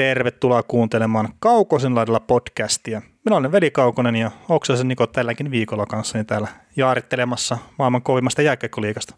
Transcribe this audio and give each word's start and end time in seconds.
tervetuloa 0.00 0.62
kuuntelemaan 0.62 1.28
Kaukosen 1.38 1.94
laidalla 1.94 2.20
podcastia. 2.20 3.02
Minä 3.24 3.36
olen 3.36 3.52
Veli 3.52 3.70
Kaukonen 3.70 4.16
ja 4.16 4.30
Oksasen 4.48 4.88
Niko 4.88 5.06
tälläkin 5.06 5.50
viikolla 5.50 5.86
kanssani 5.86 6.24
täällä 6.24 6.48
jaarittelemassa 6.76 7.58
maailman 7.78 8.02
kovimmasta 8.02 8.42
jääkiekkoliikasta. 8.42 9.14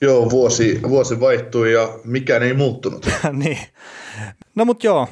Joo, 0.00 0.30
vuosi, 0.30 0.80
vuosi 0.88 1.20
vaihtui 1.20 1.72
ja 1.72 1.88
mikään 2.04 2.42
ei 2.42 2.54
muuttunut. 2.54 3.06
niin. 3.32 3.58
No 4.54 4.64
mut 4.64 4.84
joo, 4.84 5.08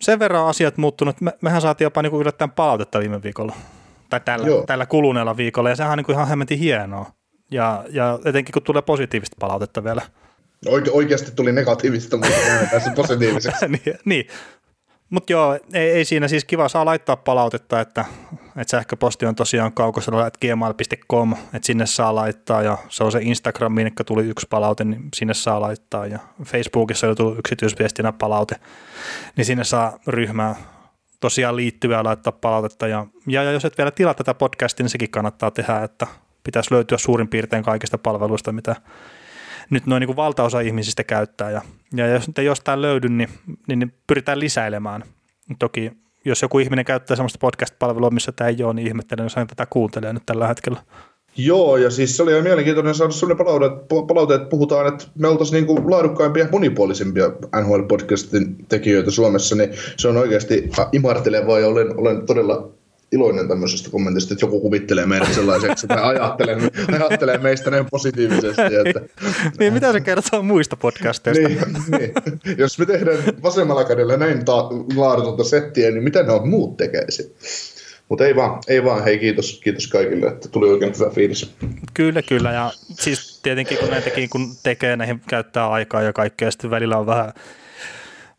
sen 0.00 0.18
verran 0.18 0.46
asiat 0.46 0.76
muuttunut. 0.76 1.20
Me, 1.20 1.32
mehän 1.40 1.60
saatiin 1.60 1.86
jopa 1.86 2.02
niinku 2.02 2.20
yllättäen 2.20 2.50
palautetta 2.50 3.00
viime 3.00 3.22
viikolla. 3.22 3.54
Tai 4.10 4.20
tällä, 4.20 4.46
tällä 4.66 4.86
kuluneella 4.86 5.36
viikolla 5.36 5.70
ja 5.70 5.76
sehän 5.76 5.92
on 5.92 5.98
niinku 5.98 6.12
ihan 6.12 6.28
hemmetin 6.28 6.58
hienoa. 6.58 7.06
Ja, 7.50 7.84
ja 7.90 8.18
etenkin 8.24 8.52
kun 8.52 8.62
tulee 8.62 8.82
positiivista 8.82 9.36
palautetta 9.40 9.84
vielä– 9.84 10.02
Oike, 10.66 10.90
oikeasti 10.90 11.30
tuli 11.36 11.52
negatiivista, 11.52 12.16
mutta 12.16 12.36
tässä 12.70 12.90
positiiviseksi. 12.96 13.68
niin, 13.68 13.98
niin. 14.04 14.26
Mutta 15.10 15.32
joo, 15.32 15.58
ei, 15.72 15.90
ei, 15.90 16.04
siinä 16.04 16.28
siis 16.28 16.44
kiva 16.44 16.68
saa 16.68 16.84
laittaa 16.84 17.16
palautetta, 17.16 17.80
että, 17.80 18.04
että 18.32 18.70
sähköposti 18.70 19.26
on 19.26 19.34
tosiaan 19.34 19.72
kaukosella, 19.72 20.26
että 20.26 20.38
gmail.com, 20.40 21.32
että 21.32 21.66
sinne 21.66 21.86
saa 21.86 22.14
laittaa 22.14 22.62
ja 22.62 22.78
se 22.88 23.04
on 23.04 23.12
se 23.12 23.18
Instagram, 23.22 23.72
minne 23.72 23.92
tuli 24.06 24.24
yksi 24.24 24.46
palaute, 24.50 24.84
niin 24.84 25.08
sinne 25.16 25.34
saa 25.34 25.60
laittaa 25.60 26.06
ja 26.06 26.18
Facebookissa 26.44 27.08
on 27.08 27.16
tullut 27.16 27.38
yksityisviestinä 27.38 28.12
palaute, 28.12 28.56
niin 29.36 29.44
sinne 29.44 29.64
saa 29.64 29.98
ryhmää 30.06 30.54
tosiaan 31.20 31.56
liittyvää 31.56 32.04
laittaa 32.04 32.32
palautetta 32.32 32.86
ja, 32.86 33.06
ja, 33.26 33.42
ja 33.42 33.52
jos 33.52 33.64
et 33.64 33.78
vielä 33.78 33.90
tilaa 33.90 34.14
tätä 34.14 34.34
podcastia, 34.34 34.84
niin 34.84 34.90
sekin 34.90 35.10
kannattaa 35.10 35.50
tehdä, 35.50 35.82
että 35.82 36.06
pitäisi 36.44 36.74
löytyä 36.74 36.98
suurin 36.98 37.28
piirtein 37.28 37.64
kaikista 37.64 37.98
palveluista, 37.98 38.52
mitä 38.52 38.76
nyt 39.70 39.86
noin 39.86 40.00
niin 40.00 40.16
valtaosa 40.16 40.60
ihmisistä 40.60 41.04
käyttää. 41.04 41.50
Ja, 41.50 41.62
ja 41.96 42.06
jos 42.06 42.30
ei 42.38 42.44
jostain 42.44 42.82
löydy, 42.82 43.08
niin, 43.08 43.28
niin, 43.68 43.78
niin 43.78 43.94
pyritään 44.06 44.40
lisäilemään. 44.40 45.02
Toki 45.58 45.90
jos 46.24 46.42
joku 46.42 46.58
ihminen 46.58 46.84
käyttää 46.84 47.16
sellaista 47.16 47.38
podcast-palvelua, 47.40 48.10
missä 48.10 48.32
tämä 48.32 48.48
ei 48.48 48.62
ole, 48.62 48.74
niin 48.74 48.86
ihmettelen, 48.86 49.24
jos 49.24 49.36
hän 49.36 49.46
tätä 49.46 49.66
kuuntelee 49.66 50.12
nyt 50.12 50.26
tällä 50.26 50.48
hetkellä. 50.48 50.78
Joo, 51.36 51.76
ja 51.76 51.90
siis 51.90 52.16
se 52.16 52.22
oli 52.22 52.30
ihan 52.30 52.42
mielenkiintoinen 52.42 52.94
saada 52.94 53.12
sellainen 53.12 53.46
palaute, 53.46 53.86
palaute, 54.06 54.34
että 54.34 54.48
puhutaan, 54.48 54.86
että 54.86 55.04
me 55.18 55.28
oltaisiin 55.28 55.66
niin 55.66 55.90
laadukkaimpia 55.90 56.44
ja 56.44 56.50
monipuolisimpia 56.52 57.28
NHL-podcastin 57.60 58.64
tekijöitä 58.68 59.10
Suomessa, 59.10 59.56
niin 59.56 59.70
se 59.96 60.08
on 60.08 60.16
oikeasti 60.16 60.70
imartelevaa 60.92 61.58
ja 61.58 61.68
olen, 61.68 62.00
olen 62.00 62.26
todella 62.26 62.70
iloinen 63.14 63.48
tämmöisestä 63.48 63.90
kommentista, 63.90 64.34
että 64.34 64.46
joku 64.46 64.60
kuvittelee 64.60 65.06
meidät 65.06 65.34
sellaiseksi, 65.34 65.86
tai 65.86 66.02
ajattelee, 66.02 66.56
ajattelee 66.92 67.38
meistä 67.38 67.70
näin 67.70 67.86
positiivisesti. 67.90 68.62
Että, 68.86 69.00
niin, 69.58 69.72
mitä 69.72 69.92
se 69.92 70.00
kertoo 70.00 70.42
muista 70.42 70.76
podcasteista? 70.76 71.48
niin, 71.48 71.60
niin. 71.98 72.12
Jos 72.58 72.78
me 72.78 72.86
tehdään 72.86 73.18
vasemmalla 73.42 73.84
kädellä 73.84 74.16
näin 74.16 74.44
ta- 74.44 74.68
laadutonta 74.96 75.44
settiä, 75.44 75.90
niin 75.90 76.04
mitä 76.04 76.22
ne 76.22 76.32
on 76.32 76.48
muut 76.48 76.76
tekeisi? 76.76 77.36
Mutta 78.08 78.26
ei 78.26 78.36
vaan, 78.36 78.60
ei 78.68 78.84
vaan, 78.84 79.04
hei 79.04 79.18
kiitos, 79.18 79.60
kiitos 79.64 79.86
kaikille, 79.86 80.26
että 80.26 80.48
tuli 80.48 80.70
oikein 80.70 80.92
hyvä 80.98 81.10
fiilis. 81.10 81.54
Kyllä, 81.94 82.22
kyllä, 82.22 82.52
ja 82.52 82.72
siis 82.90 83.40
tietenkin 83.42 83.78
kun 83.78 83.90
näitäkin 83.90 84.30
kun 84.30 84.48
tekee, 84.62 84.96
näihin 84.96 85.20
käyttää 85.28 85.68
aikaa 85.68 86.02
ja 86.02 86.12
kaikkea, 86.12 86.50
sitten 86.50 86.70
välillä 86.70 86.98
on 86.98 87.06
vähän 87.06 87.32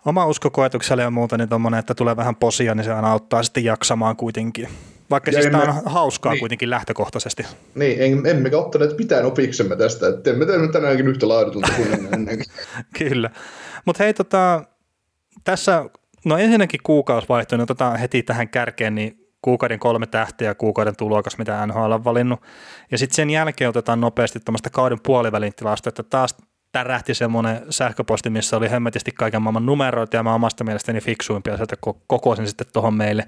oma 0.06 0.25
usko 0.25 0.50
koetukselle 0.50 1.03
ja 1.03 1.11
muuta, 1.11 1.38
niin 1.38 1.50
tommonen, 1.50 1.80
että 1.80 1.95
tulee 1.95 2.16
vähän 2.16 2.36
posia, 2.36 2.75
niin 2.75 2.84
se 2.86 2.94
aina 2.94 3.11
auttaa 3.11 3.44
sitten 3.44 3.64
jaksamaan 3.64 4.16
kuitenkin. 4.16 4.67
Vaikka 5.09 5.31
ja 5.31 5.42
siis 5.42 5.52
tämä 5.52 5.64
on 5.64 5.81
hauskaa 5.86 6.31
niin. 6.31 6.39
kuitenkin 6.39 6.70
lähtökohtaisesti. 6.70 7.45
Niin, 7.75 8.02
en, 8.02 8.25
emmekä 8.25 8.58
ottaneet 8.58 8.97
mitään 8.97 9.25
opiksemme 9.25 9.75
tästä, 9.75 10.08
että 10.08 10.30
emme 10.30 10.45
tehnyt 10.45 10.72
tänäänkin 10.72 11.08
yhtä 11.08 11.28
laadutonta 11.28 11.72
kuin 11.75 11.94
ennenkin. 12.14 12.45
Kyllä. 13.00 13.30
Mutta 13.86 14.03
hei, 14.03 14.14
tota, 14.14 14.64
tässä, 15.44 15.86
no 16.25 16.38
ensinnäkin 16.38 16.80
kuukausi 16.84 17.30
vaihtui, 17.30 17.58
niin 17.58 17.64
otetaan 17.64 18.00
heti 18.00 18.23
tähän 18.23 18.50
kärkeen, 18.50 18.95
niin 18.95 19.25
kuukauden 19.42 19.80
kolme 19.80 20.08
tähteä 20.08 20.56
kuukauden 20.56 20.95
tulokas, 20.95 21.38
mitä 21.38 21.67
NHL 21.67 21.92
on 21.92 22.03
valinnut. 22.03 22.40
Ja 22.92 22.97
sitten 22.97 23.16
sen 23.16 23.30
jälkeen 23.30 23.69
otetaan 23.69 24.02
nopeasti 24.02 24.40
tuommoista 24.40 24.69
kauden 24.69 25.00
puolivälin 25.03 25.56
tilasta, 25.56 25.90
että 25.90 26.03
taas 26.03 26.35
tärähti 26.75 27.13
semmoinen 27.13 27.62
sähköposti, 27.69 28.30
missä 28.30 28.58
oli 28.58 28.72
hemmetisti 28.72 29.12
kaiken 29.12 29.41
maailman 29.41 29.66
numeroita 29.66 30.16
ja 30.16 30.24
mä 30.24 30.34
omasta 30.34 30.63
mielestäni 30.63 31.02
fiksuimpia 31.02 31.56
sieltä 31.56 31.75
kokoisin 32.08 32.47
sitten 32.47 32.68
tuohon 32.74 32.94
meille, 32.94 33.28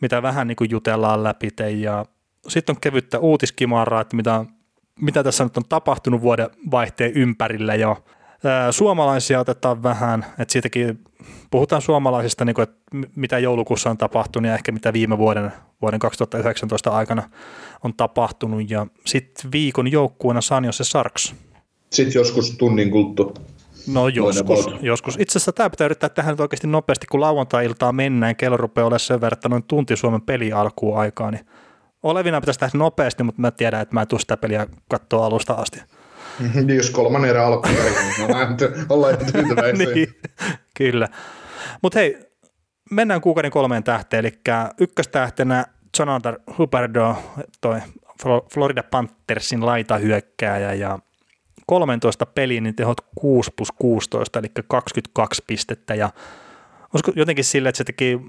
mitä 0.00 0.22
vähän 0.22 0.46
niin 0.46 0.56
kuin 0.56 0.70
jutellaan 0.70 1.24
läpi 1.24 1.48
ja 1.80 2.04
sitten 2.48 2.76
on 2.76 2.80
kevyttä 2.80 3.18
uutiskimaraa, 3.18 4.00
että 4.00 4.16
mitä, 4.16 4.44
mitä 5.00 5.24
tässä 5.24 5.44
nyt 5.44 5.56
on 5.56 5.62
tapahtunut 5.68 6.22
vuoden 6.22 6.50
vaihteen 6.70 7.12
ympärillä 7.12 7.74
jo. 7.74 8.04
Suomalaisia 8.70 9.40
otetaan 9.40 9.82
vähän, 9.82 10.26
että 10.38 10.52
siitäkin 10.52 11.04
puhutaan 11.50 11.82
suomalaisista, 11.82 12.44
niin 12.44 12.54
kuin, 12.54 12.62
että 12.62 12.78
mitä 13.16 13.38
joulukuussa 13.38 13.90
on 13.90 13.98
tapahtunut 13.98 14.48
ja 14.48 14.54
ehkä 14.54 14.72
mitä 14.72 14.92
viime 14.92 15.18
vuoden, 15.18 15.52
vuoden 15.82 16.00
2019 16.00 16.90
aikana 16.90 17.22
on 17.84 17.94
tapahtunut. 17.94 18.70
Ja 18.70 18.86
sitten 19.06 19.52
viikon 19.52 19.92
joukkueena 19.92 20.40
San 20.40 20.64
Jose 20.64 20.84
Sarks 20.84 21.34
sitten 21.92 22.20
joskus 22.20 22.56
tunnin 22.58 22.90
kuluttua. 22.90 23.32
No 23.86 24.08
joskus, 24.08 24.66
joskus. 24.80 25.16
Itse 25.18 25.38
asiassa 25.38 25.52
tämä 25.52 25.70
pitää 25.70 25.84
yrittää 25.84 26.08
tehdä 26.08 26.30
nyt 26.30 26.40
oikeasti 26.40 26.66
nopeasti, 26.66 27.06
kun 27.06 27.20
lauantai-iltaa 27.20 27.92
mennään, 27.92 28.36
kello 28.36 28.56
rupeaa 28.56 28.86
olemaan 28.86 29.00
sen 29.00 29.20
verran, 29.20 29.36
että 29.36 29.48
noin 29.48 29.62
tunti 29.62 29.96
Suomen 29.96 30.22
peli 30.22 30.52
alkuun 30.52 30.98
aikaa, 30.98 31.30
niin 31.30 31.46
olevina 32.02 32.40
pitäisi 32.40 32.60
tehdä 32.60 32.78
nopeasti, 32.78 33.22
mutta 33.22 33.40
mä 33.40 33.50
tiedän, 33.50 33.80
että 33.80 33.94
mä 33.94 34.00
en 34.00 34.08
tule 34.08 34.20
sitä 34.20 34.36
peliä 34.36 34.66
katsoa 34.88 35.26
alusta 35.26 35.52
asti. 35.52 35.80
Niin, 36.54 36.76
jos 36.76 36.90
kolmannen 36.90 37.30
erä 37.30 37.46
alkuun, 37.46 37.74
niin 37.74 38.30
ollaan 38.88 39.14
ihan 39.14 39.32
tyytyväisiä. 39.32 39.86
niin, 39.94 40.14
kyllä. 40.76 41.08
Mutta 41.82 41.98
hei, 41.98 42.18
mennään 42.90 43.20
kuukauden 43.20 43.50
kolmeen 43.50 43.84
tähteen, 43.84 44.24
eli 44.24 44.40
ykköstähtenä 44.80 45.64
Jonathan 45.98 46.36
Huberdo, 46.58 47.16
toi 47.60 47.80
Florida 48.54 48.82
Panthersin 48.82 49.66
laitahyökkääjä 49.66 50.74
ja 50.74 50.98
13 51.70 52.26
peliin, 52.26 52.62
niin 52.62 52.74
tehot 52.74 53.00
6 53.14 53.50
plus 53.56 53.72
16, 53.72 54.38
eli 54.38 54.48
22 54.68 55.42
pistettä, 55.46 55.94
ja 55.94 56.10
olisiko 56.94 57.12
jotenkin 57.16 57.44
sille, 57.44 57.68
että 57.68 57.76
se 57.76 57.84
teki 57.84 58.20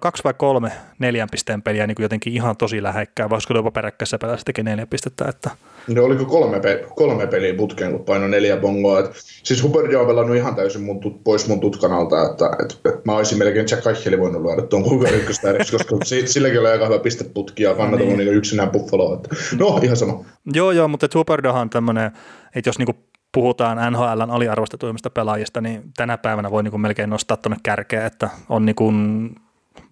kaksi 0.00 0.24
vai 0.24 0.34
kolme 0.34 0.72
neljän 0.98 1.28
pisteen 1.30 1.62
peliä 1.62 1.86
niin 1.86 1.94
kuin 1.94 2.04
jotenkin 2.04 2.32
ihan 2.32 2.56
tosi 2.56 2.82
lähekkää, 2.82 3.30
vai 3.30 3.36
olisiko 3.36 3.54
jopa 3.54 3.70
peräkkäisessä 3.70 4.18
pelissä 4.18 4.38
se 4.38 4.44
teki 4.44 4.62
neljä 4.62 4.86
pistettä? 4.86 5.24
Että... 5.28 5.50
No 5.88 6.04
oliko 6.04 6.24
kolme, 6.24 6.60
pe- 6.60 6.86
kolme 6.96 7.26
peliä 7.26 7.54
putkeen, 7.54 7.92
kun 7.92 8.04
paino 8.04 8.28
neljä 8.28 8.56
bongoa. 8.56 9.00
Et, 9.00 9.10
siis 9.42 9.62
Huberdi 9.62 9.96
on 9.96 10.06
pelannut 10.06 10.36
ihan 10.36 10.54
täysin 10.54 10.82
mun 10.82 11.00
tut- 11.04 11.20
pois 11.24 11.48
mun 11.48 11.60
tutkanalta, 11.60 12.30
että 12.30 12.50
et, 12.64 12.94
et 12.94 13.04
mä 13.04 13.16
olisin 13.16 13.38
melkein 13.38 13.66
Jack 13.70 13.86
Eicheli 13.86 14.18
voinut 14.18 14.42
luoda 14.42 14.62
tuon 14.62 14.82
kuinka 14.82 15.08
ykköstä 15.08 15.48
koska 15.72 15.96
silläkin 16.26 16.60
oli 16.60 16.68
aika 16.68 16.86
hyvä 16.86 16.98
pisteputki 16.98 17.62
ja 17.62 17.74
kannattaa 17.74 18.08
niin. 18.08 18.18
niin 18.18 18.34
yksinään 18.34 18.70
Buffalo. 18.70 19.14
Että, 19.14 19.28
no 19.58 19.80
ihan 19.82 19.96
sama. 19.96 20.24
Joo, 20.54 20.70
joo, 20.70 20.88
mutta 20.88 21.08
Huberdohan 21.14 21.62
on 21.62 21.70
tämmöinen, 21.70 22.12
että 22.54 22.68
jos 22.68 22.78
niinku 22.78 22.94
puhutaan 23.32 23.92
NHLn 23.92 24.30
aliarvostetuimmista 24.30 25.10
pelaajista, 25.10 25.60
niin 25.60 25.82
tänä 25.96 26.18
päivänä 26.18 26.50
voi 26.50 26.62
niin 26.62 26.70
kuin 26.70 26.80
melkein 26.80 27.10
nostaa 27.10 27.36
tuonne 27.36 27.56
kärkeen, 27.62 28.06
että 28.06 28.30
on 28.48 28.66
niin 28.66 28.76
kuin 28.76 29.30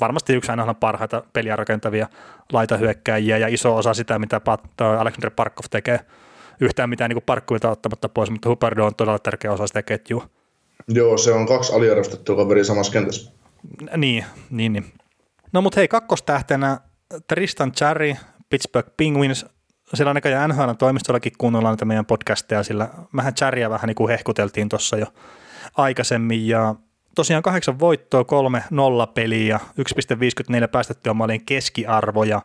varmasti 0.00 0.34
yksi 0.34 0.50
aina 0.50 0.74
parhaita 0.74 1.22
peliä 1.32 1.56
rakentavia 1.56 2.08
laitahyökkääjiä 2.52 3.38
ja 3.38 3.48
iso 3.48 3.76
osa 3.76 3.94
sitä, 3.94 4.18
mitä 4.18 4.40
Alexander 4.98 5.30
Parkov 5.30 5.64
tekee. 5.70 6.00
Yhtään 6.60 6.90
mitään 6.90 7.08
niin 7.10 7.22
parkkuita 7.26 7.70
ottamatta 7.70 8.08
pois, 8.08 8.30
mutta 8.30 8.48
Huberdo 8.48 8.86
on 8.86 8.94
todella 8.94 9.18
tärkeä 9.18 9.52
osa 9.52 9.66
sitä 9.66 9.82
ketjua. 9.82 10.28
Joo, 10.88 11.18
se 11.18 11.32
on 11.32 11.46
kaksi 11.46 11.72
aliarvostettua 11.72 12.36
kaveria 12.36 12.64
samassa 12.64 12.92
kentässä. 12.92 13.32
Niin, 13.96 14.24
niin, 14.50 14.72
niin. 14.72 14.92
No 15.52 15.62
mutta 15.62 15.80
hei, 15.80 15.88
kakkostähtenä 15.88 16.80
Tristan 17.26 17.72
Cherry, 17.72 18.14
Pittsburgh 18.50 18.90
Penguins. 18.96 19.46
Siellä 19.94 20.10
on 20.10 20.14
näköjään 20.14 20.50
NHL 20.50 20.70
toimistollakin 20.78 21.32
kuunnellaan 21.38 21.72
näitä 21.72 21.84
meidän 21.84 22.06
podcasteja, 22.06 22.62
sillä 22.62 22.88
mähän 23.12 23.34
Cherryä 23.34 23.70
vähän 23.70 23.88
niin 23.88 23.94
kuin 23.94 24.08
hehkuteltiin 24.08 24.68
tuossa 24.68 24.96
jo 24.96 25.06
aikaisemmin 25.76 26.48
ja 26.48 26.74
tosiaan 27.14 27.42
kahdeksan 27.42 27.78
voittoa, 27.78 28.24
kolme 28.24 28.64
nolla 28.70 29.06
peliä, 29.06 29.60
1,54 29.78 30.68
päästettyä 30.68 31.14
maalien 31.14 31.44
keskiarvo 31.44 32.24
ja 32.24 32.42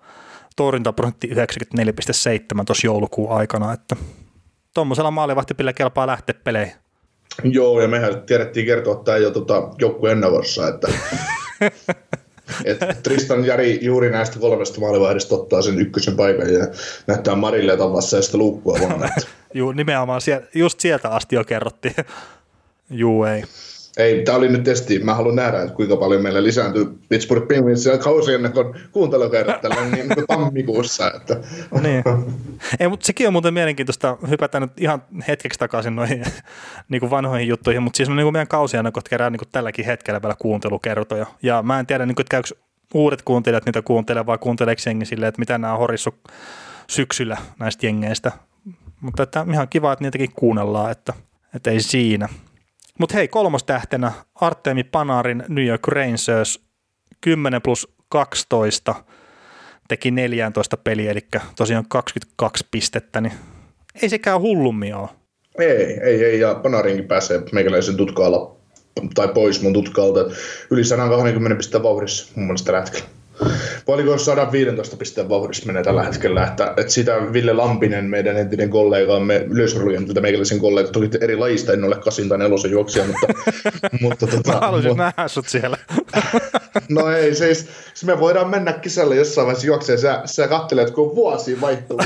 torjuntaprosentti 0.55 1.27
94,7 1.27 1.33
tuossa 2.65 2.87
joulukuun 2.87 3.37
aikana, 3.37 3.73
että 3.73 3.95
tuommoisella 4.73 5.11
maalivahtipillä 5.11 5.73
kelpaa 5.73 6.07
lähteä 6.07 6.35
peleihin. 6.43 6.73
Joo, 7.43 7.81
ja 7.81 7.87
mehän 7.87 8.21
tiedettiin 8.21 8.65
kertoa 8.65 8.95
tämä 8.95 9.17
jo 9.17 9.31
tota, 9.31 9.69
joukkueen 9.79 10.11
ennavossa, 10.11 10.67
että 10.67 10.87
et 12.65 13.03
Tristan 13.03 13.45
Jari 13.45 13.79
juuri 13.81 14.09
näistä 14.09 14.39
kolmesta 14.39 14.81
maalivahdista 14.81 15.35
ottaa 15.35 15.61
sen 15.61 15.79
ykkösen 15.79 16.15
paikan 16.15 16.53
ja 16.53 16.67
näyttää 17.07 17.35
Marille 17.35 17.77
tavassa 17.77 18.21
sitä 18.21 18.37
luukkua 18.37 18.77
vuonna. 18.79 19.09
Juu, 19.53 19.71
nimenomaan 19.71 20.21
siellä, 20.21 20.47
just 20.55 20.79
sieltä 20.79 21.09
asti 21.09 21.35
jo 21.35 21.43
kerrottiin. 21.43 21.95
Juu, 22.89 23.23
ei. 23.23 23.43
Ei, 23.97 24.23
tämä 24.23 24.37
oli 24.37 24.49
nyt 24.49 24.63
testi. 24.63 24.99
Mä 24.99 25.13
haluan 25.13 25.35
nähdä, 25.35 25.61
että 25.61 25.75
kuinka 25.75 25.97
paljon 25.97 26.21
meillä 26.21 26.43
lisääntyy 26.43 26.85
Pittsburgh 27.09 27.47
Penguinsia 27.47 27.97
kausi 27.97 28.33
ennen 28.33 28.51
kuin 28.51 28.75
kuuntelukerrat 28.91 29.61
niin 29.91 30.09
tammikuussa. 30.27 31.11
Että. 31.11 31.37
niin. 31.81 32.03
Ei, 32.79 32.87
mutta 32.87 33.05
sekin 33.05 33.27
on 33.27 33.33
muuten 33.33 33.53
mielenkiintoista. 33.53 34.17
Hypätään 34.29 34.61
nyt 34.61 34.71
ihan 34.79 35.03
hetkeksi 35.27 35.59
takaisin 35.59 35.95
noihin 35.95 36.23
niin 36.89 36.99
kuin 36.99 37.09
vanhoihin 37.09 37.47
juttuihin, 37.47 37.83
mutta 37.83 37.97
siis 37.97 38.09
on 38.09 38.15
niin 38.15 38.25
kuin 38.25 38.33
meidän 38.33 38.47
kun 38.93 39.01
kerää 39.09 39.29
niin 39.29 39.39
kuin 39.39 39.49
tälläkin 39.51 39.85
hetkellä 39.85 40.21
vielä 40.21 40.35
kuuntelukertoja. 40.39 41.25
Ja 41.43 41.63
mä 41.63 41.79
en 41.79 41.87
tiedä, 41.87 42.05
niin 42.05 42.15
kuin, 42.15 42.23
että 42.23 42.31
käykö 42.31 42.49
uudet 42.93 43.21
kuuntelijat 43.21 43.65
niitä 43.65 43.81
kuuntelee 43.81 44.25
vai 44.25 44.37
kuunteleeko 44.37 44.81
jengi 44.85 45.05
silleen, 45.05 45.27
että 45.27 45.39
mitä 45.39 45.57
nämä 45.57 45.73
on 45.73 45.79
horissut 45.79 46.15
syksyllä 46.87 47.37
näistä 47.59 47.85
jengeistä. 47.85 48.31
Mutta 49.01 49.23
että 49.23 49.45
ihan 49.51 49.69
kiva, 49.69 49.93
että 49.93 50.03
niitäkin 50.03 50.31
kuunnellaan, 50.35 50.91
että, 50.91 51.13
että 51.55 51.71
ei 51.71 51.79
siinä. 51.79 52.29
Mutta 52.99 53.15
hei, 53.15 53.27
kolmostähtenä 53.27 54.11
Artemi 54.35 54.83
Panarin 54.83 55.43
New 55.47 55.65
York 55.65 55.87
Rangers 55.87 56.65
10 57.21 57.61
plus 57.61 57.95
12 58.09 58.95
teki 59.87 60.11
14 60.11 60.77
peliä, 60.77 61.11
eli 61.11 61.27
tosiaan 61.55 61.85
22 61.89 62.67
pistettä, 62.71 63.21
niin 63.21 63.33
ei 64.01 64.09
sekään 64.09 64.41
hullummi 64.41 64.93
ole. 64.93 65.09
Ei, 65.59 65.99
ei, 65.99 66.23
ei, 66.23 66.39
ja 66.39 66.55
Panarinkin 66.55 67.07
pääsee 67.07 67.41
meikäläisen 67.51 67.97
tutkaalla 67.97 68.55
tai 69.13 69.27
pois 69.27 69.61
mun 69.61 69.73
tutkalta. 69.73 70.19
Yli 70.71 70.83
120 70.83 71.57
pistettä 71.57 71.83
vauhdissa 71.83 72.33
mun 72.35 72.45
mielestä 72.45 72.71
Paljonko 73.85 74.17
115 74.17 74.97
pisteen 74.97 75.29
vauhdissa 75.29 75.65
menee 75.65 75.83
tällä 75.83 76.03
hetkellä, 76.03 76.47
että, 76.47 76.73
että 76.77 76.93
sitä 76.93 77.33
Ville 77.33 77.53
Lampinen, 77.53 78.05
meidän 78.05 78.37
entinen 78.37 78.69
kollegaamme, 78.69 79.45
yleisurheilujentiltä 79.49 80.21
meikäläisen 80.21 80.59
kollega, 80.59 80.91
toki 80.91 81.09
eri 81.21 81.35
lajista, 81.35 81.73
en 81.73 81.83
ole 81.83 81.95
kasin 81.95 82.29
tai 82.29 82.37
nelosen 82.37 82.71
juoksija, 82.71 83.05
mutta... 83.05 83.27
mutta 84.01 84.27
tota, 84.27 84.53
Mä 84.53 84.59
haluaisin 84.59 84.91
mu- 84.91 84.97
nähdä 84.97 85.27
sut 85.27 85.47
siellä. 85.47 85.77
no 86.89 87.09
ei, 87.09 87.35
siis, 87.35 87.59
siis 87.93 88.05
me 88.05 88.19
voidaan 88.19 88.49
mennä 88.49 88.73
kisälle 88.73 89.15
jossain 89.15 89.45
vaiheessa 89.45 89.67
juokseen, 89.67 89.99
sä, 89.99 90.21
sä 90.25 90.47
kattelet, 90.47 90.91
kun 90.91 91.15
vuosi 91.15 91.61
vaihtuu 91.61 91.99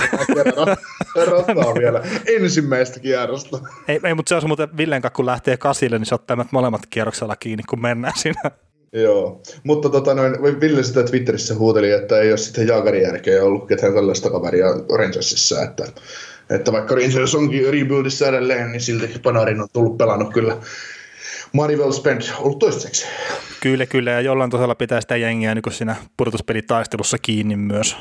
kerran 1.14 1.76
vielä 1.80 2.02
ensimmäistä 2.38 3.00
kierrosta. 3.00 3.60
Ei, 3.88 4.00
ei 4.04 4.14
mutta 4.14 4.30
se 4.30 4.36
on 4.36 4.48
muuten 4.48 4.78
Villen 4.78 5.02
kun 5.16 5.26
lähtee 5.26 5.58
kasille, 5.58 5.98
niin 5.98 6.06
se 6.06 6.16
ottaa 6.16 6.46
molemmat 6.52 6.82
kierroksella 6.90 7.36
kiinni, 7.36 7.64
kun 7.64 7.82
mennään 7.82 8.14
siinä. 8.18 8.52
Joo, 8.94 9.42
mutta 9.64 9.90
tota, 9.90 10.14
noin, 10.14 10.62
Ville 10.62 10.84
sitä 10.84 11.04
Twitterissä 11.04 11.56
huuteli, 11.56 11.92
että 11.92 12.20
ei 12.20 12.30
ole 12.30 12.38
sitten 12.38 12.68
Jaagarin 12.68 13.02
jälkeen 13.02 13.44
ollut 13.44 13.68
ketään 13.68 13.94
tällaista 13.94 14.30
kaveria 14.30 14.66
Rangersissa, 14.98 15.64
että, 15.64 15.84
että 16.50 16.72
vaikka 16.72 16.96
Rangers 16.96 17.36
onkin 17.36 17.74
rebuildissa 17.74 18.28
edelleen, 18.28 18.72
niin 18.72 18.82
silti 18.82 19.20
Panarin 19.20 19.62
on 19.62 19.68
tullut 19.74 19.98
pelannut 19.98 20.34
kyllä. 20.34 20.58
Money 21.54 21.78
well 21.78 21.92
spent. 21.92 22.34
Ollut 22.40 22.60
toistaiseksi. 22.60 23.06
Kyllä, 23.62 23.86
kyllä, 23.86 24.12
ja 24.12 24.22
jollain 24.22 24.50
tasolla 24.50 24.76
pitää 24.76 25.02
sitä 25.02 25.16
jengiä 25.16 25.56
niin 25.56 25.64
siinä 25.72 25.96
pudotuspelitaistelussa 26.18 27.18
kiinni 27.18 27.56
myös. 27.56 27.98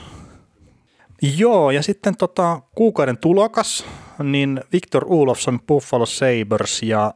Joo, 1.37 1.71
ja 1.71 1.83
sitten 1.83 2.17
tota, 2.17 2.61
kuukauden 2.75 3.19
tulokas, 3.19 3.85
niin 4.23 4.61
Victor 4.73 5.05
Ulofsson 5.07 5.61
Buffalo 5.61 6.07
Sabres. 6.07 6.83
Ja 6.83 7.15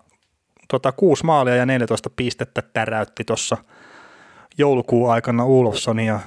tota, 0.73 0.93
kuusi 0.93 1.25
maalia 1.25 1.57
ja 1.57 1.67
14 1.67 2.11
pistettä 2.11 2.63
täräytti 2.73 3.25
tuossa 3.25 3.57
joulukuun 4.59 5.13
aikana 5.13 5.45
Ulofsonia. 5.45 6.21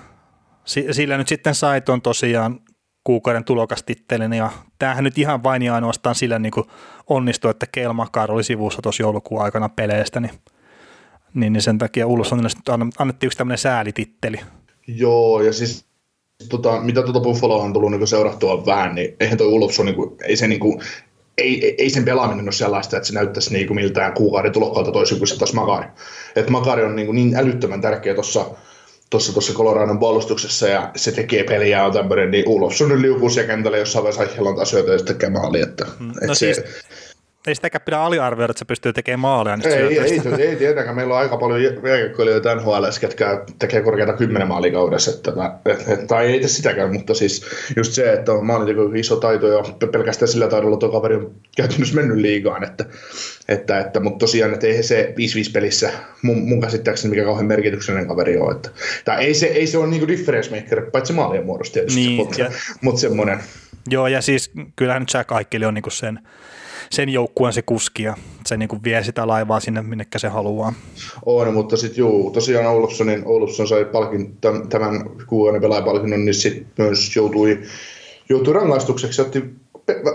Sillä 0.92 1.18
nyt 1.18 1.28
sitten 1.28 1.56
sai 1.56 1.82
tuon 1.82 2.02
tosiaan 2.02 2.60
kuukauden 3.04 3.44
tulokastittelin 3.44 4.34
ja 4.34 4.52
tämähän 4.80 5.04
nyt 5.04 5.18
ihan 5.18 5.44
vain 5.44 5.62
ja 5.62 5.76
ainoastaan 5.76 6.16
sillä 6.16 6.40
niin 6.40 6.54
onnistui, 7.08 7.52
että 7.52 7.68
Kelmakar 7.72 8.32
oli 8.32 8.44
sivussa 8.44 8.82
tuossa 8.82 9.04
joulukuun 9.04 9.42
aikana 9.42 9.70
peleistä, 9.70 10.20
niin, 10.20 10.32
niin, 11.34 11.54
niin 11.54 11.62
sen 11.62 11.78
takia 11.78 12.08
Ulfsonille 12.08 12.50
annettiin 13.00 13.28
yksi 13.28 13.38
tämmöinen 13.38 13.58
säälititteli. 13.58 14.40
Joo, 14.88 15.42
ja 15.42 15.54
siis 15.54 15.86
tota, 16.50 16.82
mitä 16.82 17.04
tuota 17.04 17.20
Buffaloa 17.20 17.64
on 17.64 17.74
tullut 17.74 17.92
niin 17.92 18.08
seurattua 18.08 18.66
vähän, 18.66 18.96
niin 18.96 19.16
eihän 19.20 19.38
toi 19.38 19.48
Ulfson, 19.48 19.86
niin 19.86 19.96
ei 20.24 20.38
se 20.38 20.48
niin 20.48 20.60
kuin, 20.60 20.82
ei, 21.38 21.76
ei 21.78 21.90
sen 21.90 22.06
pelaaminen 22.06 22.46
ole 22.46 22.52
sellaista, 22.52 22.98
että 22.98 23.08
se 23.08 23.14
näyttäisi 23.14 23.54
niin 23.54 23.68
kuin 23.68 23.76
miltään 23.76 24.14
kuukauden 24.14 24.52
tulokkaalta 24.52 24.92
toisin 24.92 25.18
kuin 25.18 25.28
se 25.28 25.38
taas 25.38 25.54
Makari. 25.54 25.88
Et 26.36 26.50
Makari 26.50 26.84
on 26.84 26.96
niin, 26.96 27.06
kuin 27.06 27.16
niin 27.16 27.36
älyttömän 27.36 27.82
tärkeä 27.82 28.14
tuossa 28.14 28.46
tuossa 29.10 29.34
tuossa 29.34 29.54
Coloradon 29.54 30.00
puolustuksessa 30.00 30.68
ja 30.68 30.92
se 30.96 31.12
tekee 31.12 31.44
peliä 31.44 31.86
on 31.86 31.94
tämmöinen, 31.94 32.32
niin 32.32 32.48
Ulofsson 32.48 33.02
liukuu 33.02 33.30
siellä 33.30 33.48
kentällä 33.48 33.78
jossain 33.78 34.04
vaiheessa 34.04 34.24
asioita 34.24 34.62
asioita 34.62 34.92
ja 34.92 34.98
sitten 34.98 35.16
tekee 35.16 35.30
maali. 35.30 35.62
Että, 35.62 35.86
mm. 36.00 36.08
no 36.08 36.14
et 36.22 36.38
siis, 36.38 36.56
se, 36.56 36.64
ei 37.48 37.56
sitäkään 37.56 37.82
pidä 37.86 38.00
aliarvioida, 38.00 38.52
että 38.52 38.60
se 38.60 38.66
pystyy 38.66 38.94
tekemään 38.94 39.20
maaleja. 39.20 39.58
Ei, 39.66 39.74
ei, 39.74 40.00
ei, 40.00 40.22
ei, 40.40 40.56
tietenkään. 40.56 40.96
Meillä 40.96 41.14
on 41.14 41.20
aika 41.20 41.38
paljon 41.38 41.64
jääkiekkoilijoita 41.64 42.56
NHL, 42.56 42.86
ketkä 43.02 43.44
tekee 43.60 43.82
korkeata 43.82 44.14
kymmenen 44.14 44.48
maalikaudessa. 44.48 45.12
Että, 45.12 45.32
et, 45.66 45.90
et, 45.90 46.08
tai 46.08 46.26
ei 46.26 46.48
sitäkään, 46.48 46.94
mutta 46.94 47.14
siis 47.14 47.46
just 47.76 47.94
se, 47.94 48.14
että 48.14 48.32
on 48.32 48.46
maalinteko 48.46 48.92
iso 48.96 49.16
taito 49.16 49.48
ja 49.48 49.88
pelkästään 49.92 50.30
sillä 50.30 50.48
taidolla 50.48 50.78
tuo 50.78 50.90
kaveri 50.90 51.16
on 51.16 51.32
käytännössä 51.58 51.96
mennyt 51.96 52.18
liigaan. 52.18 52.64
Että, 52.64 52.86
että, 53.48 53.80
että, 53.80 54.00
mutta 54.00 54.20
tosiaan, 54.20 54.54
että 54.54 54.68
ei 54.68 54.84
se 54.84 55.14
5-5 55.50 55.52
pelissä 55.54 55.92
mun, 56.22 56.48
mun 56.48 56.62
käsittääkseni 56.62 57.10
mikä 57.10 57.24
kauhean 57.24 57.46
merkityksellinen 57.46 58.08
kaveri 58.08 58.38
on. 58.38 58.56
Että, 58.56 58.70
tai 59.06 59.26
ei 59.26 59.34
se, 59.34 59.46
ei 59.46 59.68
se 59.68 59.78
ole 59.78 59.88
niinku 59.88 60.08
difference 60.08 60.56
maker, 60.56 60.92
paitsi 60.92 61.14
maalien 61.14 61.46
muodossa 61.46 61.74
tietysti, 61.74 62.00
niin, 62.00 62.16
mutta, 62.16 62.42
ja, 62.42 62.52
mutta 62.82 63.02
semmoinen. 63.02 63.40
Joo, 63.90 64.08
ja 64.08 64.22
siis 64.22 64.52
kyllähän 64.76 65.02
nyt 65.02 65.14
Jack 65.14 65.32
Aikeli 65.32 65.66
on 65.66 65.74
niinku 65.74 65.90
sen 65.90 66.20
sen 66.90 67.10
joukkueen 67.10 67.54
se 67.54 67.62
kuski 67.62 68.04
ja 68.04 68.18
se 68.46 68.58
niin 68.58 68.70
kuin 68.70 68.84
vie 68.84 69.04
sitä 69.04 69.28
laivaa 69.28 69.60
sinne, 69.60 69.82
minne 69.82 70.08
se 70.18 70.28
haluaa. 70.28 70.74
On, 71.26 71.54
mutta 71.54 71.78
sitten 71.78 71.98
juu, 71.98 72.32
tosiaan 72.32 72.66
Oulufsonin, 72.66 73.24
Oulufson 73.26 73.68
sai 73.68 73.86
palkin, 73.86 74.38
tämän 74.70 75.04
kuukauden 75.28 75.62
pelaajapalkinnon, 75.62 76.26
niin 76.26 76.36
sitten 76.36 76.68
myös 76.78 77.16
joutui, 77.16 77.62
joutui 78.30 78.54
rangaistukseksi, 78.54 79.22
otti 79.22 79.44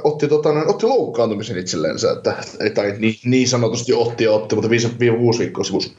otti, 0.04 0.28
tota, 0.28 0.48
otti 0.66 0.86
loukkaantumisen 0.86 1.58
itsellensä, 1.58 2.12
että, 2.12 2.34
tai 2.74 2.94
niin, 2.98 3.14
niin 3.24 3.48
sanotusti 3.48 3.92
otti 3.92 4.24
ja 4.24 4.32
otti, 4.32 4.54
mutta 4.54 4.70
viisi, 4.70 4.88
viisi 5.00 5.38
viikkoa 5.38 5.64
sivussa. 5.64 5.92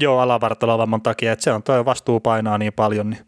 Joo, 0.00 0.18
alavartalovamman 0.18 1.02
takia, 1.02 1.32
että 1.32 1.42
se 1.42 1.52
on 1.52 1.62
tuo 1.62 1.84
vastuu 1.84 2.20
painaa 2.20 2.58
niin 2.58 2.72
paljon, 2.72 3.10
niin 3.10 3.20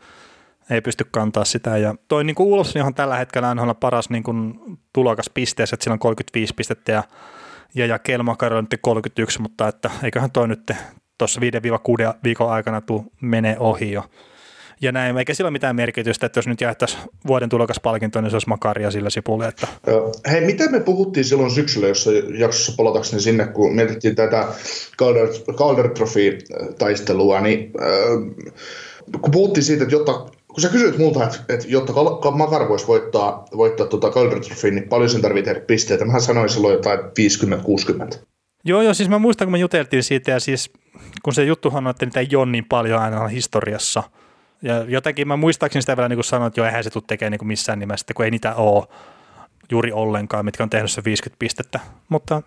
ei 0.71 0.81
pysty 0.81 1.07
kantaa 1.11 1.45
sitä. 1.45 1.77
Ja 1.77 1.95
toi 2.09 2.25
niin 2.25 2.37
Ulfsson 2.39 2.83
on 2.83 2.95
tällä 2.95 3.17
hetkellä 3.17 3.55
NHL 3.55 3.71
paras 3.81 4.11
niin 4.11 4.23
kuin, 4.23 4.61
tulokas 4.93 5.31
pisteessä, 5.35 5.75
että 5.75 5.85
sillä 5.85 5.95
on 5.95 5.99
35 5.99 6.55
pistettä 6.55 6.93
ja, 6.93 7.03
ja, 7.75 7.87
ja 7.87 7.99
Kelmakar 7.99 8.55
on 8.55 8.67
nyt 8.71 8.81
31, 8.83 9.41
mutta 9.41 9.69
että 9.69 9.91
eiköhän 10.03 10.31
toi 10.31 10.49
nyt 10.49 10.71
tuossa 11.19 11.41
5-6 11.41 11.45
viikon 12.25 12.51
aikana 12.51 12.81
tuu 12.81 13.13
menee 13.21 13.57
ohi 13.59 13.93
jo. 13.93 14.05
Ja 14.83 14.93
näin, 14.93 15.19
eikä 15.19 15.35
sillä 15.35 15.49
ole 15.49 15.53
mitään 15.53 15.77
merkitystä, 15.77 16.27
että 16.27 16.39
jos 16.39 16.47
nyt 16.47 16.61
jaettaisiin 16.61 17.03
vuoden 17.27 17.49
tulokaspalkinto, 17.49 18.21
niin 18.21 18.31
se 18.31 18.35
olisi 18.35 18.49
makaria 18.49 18.91
sillä 18.91 19.11
sipulle. 19.11 19.49
Että... 19.49 19.67
Hei, 20.31 20.41
mitä 20.41 20.71
me 20.71 20.81
puhuttiin 20.81 21.25
silloin 21.25 21.51
syksyllä, 21.51 21.89
jossa 21.89 22.11
jaksossa 22.39 22.73
palatakseni 22.77 23.23
sinne, 23.23 23.47
kun 23.47 23.75
mietittiin 23.75 24.17
tätä 24.17 24.49
Calder, 24.99 25.29
Calder 25.53 25.89
Trophy-taistelua, 25.89 27.41
niin 27.41 27.73
äh, 27.81 29.21
kun 29.21 29.31
puhuttiin 29.31 29.65
siitä, 29.65 29.83
että 29.83 29.95
jotta 29.95 30.27
kun 30.53 30.61
sä 30.61 30.69
kysyt 30.69 30.99
multa, 30.99 31.25
että, 31.25 31.39
että 31.49 31.67
jotta 31.69 31.93
Makar 32.31 32.69
voisi 32.69 32.87
voittaa, 32.87 33.45
voittaa 33.57 33.87
tuota 33.87 34.11
Calder 34.11 34.39
niin 34.71 34.89
paljon 34.89 35.11
sen 35.11 35.23
tarvitsee 35.23 35.55
tehdä 35.55 35.67
pisteitä. 35.67 36.05
Mä 36.05 36.21
sanoin 36.21 36.49
silloin 36.49 36.75
jotain 36.75 37.01
50-60. 38.15 38.19
Joo, 38.65 38.83
joo, 38.83 38.95
siis 38.95 39.09
mä 39.09 39.19
muistan, 39.19 39.47
kun 39.47 39.53
me 39.53 39.59
juteltiin 39.59 40.03
siitä, 40.03 40.31
ja 40.31 40.41
siis 40.41 40.71
kun 41.23 41.35
se 41.35 41.45
juttuhan 41.45 41.87
on, 41.87 41.91
että 41.91 42.07
niitä 42.07 42.21
ei 42.21 42.37
ole 42.37 42.47
niin 42.47 42.65
paljon 42.65 43.03
aina 43.03 43.29
historiassa. 43.29 44.03
Ja 44.63 44.85
jotenkin 44.89 45.29
mä 45.29 45.37
muistaakseni 45.37 45.83
sitä 45.83 45.97
vielä 45.97 46.09
niin 46.09 46.17
kuin 46.17 46.25
sanoin, 46.25 46.49
että 46.49 46.61
joo, 46.61 46.67
eihän 46.67 46.85
se 46.85 46.91
tule 46.91 47.05
tekemään 47.07 47.33
niin 47.33 47.49
missään 47.49 47.79
nimessä, 47.79 48.07
kun 48.15 48.25
ei 48.25 48.31
niitä 48.31 48.55
ole 48.55 48.87
juuri 49.71 49.93
ollenkaan, 49.93 50.45
mitkä 50.45 50.63
on 50.63 50.71
tehnyt 50.71 50.91
se 50.91 51.05
50 51.05 51.39
pistettä. 51.39 51.81
Mutta 52.09 52.43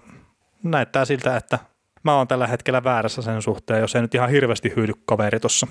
näyttää 0.64 1.06
siltä, 1.06 1.38
että 1.38 1.60
mä 2.04 2.18
oon 2.18 2.28
tällä 2.28 2.48
hetkellä 2.48 2.84
väärässä 2.84 3.22
sen 3.22 3.42
suhteen, 3.42 3.82
jos 3.82 3.96
ei 3.96 4.02
nyt 4.02 4.16
ihan 4.16 4.30
hirveästi 4.30 4.74
hyydy 4.76 4.94
kaveri 5.06 5.40
tuossa. 5.40 5.68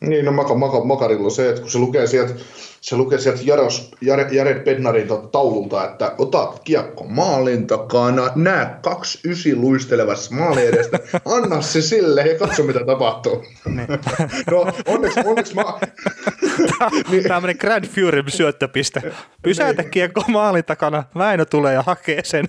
Niin, 0.00 0.24
no 0.24 0.32
maka, 0.32 0.54
maka, 0.54 0.84
Makarilla 0.84 1.30
se, 1.30 1.48
että 1.48 1.60
kun 1.60 1.70
se 1.70 1.78
lukee 1.78 2.06
sieltä, 2.06 2.34
se 2.80 2.96
lukee 2.96 3.18
sieltä 3.18 3.40
Jaros, 3.44 3.90
Jared 4.30 4.64
Bednarin 4.64 5.08
taululta, 5.32 5.84
että 5.84 6.14
otat 6.18 6.60
kiekko 6.64 7.04
maalin 7.04 7.66
takana, 7.66 8.30
näe 8.34 8.66
kaksi 8.82 9.28
ysi 9.28 9.56
luistelevassa 9.56 10.34
maali 10.34 10.66
edestä, 10.66 10.98
anna 11.36 11.62
se 11.62 11.82
sille 11.82 12.22
ja 12.22 12.38
katso 12.38 12.62
mitä 12.62 12.80
tapahtuu. 12.86 13.44
Niin. 13.66 13.88
no 14.50 14.66
onneksi, 14.86 15.20
onneksi 15.24 15.54
mä... 15.54 15.64
niin. 17.10 17.24
Tämmöinen 17.24 17.56
Grand 17.60 17.86
Fury 17.86 18.22
syöttöpiste. 18.28 19.02
Pysäytä 19.42 19.82
niin. 19.82 19.90
kiekko 19.90 20.24
maalin 20.28 20.64
takana, 20.64 21.04
Väinö 21.18 21.44
tulee 21.44 21.74
ja 21.74 21.82
hakee 21.82 22.20
sen. 22.24 22.48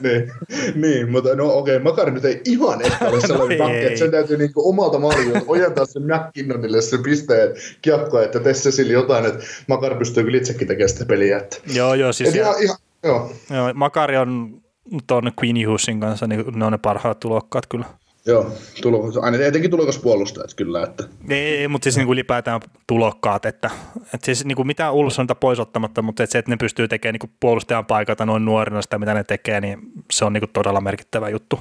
niin, 0.00 0.32
niin, 0.74 1.10
mutta 1.10 1.34
no 1.34 1.58
okei, 1.58 1.76
okay, 1.76 1.84
Makari 1.84 2.10
nyt 2.10 2.24
ei 2.24 2.40
ihan 2.56 2.82
ehkä 2.82 3.08
ole 3.08 3.20
sellainen 3.20 3.58
no 3.58 3.68
että 3.68 3.98
sen 3.98 4.10
täytyy 4.10 4.36
niinku 4.36 4.68
omalta 4.68 4.98
maalilta 4.98 5.40
ojentaa 5.46 5.86
sen 5.86 6.02
McKinnonille 6.02 6.82
se 6.82 6.98
pisteen 6.98 7.54
kiekko, 7.82 8.20
että 8.20 8.52
se 8.52 8.70
sille 8.70 8.92
jotain, 8.92 9.26
että 9.26 9.44
Makar 9.66 9.94
pystyy 9.94 10.24
kyllä 10.24 10.38
itsekin 10.38 10.68
tekemään 10.68 10.88
sitä 10.88 11.04
peliä. 11.04 11.38
Että. 11.38 11.56
Joo, 11.74 11.94
joo, 11.94 12.12
siis 12.12 12.34
ihan, 12.34 12.62
ihan, 12.62 12.76
joo. 13.02 13.32
joo. 13.50 13.74
Makari 13.74 14.16
on 14.16 14.60
tuon 15.06 15.32
Queen 15.42 15.68
Hughesin 15.68 16.00
kanssa, 16.00 16.26
niin 16.26 16.44
ne 16.54 16.64
on 16.64 16.72
ne 16.72 16.78
parhaat 16.78 17.20
tulokkaat 17.20 17.66
kyllä. 17.66 17.84
Joo, 18.26 18.52
tulo, 18.82 19.12
aina 19.22 19.38
etenkin 19.38 19.70
tulokaspuolustajat 19.70 20.54
kyllä. 20.54 20.82
Että. 20.82 21.04
Ei, 21.28 21.56
ei 21.56 21.68
mutta 21.68 21.84
siis 21.84 21.96
niin 21.96 22.06
kuin 22.06 22.14
ylipäätään 22.14 22.60
tulokkaat, 22.86 23.46
että, 23.46 23.70
että 24.14 24.24
siis 24.24 24.44
niin 24.44 24.56
kuin 24.56 24.66
mitään 24.66 24.94
Ulssonta 24.94 25.34
pois 25.34 25.60
ottamatta, 25.60 26.02
mutta 26.02 26.22
että 26.22 26.32
se, 26.32 26.38
että 26.38 26.50
ne 26.50 26.56
pystyy 26.56 26.88
tekemään 26.88 27.18
niin 27.22 27.32
puolustajan 27.40 27.86
paikalta 27.86 28.26
noin 28.26 28.44
nuorena 28.44 28.82
sitä, 28.82 28.98
mitä 28.98 29.14
ne 29.14 29.24
tekee, 29.24 29.60
niin 29.60 29.78
se 30.12 30.24
on 30.24 30.32
niin 30.32 30.40
kuin 30.40 30.50
todella 30.52 30.80
merkittävä 30.80 31.28
juttu. 31.28 31.60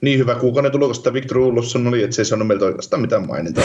Niin 0.00 0.18
hyvä 0.18 0.34
kuukauden 0.34 0.72
tulokas, 0.72 0.98
että 0.98 1.12
Victor 1.12 1.38
Ulsson 1.38 1.86
oli, 1.86 2.02
että 2.02 2.16
se 2.16 2.22
ei 2.22 2.26
saanut 2.26 2.48
meiltä 2.48 2.64
oikeastaan 2.64 3.02
mitään 3.02 3.26
mainintaa. 3.26 3.64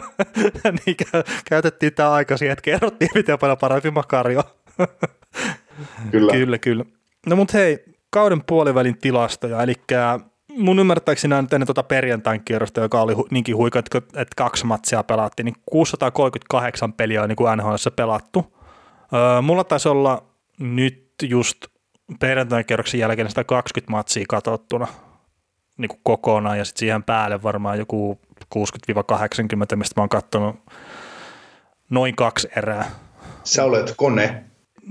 niin, 0.86 0.96
käytettiin 1.44 1.94
tämä 1.94 2.12
aika 2.12 2.36
siihen, 2.36 2.52
että 2.52 2.62
kerrottiin, 2.62 3.10
miten 3.14 3.38
paljon 3.38 3.58
parempi 3.58 3.90
Makario. 3.90 4.42
kyllä. 6.10 6.32
kyllä, 6.32 6.58
kyllä. 6.58 6.84
No 7.26 7.36
mutta 7.36 7.58
hei, 7.58 7.84
kauden 8.10 8.42
puolivälin 8.46 8.98
tilastoja, 8.98 9.62
eli 9.62 9.74
mun 10.56 10.78
ymmärtääkseni 10.78 11.42
nyt 11.42 11.52
ennen 11.52 11.66
tuota 11.66 11.82
perjantain 11.82 12.44
kierrosta, 12.44 12.80
joka 12.80 13.02
oli 13.02 13.14
hu- 13.14 13.28
niinkin 13.30 13.56
huika, 13.56 13.78
että, 13.78 13.98
että 13.98 14.34
kaksi 14.36 14.66
matsia 14.66 15.02
pelattiin, 15.02 15.44
niin 15.44 15.56
638 15.66 16.92
peliä 16.92 17.22
on 17.22 17.28
niin 17.28 17.36
kuin 17.36 17.58
NHL 17.58 17.74
pelattu. 17.96 18.56
Öö, 19.14 19.42
mulla 19.42 19.64
taisi 19.64 19.88
olla 19.88 20.22
nyt 20.60 21.12
just 21.22 21.56
perjantain 22.20 22.66
kierroksen 22.66 23.00
jälkeen 23.00 23.30
120 23.30 23.90
matsia 23.90 24.24
katsottuna 24.28 24.86
niin 25.82 25.88
kuin 25.88 26.00
kokonaan, 26.02 26.58
ja 26.58 26.64
sitten 26.64 26.78
siihen 26.78 27.02
päälle 27.02 27.42
varmaan 27.42 27.78
joku 27.78 28.20
60-80, 28.54 29.76
mistä 29.76 30.00
mä 30.00 30.02
oon 30.02 30.08
katsonut 30.08 30.56
noin 31.90 32.16
kaksi 32.16 32.48
erää. 32.56 32.90
Sä 33.44 33.64
olet 33.64 33.94
kone. 33.96 34.44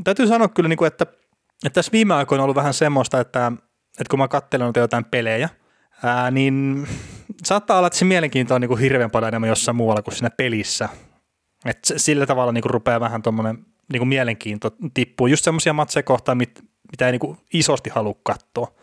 Täytyy 0.03 0.27
sanoa 0.27 0.47
kyllä, 0.47 0.69
niin 0.69 0.77
kuin, 0.77 0.87
että, 0.87 1.05
että 1.65 1.73
tässä 1.73 1.91
viime 1.91 2.13
aikoina 2.13 2.41
on 2.41 2.45
ollut 2.45 2.55
vähän 2.55 2.73
semmoista, 2.73 3.19
että 3.19 3.51
että 3.99 4.09
kun 4.09 4.19
mä 4.19 4.27
katselen 4.27 4.73
jotain 4.75 5.05
pelejä, 5.05 5.49
ää, 6.03 6.31
niin 6.31 6.87
saattaa 7.43 7.77
olla, 7.77 7.87
että 7.87 7.99
se 7.99 8.05
mielenkiinto 8.05 8.55
on 8.55 8.61
niin 8.61 8.69
kuin 8.69 8.79
hirveän 8.79 9.11
paljon 9.11 9.27
enemmän 9.27 9.49
jossain 9.49 9.75
muualla 9.75 10.01
kuin 10.01 10.13
siinä 10.13 10.29
pelissä. 10.29 10.89
että 11.65 11.93
sillä 11.97 12.25
tavalla 12.25 12.51
niin 12.51 12.61
kuin 12.61 12.71
rupeaa 12.71 12.99
vähän 12.99 13.21
tuommoinen 13.21 13.65
niin 13.93 14.07
mielenkiinto 14.07 14.75
tippuu. 14.93 15.27
Just 15.27 15.43
semmoisia 15.43 15.73
matseja 15.73 16.03
kohtaan, 16.03 16.37
mit, 16.37 16.63
mitä 16.91 17.05
ei 17.05 17.11
niin 17.11 17.19
kuin 17.19 17.37
isosti 17.53 17.89
halua 17.89 18.15
katsoa. 18.23 18.73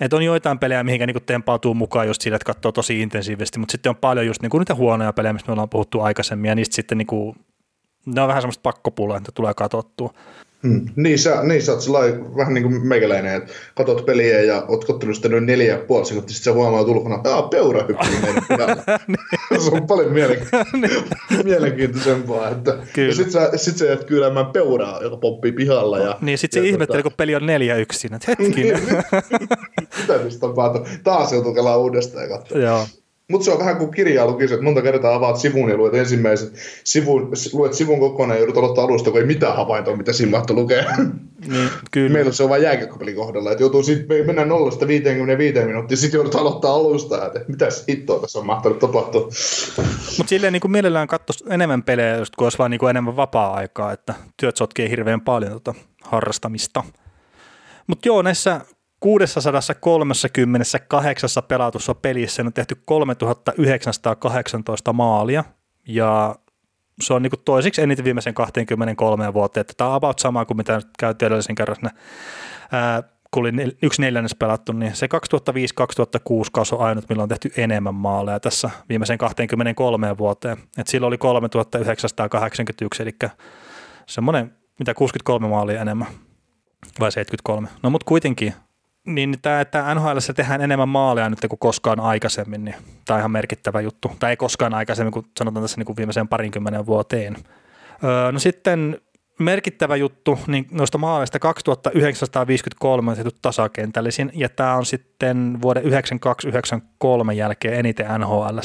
Että 0.00 0.16
on 0.16 0.22
joitain 0.22 0.58
pelejä, 0.58 0.84
mihinkä 0.84 1.06
niin 1.06 1.22
tempautuu 1.26 1.74
mukaan 1.74 2.06
just 2.06 2.22
sillä, 2.22 2.36
että 2.36 2.46
katsoo 2.46 2.72
tosi 2.72 3.00
intensiivisesti, 3.00 3.58
mutta 3.58 3.72
sitten 3.72 3.90
on 3.90 3.96
paljon 3.96 4.26
just 4.26 4.42
niin 4.42 4.50
kuin 4.50 4.58
niitä 4.58 4.74
huonoja 4.74 5.12
pelejä, 5.12 5.32
mistä 5.32 5.48
me 5.48 5.52
ollaan 5.52 5.68
puhuttu 5.68 6.00
aikaisemmin, 6.00 6.48
ja 6.48 6.54
niistä 6.54 6.74
sitten 6.76 6.98
niin 6.98 7.06
kuin, 7.06 7.36
ne 8.06 8.20
on 8.20 8.28
vähän 8.28 8.42
semmoista 8.42 8.62
pakkopulla, 8.62 9.16
että 9.16 9.32
tulee 9.32 9.54
katsottua. 9.54 10.14
Hmm. 10.62 10.86
Niin, 10.96 11.18
sä, 11.18 11.42
niin 11.42 11.62
sä 11.62 11.72
oot 11.72 11.80
sellainen, 11.80 12.36
vähän 12.36 12.54
niin 12.54 12.62
kuin 12.62 12.86
meikäläinen, 12.86 13.34
että 13.34 13.52
katot 13.74 14.06
peliä 14.06 14.42
ja 14.42 14.64
oot 14.68 14.84
kottunut 14.84 15.16
sitä 15.16 15.28
noin 15.28 15.46
neljä 15.46 15.74
ja 15.74 15.84
puoli 15.86 16.06
sekuntia, 16.06 16.34
sitten 16.34 16.44
sä 16.44 16.52
huomaat 16.52 16.88
ulkona, 16.88 17.16
että 17.16 17.30
peura 17.50 17.84
hyppii 17.88 18.20
meidän 18.22 18.44
pihalla. 18.48 18.82
se 19.64 19.70
on 19.70 19.86
paljon 19.86 20.12
mielenki- 20.12 20.48
mielenkiintoisempaa. 21.44 22.48
Että, 22.48 22.78
Kyllä. 22.92 23.08
ja 23.08 23.14
sit 23.14 23.30
sä, 23.30 23.50
sit 23.56 23.76
sä 23.76 23.84
jäät 23.84 24.04
kyllämään 24.04 24.46
peuraa, 24.46 25.02
joka 25.02 25.16
pomppii 25.16 25.52
pihalla. 25.52 25.98
Ja, 25.98 26.18
niin, 26.20 26.38
sit 26.38 26.52
se 26.52 26.60
ihmettelee, 26.60 27.02
tota... 27.02 27.10
kun 27.10 27.16
peli 27.16 27.34
on 27.34 27.46
neljä 27.46 27.76
yksin, 27.76 28.14
että 28.14 28.34
hetkinen. 28.38 28.82
Mitä 30.00 30.18
mistä 30.24 30.40
tapahtuu? 30.40 30.86
Taas 31.04 31.32
joutuu 31.32 31.54
kelaa 31.54 31.76
uudestaan 31.76 32.22
ja 32.30 32.38
katsoa. 32.38 32.58
Joo. 32.58 32.86
Mutta 33.30 33.44
se 33.44 33.52
on 33.52 33.58
vähän 33.58 33.76
kuin 33.76 33.90
kirjaa 33.90 34.26
lukisi, 34.26 34.54
että 34.54 34.64
monta 34.64 34.82
kertaa 34.82 35.14
avaat 35.14 35.36
sivun 35.36 35.70
ja 35.70 35.76
luet 35.76 35.94
ensimmäisen 35.94 36.50
sivun, 36.84 37.32
luet 37.52 37.74
sivun 37.74 38.00
kokonaan 38.00 38.36
ja 38.36 38.40
joudut 38.40 38.56
aloittaa 38.56 38.84
alusta, 38.84 39.10
kun 39.10 39.20
ei 39.20 39.26
mitään 39.26 39.56
havaintoa, 39.56 39.96
mitä 39.96 40.12
siinä 40.12 40.30
mahtoi 40.30 40.56
lukea. 40.56 40.84
Niin, 41.48 41.68
kyllä. 41.90 42.12
Meillä 42.12 42.32
se 42.32 42.42
on 42.42 42.48
vain 42.48 42.62
jääkäkköpelin 42.62 43.14
kohdalla, 43.14 43.52
että 43.52 43.62
joutuu 43.62 43.82
sitten 43.82 44.26
mennä 44.26 44.44
nollasta 44.44 44.86
55 44.86 45.64
minuuttia, 45.64 45.96
sitten 45.96 46.18
joudut 46.18 46.34
aloittaa 46.34 46.74
alusta, 46.74 47.26
että 47.26 47.40
mitä 47.48 47.68
hittoa 47.88 48.20
tässä 48.20 48.38
on 48.38 48.46
mahtanut 48.46 48.78
tapahtua. 48.78 49.20
Mutta 50.18 50.28
silleen 50.28 50.52
niin 50.52 50.60
kuin 50.60 50.72
mielellään 50.72 51.08
katsoisi 51.08 51.44
enemmän 51.50 51.82
pelejä, 51.82 52.16
just 52.16 52.36
kun 52.36 52.46
olisi 52.46 52.58
vaan 52.58 52.70
niin 52.70 52.78
kuin 52.78 52.90
enemmän 52.90 53.16
vapaa-aikaa, 53.16 53.92
että 53.92 54.14
työt 54.36 54.56
sotkee 54.56 54.88
hirveän 54.90 55.20
paljon 55.20 55.52
tota 55.52 55.74
harrastamista. 56.02 56.84
Mutta 57.86 58.08
joo, 58.08 58.22
näissä 58.22 58.60
638 59.00 61.30
pelatussa 61.48 61.94
pelissä 61.94 62.42
on 62.42 62.52
tehty 62.52 62.76
3918 62.84 64.92
maalia 64.92 65.44
ja 65.88 66.34
se 67.00 67.14
on 67.14 67.22
niin 67.22 67.30
kuin 67.30 67.40
toisiksi 67.44 67.82
eniten 67.82 68.04
viimeisen 68.04 68.34
23 68.34 69.34
vuoteen. 69.34 69.60
Että 69.60 69.74
tämä 69.76 69.90
on 69.90 69.96
about 69.96 70.18
sama 70.18 70.44
kuin 70.44 70.56
mitä 70.56 70.80
käytiin 70.98 71.26
edellisen 71.26 71.54
kerran, 71.54 71.76
ää, 72.72 73.02
kun 73.30 73.40
oli 73.40 73.52
yksi 73.82 74.02
neljännes 74.02 74.34
pelattu, 74.34 74.72
niin 74.72 74.96
se 74.96 75.06
2005-2006 75.06 75.10
kausi 76.52 76.74
on 76.74 76.80
ainut, 76.80 77.08
milloin 77.08 77.22
on 77.22 77.28
tehty 77.28 77.52
enemmän 77.56 77.94
maaleja 77.94 78.40
tässä 78.40 78.70
viimeisen 78.88 79.18
23 79.18 80.18
vuoteen. 80.18 80.56
Et 80.78 80.86
silloin 80.86 81.08
oli 81.08 81.18
3981, 81.18 83.02
eli 83.02 83.14
semmoinen, 84.06 84.56
mitä 84.78 84.94
63 84.94 85.48
maalia 85.48 85.80
enemmän, 85.80 86.08
vai 87.00 87.12
73. 87.12 87.68
No 87.82 87.90
mutta 87.90 88.04
kuitenkin 88.04 88.54
niin 89.06 89.36
tämä, 89.42 89.60
että 89.60 89.94
NHL 89.94 90.18
tehdään 90.36 90.60
enemmän 90.60 90.88
maaleja 90.88 91.30
nyt 91.30 91.38
kuin 91.48 91.58
koskaan 91.58 92.00
aikaisemmin, 92.00 92.64
niin 92.64 92.74
tämä 93.04 93.14
on 93.14 93.20
ihan 93.20 93.30
merkittävä 93.30 93.80
juttu. 93.80 94.10
Tai 94.18 94.30
ei 94.30 94.36
koskaan 94.36 94.74
aikaisemmin, 94.74 95.12
kun 95.12 95.24
sanotaan 95.38 95.64
tässä 95.64 95.76
niin 95.76 95.86
kuin 95.86 95.96
viimeiseen 95.96 96.28
parinkymmenen 96.28 96.86
vuoteen. 96.86 97.36
Öö, 98.04 98.32
no 98.32 98.38
sitten 98.38 99.00
merkittävä 99.38 99.96
juttu, 99.96 100.38
niin 100.46 100.66
noista 100.70 100.98
maaleista 100.98 101.38
2953 101.38 103.10
on 103.10 103.16
tehty 103.16 103.30
tasakentällisin, 103.42 104.30
ja 104.34 104.48
tämä 104.48 104.74
on 104.74 104.86
sitten 104.86 105.58
vuoden 105.62 105.84
92-93 105.84 107.32
jälkeen 107.32 107.74
eniten 107.74 108.20
NHL, 108.20 108.58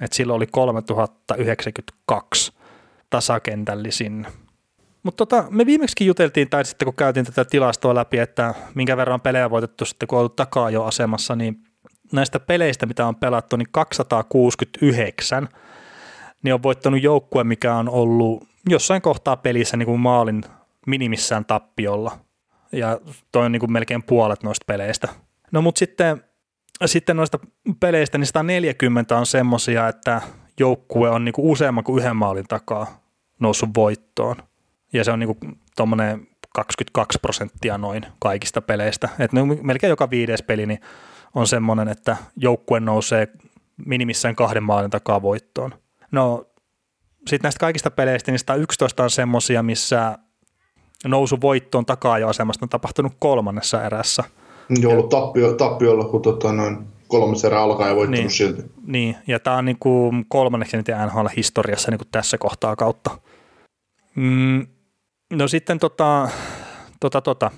että 0.00 0.16
silloin 0.16 0.36
oli 0.36 0.46
3092 0.46 2.52
tasakentällisin 3.10 4.26
mutta 5.02 5.26
tota, 5.26 5.44
me 5.50 5.66
viimeksi 5.66 6.06
juteltiin, 6.06 6.50
tai 6.50 6.64
sitten 6.64 6.86
kun 6.86 6.94
käytiin 6.94 7.26
tätä 7.26 7.44
tilastoa 7.44 7.94
läpi, 7.94 8.18
että 8.18 8.54
minkä 8.74 8.96
verran 8.96 9.20
pelejä 9.20 9.50
voitettu 9.50 9.84
sitten, 9.84 10.08
kun 10.08 10.16
on 10.16 10.20
ollut 10.20 10.36
takaa 10.36 10.70
jo 10.70 10.84
asemassa, 10.84 11.36
niin 11.36 11.56
näistä 12.12 12.40
peleistä, 12.40 12.86
mitä 12.86 13.06
on 13.06 13.16
pelattu, 13.16 13.56
niin 13.56 13.68
269, 13.70 15.48
niin 16.42 16.54
on 16.54 16.62
voittanut 16.62 17.02
joukkue, 17.02 17.44
mikä 17.44 17.74
on 17.74 17.88
ollut 17.88 18.48
jossain 18.68 19.02
kohtaa 19.02 19.36
pelissä 19.36 19.76
niin 19.76 19.86
kuin 19.86 20.00
maalin 20.00 20.44
minimissään 20.86 21.44
tappiolla. 21.44 22.18
Ja 22.72 23.00
toi 23.32 23.46
on 23.46 23.52
niin 23.52 23.60
kuin 23.60 23.72
melkein 23.72 24.02
puolet 24.02 24.42
noista 24.42 24.64
peleistä. 24.66 25.08
No 25.52 25.62
mutta 25.62 25.78
sitten, 25.78 26.24
sitten 26.86 27.16
noista 27.16 27.38
peleistä, 27.80 28.18
niin 28.18 28.26
140 28.26 29.16
on 29.16 29.26
semmoisia, 29.26 29.88
että 29.88 30.20
joukkue 30.60 31.10
on 31.10 31.24
niin 31.24 31.32
kuin 31.32 31.46
useamman 31.46 31.84
kuin 31.84 32.02
yhden 32.02 32.16
maalin 32.16 32.48
takaa 32.48 33.00
noussut 33.40 33.70
voittoon 33.76 34.36
ja 34.92 35.04
se 35.04 35.10
on 35.10 35.18
niin 35.18 35.58
tuommoinen 35.76 36.28
22 36.54 37.18
prosenttia 37.22 37.78
noin 37.78 38.06
kaikista 38.18 38.62
peleistä. 38.62 39.08
Et 39.18 39.32
no, 39.32 39.46
melkein 39.62 39.88
joka 39.88 40.10
viides 40.10 40.42
peli 40.42 40.66
niin 40.66 40.80
on 41.34 41.46
semmoinen, 41.46 41.88
että 41.88 42.16
joukkue 42.36 42.80
nousee 42.80 43.28
minimissään 43.86 44.36
kahden 44.36 44.62
maalin 44.62 44.90
takaa 44.90 45.22
voittoon. 45.22 45.74
No 46.12 46.46
sitten 47.18 47.42
näistä 47.42 47.60
kaikista 47.60 47.90
peleistä, 47.90 48.30
niin 48.30 48.38
111 48.38 49.02
on 49.02 49.10
semmoisia, 49.10 49.62
missä 49.62 50.18
nousu 51.06 51.40
voittoon 51.40 51.86
takaa 51.86 52.18
jo 52.18 52.28
asemasta 52.28 52.64
on 52.64 52.68
tapahtunut 52.68 53.12
kolmannessa 53.18 53.84
erässä. 53.84 54.24
Joo, 54.80 54.92
ollut 54.92 55.08
tappio, 55.08 55.52
tappiolla, 55.52 56.04
kun 56.04 56.22
tota 56.22 56.52
noin 56.52 56.78
kolmas 57.08 57.44
erä 57.44 57.60
alkaa 57.60 57.88
ja 57.88 57.96
voittanut 57.96 58.20
niin, 58.20 58.30
silti. 58.30 58.62
Niin, 58.86 59.16
ja 59.26 59.40
tämä 59.40 59.56
on 59.56 59.64
niin 59.64 59.76
kuin 59.80 60.24
kolmanneksi 60.28 60.76
NHL-historiassa 60.76 61.90
niin 61.90 61.98
kuin 61.98 62.08
tässä 62.12 62.38
kohtaa 62.38 62.76
kautta. 62.76 63.10
Mm, 64.14 64.66
No 65.30 65.48
sitten 65.48 65.78
tota, 65.78 66.28
tota, 67.00 67.20
tota. 67.20 67.50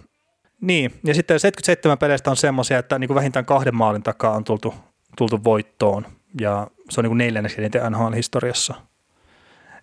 Niin, 0.61 1.01
ja 1.05 1.15
sitten 1.15 1.41
77 1.41 1.99
peleistä 1.99 2.31
on 2.31 2.37
semmoisia, 2.37 2.79
että 2.79 2.99
niin 2.99 3.09
kuin 3.09 3.15
vähintään 3.15 3.45
kahden 3.45 3.77
maalin 3.77 4.03
takaa 4.03 4.37
on 4.37 4.45
tultu, 4.45 4.75
tultu 5.17 5.45
voittoon, 5.45 6.07
ja 6.41 6.67
se 6.91 7.01
on 7.01 7.05
niin 7.05 7.11
kuin 7.11 7.19
neljänneksi 7.19 7.61
eniten 7.61 7.93
NHL-historiassa. 7.93 8.75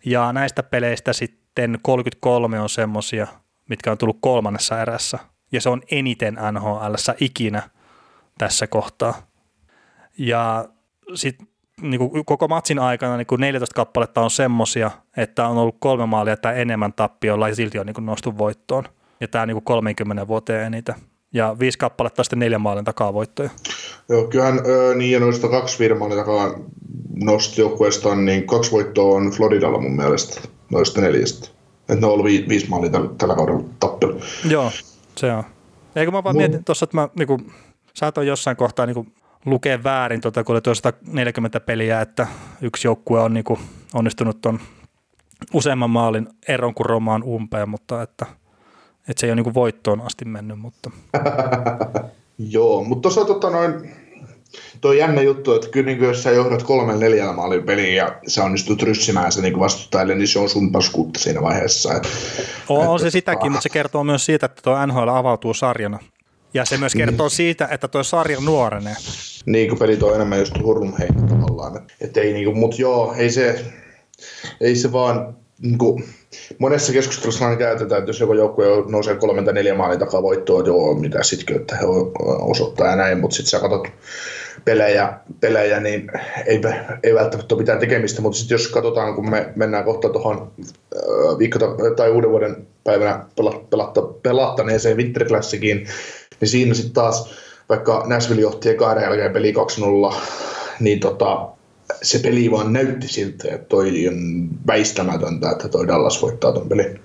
Ja 0.06 0.34
näistä 0.34 0.64
peleistä 0.64 1.14
sitten 1.14 1.80
33 1.82 2.60
on 2.60 2.70
semmoisia, 2.70 3.28
mitkä 3.70 3.92
on 3.92 3.98
tullut 3.98 4.18
kolmannessa 4.22 4.82
erässä, 4.82 5.20
ja 5.52 5.62
se 5.62 5.70
on 5.70 5.82
eniten 5.92 6.38
NHL 6.52 6.94
ikinä 7.20 7.70
tässä 8.38 8.68
kohtaa. 8.68 9.14
Ja 10.18 10.66
sitten 11.16 11.48
niin 11.82 12.00
kuin 12.00 12.26
koko 12.26 12.48
matsin 12.48 12.80
aikana 12.80 13.18
niin 13.18 13.28
kuin 13.28 13.42
14 13.42 13.76
kappaletta 13.76 14.22
on 14.22 14.32
semmosia, 14.32 14.92
että 15.18 15.48
on 15.48 15.58
ollut 15.58 15.76
kolme 15.80 16.06
maalia 16.06 16.38
tai 16.38 16.62
enemmän 16.62 16.94
tappiolla 16.94 17.50
ja 17.50 17.56
silti 17.56 17.80
on 17.80 17.86
niin 17.86 17.94
kuin 17.94 18.06
noustu 18.06 18.38
voittoon. 18.38 18.84
Ja 19.22 19.28
tämä 19.28 19.46
niin 19.46 19.56
kuin 19.56 19.64
30 19.64 20.28
vuoteen 20.28 20.66
eniten. 20.66 20.96
Ja 21.34 21.56
viisi 21.60 21.78
kappaletta 21.78 22.24
sitten 22.24 22.40
neljän 22.40 22.62
maalin 22.62 22.86
takaa 22.86 23.14
voittoja. 23.14 23.50
Joo, 24.10 24.24
kyllähän 24.24 24.60
öö, 24.66 24.96
niin 24.96 25.12
ja 25.12 25.20
noista 25.20 25.48
kaksi 25.48 25.80
viiden 25.80 25.98
maalin 25.98 26.18
takaa 26.18 26.60
nosti 27.24 27.62
joukkueesta, 27.62 28.16
niin 28.16 28.48
kaksi 28.48 28.72
voittoa 28.72 29.16
on 29.16 29.32
Floridalla 29.32 29.82
mun 29.82 29.96
mielestä 29.96 30.42
noista 30.72 31.02
neljästä. 31.02 31.50
Että 31.80 31.96
ne 31.96 32.08
on 32.08 32.14
ollut 32.14 32.26
vi- 32.26 32.46
viisi 32.50 32.70
maalia 32.70 32.90
tällä, 32.90 33.10
tällä 33.18 33.36
kaudella 33.36 33.64
tappelu. 33.80 34.22
Joo, 34.50 34.72
se 35.16 35.34
on. 35.34 35.44
Eikö 35.96 36.12
mä 36.12 36.24
vaan 36.24 36.36
Mun... 36.36 36.42
mietin 36.42 36.64
tuossa, 36.64 36.84
että 36.84 36.98
mä 36.98 37.10
niinku, 37.16 37.42
saatoin 37.94 38.28
jossain 38.28 38.58
kohtaa 38.58 38.86
niinku 38.86 39.08
lukea 39.46 39.84
väärin, 39.84 40.22
tota, 40.22 40.44
kun 40.44 40.56
oli 40.56 40.62
tuo 40.62 40.76
140 40.76 41.60
peliä, 41.60 42.02
että 42.02 42.28
yksi 42.62 42.88
joukkue 42.88 43.20
on 43.20 43.34
niin 43.34 43.44
kuin 43.44 43.60
onnistunut 43.94 44.42
tuon 44.42 44.60
useamman 45.54 45.90
maalin 45.90 46.28
eron 46.48 46.74
kuin 46.74 46.86
Romaan 46.86 47.24
umpeen, 47.24 47.70
mutta 47.70 48.02
että, 48.02 48.26
että 49.08 49.20
se 49.20 49.28
ei 49.28 49.32
ole 49.32 49.36
niin 49.36 49.44
kuin 49.44 49.54
voittoon 49.54 50.02
asti 50.02 50.26
mennyt. 50.26 50.60
Mutta. 50.60 50.92
Joo, 52.38 52.84
mutta 52.84 53.02
tuossa 53.02 53.26
tota 53.26 53.50
noin, 53.50 53.92
Tuo 54.82 54.94
jännä 54.94 55.22
juttu, 55.22 55.54
että 55.56 55.68
kyllä 55.68 55.86
niin 55.86 56.04
jos 56.04 56.24
sä 56.24 56.32
johdat 56.32 56.64
kolmen 56.64 57.00
neljällä 57.00 57.34
maalin 57.34 57.64
peliin 57.64 57.96
ja 57.96 58.16
sä 58.28 58.44
onnistut 58.44 58.84
ryssimään 58.84 59.32
se 59.32 59.42
niin 59.42 59.60
vastustajalle, 59.60 60.16
niin 60.16 60.28
se 60.28 60.40
on 60.40 60.50
sun 60.50 60.72
paskuutta 60.72 61.20
siinä 61.20 61.42
vaiheessa. 61.42 61.94
Et, 61.94 62.08
on, 62.70 62.84
et, 62.84 62.90
on 62.90 63.00
se 63.00 63.10
sitäkin, 63.10 63.44
ah. 63.44 63.50
mutta 63.50 63.64
se 63.64 63.70
kertoo 63.70 64.04
myös 64.04 64.26
siitä, 64.26 64.46
että 64.46 64.62
tuo 64.62 64.86
NHL 64.86 65.10
avautuu 65.10 65.54
sarjana. 65.54 66.00
Ja 66.54 66.66
se 66.66 66.78
myös 66.78 66.96
kertoo 66.96 67.28
mm. 67.28 67.32
siitä, 67.32 67.68
että 67.72 67.88
tuo 67.88 68.04
sarja 68.04 68.38
nuorenee. 68.40 68.96
Niin, 69.46 69.70
kun 69.70 69.80
pelit 69.80 70.04
on 70.04 70.16
enemmän 70.16 70.40
just 70.40 70.54
hurlumheitä 70.64 71.14
tavallaan. 71.30 71.82
Et, 72.02 72.18
ei 72.18 72.34
niinku, 72.34 72.56
mut 72.56 72.80
joo, 72.80 73.14
ei 73.18 73.30
se, 73.30 73.66
ei 74.62 74.76
se 74.76 74.92
vaan, 74.92 75.36
niinku, 75.62 76.02
monessa 76.58 76.94
keskustelussa 76.94 77.46
aina 77.46 77.58
käytetään, 77.58 78.00
että 78.00 78.10
jos 78.10 78.20
joku 78.20 78.34
joukkue 78.34 78.66
nousee 78.88 79.16
kolmen 79.16 79.46
tai 79.46 79.54
neljä 79.54 79.76
maalin 79.76 80.00
takaa 80.00 80.24
voittoa, 80.24 80.64
joo, 80.66 80.94
mitä 80.94 81.20
että 81.56 81.76
he 81.76 81.86
osoittaa 82.42 82.88
ja 82.88 82.96
näin, 82.96 83.20
mutta 83.20 83.36
sitten 83.36 83.50
sä 83.50 83.60
katsot 83.60 83.88
pelejä, 84.66 85.14
pelejä 85.40 85.80
niin 85.80 86.12
ei, 86.46 86.62
ei 87.04 87.16
välttämättä 87.16 87.56
ole 87.56 87.62
mitään 87.62 87.80
tekemistä, 87.80 88.22
mutta 88.22 88.38
sitten 88.38 88.56
jos 88.56 88.68
katsotaan, 88.68 89.16
kun 89.16 89.30
me 89.30 89.54
mennään 89.56 89.84
kohta 89.84 90.10
tuohon 90.10 90.52
viikko 91.40 91.60
tai 91.96 92.12
uuden 92.12 92.30
vuoden 92.30 92.68
päivänä 92.84 93.26
pelatta, 93.70 94.02
pelattaneeseen 94.02 94.98
Winter 94.98 95.28
Classicin, 95.28 95.88
niin 96.42 96.50
siinä 96.50 96.74
sitten 96.74 96.94
taas, 96.94 97.30
vaikka 97.70 98.04
Nashville 98.08 98.42
johti 98.42 98.70
ekaan 98.70 99.02
jälkeen 99.02 99.34
peli 99.34 99.54
2-0, 100.12 100.16
niin 100.80 101.00
tota, 101.00 101.50
se 102.02 102.20
peli 102.20 102.52
vaan 102.52 102.74
näytti 102.74 103.08
siltä, 103.08 103.56
että 103.56 103.68
toi 103.70 104.08
on 104.08 104.50
väistämätöntä, 104.68 105.52
että 105.52 105.70
toi 105.70 105.88
Dallas 105.88 106.22
voittaa 106.22 106.52
ton 106.52 106.70
pelin. 106.70 107.00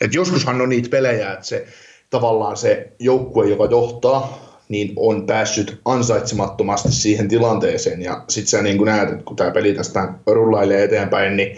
Et 0.00 0.14
joskushan 0.14 0.60
on 0.60 0.68
niitä 0.68 0.88
pelejä, 0.88 1.32
että 1.32 1.46
se 1.46 1.66
tavallaan 2.10 2.56
se 2.56 2.92
joukkue, 2.98 3.48
joka 3.48 3.64
johtaa, 3.64 4.50
niin 4.68 4.92
on 4.96 5.26
päässyt 5.26 5.80
ansaitsemattomasti 5.84 6.92
siihen 6.92 7.28
tilanteeseen. 7.28 8.02
Ja 8.02 8.24
sitten 8.28 8.50
sä 8.50 8.62
niin 8.62 8.84
näet, 8.84 9.10
että 9.10 9.24
kun 9.24 9.36
tämä 9.36 9.50
peli 9.50 9.74
tästä 9.74 10.08
rullailee 10.26 10.84
eteenpäin, 10.84 11.36
niin 11.36 11.56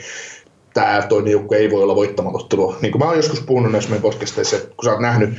tämä 0.75 1.03
toinen 1.09 1.33
joukkue 1.33 1.57
ei 1.57 1.71
voi 1.71 1.83
olla 1.83 1.97
voittamaton 1.97 2.77
Niin 2.83 2.93
kuin 2.93 3.03
mä 3.03 3.09
oon 3.09 3.17
joskus 3.17 3.41
puhunut 3.41 3.73
näissä 3.73 3.91
meidän 3.91 4.03
podcasteissa, 4.03 4.57
että 4.57 4.69
kun 4.69 4.85
sä 4.85 4.91
oot 4.91 5.01
nähnyt, 5.01 5.31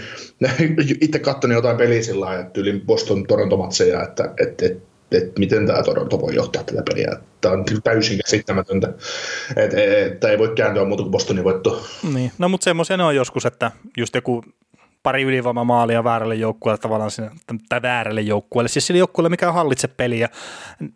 itse 1.01 1.19
katsonut 1.19 1.55
jotain 1.55 1.77
peliä 1.77 2.01
sillä 2.01 2.25
lailla, 2.25 2.41
että 2.41 2.61
yli 2.61 2.81
Boston 2.85 3.27
Toronto-matseja, 3.27 4.03
että, 4.03 4.33
että, 4.37 4.65
että 4.65 4.93
että 5.17 5.39
miten 5.39 5.67
tämä 5.67 5.83
Toronto 5.83 6.21
voi 6.21 6.35
johtaa 6.35 6.63
tätä 6.63 6.83
peliä. 6.89 7.17
Tämä 7.41 7.53
on 7.53 7.65
täysin 7.83 8.17
käsittämätöntä, 8.17 8.93
että, 9.55 9.77
että 10.05 10.29
ei 10.29 10.37
voi 10.37 10.53
kääntyä 10.55 10.85
muuta 10.85 11.03
kuin 11.03 11.11
Bostonin 11.11 11.43
voitto. 11.43 11.85
Niin. 12.13 12.31
No 12.37 12.49
mutta 12.49 12.63
semmoisen 12.63 13.01
on 13.01 13.15
joskus, 13.15 13.45
että 13.45 13.71
just 13.97 14.15
joku 14.15 14.43
pari 15.03 15.23
ylivoimamaalia 15.23 16.03
väärälle 16.03 16.35
joukkueelle 16.35 16.77
tavallaan 16.77 17.11
sinne, 17.11 17.31
tai 17.69 17.81
väärälle 17.81 18.21
joukkueelle, 18.21 18.69
siis 18.69 18.87
sille 18.87 18.99
joukkueelle, 18.99 19.29
mikä 19.29 19.51
hallitse 19.51 19.87
peliä 19.87 20.29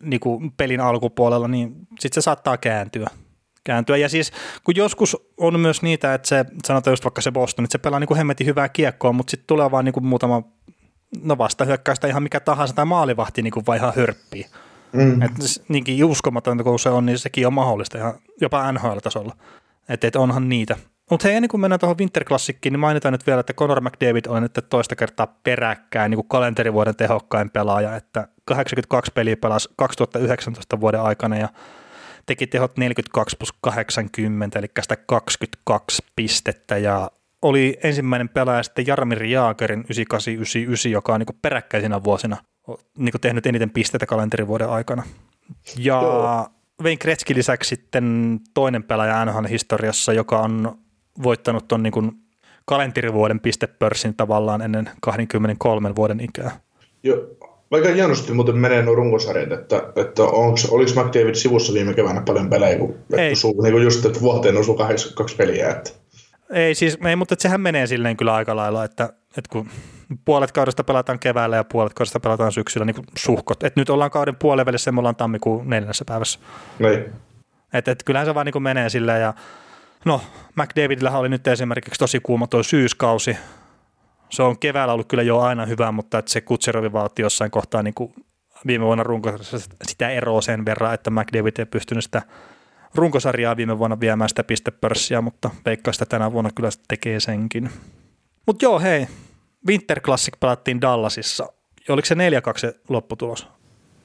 niin 0.02 0.20
kuin 0.20 0.52
pelin 0.56 0.80
alkupuolella, 0.80 1.48
niin 1.48 1.74
sitten 2.00 2.22
se 2.22 2.24
saattaa 2.24 2.56
kääntyä. 2.56 3.10
Kääntyä. 3.68 3.96
Ja 3.96 4.08
siis 4.08 4.32
kun 4.64 4.76
joskus 4.76 5.16
on 5.36 5.60
myös 5.60 5.82
niitä, 5.82 6.14
että 6.14 6.28
se, 6.28 6.44
sanotaan 6.66 6.92
just 6.92 7.04
vaikka 7.04 7.20
se 7.20 7.32
Boston, 7.32 7.64
että 7.64 7.72
se 7.72 7.78
pelaa 7.78 8.00
niin 8.00 8.08
kuin 8.08 8.18
hemmetin 8.18 8.46
hyvää 8.46 8.68
kiekkoa, 8.68 9.12
mutta 9.12 9.30
sitten 9.30 9.46
tulee 9.46 9.70
vaan 9.70 9.84
niin 9.84 9.92
kuin 9.92 10.06
muutama 10.06 10.42
no 11.22 11.38
vasta 11.38 11.64
hyökkäystä 11.64 12.06
ihan 12.06 12.22
mikä 12.22 12.40
tahansa 12.40 12.74
tai 12.74 12.84
maalivahti 12.84 13.42
niin 13.42 13.52
kuin 13.52 13.66
vaan 13.66 13.78
ihan 13.78 13.92
hörppii. 13.96 14.46
Mm. 14.92 15.22
Et 15.22 15.32
niinkin 15.68 16.04
uskomatonta 16.04 16.64
kuin 16.64 16.78
se 16.78 16.88
on, 16.88 17.06
niin 17.06 17.18
sekin 17.18 17.46
on 17.46 17.52
mahdollista 17.52 17.98
ihan 17.98 18.14
jopa 18.40 18.72
NHL-tasolla. 18.72 19.36
Että 19.88 20.06
et 20.06 20.16
onhan 20.16 20.48
niitä. 20.48 20.76
Mutta 21.10 21.28
hei, 21.28 21.36
ennen 21.36 21.48
kuin 21.48 21.60
mennään 21.60 21.80
tuohon 21.80 21.98
Winter 21.98 22.24
Classickiin, 22.24 22.72
niin 22.72 22.80
mainitaan 22.80 23.12
nyt 23.12 23.26
vielä, 23.26 23.40
että 23.40 23.54
Conor 23.54 23.80
McDavid 23.80 24.24
on 24.28 24.42
nyt 24.42 24.58
toista 24.70 24.96
kertaa 24.96 25.38
peräkkäin 25.42 26.10
niin 26.10 26.18
kuin 26.18 26.28
kalenterivuoden 26.28 26.96
tehokkain 26.96 27.50
pelaaja, 27.50 27.96
että 27.96 28.28
82 28.44 29.12
peliä 29.14 29.36
pelasi 29.36 29.68
2019 29.76 30.80
vuoden 30.80 31.00
aikana 31.00 31.36
ja 31.36 31.48
teki 32.28 32.46
tehot 32.46 32.76
42 32.76 33.36
plus 33.36 33.52
80, 33.60 34.58
eli 34.58 34.66
sitä 34.82 34.96
22 34.96 36.02
pistettä 36.16 36.78
ja 36.78 37.10
oli 37.42 37.78
ensimmäinen 37.82 38.28
pelaaja 38.28 38.62
sitten 38.62 38.86
Jarmir 38.86 39.24
Jaakerin 39.24 39.80
9899, 39.80 40.92
joka 40.92 41.14
on 41.14 41.20
niin 41.20 41.38
peräkkäisinä 41.42 42.04
vuosina 42.04 42.36
niin 42.98 43.12
tehnyt 43.20 43.46
eniten 43.46 43.70
pisteitä 43.70 44.06
kalenterivuoden 44.06 44.68
aikana. 44.68 45.02
Ja 45.76 46.02
Joo. 46.02 46.46
Vein 46.82 46.98
Kretski 46.98 47.34
lisäksi 47.34 47.68
sitten 47.68 48.38
toinen 48.54 48.82
pelaaja 48.82 49.24
NHL-historiassa, 49.24 50.12
joka 50.12 50.38
on 50.38 50.78
voittanut 51.22 51.68
tuon 51.68 51.82
niin 51.82 52.12
kalenterivuoden 52.64 53.40
pistepörssin 53.40 54.14
tavallaan 54.14 54.62
ennen 54.62 54.90
23 55.00 55.96
vuoden 55.96 56.20
ikää. 56.20 56.60
Joo, 57.02 57.16
vaikka 57.70 57.88
hienosti 57.88 58.32
muuten 58.32 58.56
menee 58.56 58.82
nuo 58.82 58.94
runkosarjat, 58.94 59.52
että, 59.52 59.82
että 59.96 60.22
onks, 60.22 60.66
oliko 60.70 60.90
McDavid 60.90 61.34
sivussa 61.34 61.72
viime 61.72 61.94
keväänä 61.94 62.20
paljon 62.20 62.50
pelejä, 62.50 62.78
kun, 62.78 62.94
Ei. 63.16 63.36
Sul, 63.36 63.62
niin 63.62 63.82
just, 63.82 64.04
että 64.04 64.20
vuoteen 64.20 64.54
kaksi, 64.78 65.14
kaksi 65.14 65.36
peliä. 65.36 65.70
Että. 65.70 65.90
Ei 66.52 66.74
siis, 66.74 66.98
ei, 67.06 67.16
mutta 67.16 67.34
sehän 67.38 67.60
menee 67.60 67.86
silleen 67.86 68.16
kyllä 68.16 68.34
aika 68.34 68.56
lailla, 68.56 68.84
että, 68.84 69.04
että 69.36 69.48
kun 69.52 69.70
puolet 70.24 70.52
kaudesta 70.52 70.84
pelataan 70.84 71.18
keväällä 71.18 71.56
ja 71.56 71.64
puolet 71.64 71.94
kaudesta 71.94 72.20
pelataan 72.20 72.52
syksyllä 72.52 72.84
niin 72.84 72.94
kuin 72.94 73.06
suhkot. 73.16 73.62
Et 73.62 73.76
nyt 73.76 73.90
ollaan 73.90 74.10
kauden 74.10 74.36
puolen 74.36 74.66
välissä 74.66 74.88
ja 74.88 74.92
me 74.92 75.00
ollaan 75.00 75.16
tammikuun 75.16 75.70
neljännessä 75.70 76.04
päivässä. 76.04 76.38
Niin. 76.78 77.04
Et, 77.72 77.88
et 77.88 78.02
kyllähän 78.02 78.26
se 78.26 78.34
vaan 78.34 78.46
niin 78.46 78.52
kuin 78.52 78.62
menee 78.62 78.88
silleen 78.88 79.22
ja 79.22 79.34
no 80.04 80.20
McDavidillä 80.56 81.18
oli 81.18 81.28
nyt 81.28 81.46
esimerkiksi 81.46 81.98
tosi 81.98 82.20
kuuma 82.20 82.46
tuo 82.46 82.62
syyskausi. 82.62 83.36
Se 84.30 84.42
on 84.42 84.58
keväällä 84.58 84.94
ollut 84.94 85.08
kyllä 85.08 85.22
jo 85.22 85.38
aina 85.38 85.66
hyvä, 85.66 85.92
mutta 85.92 86.18
että 86.18 86.32
se 86.32 86.40
Kutserovi 86.40 86.92
vauhti 86.92 87.22
jossain 87.22 87.50
kohtaa 87.50 87.82
niin 87.82 87.94
kuin 87.94 88.14
viime 88.66 88.84
vuonna 88.84 89.04
runkosarjassa 89.04 89.58
sitä 89.82 90.10
eroa 90.10 90.40
sen 90.40 90.64
verran, 90.64 90.94
että 90.94 91.10
McDavid 91.10 91.58
ei 91.58 91.66
pystynyt 91.66 92.04
sitä 92.04 92.22
runkosarjaa 92.94 93.56
viime 93.56 93.78
vuonna 93.78 94.00
viemään 94.00 94.28
sitä 94.28 94.44
pistepörssiä, 94.44 95.20
mutta 95.20 95.50
veikkaa 95.64 95.92
sitä 95.92 96.06
tänä 96.06 96.32
vuonna 96.32 96.50
kyllä 96.54 96.68
tekee 96.88 97.20
senkin. 97.20 97.70
Mutta 98.46 98.64
joo, 98.64 98.80
hei, 98.80 99.06
Winter 99.66 100.00
Classic 100.00 100.34
pelattiin 100.40 100.80
Dallasissa. 100.80 101.48
Oliko 101.88 102.06
se 102.06 102.14
4-2 102.14 102.18
se 102.56 102.74
lopputulos? 102.88 103.48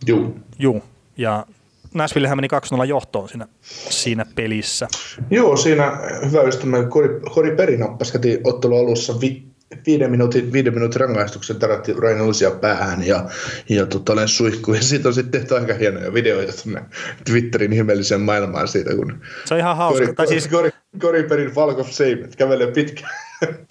Joo. 0.05 0.35
Joo, 0.59 0.81
ja 1.17 1.45
Nashvillehän 1.93 2.37
meni 2.37 2.47
2-0 2.81 2.85
johtoon 2.85 3.29
siinä, 3.29 3.47
siinä 3.89 4.25
pelissä. 4.35 4.87
Joo, 5.29 5.57
siinä 5.57 5.91
hyvä 6.25 6.41
ystävä 6.41 6.83
Kori, 6.83 7.19
Kori 7.33 7.55
Peri 7.55 7.77
nappasi 7.77 8.41
ottelu 8.43 8.79
alussa 8.79 9.19
vi, 9.21 9.43
viiden 9.85 10.11
minuutin, 10.11 10.53
viiden 10.53 10.73
minuutin 10.73 11.01
rangaistuksen 11.01 11.59
taratti 11.59 11.93
Reynolds 11.93 12.43
päähän 12.61 13.07
ja, 13.07 13.29
ja 13.69 13.85
tota, 13.85 14.13
olen 14.13 14.27
suihku. 14.27 14.73
Ja 14.73 14.81
siitä 14.81 15.07
on 15.07 15.13
sitten 15.13 15.41
tehty 15.41 15.55
aika 15.55 15.73
hienoja 15.73 16.13
videoita 16.13 16.53
tuonne 16.63 16.81
Twitterin 17.25 17.73
ihmeelliseen 17.73 18.21
maailmaan 18.21 18.67
siitä, 18.67 18.95
kun 18.95 19.21
se 19.45 19.53
on 19.53 19.59
ihan 19.59 19.77
hauska. 19.77 20.13
Kori, 20.13 20.27
siis... 20.27 20.47
Kori, 20.47 20.69
Kori 21.01 21.23
Perin 21.23 21.51
Falk 21.51 21.79
of 21.79 21.91
Shame, 21.91 22.27
kävelee 22.37 22.71
pitkään 22.71 23.11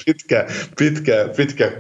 pitkä, 0.07 0.47
pitkä, 0.79 1.29
pitkä 1.37 1.73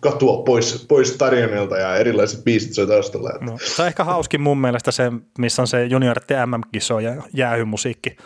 katua 0.00 0.42
pois, 0.42 0.86
pois 0.88 1.16
tarjonilta 1.16 1.76
ja 1.76 1.96
erilaiset 1.96 2.44
biisit 2.44 2.74
soi 2.74 2.86
taustalla. 2.86 3.30
No, 3.40 3.58
se 3.64 3.82
on 3.82 3.88
ehkä 3.88 4.04
hauskin 4.04 4.40
mun 4.40 4.60
mielestä 4.60 4.90
se, 4.90 5.12
missä 5.38 5.62
on 5.62 5.68
se 5.68 5.84
juniorit 5.84 6.28
MM-kisoja 6.46 7.14
ja 7.14 7.22
jäähymusiikki. 7.34 8.16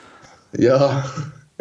Joo, 0.58 0.92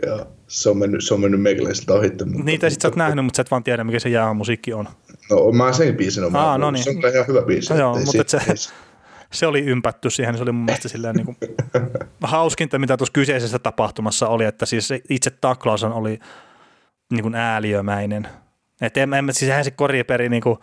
joo. 0.06 0.35
Se 0.48 0.70
on 0.70 0.78
mennyt, 0.78 1.04
se 1.04 1.14
on 1.14 1.20
mennyt 1.20 1.42
meikäläisiltä 1.42 1.94
ohi. 1.94 2.12
Niitä 2.44 2.70
sit 2.70 2.82
sä 2.82 2.88
oot 2.88 2.96
nähnyt, 2.96 3.26
mutta 3.26 3.38
sä 3.38 3.42
et 3.42 3.52
vaan 3.52 3.64
tiedä, 3.64 3.84
mikä 3.84 4.00
se 4.00 4.10
jäähymusiikki 4.10 4.74
on. 4.74 4.88
No 5.30 5.52
mä 5.52 5.74
sen 5.74 5.96
biisin 5.96 6.24
on. 6.24 6.36
Aa, 6.36 6.58
no 6.58 6.72
niin. 6.72 6.84
Se 6.84 6.90
on 6.90 7.14
ihan 7.14 7.28
hyvä 7.28 7.42
biisi. 7.42 7.74
No, 7.74 7.80
joo, 7.80 8.00
mutta 8.06 8.40
se, 8.40 8.40
se 9.34 9.48
oli 9.48 9.60
ympätty 9.60 10.10
siihen, 10.10 10.38
se 10.38 10.44
oli 10.44 10.52
mun 10.52 10.66
mielestä 10.66 10.88
silleen 10.88 11.16
niin 11.16 11.26
kuin, 11.26 11.38
hauskinta, 12.24 12.80
mitä 12.80 12.98
tuossa 12.98 13.14
kyseisessä 13.14 13.60
tapahtumassa 13.60 14.28
oli, 14.28 14.46
että 14.46 14.66
siis 14.66 14.90
itse 15.10 15.30
taklaus 15.30 15.84
oli 15.84 16.20
niin 17.12 17.24
kuin 17.24 17.36
ääliömäinen. 17.36 18.28
Että 18.82 19.04
en, 19.04 19.14
en, 19.14 19.26
siis 19.32 19.50
eihän 19.50 19.66
se 19.66 19.72
koriperi, 19.72 20.30
niin 20.30 20.44
kuin, 20.44 20.58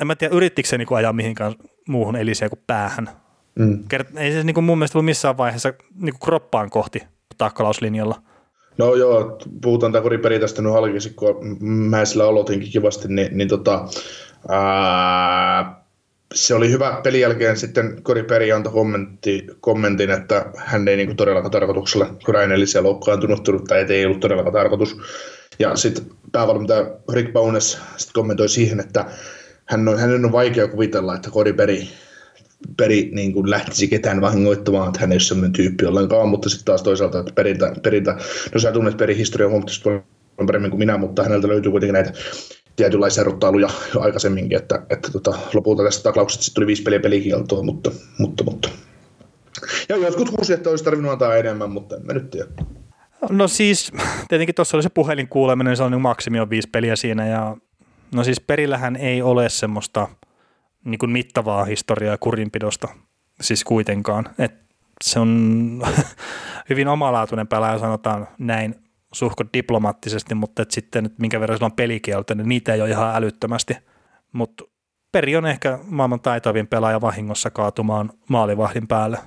en 0.00 0.06
mä 0.06 0.16
tiedä, 0.16 0.34
yrittikö 0.34 0.68
se 0.68 0.78
niin 0.78 0.88
kuin 0.88 0.98
ajaa 0.98 1.12
mihinkään 1.12 1.54
muuhun 1.88 2.16
eliseen 2.16 2.50
kuin 2.50 2.62
päähän. 2.66 3.08
Mm. 3.58 3.84
Kert, 3.88 4.08
ei 4.16 4.32
se 4.32 4.44
niin 4.44 4.54
kuin 4.54 4.64
mun 4.64 4.78
mielestä 4.78 4.98
ollut 4.98 5.04
missään 5.04 5.36
vaiheessa 5.36 5.72
niin 5.94 6.14
kuin 6.14 6.20
kroppaan 6.20 6.70
kohti 6.70 7.02
takkalauslinjalla. 7.38 8.22
No 8.78 8.94
joo, 8.94 9.38
puhutaan 9.62 9.92
tämä 9.92 10.02
koriperi 10.02 10.38
tästä 10.38 10.62
nyt 10.62 10.72
halkisin, 10.72 11.14
kun 11.14 11.56
mä 11.60 12.04
sillä 12.04 12.28
aloitinkin 12.28 12.70
kivasti, 12.70 13.08
niin, 13.08 13.38
niin 13.38 13.48
tota, 13.48 13.88
ää, 14.48 15.84
se 16.34 16.54
oli 16.54 16.70
hyvä 16.70 17.00
pelin 17.02 17.20
jälkeen 17.20 17.56
sitten 17.56 18.02
Koriperi 18.02 18.52
antoi 18.52 18.72
kommentti, 18.72 19.46
kommentin, 19.60 20.10
että 20.10 20.46
hän 20.56 20.88
ei 20.88 20.96
niin 20.96 21.06
kuin 21.06 21.16
todellakaan 21.16 21.50
tarkoituksella 21.50 22.14
Rainellisia 22.28 22.82
loukkaantunut 22.82 23.44
tai 23.68 23.86
ei 23.88 24.06
ollut 24.06 24.20
todellakaan 24.20 24.54
tarkoitus. 24.54 24.96
Ja 25.58 25.76
sitten 25.76 26.04
päävalmentaja 26.32 26.90
Rick 27.12 27.32
Bowness 27.32 27.78
sit 27.96 28.12
kommentoi 28.12 28.48
siihen, 28.48 28.80
että 28.80 29.04
hän 29.66 29.88
on, 29.88 29.98
hänen 29.98 30.24
on 30.24 30.32
vaikea 30.32 30.68
kuvitella, 30.68 31.14
että 31.14 31.30
Cody 31.30 31.52
Peri, 32.76 33.10
niin 33.12 33.32
kuin 33.32 33.50
lähtisi 33.50 33.88
ketään 33.88 34.20
vahingoittamaan, 34.20 34.88
että 34.88 35.00
hän 35.00 35.12
ei 35.12 35.14
ole 35.14 35.20
sellainen 35.20 35.52
tyyppi 35.52 35.86
ollenkaan, 35.86 36.28
mutta 36.28 36.48
sitten 36.48 36.64
taas 36.64 36.82
toisaalta, 36.82 37.18
että 37.18 37.32
perintä, 37.34 37.72
perintä 37.82 38.16
no 38.54 38.60
sä 38.60 38.72
tunnet 38.72 38.96
Perin 38.96 39.16
historiaa 39.16 39.50
huomattavasti 39.50 39.84
paljon 39.84 40.02
paremmin 40.46 40.70
kuin 40.70 40.78
minä, 40.78 40.98
mutta 40.98 41.22
häneltä 41.22 41.48
löytyy 41.48 41.70
kuitenkin 41.70 41.92
näitä 41.92 42.12
tietynlaisia 42.76 43.24
rottailuja 43.24 43.70
jo 43.94 44.00
aikaisemminkin, 44.00 44.58
että, 44.58 44.82
että 44.90 45.10
tota, 45.12 45.38
lopulta 45.54 45.84
tästä 45.84 46.02
taklauksesta 46.02 46.44
sitten 46.44 46.54
tuli 46.54 46.66
viisi 46.66 46.82
peliä 46.82 47.00
pelikieltoa, 47.00 47.62
mutta, 47.62 47.90
mutta, 48.18 48.44
mutta. 48.44 48.68
Ja 49.88 49.96
jotkut 49.96 50.30
huusi, 50.30 50.52
että 50.52 50.70
olisi 50.70 50.84
tarvinnut 50.84 51.12
antaa 51.12 51.36
enemmän, 51.36 51.70
mutta 51.70 51.96
en 51.96 52.06
mä 52.06 52.12
nyt 52.12 52.30
tiedä. 52.30 52.48
No 53.30 53.48
siis, 53.48 53.92
tietenkin 54.28 54.54
tuossa 54.54 54.76
oli 54.76 54.82
se 54.82 54.88
puhelinkuuleminen, 54.88 55.76
se 55.76 55.82
on 55.82 55.90
niin 55.92 56.00
maksimi 56.00 56.40
on 56.40 56.50
viisi 56.50 56.68
peliä 56.72 56.96
siinä 56.96 57.26
ja 57.26 57.56
no 58.14 58.24
siis 58.24 58.40
perillähän 58.40 58.96
ei 58.96 59.22
ole 59.22 59.48
semmoista 59.48 60.08
niin 60.84 60.98
kuin 60.98 61.10
mittavaa 61.10 61.64
historiaa 61.64 62.18
kurinpidosta 62.18 62.88
siis 63.40 63.64
kuitenkaan. 63.64 64.28
Et 64.38 64.54
se 65.04 65.20
on 65.20 65.82
hyvin 66.70 66.88
omalaatuinen 66.88 67.48
pelaaja, 67.48 67.78
sanotaan 67.78 68.28
näin 68.38 68.74
suhko 69.12 69.44
diplomaattisesti, 69.52 70.34
mutta 70.34 70.62
et 70.62 70.70
sitten 70.70 71.06
että 71.06 71.20
minkä 71.20 71.40
verran 71.40 71.58
sillä 71.58 71.66
on 71.66 71.72
pelikieltä, 71.72 72.34
niin 72.34 72.48
niitä 72.48 72.74
ei 72.74 72.80
ole 72.80 72.90
ihan 72.90 73.16
älyttömästi. 73.16 73.76
Mutta 74.32 74.64
Peri 75.12 75.36
on 75.36 75.46
ehkä 75.46 75.78
maailman 75.84 76.20
taitavin 76.20 76.66
pelaaja 76.66 77.00
vahingossa 77.00 77.50
kaatumaan 77.50 78.10
maalivahdin 78.28 78.88
päälle. 78.88 79.18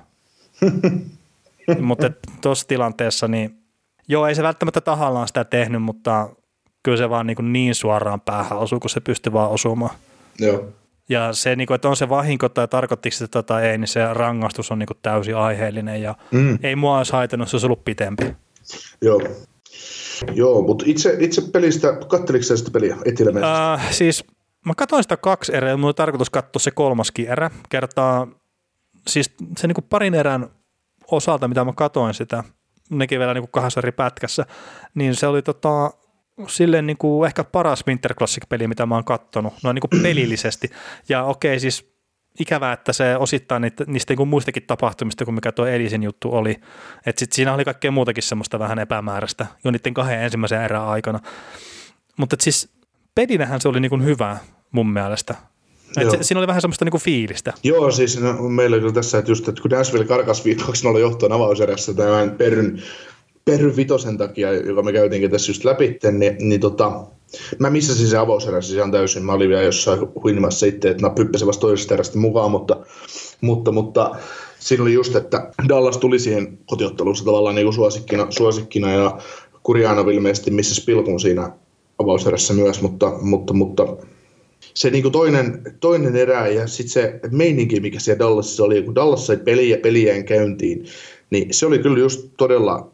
mutta 1.80 2.10
tuossa 2.40 2.68
tilanteessa, 2.68 3.28
niin 3.28 3.62
joo, 4.08 4.26
ei 4.26 4.34
se 4.34 4.42
välttämättä 4.42 4.80
tahallaan 4.80 5.28
sitä 5.28 5.44
tehnyt, 5.44 5.82
mutta 5.82 6.28
kyllä 6.82 6.96
se 6.96 7.10
vaan 7.10 7.26
niin, 7.26 7.52
niin 7.52 7.74
suoraan 7.74 8.20
päähän 8.20 8.58
osuu, 8.58 8.80
kun 8.80 8.90
se 8.90 9.00
pystyy 9.00 9.32
vaan 9.32 9.50
osumaan. 9.50 9.96
Joo. 10.38 10.68
Ja 11.08 11.32
se, 11.32 11.56
niin 11.56 11.66
kuin, 11.66 11.74
että 11.74 11.88
on 11.88 11.96
se 11.96 12.08
vahinko 12.08 12.48
tai 12.48 12.68
tarkoittiko 12.68 13.16
sitä 13.16 13.42
tai 13.42 13.66
ei, 13.66 13.78
niin 13.78 13.88
se 13.88 14.14
rangaistus 14.14 14.70
on 14.70 14.78
niin 14.78 14.86
kuin 14.86 14.98
täysin 15.02 15.36
aiheellinen 15.36 16.02
ja 16.02 16.14
mm. 16.30 16.58
ei 16.62 16.76
mua 16.76 16.98
olisi 16.98 17.12
haitannut, 17.12 17.48
se 17.48 17.56
olisi 17.56 17.66
ollut 17.66 17.84
pitempi. 17.84 18.36
Joo. 19.02 19.20
Joo, 20.34 20.62
mutta 20.62 20.84
itse, 20.88 21.16
itse 21.18 21.42
pelistä, 21.52 21.98
katteliko 22.08 22.44
sitä 22.44 22.70
peliä 22.70 22.96
etelämäisesti? 23.04 23.84
Äh, 23.84 23.92
siis 23.92 24.24
mä 24.66 24.74
katsoin 24.76 25.02
sitä 25.02 25.16
kaksi 25.16 25.56
erää, 25.56 25.76
mulla 25.76 25.88
oli 25.88 25.94
tarkoitus 25.94 26.30
katsoa 26.30 26.60
se 26.60 26.70
kolmaskin 26.70 27.28
erä, 27.28 27.50
kertaa, 27.68 28.26
siis 29.08 29.34
se 29.58 29.66
niin 29.66 29.74
kuin 29.74 29.86
parin 29.90 30.14
erän 30.14 30.50
osalta, 31.10 31.48
mitä 31.48 31.64
mä 31.64 31.72
katoin 31.76 32.14
sitä, 32.14 32.44
nekin 32.90 33.18
vielä 33.18 33.34
niin 33.34 33.42
kuin 33.42 33.52
kahdessa 33.52 33.80
eri 33.80 33.92
pätkässä, 33.92 34.46
niin 34.94 35.14
se 35.14 35.26
oli 35.26 35.42
tota, 35.42 35.90
silleen 36.48 36.86
niin 36.86 36.98
kuin 36.98 37.26
ehkä 37.26 37.44
paras 37.44 37.84
Winter 37.86 38.14
Classic-peli, 38.14 38.68
mitä 38.68 38.86
mä 38.86 38.94
oon 38.94 39.04
kattonut, 39.04 39.54
noin 39.62 39.74
niin 39.74 39.88
kuin 39.90 40.02
pelillisesti. 40.02 40.70
Ja 41.08 41.24
okei, 41.24 41.60
siis 41.60 41.92
ikävää, 42.40 42.72
että 42.72 42.92
se 42.92 43.16
osittain 43.16 43.62
niistä, 43.62 43.84
niistä 43.86 44.14
niin 44.14 44.28
muistakin 44.28 44.62
tapahtumista, 44.66 45.24
kuin 45.24 45.34
mikä 45.34 45.52
tuo 45.52 45.66
Elisin 45.66 46.02
juttu 46.02 46.34
oli. 46.34 46.50
Että 47.06 47.20
sitten 47.20 47.36
siinä 47.36 47.54
oli 47.54 47.64
kaikkea 47.64 47.90
muutakin 47.90 48.22
semmoista 48.22 48.58
vähän 48.58 48.78
epämääräistä 48.78 49.46
jo 49.64 49.70
niiden 49.70 49.94
kahden 49.94 50.22
ensimmäisen 50.22 50.62
erään 50.62 50.88
aikana. 50.88 51.18
Mutta 52.16 52.36
siis 52.40 52.68
pelinähän 53.14 53.60
se 53.60 53.68
oli 53.68 53.80
niin 53.80 53.90
kuin 53.90 54.04
hyvä 54.04 54.36
mun 54.70 54.92
mielestä. 54.92 55.34
Et 56.00 56.10
se, 56.10 56.18
siinä 56.20 56.38
oli 56.38 56.46
vähän 56.46 56.60
semmoista 56.60 56.84
niinku 56.84 56.98
fiilistä. 56.98 57.52
Joo, 57.62 57.90
siis 57.90 58.20
no, 58.20 58.48
meillä 58.48 58.78
kyllä 58.78 58.92
tässä, 58.92 59.18
että 59.18 59.30
just, 59.30 59.48
että 59.48 59.62
kun 59.62 59.70
Nashville 59.70 60.04
karkas 60.04 60.44
5-2-0 60.94 60.98
johtoon 60.98 61.32
avauserässä 61.32 61.94
tämän 61.94 62.30
Perryn, 62.30 62.82
Perryn 63.44 63.76
vitosen 63.76 64.18
takia, 64.18 64.52
joka 64.52 64.82
me 64.82 64.92
käytiinkin 64.92 65.30
tässä 65.30 65.50
just 65.50 65.64
läpi, 65.64 65.98
niin, 66.12 66.36
niin 66.38 66.60
tota, 66.60 67.06
Mä 67.58 67.70
missasin 67.70 68.06
se 68.06 68.16
avauserässä 68.16 68.74
ihan 68.74 68.90
täysin. 68.90 69.24
Mä 69.24 69.32
olin 69.32 69.48
vielä 69.48 69.62
jossain 69.62 70.00
huinimassa 70.22 70.66
itse, 70.66 70.90
että 70.90 71.02
mä 71.02 71.10
pyppäsin 71.10 71.46
vasta 71.46 71.60
toisesta 71.60 71.94
erästä 71.94 72.18
mukaan, 72.18 72.50
mutta, 72.50 72.76
mutta, 73.40 73.72
mutta 73.72 74.16
siinä 74.58 74.82
oli 74.82 74.92
just, 74.92 75.16
että 75.16 75.50
Dallas 75.68 75.98
tuli 75.98 76.18
siihen 76.18 76.58
kotiottelussa 76.66 77.24
tavallaan 77.24 77.54
niin 77.54 77.64
kuin 77.64 77.74
suosikkina, 77.74 78.26
suosikkina 78.30 78.92
ja 78.92 79.18
Kurjanov 79.62 80.08
ilmeisesti 80.08 80.50
missä 80.50 80.82
pilkun 80.86 81.20
siinä 81.20 81.50
avauserässä 81.98 82.54
myös, 82.54 82.82
mutta, 82.82 83.12
mutta, 83.20 83.54
mutta 83.54 83.96
se 84.74 84.90
niin 84.90 85.02
kuin 85.02 85.12
toinen, 85.12 85.62
toinen 85.80 86.16
erä 86.16 86.48
ja 86.48 86.66
sitten 86.66 86.92
se 86.92 87.20
meininki, 87.30 87.80
mikä 87.80 88.00
siellä 88.00 88.18
Dallasissa 88.18 88.64
oli, 88.64 88.82
kun 88.82 88.94
Dallas 88.94 89.26
sai 89.26 89.36
peliä 89.36 89.76
pelien 89.76 90.24
käyntiin, 90.24 90.84
niin 91.30 91.54
se 91.54 91.66
oli 91.66 91.78
kyllä 91.78 91.98
just 91.98 92.30
todella 92.36 92.92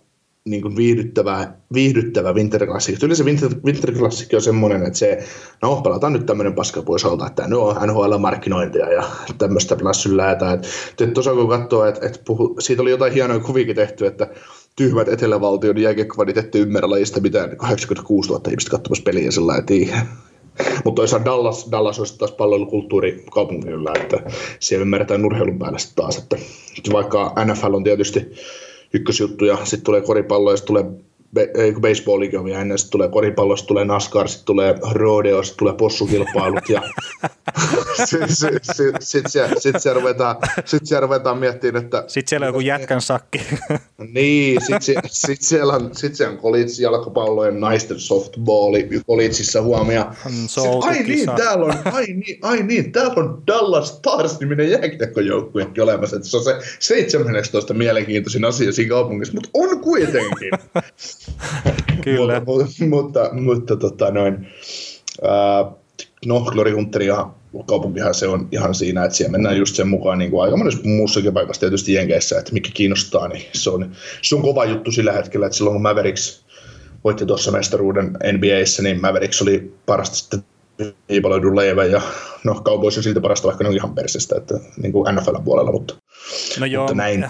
niin 0.51 0.63
kuin 0.63 0.77
viihdyttävä, 0.77 1.53
viihdyttävä 1.75 2.33
Winter 2.33 2.67
Classic. 2.67 3.03
Yleensä 3.03 3.25
Winter, 3.25 3.51
Winter 3.65 3.93
Classic 3.93 4.35
on 4.35 4.43
semmoinen, 4.43 4.83
että 4.83 4.99
se, 4.99 5.19
no 5.63 5.77
pelataan 5.77 6.13
nyt 6.13 6.27
tämmöinen 6.27 6.55
paska 6.55 6.83
pois 6.83 7.05
alta, 7.05 7.27
että 7.27 7.49
no 7.49 7.73
NHL-markkinointia 7.87 8.93
ja 8.93 9.03
tämmöistä 9.39 9.77
plassylläätä. 9.77 10.53
Että 10.53 11.05
et 11.05 11.13
tuossa 11.13 11.35
kun 11.35 11.49
katsoo, 11.49 11.85
että 11.85 12.07
et 12.07 12.23
puhu, 12.27 12.57
siitä 12.59 12.83
oli 12.83 12.91
jotain 12.91 13.13
hienoja 13.13 13.41
kuvikin 13.41 13.77
tehty, 13.77 14.07
että 14.07 14.29
tyhmät 14.77 15.09
etelävaltion 15.09 15.79
jääkiekkovanit 15.79 16.37
ette 16.37 16.59
ymmärrä 16.59 16.91
lajista 16.91 17.21
mitään 17.21 17.57
86 17.57 18.31
000 18.31 18.43
ihmistä 18.49 18.71
katsomassa 18.71 19.03
peliä 19.05 19.31
sillä 19.31 19.57
että 19.57 19.75
mutta 20.85 21.01
toisaalta 21.01 21.25
Dallas, 21.25 21.69
Dallas 21.71 21.99
olisi 21.99 22.19
taas 22.19 22.33
palvelukulttuuri 22.33 23.25
kaupungilla, 23.33 23.93
että 23.97 24.31
siellä 24.61 24.83
ymmärretään 24.83 25.25
urheilun 25.25 25.59
päälle 25.59 25.79
taas, 25.97 26.19
että 26.19 26.37
vaikka 26.93 27.35
NFL 27.45 27.75
on 27.75 27.85
tietysti 27.85 28.27
ykkösjuttu 28.95 29.45
ja 29.45 29.57
sitten 29.65 29.85
tulee 29.85 30.01
koripallo 30.01 30.51
ja 30.51 30.57
sitten 30.57 30.67
tulee 30.67 30.85
kun 31.73 31.83
baseballikin 31.83 32.39
on 32.39 32.47
sitten 32.79 32.91
tulee 32.91 33.09
koripallo, 33.09 33.57
sitten 33.57 33.69
tulee 33.69 33.85
NASCAR, 33.85 34.29
sitten 34.29 34.47
tulee 34.47 34.75
rodeo, 34.93 35.43
sitten 35.43 35.59
tulee 35.59 35.75
possukilpailut 35.75 36.69
ja 36.69 36.83
sitten 38.05 38.37
sit, 38.37 38.65
sit, 38.65 38.95
sit, 39.01 39.27
sit, 39.29 39.47
sit 39.59 39.81
siellä 39.81 40.01
ruvetaan, 40.01 40.37
sit 40.65 40.87
siellä 40.87 41.01
ruvetaan 41.01 41.39
miettimään, 41.39 41.85
että... 41.85 42.05
Sitten 42.07 42.29
siellä 42.29 42.45
on 42.45 42.49
joku 42.49 42.61
jätkän 42.61 43.01
sakki. 43.01 43.41
niin, 44.15 44.61
sitten 44.61 45.03
sit 45.07 45.43
siellä 45.43 45.73
on, 45.73 45.91
sit 45.93 46.15
siellä 46.15 46.33
on 46.33 46.39
kolitsi 46.39 46.83
jalkapallo 46.83 47.45
ja 47.45 47.51
naisten 47.51 48.01
softballi 48.01 48.89
kolitsissa 49.07 49.63
huomioon. 49.63 50.07
Ai 50.81 51.03
niin, 51.03 51.31
täällä 51.37 51.65
on, 51.65 51.75
ai 51.85 52.07
niin, 52.07 52.39
ai 52.43 52.63
niin, 52.63 52.93
täällä 52.93 53.15
on 53.17 53.43
Dallas 53.47 53.89
Stars-niminen 53.89 54.71
jääkiekkojoukkuekin 54.71 55.83
olemassa, 55.83 56.17
että 56.17 56.29
se 56.29 56.37
on 56.37 56.45
se 56.45 56.59
17 56.79 57.75
mielenkiintoisin 57.75 58.45
asia 58.45 58.73
siinä 58.73 58.89
kaupungissa, 58.89 59.35
mutta 59.35 59.51
on 59.55 59.81
kuitenkin. 59.81 60.51
Kyllä. 62.05 62.43
mutta, 62.47 62.67
mutta, 62.89 63.31
mutta 63.33 63.77
tota 63.77 64.11
noin, 64.11 64.47
ää, 65.23 65.73
no 66.27 66.41
Glory 66.41 66.71
Hunter 66.71 67.03
ja 67.03 67.31
kaupunkihan 67.67 68.15
se 68.15 68.29
on 68.29 68.49
ihan 68.53 68.75
siinä, 68.75 69.05
että 69.05 69.17
siellä 69.17 69.33
mennään 69.33 69.57
just 69.57 69.77
sen 69.77 69.89
mukaan 69.89 70.19
niin 70.19 70.31
kuin 70.31 70.43
aika 70.43 70.57
monessa 70.57 70.81
muussakin 70.85 71.35
paikassa 71.35 71.61
tietysti 71.61 71.93
Jenkeissä, 71.93 72.39
että 72.39 72.53
mikä 72.53 72.71
kiinnostaa, 72.75 73.29
niin 73.29 73.43
se 73.53 73.71
on, 73.71 73.93
se 74.23 74.37
on 74.37 74.43
kova 74.43 74.65
juttu 74.65 74.93
sillä 74.93 75.13
hetkellä, 75.13 75.47
että 75.47 75.57
silloin 75.57 75.75
kun 75.75 75.83
Mavericks 75.83 76.45
voitti 77.05 77.27
tuossa 77.27 77.51
mestaruuden 77.51 78.07
NBAssä, 78.07 78.83
niin 78.83 79.01
Mavericks 79.01 79.43
oli 79.43 79.75
parasta 79.87 80.17
sitten 80.17 80.45
ei 81.09 81.21
paljon 81.21 81.57
leivä 81.57 81.85
ja 81.85 82.01
no 82.45 82.55
Cowboys 82.65 82.97
on 82.97 83.03
silti 83.03 83.21
parasta, 83.21 83.49
vaikka 83.49 83.65
ne 83.65 83.69
on 83.69 83.77
ihan 83.77 83.95
persestä, 83.95 84.37
että 84.37 84.55
niin 84.83 84.93
kuin 84.93 85.15
NFL 85.15 85.37
puolella, 85.45 85.73
mutta, 85.73 85.95
no 86.61 86.67
joo, 86.67 86.83
mutta 86.83 86.95
näin. 86.95 87.27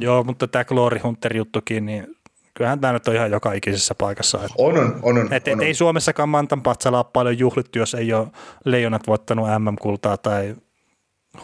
Joo, 0.00 0.24
mutta 0.24 0.48
tämä 0.48 0.64
Glory 0.64 0.98
Hunter 0.98 1.36
juttukin, 1.36 1.86
niin 1.86 2.16
kyllähän 2.54 2.80
tämä 2.80 2.92
nyt 2.92 3.08
on 3.08 3.14
ihan 3.14 3.30
joka 3.30 3.52
ikisessä 3.52 3.94
paikassa. 3.94 4.38
Että, 4.38 4.54
on, 4.58 4.78
on, 4.78 4.98
on. 5.02 5.18
on, 5.18 5.32
et, 5.32 5.48
et 5.48 5.54
on. 5.54 5.62
Ei 5.62 5.74
Suomessakaan 5.74 6.28
Mantan 6.28 6.62
patsalla 6.62 7.04
paljon 7.04 7.38
juhlittu, 7.38 7.78
jos 7.78 7.94
ei 7.94 8.12
ole 8.12 8.28
leijonat 8.64 9.06
voittanut 9.06 9.48
MM-kultaa 9.58 10.16
tai 10.16 10.54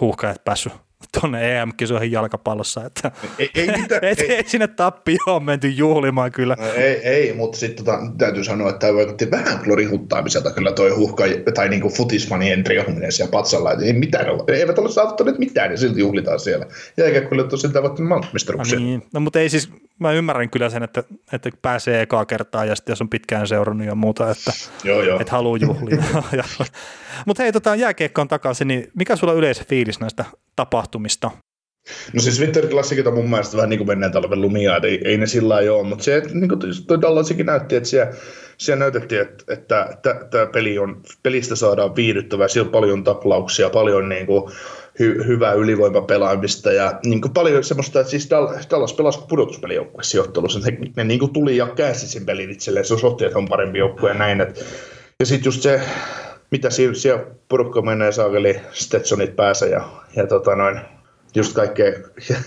huuhkajat 0.00 0.44
päässyt 0.44 0.72
tuonne 1.20 1.58
EM-kisoihin 1.58 2.12
jalkapallossa, 2.12 2.84
että 2.84 3.10
ei, 3.38 3.50
ei, 3.54 3.66
mitään, 3.66 4.04
et, 4.10 4.20
ei. 4.20 4.34
ei 4.34 4.44
sinne 4.46 4.66
tappioon 4.66 5.44
menty 5.44 5.68
juhlimaan 5.68 6.32
kyllä. 6.32 6.56
No, 6.58 6.66
ei, 6.66 6.94
ei, 6.94 7.32
mutta 7.32 7.58
sitten 7.58 7.84
tota, 7.84 7.98
täytyy 8.18 8.44
sanoa, 8.44 8.68
että 8.68 8.78
tämä 8.78 8.94
vaikutti 8.94 9.30
vähän 9.30 9.58
klorihuttaamiselta 9.64 10.50
kyllä 10.50 10.72
toi 10.72 10.90
huhka, 10.90 11.24
tai 11.54 11.68
niinku 11.68 11.88
futisfanien 11.88 12.64
triominen 12.64 13.12
siellä 13.12 13.30
patsalla, 13.30 13.72
että 13.72 13.84
ei 13.84 13.92
mitään 13.92 14.30
ole, 14.30 14.58
eivät 14.58 14.78
ole 14.78 14.90
saavuttaneet 14.90 15.38
mitään, 15.38 15.70
ja 15.70 15.76
silti 15.76 16.00
juhlitaan 16.00 16.40
siellä. 16.40 16.66
Ja 16.96 17.04
eikä 17.04 17.20
kyllä 17.20 17.44
tosiaan 17.44 17.74
tavoittanut 17.74 18.08
maailmanmestaruuksia. 18.08 18.78
No, 18.78 18.84
niin. 18.84 19.02
no, 19.12 19.20
mutta 19.20 19.40
ei 19.40 19.48
siis, 19.48 19.70
mä 19.98 20.12
ymmärrän 20.12 20.50
kyllä 20.50 20.70
sen, 20.70 20.82
että, 20.82 21.04
että 21.32 21.50
pääsee 21.62 22.02
ekaa 22.02 22.26
kertaa, 22.26 22.64
ja 22.64 22.76
sitten 22.76 22.92
jos 22.92 23.00
on 23.00 23.08
pitkään 23.08 23.48
seurannut 23.48 23.86
ja 23.86 23.94
muuta, 23.94 24.30
että, 24.30 24.52
joo, 24.84 25.02
joo. 25.02 25.20
että 25.20 25.32
haluaa 25.32 25.58
juhlia. 25.58 26.02
mutta 27.26 27.42
hei, 27.42 27.52
tota, 27.52 27.74
jääkiekkoon 27.74 28.28
takaisin, 28.28 28.68
niin 28.68 28.90
mikä 28.94 29.16
sulla 29.16 29.32
yleensä 29.32 29.64
fiilis 29.68 30.00
näistä 30.00 30.24
tapahtumista? 30.56 31.30
No 32.12 32.20
siis 32.20 32.40
Winter 32.40 32.66
Classicit 32.66 33.06
on 33.06 33.14
mun 33.14 33.30
mielestä 33.30 33.56
vähän 33.56 33.70
niin 33.70 33.78
kuin 33.78 33.88
menneen 33.88 34.12
talven 34.12 34.40
lumia, 34.40 34.76
että 34.76 34.88
ei, 34.88 35.00
ei 35.04 35.18
ne 35.18 35.26
sillä 35.26 35.54
lailla 35.54 35.72
ole, 35.72 35.88
mutta 35.88 36.04
se, 36.04 36.16
että 36.16 36.30
niin 36.32 36.48
kuin 36.48 36.60
toi 36.86 37.00
Dallasikin 37.00 37.46
näytti, 37.46 37.76
että 37.76 37.88
siellä, 37.88 38.12
siellä 38.58 38.78
näytettiin, 38.78 39.20
että, 39.20 39.44
että 39.48 39.88
tämä 40.30 40.46
peli 40.46 40.78
on, 40.78 41.02
pelistä 41.22 41.56
saadaan 41.56 41.96
viihdyttävää, 41.96 42.48
siellä 42.48 42.68
on 42.68 42.72
paljon 42.72 43.04
taklauksia, 43.04 43.70
paljon 43.70 44.08
niin 44.08 44.26
kuin 44.26 44.52
hy, 44.98 45.26
hyvää 45.26 45.52
ylivoimapelaamista 45.52 46.72
ja 46.72 47.00
niin 47.04 47.20
kuin 47.20 47.32
paljon 47.32 47.64
semmoista, 47.64 48.00
että 48.00 48.10
siis 48.10 48.30
Dallas 48.70 48.94
pelasi 48.94 49.20
pudotuspelijoukkueessa 49.28 50.10
sijoittelussa, 50.10 50.58
ne, 50.58 50.78
ne 50.96 51.04
niin 51.04 51.20
kuin 51.20 51.32
tuli 51.32 51.56
ja 51.56 51.66
käänsi 51.66 52.08
sen 52.08 52.26
pelin 52.26 52.50
itselleen, 52.50 52.84
se 52.84 52.94
osoitti, 52.94 53.24
että 53.24 53.38
on 53.38 53.48
parempi 53.48 53.78
joukkue 53.78 54.10
ja 54.10 54.14
näin, 54.14 54.40
että, 54.40 54.60
ja 55.20 55.26
sitten 55.26 55.48
just 55.48 55.62
se, 55.62 55.80
mitä 56.50 56.68
siellä 56.70 57.24
porukka 57.48 57.82
menee 57.82 58.12
saakeli 58.12 58.60
Stetsonit 58.72 59.36
päässä 59.36 59.66
ja, 59.66 59.88
ja 60.16 60.26
tota 60.26 60.56
noin, 60.56 60.80
just 61.34 61.54
kaikkea, 61.54 61.92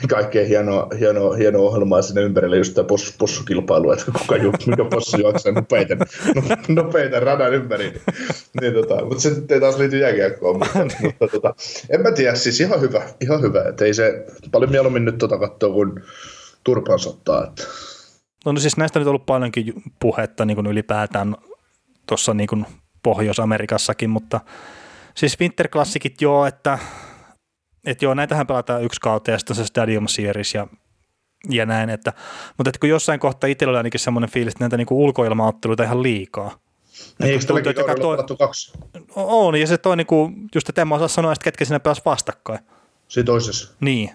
kaikkea 0.10 0.46
hienoa, 0.46 0.88
hienoa, 1.00 1.36
hienoa 1.36 1.62
ohjelmaa 1.62 2.02
sinne 2.02 2.22
ympärille, 2.22 2.58
just 2.58 2.74
tämä 2.74 2.88
poss, 2.88 3.16
possukilpailu, 3.18 3.92
että 3.92 4.06
kuka 4.20 4.38
ju, 4.38 4.52
mikä 4.66 4.86
possu 4.86 5.18
juoksee 5.18 5.52
nopeiten, 5.52 5.98
nopeiten 6.68 7.24
radan 7.24 7.54
ympäri. 7.54 7.90
Niin, 7.90 8.02
niin 8.62 8.74
tota, 8.74 9.06
mutta 9.06 9.22
se 9.22 9.32
ei 9.50 9.60
taas 9.60 9.78
liity 9.78 9.98
jääkiekkoon, 9.98 10.60
mutta, 10.60 10.84
niin. 10.84 11.04
mutta 11.04 11.28
tota, 11.28 11.56
en 11.90 12.02
mä 12.02 12.12
tiedä, 12.12 12.36
siis 12.36 12.62
ihan 12.62 12.82
hyvä, 12.82 13.04
ihan 13.22 13.42
hyvä, 13.42 13.64
että 13.70 13.86
ei 13.86 13.94
se 13.94 14.26
paljon 14.52 14.72
mieluummin 14.72 15.06
nyt 15.06 15.18
tota 15.18 15.38
katsoa 15.38 15.74
kuin 15.74 15.92
turpan 16.64 17.00
sottaa. 17.00 17.44
Että. 17.44 17.64
No, 18.46 18.52
no 18.52 18.60
siis 18.60 18.78
näistä 18.78 19.00
on 19.00 19.02
nyt 19.02 19.08
ollut 19.08 19.26
paljonkin 19.26 19.74
puhetta 20.00 20.46
niin 20.46 20.56
kuin 20.56 20.68
ylipäätään 20.68 21.36
tuossa 22.06 22.34
niin 22.34 22.66
Pohjois-Amerikassakin, 23.04 24.10
mutta 24.10 24.40
siis 25.16 25.40
Winter 25.40 25.68
Classicit 25.68 26.22
joo, 26.22 26.46
että 26.46 26.80
että 27.86 28.06
joo, 28.06 28.14
näitähän 28.14 28.48
pelataan 28.48 28.84
yksi 28.84 29.02
kautta 29.02 29.32
ja 29.32 29.40
sitten 29.40 29.56
se 29.56 29.66
Stadium 29.66 30.08
Series 30.08 30.54
ja, 30.54 30.68
ja 31.50 31.66
näin, 31.66 31.90
että, 31.90 32.14
mutta 32.58 32.70
että 32.70 32.80
kun 32.80 32.90
jossain 32.90 33.20
kohtaa 33.20 33.48
itsellä 33.48 33.70
oli 33.70 33.78
ainakin 33.78 34.00
semmoinen 34.00 34.30
fiilis, 34.30 34.52
että 34.52 34.64
näitä 34.64 34.78
niinku 34.78 35.04
ulkoilmaotteluita 35.04 35.84
ihan 35.84 36.04
liikaa. 36.04 36.60
Niin, 37.20 37.32
eikö 37.32 37.46
tälläkin 37.46 37.76
kaudella 37.76 38.24
toi... 38.24 38.38
kaksi? 38.38 38.74
On, 39.16 39.60
ja 39.60 39.68
se 39.68 39.78
toi 39.78 39.98
niinku, 39.98 40.32
just 40.56 40.70
että 40.70 40.82
en 40.82 40.88
mä 40.88 40.96
osaa 40.96 41.08
sanoa, 41.08 41.34
että 41.34 41.44
ketkä 41.44 41.66
siinä 41.66 41.80
pelas 41.80 42.06
vastakkain. 42.06 42.60
Siinä 43.08 43.26
toisessa? 43.26 43.74
Niin. 43.80 44.10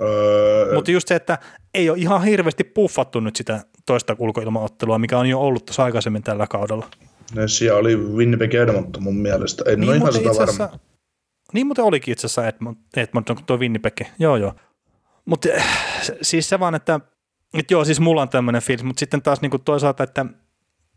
Öö... 0.00 0.74
Mutta 0.74 0.90
just 0.90 1.08
se, 1.08 1.14
että 1.14 1.38
ei 1.74 1.90
ole 1.90 1.98
ihan 1.98 2.24
hirveästi 2.24 2.64
puffattu 2.64 3.20
nyt 3.20 3.36
sitä 3.36 3.60
toista 3.86 4.16
ulkoilmaottelua, 4.18 4.98
mikä 4.98 5.18
on 5.18 5.26
jo 5.26 5.40
ollut 5.40 5.64
tuossa 5.64 5.84
aikaisemmin 5.84 6.22
tällä 6.22 6.46
kaudella. 6.46 6.86
Ne 7.34 7.48
siellä 7.48 7.78
oli 7.78 7.96
Winnipeg 7.96 8.54
Edmonton 8.54 9.02
mun 9.02 9.16
mielestä. 9.16 9.64
En 9.66 9.80
niin, 9.80 9.90
ole 9.90 9.96
ihan 9.96 10.12
sitä 10.12 10.28
varma. 10.28 10.78
Niin 11.52 11.66
muuten 11.66 11.84
olikin 11.84 12.12
itse 12.12 12.26
asiassa 12.26 12.46
Edmonton, 12.46 12.84
Edmonton 12.96 13.36
tuo 13.46 13.56
Winnipeg. 13.56 14.00
Joo, 14.18 14.36
joo. 14.36 14.54
Mutta 15.24 15.48
eh, 15.48 15.66
siis 16.22 16.48
se 16.48 16.60
vaan, 16.60 16.74
että, 16.74 17.00
että 17.54 17.74
joo, 17.74 17.84
siis 17.84 18.00
mulla 18.00 18.22
on 18.22 18.28
tämmöinen 18.28 18.62
fiilis, 18.62 18.84
mutta 18.84 19.00
sitten 19.00 19.22
taas 19.22 19.40
niin 19.40 19.50
kuin 19.50 19.62
toisaalta, 19.62 20.02
että 20.02 20.26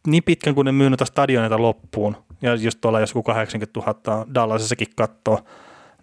niin 0.08 0.24
pitkän 0.24 0.56
kuin 0.56 0.66
ne 0.66 0.72
myy 0.72 0.90
noita 0.90 1.06
stadioneita 1.06 1.62
loppuun, 1.62 2.18
ja 2.42 2.56
just 2.56 2.82
tuolla 2.82 3.00
jos 3.00 3.14
80 3.26 3.80
000 3.80 4.26
Dallasissakin 4.34 4.88
katsoo, 4.96 5.40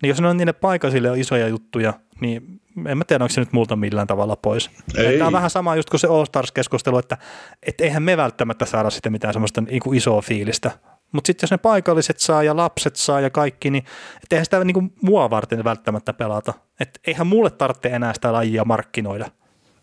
niin 0.02 0.08
jos 0.08 0.20
ne 0.20 0.28
on 0.28 0.36
niille 0.36 0.52
paikasille 0.52 1.20
isoja 1.20 1.48
juttuja, 1.48 1.94
niin 2.20 2.60
en 2.86 2.98
mä 2.98 3.04
tiedä, 3.04 3.24
onko 3.24 3.32
se 3.32 3.40
nyt 3.40 3.52
multa 3.52 3.76
millään 3.76 4.06
tavalla 4.06 4.36
pois. 4.36 4.70
Tämä 5.18 5.26
on 5.26 5.32
vähän 5.32 5.50
sama 5.50 5.76
just 5.76 5.90
kuin 5.90 6.00
se 6.00 6.06
All 6.06 6.24
Stars-keskustelu, 6.24 6.98
että 6.98 7.18
et 7.62 7.80
eihän 7.80 8.02
me 8.02 8.16
välttämättä 8.16 8.66
saada 8.66 8.90
sitten 8.90 9.12
mitään 9.12 9.32
semmoista 9.32 9.60
niin 9.60 9.80
kuin 9.80 9.96
isoa 9.96 10.22
fiilistä, 10.22 10.70
mutta 11.12 11.26
sitten 11.26 11.46
jos 11.46 11.50
ne 11.50 11.58
paikalliset 11.58 12.18
saa 12.18 12.42
ja 12.42 12.56
lapset 12.56 12.96
saa 12.96 13.20
ja 13.20 13.30
kaikki, 13.30 13.70
niin 13.70 13.84
et 14.24 14.32
eihän 14.32 14.44
sitä 14.44 14.64
niinku 14.64 14.82
mua 15.02 15.30
varten 15.30 15.64
välttämättä 15.64 16.12
pelata. 16.12 16.54
Et 16.80 17.00
eihän 17.06 17.26
mulle 17.26 17.50
tarvitse 17.50 17.88
enää 17.88 18.14
sitä 18.14 18.32
lajia 18.32 18.64
markkinoida. 18.64 19.30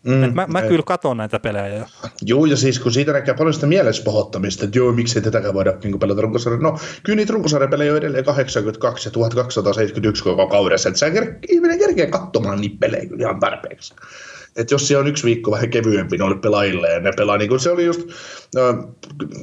Mm, 0.02 0.24
Et 0.24 0.34
mä, 0.34 0.46
mä 0.46 0.62
kyllä 0.62 0.82
katson 0.82 1.16
näitä 1.16 1.40
pelejä 1.40 1.76
jo. 1.76 1.84
Joo, 2.22 2.46
ja 2.46 2.56
siis 2.56 2.80
kun 2.80 2.92
siitä 2.92 3.12
näkee 3.12 3.34
paljon 3.34 3.54
sitä 3.54 3.66
mielespahoittamista, 3.66 4.64
että 4.64 4.78
joo, 4.78 4.92
miksi 4.92 5.20
tätäkään 5.20 5.54
voida 5.54 5.74
niin 5.84 5.98
pelata 5.98 6.20
runkosarja. 6.20 6.58
No, 6.58 6.78
kyllä 7.02 7.16
niitä 7.16 7.32
runkosarjapelejä 7.32 7.92
on 7.92 7.98
edelleen 7.98 8.24
82 8.24 9.08
ja 9.08 9.12
1271 9.12 10.24
koko 10.24 10.46
kaudessa, 10.46 10.88
että 10.88 10.98
sä 10.98 11.06
ihminen 11.48 11.78
kerkeä 11.78 12.06
katsomaan 12.06 12.60
niitä 12.60 12.76
pelejä 12.80 13.06
kyllä 13.06 13.22
ihan 13.22 13.40
tarpeeksi 13.40 13.94
että 14.58 14.74
jos 14.74 14.88
siellä 14.88 15.00
on 15.00 15.08
yksi 15.08 15.24
viikko 15.24 15.50
vähän 15.50 15.70
kevyempi 15.70 16.18
noille 16.18 16.38
pelaajille, 16.38 16.92
ja 16.92 17.00
ne 17.00 17.12
pelaa, 17.16 17.36
niin 17.36 17.48
kuin 17.48 17.60
se 17.60 17.70
oli 17.70 17.84
just, 17.84 18.00
no, 18.54 18.62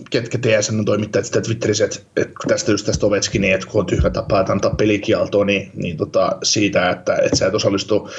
ketkä 0.09 0.37
TSN 0.37 0.85
toimittajat 0.85 1.25
sitä 1.25 1.41
Twitterissä, 1.41 1.85
että, 1.85 1.99
että 2.15 2.33
tästä 2.47 2.71
just 2.71 2.85
tästä 2.85 3.05
Ovechkin, 3.05 3.41
niin, 3.41 3.53
että 3.53 3.67
kun 3.67 3.79
on 3.79 3.85
tyhmä 3.85 4.09
tapaa, 4.09 4.39
että 4.39 4.53
antaa 4.53 4.75
pelikieltoa, 4.75 5.45
niin, 5.45 5.71
niin 5.73 5.97
tota, 5.97 6.37
siitä, 6.43 6.89
että, 6.89 7.15
että 7.15 7.35
sä 7.35 7.47
et 7.47 7.55
osallistu 7.55 8.09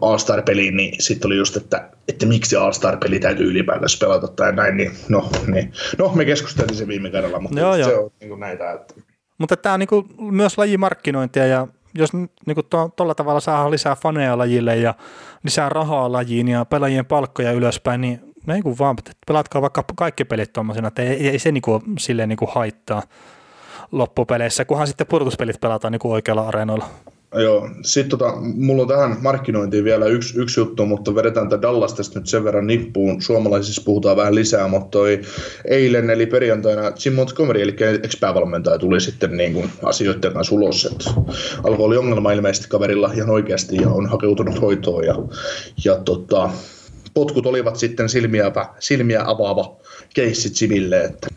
All-Star-peliin, 0.00 0.76
niin 0.76 1.02
sitten 1.02 1.28
oli 1.28 1.36
just, 1.36 1.56
että, 1.56 1.90
että 2.08 2.26
miksi 2.26 2.56
All-Star-peli 2.56 3.20
täytyy 3.20 3.50
ylipäätänsä 3.50 3.98
pelata 4.00 4.28
tai 4.28 4.52
näin, 4.52 4.76
niin 4.76 4.90
no, 5.08 5.30
niin. 5.46 5.72
no 5.98 6.12
me 6.14 6.24
keskusteltiin 6.24 6.78
se 6.78 6.88
viime 6.88 7.10
kerralla, 7.10 7.40
mutta 7.40 7.60
joo, 7.60 7.74
se 7.74 7.80
joo. 7.80 8.04
on 8.04 8.10
niin 8.20 8.28
kuin 8.28 8.40
näitä. 8.40 8.72
Että... 8.72 8.94
Mutta 9.38 9.56
tämä 9.56 9.72
on 9.72 9.80
niin 9.80 10.34
myös 10.34 10.58
lajimarkkinointia 10.58 11.46
ja 11.46 11.68
jos 11.94 12.12
niin 12.12 12.56
tuolla 12.96 13.14
to, 13.14 13.14
tavalla 13.14 13.40
saa 13.40 13.70
lisää 13.70 13.96
faneja 13.96 14.38
lajille 14.38 14.76
ja 14.76 14.94
lisää 15.44 15.68
rahaa 15.68 16.12
lajiin 16.12 16.48
ja 16.48 16.64
pelaajien 16.64 17.06
palkkoja 17.06 17.52
ylöspäin, 17.52 18.00
niin 18.00 18.20
no 18.46 18.54
ei 18.54 18.62
vaan, 18.78 18.96
pelatkaa 19.26 19.62
vaikka 19.62 19.84
kaikki 19.96 20.24
pelit 20.24 20.52
tuommoisena, 20.52 20.88
että 20.88 21.02
ei, 21.02 21.28
ei 21.28 21.38
se 21.38 21.52
niinku, 21.52 21.82
silleen 21.98 22.28
niinku 22.28 22.48
haittaa 22.54 23.02
loppupeleissä, 23.92 24.64
kunhan 24.64 24.86
sitten 24.86 25.06
pudotuspelit 25.06 25.60
pelataan 25.60 25.92
niinku 25.92 26.12
oikealla 26.12 26.48
areenoilla. 26.48 26.86
Joo, 27.34 27.68
sitten 27.84 28.18
tota, 28.18 28.36
mulla 28.40 28.82
on 28.82 28.88
tähän 28.88 29.16
markkinointiin 29.20 29.84
vielä 29.84 30.06
yksi, 30.06 30.40
yksi 30.40 30.60
juttu, 30.60 30.86
mutta 30.86 31.14
vedetään 31.14 31.48
tätä 31.48 31.62
Dallasta 31.62 32.02
nyt 32.14 32.26
sen 32.26 32.44
verran 32.44 32.66
nippuun. 32.66 33.22
Suomalaisissa 33.22 33.82
puhutaan 33.84 34.16
vähän 34.16 34.34
lisää, 34.34 34.68
mutta 34.68 34.90
toi 34.90 35.20
eilen 35.64 36.10
eli 36.10 36.26
perjantaina 36.26 36.92
Jim 37.04 37.14
Montgomery, 37.14 37.62
eli 37.62 37.76
ex-päävalmentaja, 38.02 38.78
tuli 38.78 39.00
sitten 39.00 39.36
niin 39.36 39.52
kuin 39.52 39.70
asioiden 39.82 40.32
kanssa 40.32 40.54
ulos. 40.54 40.84
Että 40.84 41.10
ongelma 41.98 42.32
ilmeisesti 42.32 42.68
kaverilla 42.68 43.12
ihan 43.14 43.30
oikeasti 43.30 43.76
ja 43.76 43.88
on 43.88 44.06
hakeutunut 44.06 44.60
hoitoon 44.60 45.04
ja, 45.04 45.14
ja 45.84 45.96
tota, 45.96 46.50
potkut 47.14 47.46
olivat 47.46 47.76
sitten 47.76 48.08
silmiä, 48.08 48.52
silmiä 48.78 49.22
avaava 49.26 49.76
keissi 50.14 50.64
Jimille. 50.64 51.04
Että. 51.04 51.28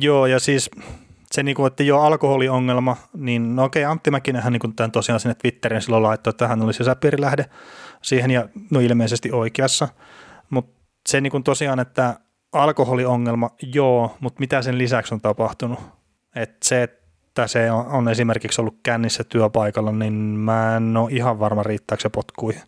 Joo, 0.00 0.26
ja 0.26 0.38
siis 0.38 0.70
se, 1.32 1.42
niin 1.42 1.54
kuin, 1.54 1.66
että 1.66 1.82
jo 1.82 2.00
alkoholiongelma, 2.00 2.96
niin 3.16 3.56
no 3.56 3.64
okei, 3.64 3.84
Antti 3.84 4.10
Mäkinenhän 4.10 4.52
niin 4.52 4.76
tämän 4.76 4.92
tosiaan 4.92 5.20
sinne 5.20 5.34
Twitteriin 5.34 5.82
silloin 5.82 6.02
laittoi, 6.02 6.30
että 6.30 6.48
hän 6.48 6.62
oli 6.62 6.72
sisäpiirilähde 6.72 7.46
siihen 8.02 8.30
ja 8.30 8.48
no 8.70 8.80
ilmeisesti 8.80 9.32
oikeassa, 9.32 9.88
mutta 10.50 10.80
se 11.08 11.20
niin 11.20 11.30
kuin 11.30 11.44
tosiaan, 11.44 11.80
että 11.80 12.20
alkoholiongelma, 12.52 13.50
joo, 13.74 14.16
mutta 14.20 14.40
mitä 14.40 14.62
sen 14.62 14.78
lisäksi 14.78 15.14
on 15.14 15.20
tapahtunut? 15.20 15.78
että 16.36 16.56
se, 16.62 16.82
että 16.82 17.46
se 17.46 17.70
on, 17.70 17.86
on 17.86 18.08
esimerkiksi 18.08 18.60
ollut 18.60 18.78
kännissä 18.82 19.24
työpaikalla, 19.24 19.92
niin 19.92 20.14
mä 20.14 20.76
en 20.76 20.96
ole 20.96 21.10
ihan 21.12 21.38
varma 21.38 21.62
riittääkö 21.62 22.02
se 22.02 22.08
potkuihin. 22.08 22.62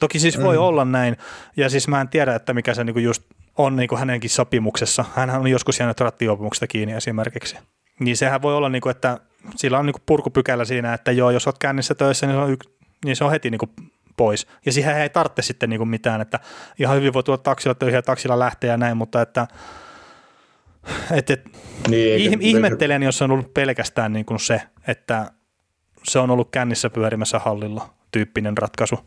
Toki 0.00 0.18
siis 0.18 0.42
voi 0.42 0.56
mm. 0.56 0.62
olla 0.62 0.84
näin, 0.84 1.16
ja 1.56 1.70
siis 1.70 1.88
mä 1.88 2.00
en 2.00 2.08
tiedä, 2.08 2.34
että 2.34 2.54
mikä 2.54 2.74
se 2.74 2.84
niinku 2.84 2.98
just 2.98 3.22
on 3.58 3.76
niinku 3.76 3.96
hänenkin 3.96 4.30
sopimuksessa. 4.30 5.04
Hän 5.14 5.30
on 5.30 5.46
joskus 5.46 5.78
jäänyt 5.78 6.00
rattijuopumuksesta 6.00 6.66
kiinni 6.66 6.94
esimerkiksi. 6.94 7.58
Niin 8.04 8.16
sehän 8.16 8.42
voi 8.42 8.54
olla, 8.54 8.68
niin 8.68 8.82
kuin, 8.82 8.90
että 8.90 9.18
sillä 9.56 9.78
on 9.78 9.86
niin 9.86 9.94
kuin 9.94 10.02
purkupykälä 10.06 10.64
siinä, 10.64 10.94
että 10.94 11.12
joo, 11.12 11.30
jos 11.30 11.46
olet 11.46 11.58
kännissä 11.58 11.94
töissä, 11.94 12.26
niin 12.26 12.36
se 12.36 12.42
on, 12.42 12.50
yk, 12.50 12.64
niin 13.04 13.16
se 13.16 13.24
on 13.24 13.30
heti 13.30 13.50
niin 13.50 13.58
kuin 13.58 13.70
pois. 14.16 14.46
Ja 14.66 14.72
siihen 14.72 14.96
ei 14.96 15.08
tarvitse 15.08 15.42
sitten 15.42 15.70
niin 15.70 15.78
kuin 15.78 15.88
mitään, 15.88 16.20
että 16.20 16.40
ihan 16.78 16.96
hyvin 16.96 17.12
voi 17.12 17.22
tulla 17.22 17.38
taksilla 17.38 17.74
töihin 17.74 17.96
ja 17.96 18.02
taksilla 18.02 18.38
lähteä 18.38 18.70
ja 18.70 18.76
näin, 18.76 18.96
mutta 18.96 19.22
että 19.22 19.46
et, 21.10 21.30
et, 21.30 21.44
niin, 21.88 22.12
eikä, 22.12 22.36
ihmettelen, 22.40 23.02
jos 23.02 23.22
on 23.22 23.30
ollut 23.30 23.54
pelkästään 23.54 24.12
niin 24.12 24.24
kuin 24.24 24.40
se, 24.40 24.62
että 24.86 25.30
se 26.04 26.18
on 26.18 26.30
ollut 26.30 26.50
kännissä 26.50 26.90
pyörimässä 26.90 27.38
hallilla 27.38 27.94
tyyppinen 28.12 28.58
ratkaisu. 28.58 28.98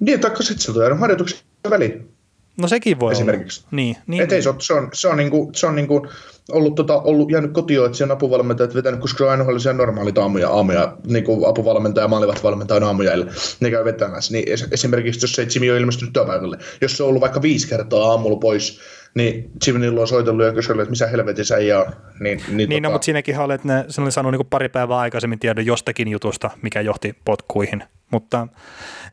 Niin, 0.00 0.20
taikka 0.20 0.42
sitten 0.42 0.74
se 0.74 0.82
on 0.82 0.98
harjoituksen 0.98 1.38
väliin. 1.70 2.14
No 2.60 2.68
sekin 2.68 3.00
voi 3.00 3.12
Esimerkiksi. 3.12 3.60
olla. 3.60 3.68
Niin, 3.70 3.96
niin, 4.06 4.22
Et 4.22 4.32
ei, 4.32 4.42
se 4.42 4.48
on, 4.48 4.60
se 4.60 4.74
on, 4.74 4.88
se 4.92 5.08
on, 5.08 5.16
niinku, 5.16 5.50
se 5.54 5.66
on 5.66 5.74
niinku 5.74 6.06
ollut, 6.52 6.74
tota, 6.74 7.00
ollut 7.00 7.30
jäänyt 7.30 7.50
siellä 7.92 8.12
apuvalmentajat 8.12 8.74
vetänyt, 8.74 9.00
koska 9.00 9.18
se 9.18 9.24
on 9.24 9.30
aina 9.30 9.44
ollut 9.44 9.62
normaalit 9.76 10.18
aamuja, 10.18 10.50
aamuja 10.50 10.96
niin 11.06 11.24
kuin 11.24 11.48
apuvalmentaja 11.48 12.04
ja 12.04 12.08
maalivat 12.08 12.44
valmentajan 12.44 12.82
aamujaille, 12.82 13.26
ne 13.60 13.70
käy 13.70 13.84
vetämässä. 13.84 14.32
Niin 14.32 14.44
esimerkiksi 14.70 15.24
jos 15.24 15.34
se 15.34 15.46
Jimmy 15.54 15.70
on 15.70 15.78
ilmestynyt 15.78 16.12
työpaikalle, 16.12 16.58
jos 16.80 16.96
se 16.96 17.02
on 17.02 17.08
ollut 17.08 17.20
vaikka 17.20 17.42
viisi 17.42 17.68
kertaa 17.68 18.10
aamulla 18.10 18.36
pois, 18.36 18.80
niin 19.14 19.50
Jimmyllä 19.66 20.00
on 20.00 20.08
soitellut 20.08 20.46
ja 20.46 20.52
kysynyt, 20.52 20.80
että 20.80 20.90
missä 20.90 21.06
helvetissä 21.06 21.56
ei 21.56 21.72
ole. 21.72 21.86
Niin, 22.20 22.42
niin, 22.48 22.56
niin 22.56 22.68
no, 22.68 22.74
tota... 22.74 22.80
no, 22.80 22.90
mutta 22.90 23.04
siinäkin 23.04 23.38
oli, 23.38 23.54
että 23.54 23.68
ne, 23.68 23.84
se 23.88 24.00
oli 24.00 24.12
sanonut 24.12 24.40
niin 24.40 24.50
pari 24.50 24.68
päivää 24.68 24.98
aikaisemmin 24.98 25.38
tiedon 25.38 25.66
jostakin 25.66 26.08
jutusta, 26.08 26.50
mikä 26.62 26.80
johti 26.80 27.14
potkuihin. 27.24 27.84
Mutta 28.10 28.48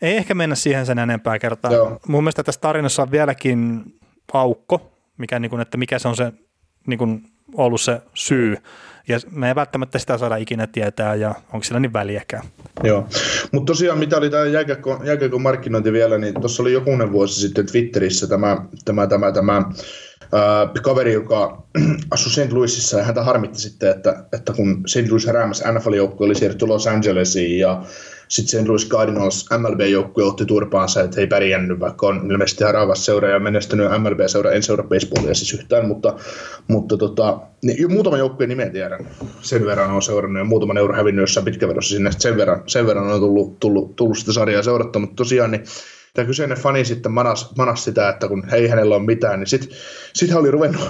ei 0.02 0.17
ehkä 0.17 0.34
mennä 0.34 0.56
siihen 0.56 0.86
sen 0.86 1.00
enempää 1.00 1.39
kertaa. 1.39 1.73
Joo. 1.73 2.00
Mun 2.08 2.23
mielestä 2.23 2.43
tässä 2.43 2.62
tarinassa 2.62 3.02
on 3.02 3.12
vieläkin 3.12 3.84
aukko, 4.34 4.91
mikä, 5.17 5.39
niin 5.39 5.50
kuin, 5.50 5.62
että 5.62 5.78
mikä 5.78 6.00
se 6.00 6.08
on 6.08 6.15
se 6.15 6.34
niin 6.88 6.97
kuin, 6.97 7.23
ollut 7.54 7.82
se 7.82 8.02
syy. 8.13 8.58
Ja 9.08 9.19
me 9.32 9.47
ei 9.47 9.56
välttämättä 9.56 10.00
sitä 10.00 10.17
saada 10.17 10.36
ikinä 10.36 10.67
tietää, 10.67 11.15
ja 11.15 11.36
onko 11.54 11.63
sillä 11.63 11.80
niin 11.80 11.93
väliäkään. 11.93 12.43
Joo, 12.84 13.08
mutta 13.52 13.71
tosiaan 13.73 14.00
mitä 14.00 14.17
oli 14.17 14.30
tämä 14.30 14.45
jääkiekon, 14.45 15.41
markkinointi 15.41 15.93
vielä, 15.93 16.17
niin 16.17 16.34
tuossa 16.34 16.63
oli 16.63 16.73
jokunen 16.73 17.12
vuosi 17.12 17.41
sitten 17.41 17.65
Twitterissä 17.65 18.28
tämä, 18.28 18.65
tämä, 18.86 19.08
tämä, 19.08 19.32
tämä 19.32 19.54
ää, 20.34 20.69
kaveri, 20.82 21.13
joka 21.13 21.63
asui 22.12 22.32
St. 22.32 22.52
Louisissa, 22.52 22.97
ja 22.97 23.04
häntä 23.04 23.23
harmitti 23.23 23.60
sitten, 23.60 23.91
että, 23.91 24.26
että 24.34 24.54
kun 24.54 24.84
St. 24.86 25.10
Louis 25.10 25.28
Rams 25.28 25.63
NFL-joukkue 25.71 26.26
oli 26.26 26.36
siirretty 26.36 26.67
Los 26.67 26.88
Angelesiin, 26.88 27.60
ja 27.60 27.84
sitten 28.27 28.61
St. 28.61 28.67
Louis 28.67 28.89
Cardinals 28.89 29.45
MLB-joukkue 29.57 30.23
otti 30.23 30.45
turpaansa, 30.45 31.01
että 31.01 31.15
he 31.15 31.21
ei 31.21 31.27
pärjännyt, 31.27 31.79
vaikka 31.79 32.07
on 32.07 32.31
ilmeisesti 32.31 32.63
ihan 32.63 32.73
rakas 32.73 33.05
seura 33.05 33.29
ja 33.29 33.39
menestynyt 33.39 33.91
MLB-seura, 33.91 34.51
en 34.51 34.63
seura 34.63 34.83
baseballia 34.83 35.33
siis 35.33 35.53
yhtään, 35.53 35.87
mutta, 35.87 36.15
mutta 36.67 36.97
tota, 36.97 37.39
niin, 37.61 37.91
muutama 37.91 38.17
joukkueen 38.17 38.49
nimen 38.49 38.71
tiedän, 38.71 39.07
sen 39.41 39.65
verran 39.65 39.91
on 39.91 40.01
seurannut 40.01 40.39
ja 40.39 40.45
muutama 40.45 40.79
euro 40.79 40.95
hävinnyt 40.95 41.23
jossain 41.23 41.45
pitkävedossa 41.45 41.95
sinne, 41.95 42.11
sen 42.17 42.37
verran, 42.37 42.63
sen 42.67 42.87
verran 42.87 43.11
on 43.11 43.19
tullut, 43.19 43.59
tullut, 43.59 43.95
tullut 43.95 44.17
sitä 44.17 44.33
sarjaa 44.33 44.63
seurattua, 44.63 44.99
mutta 44.99 45.15
tosiaan 45.15 45.51
niin 45.51 45.63
tämä 46.13 46.25
kyseinen 46.25 46.57
fani 46.57 46.85
sitten 46.85 47.11
manas, 47.11 47.55
manas 47.57 47.83
sitä, 47.83 48.09
että 48.09 48.27
kun 48.27 48.43
ei 48.53 48.67
hänellä 48.67 48.95
ole 48.95 49.05
mitään, 49.05 49.39
niin 49.39 49.47
sitten 49.47 49.77
sit 50.13 50.29
hän 50.29 50.39
oli 50.39 50.51
ruvennut 50.51 50.89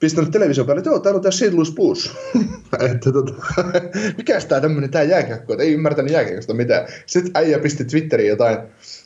pistänyt 0.00 0.30
television 0.30 0.66
päälle, 0.66 0.78
että 0.78 0.90
joo, 0.90 0.98
täällä 0.98 1.16
on 1.16 1.22
tämä. 1.22 1.54
Louis 1.54 1.72
Blues. 1.72 2.12
että 2.94 3.12
tota, 3.12 3.32
mikä 4.18 4.40
tämä 4.48 4.60
tämmöinen 4.60 4.90
tämä 4.90 5.04
jääkiekko, 5.04 5.52
että 5.52 5.62
ei 5.62 5.72
ymmärtänyt 5.72 6.12
jääkiekosta 6.12 6.54
mitään. 6.54 6.86
Sitten 7.06 7.32
äijä 7.34 7.58
pisti 7.58 7.84
Twitteriin 7.84 8.28
jotain, 8.28 8.58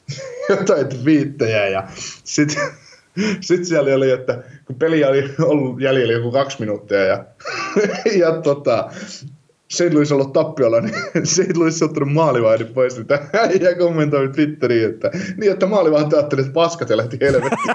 jotain 0.49 0.87
twiittejä 0.87 1.69
ja 1.69 1.89
sitten 2.25 2.63
sitten 3.41 3.67
siellä 3.67 3.95
oli, 3.95 4.11
että 4.11 4.43
kun 4.65 4.77
peli 4.77 5.05
oli 5.05 5.35
ollut 5.41 5.81
jäljellä 5.81 6.13
joku 6.13 6.33
kaksi 6.33 6.61
minuuttia 6.61 7.05
ja, 7.05 7.25
ja 8.19 8.33
tota, 8.33 8.91
St. 9.69 9.93
Louis 9.95 10.13
ollut 10.13 10.33
tappiolla, 10.33 10.81
niin 10.81 10.95
St. 11.25 11.57
Louis 11.57 11.83
ottanut 11.83 12.13
maalivahdin 12.13 12.67
pois, 12.67 12.97
niin 12.97 13.07
äijä 13.33 13.75
kommentoi 13.75 14.29
Twitteriin, 14.29 14.91
että 14.91 15.11
niin, 15.37 15.53
että 15.53 15.67
maalivahti 15.67 16.17
ajatteli, 16.17 16.41
että 16.41 16.53
paskat 16.53 16.91
ja 16.91 16.97
lähti 16.97 17.19
helvettiin. 17.21 17.75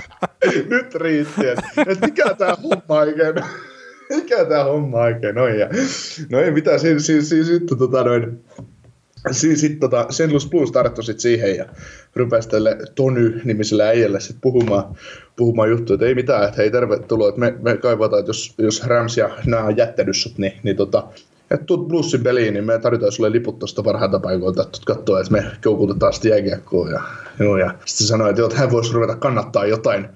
Nyt 0.70 0.94
riitti, 0.94 1.46
että, 1.48 2.06
mikä 2.06 2.34
tämä 2.38 2.56
homma 2.62 3.00
oikein 3.00 3.34
mikä 4.16 4.44
tämä 4.44 4.64
homma 4.64 4.98
oikein 4.98 5.38
on. 5.38 5.58
Ja, 5.58 5.68
no 6.30 6.40
ei 6.40 6.50
mitään, 6.50 6.80
siinä, 6.80 7.00
siinä, 7.00 7.22
siinä 7.22 7.44
sitten 7.44 7.78
tota 7.78 8.04
noin, 8.04 8.40
Siinä 9.30 9.56
sitten 9.56 9.80
tota. 9.80 10.06
Louis 10.28 10.48
Blues 10.48 10.72
tarttui 10.72 11.04
sit 11.04 11.20
siihen 11.20 11.56
ja 11.56 11.64
rupesi 12.14 12.48
tälle 12.48 12.78
Tony-nimiselle 12.94 13.84
äijälle 13.84 14.20
sit 14.20 14.36
puhumaan, 14.40 14.96
puhumaan 15.36 15.70
juttuja, 15.70 15.94
että 15.94 16.06
ei 16.06 16.14
mitään, 16.14 16.44
että 16.44 16.56
hei 16.56 16.70
tervetuloa, 16.70 17.28
että 17.28 17.40
me, 17.40 17.54
me 17.62 17.76
kaivataan, 17.76 18.20
että 18.20 18.30
jos, 18.30 18.54
jos 18.58 18.86
Rams 18.86 19.16
ja 19.16 19.30
nämä 19.46 19.64
on 19.64 19.76
jättänyt 19.76 20.16
sut, 20.16 20.38
niin, 20.38 20.52
niin 20.62 20.76
tota, 20.76 21.08
että 21.54 21.66
tuut 21.66 21.88
peliin, 22.22 22.54
niin 22.54 22.64
me 22.64 22.78
tarjotaan 22.78 23.12
sulle 23.12 23.32
liput 23.32 23.58
tuosta 23.58 23.82
parhailta 23.82 24.18
paikoilta, 24.18 24.62
että 24.62 24.78
katsoa, 24.86 25.20
että 25.20 25.32
me 25.32 25.44
koukutetaan 25.64 26.12
sitten 26.12 26.30
jääkiekkoa. 26.30 26.90
Ja, 26.90 27.02
ja 27.58 27.74
sitten 27.84 28.06
sanoi, 28.06 28.30
että, 28.30 28.40
joo, 28.40 28.48
että 28.48 28.60
hän 28.60 28.70
voisi 28.70 28.92
ruveta 28.92 29.16
kannattaa 29.16 29.66
jotain, 29.66 30.08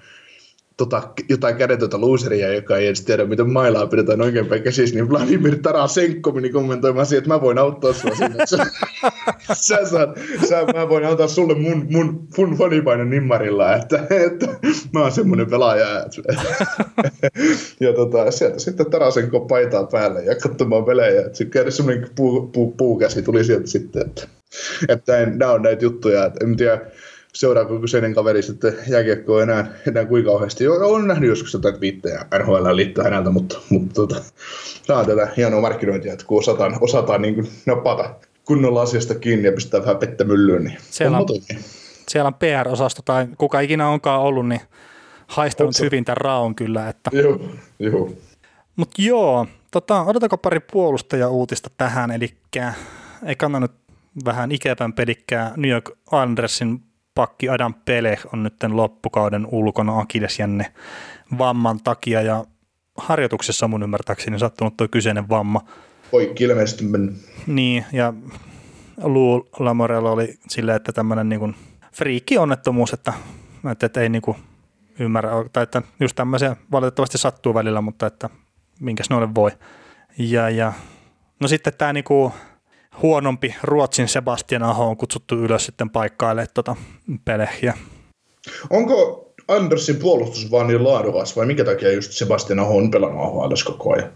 tota, 0.76 1.08
jotain 1.28 1.56
kädetöntä 1.56 2.00
loseria, 2.00 2.54
joka 2.54 2.76
ei 2.76 2.86
edes 2.86 3.04
tiedä, 3.04 3.24
miten 3.24 3.50
mailaa 3.50 3.86
pidetään 3.86 4.20
oikeinpäin 4.20 4.62
käsissä, 4.62 4.94
niin 4.94 5.10
Vladimir 5.10 5.58
Tarasenko 5.58 6.32
meni 6.32 6.50
kommentoimaan 6.50 7.06
siihen, 7.06 7.18
että 7.18 7.34
mä 7.34 7.40
voin 7.40 7.58
auttaa 7.58 7.92
sua 7.92 8.14
sinne. 8.14 8.46
Sä, 8.46 8.66
sä 9.68 9.86
saat, 9.86 10.10
sä, 10.48 10.64
mä 10.74 10.88
voin 10.88 11.06
antaa 11.06 11.28
sulle 11.28 11.54
mun, 11.54 11.86
mun, 11.90 12.28
mun 12.36 12.56
fanipainon 12.58 13.10
nimmarilla, 13.10 13.74
että, 13.74 14.06
että 14.10 14.46
mä 14.92 15.00
oon 15.00 15.12
semmonen 15.12 15.50
pelaaja. 15.50 16.04
Että, 16.04 16.42
ja 17.86 17.92
tota, 17.92 18.30
sieltä 18.30 18.58
sitten 18.58 18.90
Tarasenko 18.90 19.40
paitaa 19.40 19.84
päälle 19.84 20.24
ja 20.24 20.34
katsomaan 20.34 20.84
pelejä. 20.84 21.20
Että 21.26 21.44
käydä 21.44 21.70
semmoinen 21.70 22.08
puu, 22.16 22.46
puu, 22.46 22.70
puukäsi 22.72 23.22
tuli 23.22 23.44
sieltä 23.44 23.66
sitten, 23.66 24.02
että, 24.06 24.28
että 24.88 25.26
nämä 25.26 25.52
on 25.52 25.62
näitä 25.62 25.84
juttuja, 25.84 26.24
että 26.24 26.44
en 26.44 26.56
tiedä, 26.56 26.80
seuraako 27.36 27.78
kyseinen 27.78 28.14
kaveri 28.14 28.42
sitten 28.42 28.74
jääkiekkoa 28.88 29.42
enää, 29.42 29.70
enää 29.88 30.04
kuinka 30.04 30.30
kauheasti. 30.30 30.68
Olen 30.68 31.06
nähnyt 31.06 31.28
joskus 31.28 31.52
jotain 31.52 31.80
viittejä 31.80 32.26
NHL 32.38 32.76
liittyen 32.76 33.04
häneltä, 33.04 33.30
mutta, 33.30 33.58
mutta 33.70 33.94
tota, 33.94 34.22
tämä 34.86 34.98
on 34.98 35.06
tätä 35.06 35.28
hienoa 35.36 35.60
markkinointia, 35.60 36.12
että 36.12 36.26
kun 36.26 36.38
osataan, 36.38 36.78
osataan 36.80 37.22
niin 37.22 37.34
kuin 37.34 37.48
napata 37.66 38.14
kunnolla 38.44 38.82
asiasta 38.82 39.14
kiinni 39.14 39.46
ja 39.46 39.52
pistää 39.52 39.80
vähän 39.80 39.96
pettä 39.96 40.24
myllyyn, 40.24 40.64
niin 40.64 40.78
siellä 40.90 41.18
on, 41.18 41.26
siellä 42.08 42.28
on 42.28 42.34
PR-osasto 42.34 43.02
tai 43.04 43.26
kuka 43.38 43.60
ikinä 43.60 43.88
onkaan 43.88 44.20
ollut, 44.20 44.48
niin 44.48 44.60
haistanut 45.26 45.68
Otsa. 45.68 45.84
hyvin 45.84 46.04
tämän 46.04 46.16
raon 46.16 46.54
kyllä. 46.54 46.88
Että. 46.88 47.10
Joo, 47.12 47.40
joo. 47.78 48.12
Mutta 48.76 49.02
joo, 49.02 49.46
tota, 49.70 50.02
odotako 50.02 50.36
pari 50.38 50.60
puolustaja-uutista 50.60 51.70
tähän, 51.78 52.10
eli 52.10 52.28
ei 53.26 53.36
kannanut 53.36 53.72
vähän 54.24 54.52
ikävän 54.52 54.92
pelikkää 54.92 55.52
New 55.56 55.70
York 55.70 55.90
Andersin 56.12 56.85
pakki 57.16 57.48
Adam 57.48 57.74
Pele 57.84 58.18
on 58.32 58.42
nyt 58.42 58.54
loppukauden 58.68 59.46
ulkona 59.50 59.98
akillesjänne 59.98 60.72
vamman 61.38 61.80
takia 61.84 62.22
ja 62.22 62.44
harjoituksessa 62.96 63.68
mun 63.68 63.82
ymmärtääkseni 63.82 64.38
sattunut 64.38 64.76
tuo 64.76 64.88
kyseinen 64.88 65.28
vamma. 65.28 65.60
Poikki 66.10 66.44
ilmeisesti 66.44 66.84
mennyt. 66.84 67.16
Niin, 67.46 67.84
ja 67.92 68.12
Lou 69.02 69.48
Lamorella 69.58 70.10
oli 70.10 70.34
silleen, 70.48 70.76
että 70.76 70.92
tämmöinen 70.92 71.28
niin 71.28 71.56
friikki-onnettomuus, 71.92 72.92
että, 72.92 73.12
että, 73.72 73.86
että 73.86 74.00
ei 74.00 74.08
niin 74.08 74.22
kuin 74.22 74.36
ymmärrä, 74.98 75.30
tai 75.52 75.62
että 75.62 75.82
just 76.00 76.16
tämmöisiä 76.16 76.56
valitettavasti 76.72 77.18
sattuu 77.18 77.54
välillä, 77.54 77.80
mutta 77.80 78.06
että 78.06 78.30
minkäs 78.80 79.10
noille 79.10 79.34
voi. 79.34 79.50
Ja, 80.18 80.50
ja 80.50 80.72
no 81.40 81.48
sitten 81.48 81.72
tämä 81.78 81.92
niin 81.92 82.04
kuin 82.04 82.32
huonompi 83.02 83.54
Ruotsin 83.62 84.08
Sebastian 84.08 84.62
Aho 84.62 84.86
on 84.86 84.96
kutsuttu 84.96 85.34
ylös 85.34 85.66
sitten 85.66 85.90
paikkaille 85.90 86.46
tuota 86.54 86.76
pelehjä. 87.24 87.74
Onko 88.70 89.26
Andersin 89.48 89.96
puolustus 89.96 90.50
vaan 90.50 90.66
niin 90.66 90.84
laadukas 90.84 91.36
vai 91.36 91.46
minkä 91.46 91.64
takia 91.64 91.92
just 91.92 92.12
Sebastian 92.12 92.58
Aho 92.58 92.76
on 92.76 92.90
pelannut 92.90 93.22
AHL 93.22 93.52
koko 93.64 93.92
ajan? 93.92 94.10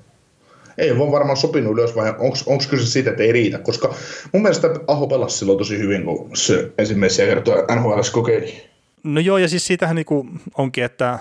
Ei 0.79 0.91
ole 0.91 1.13
varmaan 1.13 1.37
sopinut 1.37 1.73
ylös 1.73 1.97
vai 1.97 2.09
onko 2.19 2.65
kyse 2.71 2.87
siitä, 2.87 3.11
että 3.11 3.23
ei 3.23 3.33
riitä? 3.33 3.59
Koska 3.59 3.95
mun 4.33 4.43
mielestä 4.43 4.69
Aho 4.87 5.07
pelasi 5.07 5.39
silloin 5.39 5.59
tosi 5.59 5.79
hyvin, 5.79 6.05
kun 6.05 6.31
se 6.35 6.73
ensimmäisiä 6.79 7.27
kertoja 7.27 7.77
NHL 7.77 8.01
kokeili. 8.13 8.71
No 9.05 9.21
joo, 9.21 9.39
ja 9.39 9.49
siis 9.49 9.67
siitähän 9.67 9.97
niinku 9.97 10.27
onkin, 10.59 10.85
että 10.85 11.19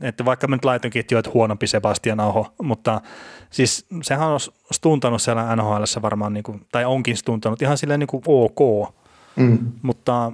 että 0.00 0.24
vaikka 0.24 0.46
mä 0.46 0.56
nyt 0.56 0.64
laitankin, 0.64 1.00
että, 1.00 1.14
jo, 1.14 1.18
että 1.18 1.30
huonompi 1.34 1.66
Sebastian 1.66 2.20
Aho, 2.20 2.46
mutta 2.62 3.00
siis 3.50 3.86
sehän 4.02 4.28
on 4.28 4.40
stuntanut 4.72 5.22
siellä 5.22 5.56
NHL 5.56 5.82
varmaan, 6.02 6.32
niin 6.32 6.42
kuin, 6.42 6.66
tai 6.72 6.84
onkin 6.84 7.16
stuntanut 7.16 7.62
ihan 7.62 7.78
silleen 7.78 8.00
niin 8.00 8.08
kuin 8.08 8.22
ok, 8.26 8.94
mm. 9.36 9.58
mutta 9.82 10.32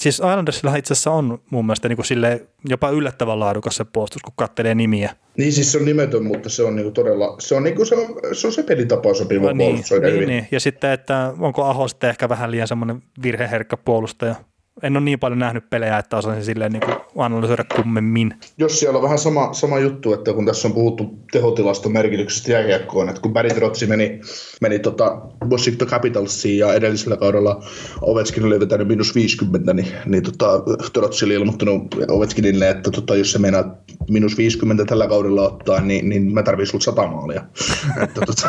siis 0.00 0.14
Islandersilla 0.14 0.76
itse 0.76 0.92
asiassa 0.92 1.10
on 1.10 1.38
mun 1.50 1.66
mielestä 1.66 1.88
niin 1.88 1.96
kuin 1.96 2.06
sille 2.06 2.46
jopa 2.68 2.90
yllättävän 2.90 3.40
laadukas 3.40 3.76
se 3.76 3.84
puolustus, 3.84 4.22
kun 4.22 4.32
kattelee 4.36 4.74
nimiä. 4.74 5.16
Niin 5.38 5.52
siis 5.52 5.72
se 5.72 5.78
on 5.78 5.84
nimetön, 5.84 6.24
mutta 6.24 6.48
se 6.48 6.62
on 6.62 6.76
niin 6.76 6.92
todella, 6.92 7.36
se 7.38 7.54
on, 7.54 7.62
niin 7.62 7.76
kuin 7.76 7.86
se, 7.86 7.94
on, 7.94 8.06
se, 8.32 8.46
on 8.46 8.52
se 8.52 8.62
pelitapa 8.62 9.14
sopiva 9.14 9.46
no, 9.46 9.52
niin, 9.52 9.68
puolustus 9.68 10.00
niin, 10.00 10.12
hyvin. 10.12 10.28
Niin. 10.28 10.48
Ja 10.50 10.60
sitten, 10.60 10.90
että 10.90 11.34
onko 11.38 11.64
Aho 11.64 11.88
sitten 11.88 12.10
ehkä 12.10 12.28
vähän 12.28 12.50
liian 12.50 12.68
semmoinen 12.68 13.02
virheherkkä 13.22 13.76
puolustaja, 13.76 14.34
en 14.82 14.96
ole 14.96 15.04
niin 15.04 15.18
paljon 15.18 15.38
nähnyt 15.38 15.70
pelejä, 15.70 15.98
että 15.98 16.16
osaisin 16.16 16.44
silleen 16.44 16.72
niin 16.72 16.82
kuin 16.84 16.96
analysoida 17.16 17.64
kummemmin. 17.76 18.34
Jos 18.58 18.80
siellä 18.80 18.96
on 18.96 19.02
vähän 19.02 19.18
sama, 19.18 19.52
sama 19.52 19.78
juttu, 19.78 20.12
että 20.12 20.32
kun 20.32 20.46
tässä 20.46 20.68
on 20.68 20.74
puhuttu 20.74 21.18
tehotilaston 21.32 21.92
merkityksestä 21.92 22.52
jääkiekkoon, 22.52 23.08
että 23.08 23.20
kun 23.20 23.32
Barry 23.32 23.50
meni, 23.88 24.20
meni 24.60 24.78
tota 24.78 25.20
Washington 25.50 25.88
Capitalsiin 25.88 26.58
ja 26.58 26.74
edellisellä 26.74 27.16
kaudella 27.16 27.64
Ovechkin 28.00 28.44
oli 28.44 28.60
vetänyt 28.60 28.88
minus 28.88 29.14
50, 29.14 29.72
niin, 29.72 29.88
niin 30.06 30.22
tota, 30.22 30.46
Trotsi 30.92 31.24
oli 31.24 31.34
ilmoittanut 31.34 31.94
Ovechkinille, 32.08 32.68
että 32.68 32.90
tota, 32.90 33.16
jos 33.16 33.32
se 33.32 33.38
meinaa 33.38 33.76
minus 34.10 34.38
50 34.38 34.84
tällä 34.84 35.08
kaudella 35.08 35.42
ottaa, 35.42 35.80
niin, 35.80 36.08
niin 36.08 36.32
mä 36.34 36.42
tarvitsen 36.42 36.70
sulla 36.70 36.84
100 36.84 37.06
maalia. 37.06 37.42
että, 38.04 38.20
tota, 38.26 38.48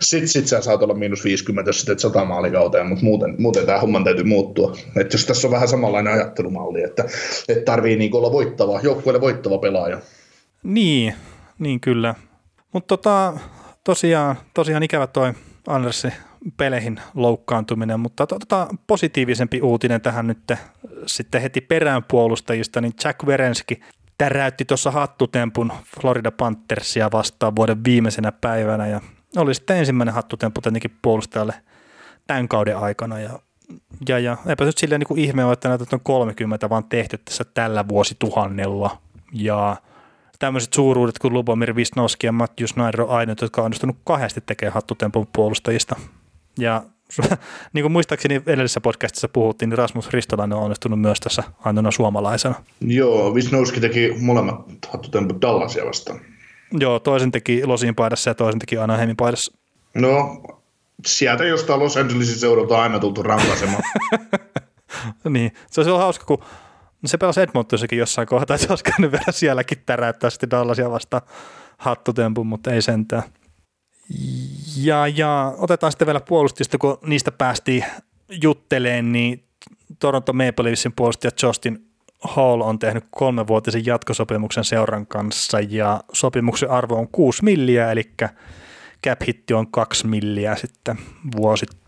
sit, 0.00 0.30
sit 0.30 0.46
sä 0.46 0.60
saat 0.60 0.82
olla 0.82 0.94
minus 0.94 1.24
50, 1.24 1.68
jos 1.68 1.80
sä 1.80 1.86
teet 1.86 1.98
100 1.98 2.24
maalikauteen, 2.24 2.86
mutta 2.86 3.04
muuten, 3.04 3.34
muuten 3.38 3.66
tämä 3.66 3.78
homman 3.78 4.04
täytyy 4.04 4.24
muuttua. 4.24 4.76
Että 4.96 5.14
jos 5.14 5.29
tässä 5.30 5.48
on 5.48 5.52
vähän 5.52 5.68
samanlainen 5.68 6.12
ajattelumalli, 6.12 6.82
että, 6.82 7.04
että 7.48 7.64
tarvii 7.64 7.96
niin 7.96 8.16
olla 8.16 8.32
voittava, 8.32 8.80
joukkueelle 8.82 9.20
voittava 9.20 9.58
pelaaja. 9.58 9.98
Niin, 10.62 11.14
niin 11.58 11.80
kyllä. 11.80 12.14
Mutta 12.72 12.96
tota, 12.96 13.38
tosiaan, 13.84 14.36
tosiaan 14.54 14.82
ikävä 14.82 15.06
toi 15.06 15.32
Andersi 15.66 16.08
peleihin 16.56 17.00
loukkaantuminen, 17.14 18.00
mutta 18.00 18.26
tota, 18.26 18.66
positiivisempi 18.86 19.60
uutinen 19.60 20.00
tähän 20.00 20.26
nyt 20.26 20.52
sitten 21.06 21.42
heti 21.42 21.60
perään 21.60 22.04
puolustajista, 22.04 22.80
niin 22.80 22.92
Jack 23.04 23.26
Verenski 23.26 23.80
täräytti 24.18 24.64
tuossa 24.64 24.90
hattutempun 24.90 25.72
Florida 26.00 26.30
Panthersia 26.30 27.10
vastaan 27.12 27.56
vuoden 27.56 27.84
viimeisenä 27.84 28.32
päivänä 28.32 28.86
ja 28.86 29.00
oli 29.36 29.54
sitten 29.54 29.76
ensimmäinen 29.76 30.14
hattutemppu 30.14 30.60
tietenkin 30.60 30.98
puolustajalle 31.02 31.54
tämän 32.26 32.48
kauden 32.48 32.76
aikana 32.76 33.20
ja 33.20 33.38
ja, 34.08 34.18
ja 34.18 34.36
eipä 34.48 34.64
nyt 34.64 34.78
silleen 34.78 35.00
niin 35.00 35.18
ihme 35.18 35.44
ole, 35.44 35.52
että 35.52 35.68
näitä 35.68 35.84
on 35.92 36.00
30 36.02 36.70
vaan 36.70 36.84
tehty 36.84 37.18
tässä 37.18 37.44
tällä 37.44 37.88
vuosituhannella. 37.88 38.98
Ja 39.32 39.76
tämmöiset 40.38 40.72
suuruudet 40.72 41.18
kuin 41.18 41.34
Lubomir 41.34 41.76
Visnoski 41.76 42.26
ja 42.26 42.32
Matthew 42.32 42.66
Snyder 42.66 43.02
on 43.02 43.10
ainoat, 43.10 43.40
jotka 43.40 43.60
on 43.60 43.64
onnistunut 43.64 43.96
kahdesti 44.04 44.40
tekemään 44.40 44.74
hattutempun 44.74 45.26
puolustajista. 45.32 45.96
Ja 46.58 46.82
niin 47.72 47.82
kuin 47.82 47.92
muistaakseni 47.92 48.42
edellisessä 48.46 48.80
podcastissa 48.80 49.28
puhuttiin, 49.28 49.70
niin 49.70 49.78
Rasmus 49.78 50.10
Ristolainen 50.10 50.58
on 50.58 50.64
onnistunut 50.64 51.00
myös 51.00 51.20
tässä 51.20 51.42
ainoana 51.64 51.90
suomalaisena. 51.90 52.54
Joo, 52.80 53.34
Visnowski 53.34 53.80
teki 53.80 54.14
molemmat 54.20 54.66
hattutemput 54.88 55.42
Dallasia 55.42 55.86
vastaan. 55.86 56.20
Joo, 56.72 56.98
toisen 56.98 57.30
teki 57.30 57.66
Losin 57.66 57.94
paidassa 57.94 58.30
ja 58.30 58.34
toisen 58.34 58.58
teki 58.58 58.78
Anaheimin 58.78 59.16
paidassa. 59.16 59.52
No, 59.94 60.42
sieltä 61.06 61.44
jostain 61.44 61.80
Los 61.80 61.96
Angelesin 61.96 62.38
seudulta 62.38 62.76
on 62.76 62.82
aina 62.82 62.98
tultu 62.98 63.22
rankaisemaan. 63.22 63.82
niin, 65.28 65.52
se 65.70 65.80
olisi 65.80 65.90
ollut 65.90 66.02
hauska, 66.02 66.24
kun 66.24 66.38
no 67.02 67.08
se 67.08 67.18
pelasi 67.18 67.40
Edmontonsikin 67.40 67.98
jossain 67.98 68.28
kohtaa, 68.28 68.54
että 68.54 68.66
se 68.66 68.72
olisi 68.72 68.84
käynyt 68.84 69.12
vielä 69.12 69.32
sielläkin 69.32 69.82
täräyttää 69.86 70.30
sitten 70.30 70.50
Dallasia 70.50 70.90
vasta 70.90 71.22
hattutempun, 71.78 72.46
mutta 72.46 72.72
ei 72.72 72.82
sentään. 72.82 73.22
Ja, 74.76 75.06
ja 75.06 75.54
otetaan 75.56 75.92
sitten 75.92 76.06
vielä 76.06 76.20
puolustista, 76.20 76.78
kun 76.78 76.98
niistä 77.06 77.32
päästiin 77.32 77.84
jutteleen, 78.42 79.12
niin 79.12 79.44
Toronto 79.98 80.32
Maple 80.32 80.64
Leafsin 80.64 80.92
puolustaja 80.92 81.30
Justin 81.42 81.90
Hall 82.22 82.60
on 82.60 82.78
tehnyt 82.78 83.04
kolmenvuotisen 83.10 83.86
jatkosopimuksen 83.86 84.64
seuran 84.64 85.06
kanssa 85.06 85.60
ja 85.60 86.00
sopimuksen 86.12 86.70
arvo 86.70 86.96
on 86.96 87.08
6 87.08 87.44
milliä, 87.44 87.92
eli 87.92 88.10
cap 89.06 89.20
hitti 89.26 89.54
on 89.54 89.70
2 89.70 90.06
milliä 90.06 90.56
sitten 90.56 90.98
vuosittain. 91.36 91.79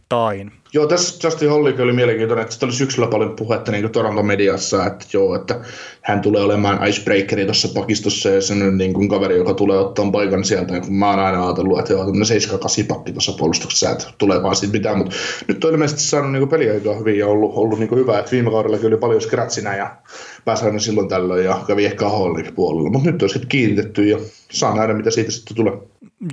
Joo, 0.74 0.86
tässä 0.86 1.28
Justin 1.28 1.50
Hollikin 1.50 1.80
oli 1.80 1.92
mielenkiintoinen, 1.92 2.44
että 2.44 2.66
oli 2.66 2.72
syksyllä 2.72 3.08
paljon 3.08 3.36
puhetta 3.36 3.72
niin 3.72 3.90
Toronto 3.90 4.22
mediassa, 4.22 4.86
että 4.86 5.06
joo, 5.12 5.34
että 5.34 5.60
hän 6.02 6.20
tulee 6.20 6.42
olemaan 6.42 6.88
icebreakeri 6.88 7.44
tuossa 7.44 7.68
pakistossa 7.74 8.28
ja 8.28 8.40
se 8.40 8.52
on 8.52 8.78
niin 8.78 8.92
kuin 8.92 9.08
kaveri, 9.08 9.36
joka 9.36 9.54
tulee 9.54 9.78
ottaa 9.78 10.10
paikan 10.10 10.44
sieltä. 10.44 10.74
Ja 10.74 10.80
kun 10.80 10.94
mä 10.94 11.10
oon 11.10 11.18
aina 11.18 11.46
ajatellut, 11.46 11.78
että 11.78 11.92
joo, 11.92 12.04
tämmöinen 12.04 12.42
7-8 12.82 12.86
pakki 12.88 13.12
tuossa 13.12 13.32
puolustuksessa, 13.38 13.90
että 13.90 14.06
tulee 14.18 14.42
vaan 14.42 14.56
siitä 14.56 14.72
mitään, 14.72 14.98
mutta 14.98 15.14
nyt 15.48 15.64
on 15.64 15.72
ilmeisesti 15.72 16.02
saanut 16.02 16.32
niin 16.32 16.48
peliaikaa 16.48 16.94
hyvin 16.94 17.18
ja 17.18 17.26
ollut, 17.26 17.52
ollut 17.54 17.78
niin 17.78 17.96
hyvä, 17.96 18.18
että 18.18 18.30
viime 18.30 18.50
kaudella 18.50 18.78
oli 18.86 18.96
paljon 18.96 19.20
scratchina 19.20 19.76
ja 19.76 19.96
pääsi 20.44 20.64
aina 20.64 20.78
silloin 20.78 21.08
tällöin 21.08 21.44
ja 21.44 21.60
kävi 21.66 21.84
ehkä 21.84 22.08
Hollikin 22.08 22.54
puolella, 22.54 22.90
mutta 22.90 23.10
nyt 23.10 23.22
on 23.22 23.28
sitten 23.28 23.48
kiinnitetty 23.48 24.04
ja 24.04 24.18
saa 24.50 24.76
nähdä, 24.76 24.94
mitä 24.94 25.10
siitä 25.10 25.30
sitten 25.30 25.56
tulee. 25.56 25.72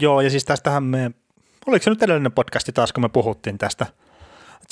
Joo, 0.01 0.21
ja 0.21 0.29
siis 0.29 0.45
tästähän 0.45 0.83
me, 0.83 1.11
oliko 1.69 1.83
se 1.83 1.89
nyt 1.89 2.03
edellinen 2.03 2.31
podcasti 2.31 2.71
taas, 2.71 2.93
kun 2.93 3.03
me 3.03 3.09
puhuttiin 3.09 3.57
tästä 3.57 3.85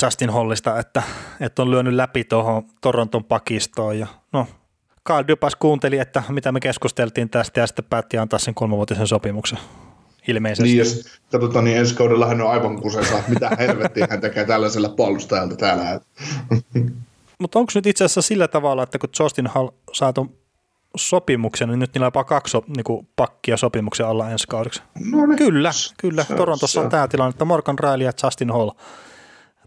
Justin 0.01 0.29
Hollista, 0.29 0.79
että, 0.79 1.03
että 1.39 1.61
on 1.61 1.71
lyönyt 1.71 1.93
läpi 1.93 2.23
tuohon 2.23 2.63
Toronton 2.81 3.23
pakistoon 3.23 3.99
ja 3.99 4.07
no 4.33 4.47
Carl 5.07 5.27
Dupas 5.27 5.55
kuunteli, 5.55 5.99
että 5.99 6.23
mitä 6.29 6.51
me 6.51 6.59
keskusteltiin 6.59 7.29
tästä 7.29 7.59
ja 7.59 7.67
sitten 7.67 7.85
päätti 7.89 8.17
antaa 8.17 8.39
sen 8.39 8.53
kolmevuotisen 8.53 9.07
sopimuksen 9.07 9.59
ilmeisesti. 10.27 10.63
Niin, 10.63 10.77
jos 10.77 11.19
katsotaan, 11.31 11.65
niin 11.65 11.77
ensi 11.77 11.95
kaudella 11.95 12.25
hän 12.25 12.41
on 12.41 12.51
aivan 12.51 12.81
kusensa, 12.81 13.23
mitä 13.27 13.49
helvettiä 13.59 14.07
hän 14.09 14.21
tekee 14.21 14.45
tällaisella 14.45 14.89
puolustajalta 14.89 15.55
täällä. 15.55 15.99
Mutta 17.39 17.59
onko 17.59 17.71
nyt 17.75 17.85
itse 17.85 18.05
asiassa 18.05 18.21
sillä 18.21 18.47
tavalla, 18.47 18.83
että 18.83 18.99
kun 18.99 19.09
Justin 19.19 19.47
Hall 19.47 19.69
saa 19.93 20.13
tuon 20.13 20.29
sopimuksen, 20.99 21.69
niin 21.69 21.79
nyt 21.79 21.93
niillä 21.93 22.05
on 22.05 22.07
jopa 22.07 22.23
kaksi 22.23 22.57
niin 22.67 22.83
kuin, 22.83 23.07
pakkia 23.15 23.57
sopimuksen 23.57 24.07
alla 24.07 24.29
ensi 24.29 24.47
kaudeksi. 24.47 24.81
No 25.11 25.25
niin. 25.25 25.37
Kyllä, 25.37 25.71
kyllä. 26.01 26.23
Se, 26.23 26.35
Torontossa 26.35 26.73
se. 26.73 26.85
on 26.85 26.89
tämä 26.89 27.07
tilanne, 27.07 27.29
että 27.29 27.45
Morgan 27.45 27.79
Riley 27.79 28.05
ja 28.05 28.11
Justin 28.23 28.51
Hall– 28.51 28.71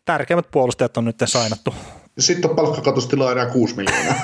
tärkeimmät 0.04 0.50
puolustajat 0.50 0.96
on 0.96 1.04
nyt 1.04 1.16
sainattu. 1.24 1.74
Sitten 2.18 2.50
on 2.50 2.56
palkkakatostila 2.56 3.32
enää 3.32 3.46
6 3.46 3.76
miljoonaa. 3.76 4.14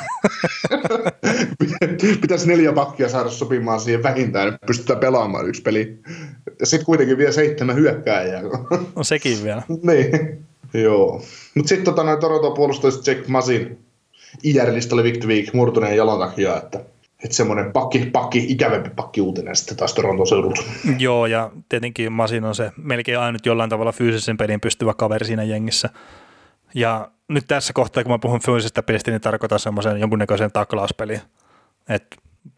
Pitäisi 2.20 2.48
neljä 2.48 2.72
pakkia 2.72 3.09
saada 3.09 3.30
sopimaan 3.30 3.80
siihen 3.80 4.02
vähintään, 4.02 4.48
että 4.48 4.66
pystytään 4.66 4.98
pelaamaan 4.98 5.48
yksi 5.48 5.62
peli. 5.62 5.98
Ja 6.61 6.66
sitten 6.66 6.86
kuitenkin 6.86 7.18
vielä 7.18 7.32
seitsemän 7.32 7.76
hyökkääjää. 7.76 8.42
no 8.96 9.04
sekin 9.04 9.44
vielä. 9.44 9.62
niin, 9.82 10.44
joo. 10.74 11.22
Mutta 11.54 11.68
sitten 11.68 11.84
tota, 11.84 12.04
noin 12.04 12.20
Toronto 12.20 12.50
puolustajista 12.50 13.11
Jack 13.11 13.28
Masin 13.28 13.78
IR-listalle 14.42 15.02
Victor 15.02 15.28
Week 15.28 15.52
murtuneen 15.52 15.96
jalan 15.96 16.18
takia, 16.18 16.57
että 16.57 16.84
että 17.24 17.36
semmoinen 17.36 17.72
pakki, 17.72 18.10
pakki, 18.12 18.46
ikävempi 18.48 18.90
pakki 18.96 19.20
uutinen 19.20 19.56
sitten 19.56 19.76
taas 19.76 19.94
Toronton 19.94 20.26
seudulta. 20.26 20.62
Joo, 20.98 21.26
ja 21.26 21.50
tietenkin 21.68 22.12
Masin 22.12 22.44
on 22.44 22.54
se 22.54 22.72
melkein 22.76 23.18
ainut 23.18 23.46
jollain 23.46 23.70
tavalla 23.70 23.92
fyysisen 23.92 24.36
pelin 24.36 24.60
pystyvä 24.60 24.94
kaveri 24.94 25.26
siinä 25.26 25.42
jengissä. 25.42 25.90
Ja 26.74 27.10
nyt 27.28 27.44
tässä 27.48 27.72
kohtaa, 27.72 28.02
kun 28.02 28.12
mä 28.12 28.18
puhun 28.18 28.40
fyysisestä 28.40 28.82
pelistä, 28.82 29.10
niin 29.10 29.20
tarkoitan 29.20 29.58
semmoisen 29.58 30.00
jonkunnäköisen 30.00 30.52
taklauspeliä. 30.52 31.20
Et 31.88 32.16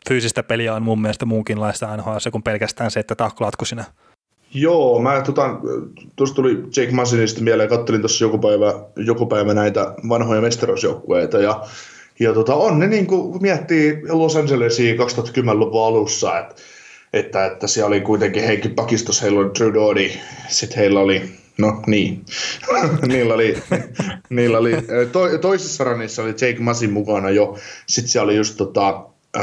fyysistä 0.09 0.43
peliä 0.43 0.75
on 0.75 0.83
mun 0.83 1.01
mielestä 1.01 1.27
muunkinlaista 1.27 1.97
NHL 1.97 2.17
kuin 2.33 2.43
pelkästään 2.43 2.91
se, 2.91 3.01
että 3.01 3.15
taklaatko 3.15 3.65
sinä. 3.65 3.85
Joo, 4.55 5.03
mä 5.03 5.21
tota, 5.21 5.51
tuossa 6.17 6.35
tuli 6.35 6.55
Jake 6.77 6.93
Masinista 6.93 7.43
mieleen, 7.43 7.69
kattelin 7.69 8.01
tuossa 8.01 8.25
joku 8.25 8.39
päivä, 8.39 8.75
joku 8.97 9.27
päivä 9.27 9.55
näitä 9.55 9.95
vanhoja 10.09 10.41
mestaruusjoukkueita 10.41 11.39
ja 11.39 11.65
ja 12.21 12.33
tota, 12.33 12.55
on 12.55 12.79
ne 12.79 12.87
niin 12.87 13.07
kuin, 13.07 13.43
miettii 13.43 14.01
Los 14.09 14.37
Angelesia 14.37 14.95
2010-luvun 14.95 15.87
alussa, 15.87 16.39
että, 16.39 16.55
että, 17.13 17.47
että 17.47 17.67
siellä 17.67 17.87
oli 17.87 18.01
kuitenkin 18.01 18.45
Heikki 18.45 18.69
Pakistos, 18.69 19.23
heillä 19.23 19.41
oli 19.41 19.51
Drew 19.59 19.97
sitten 20.49 20.79
heillä 20.79 21.01
oli, 21.01 21.23
no 21.59 21.83
niin, 21.87 22.25
niillä 23.09 23.35
oli, 23.35 23.57
niillä 24.31 24.59
oli 24.59 24.73
to, 25.13 25.39
toisessa 25.39 25.85
ranissa 25.85 26.23
oli 26.23 26.31
Jake 26.31 26.57
Masin 26.61 26.93
mukana 26.93 27.31
jo, 27.31 27.59
sitten 27.87 28.11
siellä 28.11 28.25
oli 28.25 28.37
just 28.37 28.57
tota, 28.57 29.05
äh, 29.37 29.43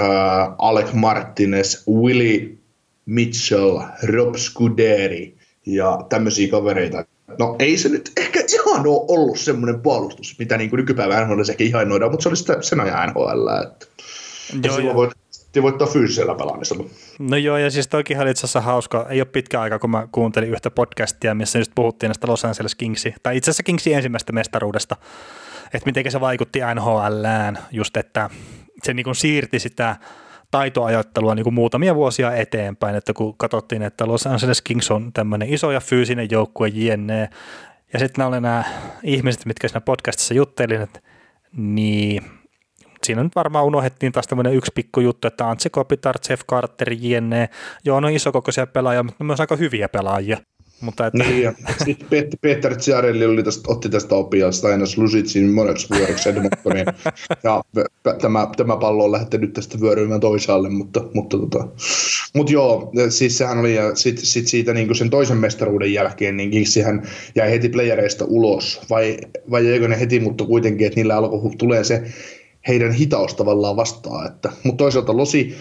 Alec 0.57 0.93
Martinez, 0.93 1.87
Willie 1.89 2.57
Mitchell, 3.05 3.81
Rob 4.03 4.35
Scuderi 4.35 5.35
ja 5.65 5.99
tämmöisiä 6.09 6.47
kavereita. 6.51 7.05
No 7.39 7.55
ei 7.59 7.77
se 7.77 7.89
nyt 7.89 8.11
ehkä 8.17 8.39
ihan 8.53 8.87
ole 8.87 9.05
ollut 9.07 9.39
semmoinen 9.39 9.81
puolustus, 9.81 10.35
mitä 10.39 10.57
niin 10.57 10.69
kuin 10.69 10.77
nykypäivän 10.77 11.27
NHL 11.27 11.41
ehkä 11.49 11.63
ihainoidaan, 11.63 12.11
mutta 12.11 12.23
se 12.23 12.29
oli 12.29 12.37
sitä 12.37 12.61
sen 12.61 12.79
ajan 12.79 13.09
NHL. 13.09 13.47
Että 13.63 13.87
joo, 14.63 14.75
silloin 14.75 14.95
voit, 14.95 15.11
voittaa 15.61 15.87
fyysisellä 15.87 16.35
pelaamisella. 16.35 16.83
No 17.19 17.37
joo, 17.37 17.57
ja 17.57 17.71
siis 17.71 17.87
toikin 17.87 18.19
oli 18.19 18.31
itse 18.31 18.39
asiassa 18.39 18.61
hauska. 18.61 19.05
Ei 19.09 19.19
ole 19.19 19.25
pitkä 19.25 19.61
aika, 19.61 19.79
kun 19.79 19.89
mä 19.89 20.07
kuuntelin 20.11 20.49
yhtä 20.49 20.71
podcastia, 20.71 21.35
missä 21.35 21.59
just 21.59 21.71
puhuttiin 21.75 22.07
näistä 22.07 22.27
Los 22.27 22.45
Angeles 22.45 22.75
Kingsi, 22.75 23.15
tai 23.23 23.37
itse 23.37 23.51
asiassa 23.51 23.63
Kingsin 23.63 23.95
ensimmäistä 23.95 24.33
mestaruudesta, 24.33 24.95
että 25.73 25.85
miten 25.85 26.11
se 26.11 26.19
vaikutti 26.19 26.59
NHLään, 26.75 27.59
just 27.71 27.97
että 27.97 28.29
se 28.83 28.93
niin 28.93 29.03
kuin 29.03 29.15
siirti 29.15 29.59
sitä 29.59 29.95
taitoajattelua 30.55 31.35
niin 31.35 31.43
kuin 31.43 31.53
muutamia 31.53 31.95
vuosia 31.95 32.35
eteenpäin, 32.35 32.95
että 32.95 33.13
kun 33.13 33.37
katsottiin, 33.37 33.81
että 33.81 34.07
Los 34.07 34.27
Angeles 34.27 34.61
Kings 34.61 34.91
on 34.91 35.13
tämmöinen 35.13 35.53
iso 35.53 35.71
ja 35.71 35.79
fyysinen 35.79 36.27
joukkue 36.31 36.67
jne, 36.67 37.29
ja 37.93 37.99
sitten 37.99 38.23
nämä 38.23 38.39
nämä 38.39 38.63
ihmiset, 39.03 39.45
mitkä 39.45 39.67
siinä 39.67 39.81
podcastissa 39.81 40.33
juttelin, 40.33 40.81
että 40.81 40.99
niin, 41.57 42.23
siinä 43.03 43.23
nyt 43.23 43.35
varmaan 43.35 43.65
unohdettiin 43.65 44.11
taas 44.11 44.27
tämmöinen 44.27 44.53
yksi 44.53 44.71
pikku 44.75 44.99
juttu, 44.99 45.27
että 45.27 45.49
Antse 45.49 45.69
Kopitar, 45.69 46.15
Jeff 46.29 46.43
Carter, 46.49 46.93
jne. 46.99 47.49
Joo, 47.85 47.99
no 47.99 48.07
isokokoisia 48.07 48.67
pelaajia, 48.67 49.03
mutta 49.03 49.23
myös 49.23 49.39
aika 49.39 49.55
hyviä 49.55 49.89
pelaajia. 49.89 50.37
Mutta 50.81 51.07
että... 51.07 51.23
Niin, 51.23 51.43
ja 51.43 51.53
sitten 51.85 52.07
Pet- 52.07 52.37
Peter 52.41 52.75
Ciarelli 52.77 53.25
oli 53.25 53.43
tästä, 53.43 53.71
otti 53.71 53.89
tästä 53.89 54.15
opia 54.15 54.51
Stainas 54.51 54.97
Lusitsin 54.97 55.49
moneksi 55.49 55.87
vuodeksi 55.89 56.29
Edmontoniin. 56.29 56.85
ja 57.43 57.63
tämä, 58.21 58.47
tämä 58.57 58.77
pallo 58.77 59.03
on 59.03 59.11
lähtenyt 59.11 59.53
tästä 59.53 59.81
vyöryymään 59.81 60.19
toisaalle, 60.19 60.69
mutta, 60.69 61.03
mutta, 61.13 61.37
tota, 61.37 61.67
mutta 62.33 62.53
joo, 62.53 62.91
siis 63.09 63.37
sehän 63.37 63.57
oli, 63.57 63.75
ja 63.75 63.95
sitten 63.95 64.25
sit 64.25 64.47
siitä 64.47 64.73
niin 64.73 64.95
sen 64.95 65.09
toisen 65.09 65.37
mestaruuden 65.37 65.93
jälkeen, 65.93 66.37
niin 66.37 66.67
sehän 66.67 67.03
jäi 67.35 67.51
heti 67.51 67.69
playereista 67.69 68.25
ulos, 68.27 68.81
vai, 68.89 69.17
vai 69.51 69.67
eikö 69.67 69.87
ne 69.87 69.99
heti, 69.99 70.19
mutta 70.19 70.45
kuitenkin, 70.45 70.87
että 70.87 70.95
niillä 70.95 71.17
alkoi 71.17 71.51
tulee 71.57 71.83
se 71.83 72.03
heidän 72.67 72.91
hitaus 72.91 73.33
tavallaan 73.33 73.75
vastaan. 73.75 74.27
Että, 74.27 74.51
mutta 74.63 74.83
toisaalta 74.83 75.17
Losi, 75.17 75.55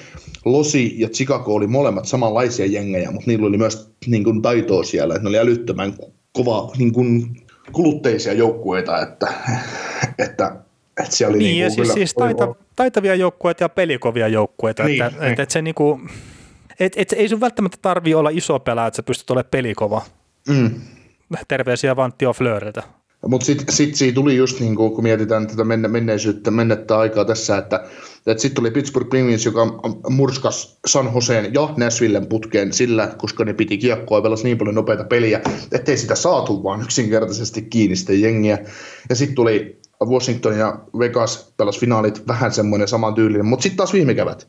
Losi 0.44 0.94
ja 1.00 1.08
Chicago 1.08 1.54
oli 1.54 1.66
molemmat 1.66 2.04
samanlaisia 2.04 2.66
jengejä, 2.66 3.10
mutta 3.10 3.30
niillä 3.30 3.46
oli 3.46 3.58
myös 3.58 3.90
niin 4.06 4.24
kuin, 4.24 4.42
taitoa 4.42 4.84
siellä, 4.84 5.14
että 5.14 5.22
ne 5.24 5.28
oli 5.28 5.38
älyttömän 5.38 5.94
kova 6.32 6.72
niin 6.78 6.92
kuin, 6.92 7.36
kulutteisia 7.72 8.32
joukkueita, 8.32 9.02
että, 9.02 9.34
että, 10.18 10.56
että 11.02 11.16
siellä 11.16 11.34
oli 11.34 11.42
niin, 11.42 11.58
niin 11.58 11.74
kuin, 11.74 11.86
siis, 11.86 11.94
siis 11.94 12.14
taita, 12.14 12.54
taitavia 12.76 13.14
joukkueita 13.14 13.64
ja 13.64 13.68
pelikovia 13.68 14.28
joukkueita, 14.28 14.84
niin, 14.84 15.02
että, 15.02 15.18
niin. 15.20 15.30
että, 15.30 15.42
että 15.42 15.52
se 15.52 15.62
niin 15.62 15.74
kuin, 15.74 16.08
et, 16.80 16.92
et, 16.96 17.12
ei 17.12 17.28
sun 17.28 17.40
välttämättä 17.40 17.78
tarvi 17.82 18.14
olla 18.14 18.30
iso 18.30 18.58
pelaaja, 18.58 18.86
että 18.88 18.96
sä 18.96 19.02
pystyt 19.02 19.30
olemaan 19.30 19.50
pelikova. 19.50 20.02
Mm. 20.48 20.70
Terveisiä 21.48 21.96
vaan 21.96 22.12
Tio 22.18 22.32
Fleuriltä. 22.32 22.82
Mutta 23.28 23.46
sitten 23.46 23.74
sit 23.74 23.94
siitä 23.94 24.14
tuli 24.14 24.36
just, 24.36 24.60
niin 24.60 24.76
kun, 24.76 24.92
kun 24.92 25.04
mietitään 25.04 25.46
tätä 25.46 25.64
menne, 25.64 25.88
menneisyyttä, 25.88 26.50
mennettä 26.50 26.98
aikaa 26.98 27.24
tässä, 27.24 27.58
että, 27.58 27.84
että 28.26 28.42
sitten 28.42 28.54
tuli 28.54 28.70
Pittsburgh 28.70 29.10
Penguins, 29.10 29.44
joka 29.44 29.66
murskas 30.08 30.78
San 30.86 31.10
Joseen 31.14 31.54
ja 31.54 31.74
Nashvillen 31.76 32.26
putkeen 32.26 32.72
sillä, 32.72 33.14
koska 33.16 33.44
ne 33.44 33.52
piti 33.52 33.78
kiekkoa 33.78 34.18
ja 34.18 34.24
niin 34.44 34.58
paljon 34.58 34.74
nopeita 34.74 35.04
peliä, 35.04 35.40
ettei 35.72 35.96
sitä 35.96 36.14
saatu 36.14 36.64
vaan 36.64 36.82
yksinkertaisesti 36.82 37.62
kiinni 37.62 37.96
sitä 37.96 38.12
jengiä. 38.12 38.58
Ja 39.08 39.16
sitten 39.16 39.34
tuli 39.34 39.80
Washington 40.04 40.58
ja 40.58 40.78
Vegas 40.98 41.52
pelas 41.56 41.78
finaalit 41.78 42.28
vähän 42.28 42.52
semmoinen 42.52 42.88
saman 42.88 43.14
tyylinen, 43.14 43.46
mutta 43.46 43.62
sitten 43.62 43.76
taas 43.76 43.92
viime 43.92 44.14
kevät 44.14 44.48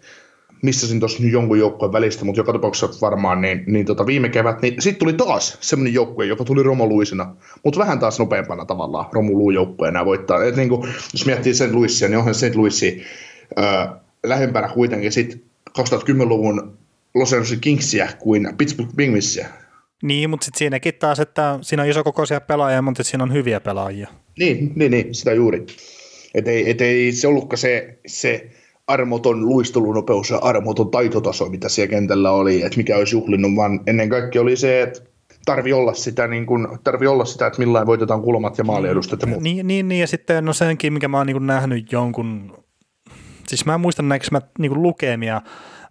missasin 0.62 1.00
tuossa 1.00 1.24
jonkun 1.24 1.60
joukkueen 1.60 1.94
välistä, 1.94 2.26
mutta 2.26 2.40
joka 2.40 2.54
tapauksessa 2.54 3.02
varmaan, 3.02 3.42
niin, 3.42 3.64
niin 3.68 3.86
tota 3.86 4.06
viime 4.06 4.30
kevät, 4.30 4.62
niin 4.62 4.82
sitten 4.82 5.00
tuli 5.00 5.14
taas 5.14 5.58
semmoinen 5.62 5.94
joukkue, 5.94 6.26
joka 6.26 6.44
tuli 6.44 6.64
Romoluisina, 6.64 7.36
mutta 7.64 7.80
vähän 7.80 8.00
taas 8.00 8.20
nopeampana 8.20 8.66
tavallaan 8.66 9.06
Romulu 9.14 9.52
joukkueena 9.52 10.06
voittaa. 10.06 10.44
Et 10.44 10.56
niin 10.56 10.70
kuin, 10.70 10.94
jos 11.14 11.26
miettii 11.26 11.54
sen 11.54 11.76
Louisia, 11.76 12.08
niin 12.08 12.18
onhan 12.18 12.36
St. 12.36 12.56
Louisi 12.56 13.04
äh, 13.60 13.90
lähempänä 14.24 14.68
kuitenkin 14.68 15.12
sitten 15.12 15.42
2010-luvun 15.80 16.78
Los 17.16 17.34
Angeles 17.34 17.60
Kingsia 17.62 18.08
kuin 18.20 18.50
Pittsburgh 18.58 18.96
Penguinsia. 18.96 19.48
Niin, 20.04 20.30
mutta 20.30 20.46
sitten 20.46 20.60
siinäkin 20.60 20.94
taas, 21.00 21.20
että 21.20 21.60
siinä 21.62 21.84
on 21.84 21.90
isokokoisia 21.90 22.42
pelaajia, 22.42 22.82
mutta 22.82 23.04
siinä 23.04 23.24
on 23.24 23.34
hyviä 23.34 23.60
pelaajia. 23.60 24.08
Niin, 24.40 24.72
niin, 24.76 24.92
niin 24.92 25.16
sitä 25.16 25.34
juuri. 25.34 25.66
Että 26.34 26.52
ei, 26.52 26.70
et 26.70 26.82
ei 26.82 27.12
se 27.12 27.28
ollutkaan 27.28 27.58
se, 27.58 27.98
se 28.08 28.50
armoton 28.88 29.50
luistelunopeus 29.50 30.30
ja 30.30 30.38
armoton 30.38 30.92
taitotaso, 30.92 31.50
mitä 31.50 31.70
siellä 31.70 31.90
kentällä 31.90 32.32
oli, 32.32 32.62
että 32.62 32.78
mikä 32.78 32.98
olisi 32.98 33.16
juhlinnut, 33.16 33.56
vaan 33.56 33.80
ennen 33.88 34.10
kaikkea 34.10 34.42
oli 34.42 34.56
se, 34.56 34.82
että 34.82 35.02
tarvi 35.46 35.74
olla 35.74 35.94
sitä, 35.94 36.28
niin 36.28 36.46
kuin, 36.46 36.68
tarvi 36.84 37.08
olla 37.08 37.26
sitä 37.26 37.48
että 37.48 37.60
millain 37.60 37.88
voitetaan 37.88 38.22
kulmat 38.22 38.58
ja 38.58 38.64
maaliedustat 38.64 39.22
ja 39.22 39.28
muut. 39.28 39.44
Niin, 39.44 39.68
niin, 39.68 39.88
niin, 39.88 40.02
ja 40.02 40.08
sitten 40.08 40.46
no 40.46 40.54
senkin, 40.54 40.94
mikä 40.94 41.08
mä 41.08 41.18
oon 41.18 41.28
niin 41.28 41.48
nähnyt 41.48 41.92
jonkun, 41.92 42.58
siis 43.48 43.66
mä 43.66 43.78
muistan 43.78 44.10
näinkö 44.10 44.28
mä 44.32 44.42
niin 44.60 44.82
lukemia, 44.82 45.42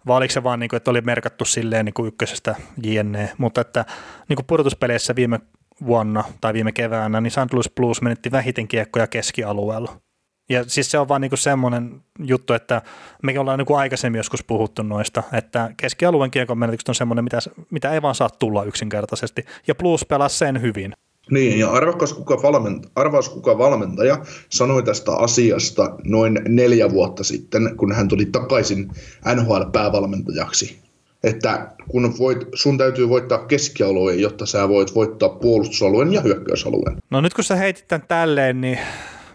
vai 0.07 0.17
oliko 0.17 0.31
se 0.31 0.43
vaan, 0.43 0.59
niin 0.59 0.69
kuin, 0.69 0.77
että 0.77 0.91
oli 0.91 1.01
merkattu 1.01 1.45
silleen 1.45 1.85
niin 1.85 2.07
ykkösestä 2.07 2.55
JNE, 2.83 3.31
mutta 3.37 3.61
että 3.61 3.85
niin 4.29 4.45
pudotuspeleissä 4.47 5.15
viime 5.15 5.39
vuonna 5.85 6.23
tai 6.41 6.53
viime 6.53 6.71
keväänä, 6.71 7.21
niin 7.21 7.31
St. 7.31 7.53
Louis 7.53 7.71
Blues 7.75 8.01
menetti 8.01 8.31
vähiten 8.31 8.67
kiekkoja 8.67 9.07
keskialueella. 9.07 10.04
Ja 10.49 10.63
siis 10.67 10.91
se 10.91 10.97
on 10.97 11.07
vaan 11.07 11.21
niinku 11.21 11.37
semmoinen 11.37 12.01
juttu, 12.19 12.53
että 12.53 12.81
me 13.23 13.39
ollaan 13.39 13.59
niinku 13.59 13.75
aikaisemmin 13.75 14.19
joskus 14.19 14.43
puhuttu 14.43 14.83
noista, 14.83 15.23
että 15.33 15.71
keskialueen 15.77 16.31
kiekon 16.31 16.57
menetykset 16.57 16.89
on 16.89 16.95
semmoinen, 16.95 17.23
mitä, 17.23 17.39
mitä 17.71 17.91
ei 17.91 18.01
vaan 18.01 18.15
saa 18.15 18.29
tulla 18.29 18.63
yksinkertaisesti. 18.63 19.45
Ja 19.67 19.75
Plus 19.75 20.05
pelasi 20.05 20.37
sen 20.37 20.61
hyvin. 20.61 20.93
Niin, 21.31 21.59
ja 21.59 21.71
arvakas 21.71 22.13
kuka, 22.13 22.41
valmentaja, 22.41 22.91
arvaus 22.95 23.29
kuka 23.29 23.57
valmentaja 23.57 24.17
sanoi 24.49 24.83
tästä 24.83 25.11
asiasta 25.11 25.95
noin 26.03 26.41
neljä 26.47 26.91
vuotta 26.91 27.23
sitten, 27.23 27.77
kun 27.77 27.91
hän 27.91 28.07
tuli 28.07 28.25
takaisin 28.25 28.91
NHL-päävalmentajaksi. 29.35 30.75
Että 31.23 31.67
kun 31.87 32.13
voit, 32.19 32.39
sun 32.53 32.77
täytyy 32.77 33.09
voittaa 33.09 33.45
keskialueen, 33.45 34.19
jotta 34.19 34.45
sä 34.45 34.69
voit 34.69 34.95
voittaa 34.95 35.29
puolustusalueen 35.29 36.13
ja 36.13 36.21
hyökkäysalueen. 36.21 36.97
No 37.09 37.21
nyt 37.21 37.33
kun 37.33 37.43
sä 37.43 37.55
heitit 37.55 37.87
tämän 37.87 38.07
tälleen, 38.07 38.61
niin 38.61 38.79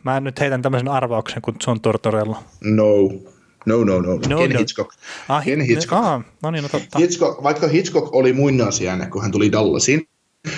Mä 0.05 0.21
nyt 0.21 0.41
heitän 0.41 0.63
tämmöisen 0.63 0.89
arvauksen 0.89 1.43
kuin 1.43 1.57
John 1.67 1.81
Tortorella. 1.81 2.43
No. 2.65 2.85
No, 3.67 3.85
no, 3.85 4.01
no. 4.01 4.13
no 4.29 4.39
Ken 4.39 4.51
no. 4.51 4.59
Hitchcock. 4.59 4.95
Ah, 5.29 5.45
Ken 5.45 5.61
Hitchcock. 5.61 6.05
Ah, 6.05 6.23
no 6.43 6.51
niin, 6.51 6.63
no 6.63 6.69
totta. 6.69 6.99
Hitchcock, 6.99 7.43
vaikka 7.43 7.69
Hitchcock 7.69 8.15
oli 8.15 8.33
muinaisjäänne, 8.33 9.07
kun 9.07 9.23
hän 9.23 9.33
tuli 9.33 9.53
Dallasiin, 9.53 10.09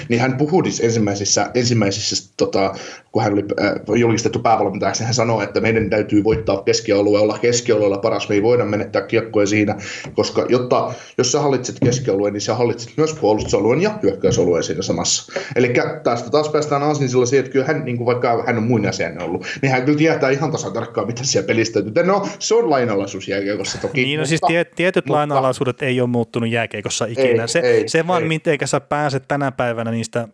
niin 0.08 0.20
hän 0.20 0.36
puhui 0.36 0.62
ensimmäisissä, 0.82 1.50
ensimmäisissä 1.54 2.32
tota, 2.36 2.74
kun 3.12 3.22
hän 3.22 3.32
oli 3.32 3.44
äh, 3.60 4.00
julkistettu 4.00 4.38
päävalmentajaksi, 4.38 5.00
niin 5.00 5.06
hän 5.06 5.14
sanoi, 5.14 5.44
että 5.44 5.60
meidän 5.60 5.90
täytyy 5.90 6.24
voittaa 6.24 6.62
keskialueella, 6.62 7.38
keskialueella 7.38 7.98
paras, 7.98 8.28
me 8.28 8.34
ei 8.34 8.42
voida 8.42 8.64
menettää 8.64 9.02
kiekkoja 9.02 9.46
siinä, 9.46 9.76
koska 10.14 10.46
jotta, 10.48 10.92
jos 11.18 11.32
sä 11.32 11.40
hallitset 11.40 11.76
keskialueen, 11.84 12.32
niin 12.32 12.40
sä 12.40 12.54
hallitset 12.54 12.92
myös 12.96 13.14
puolustusalueen 13.14 13.82
ja 13.82 13.98
hyökkäysalueen 14.02 14.64
siinä 14.64 14.82
samassa. 14.82 15.32
Eli 15.56 15.72
tästä 16.04 16.30
taas 16.30 16.48
päästään 16.48 16.82
Aasin 16.82 17.08
siihen, 17.08 17.44
että 17.44 17.52
kyllä 17.52 17.66
hän, 17.66 17.84
niin 17.84 17.96
kuin 17.96 18.06
vaikka 18.06 18.44
hän 18.46 18.58
on 18.58 18.62
muinaisjäänne 18.62 19.24
ollut, 19.24 19.46
niin 19.62 19.72
hän 19.72 19.84
kyllä 19.84 19.98
tietää 19.98 20.30
ihan 20.30 20.52
tasan 20.52 20.72
tarkkaan, 20.72 21.06
mitä 21.06 21.24
siellä 21.24 21.46
pelistä 21.46 21.82
täytyy. 21.82 22.02
No, 22.02 22.28
se 22.38 22.54
on 22.54 22.70
lainalaisuus 22.70 23.28
jääkiekossa 23.28 23.78
toki. 23.78 24.04
Niin, 24.04 24.20
no 24.20 24.26
siis 24.26 24.40
tie, 24.46 24.64
tietyt 24.64 25.04
mutta, 25.04 25.18
lainalaisuudet 25.18 25.82
ei 25.82 26.00
ole 26.00 26.08
muuttunut 26.08 26.50
jääkiekossa 26.50 27.06
ikinä. 27.06 27.42
Ei, 27.42 27.48
se, 27.48 27.58
ei, 27.58 27.88
se 27.88 28.06
vaan, 28.06 28.22
ei. 28.22 28.28
miten 28.28 28.58
sä 28.64 28.80
pääset 28.80 29.24
tänä 29.28 29.52
päivänä 29.52 29.71
niistä 29.90 30.28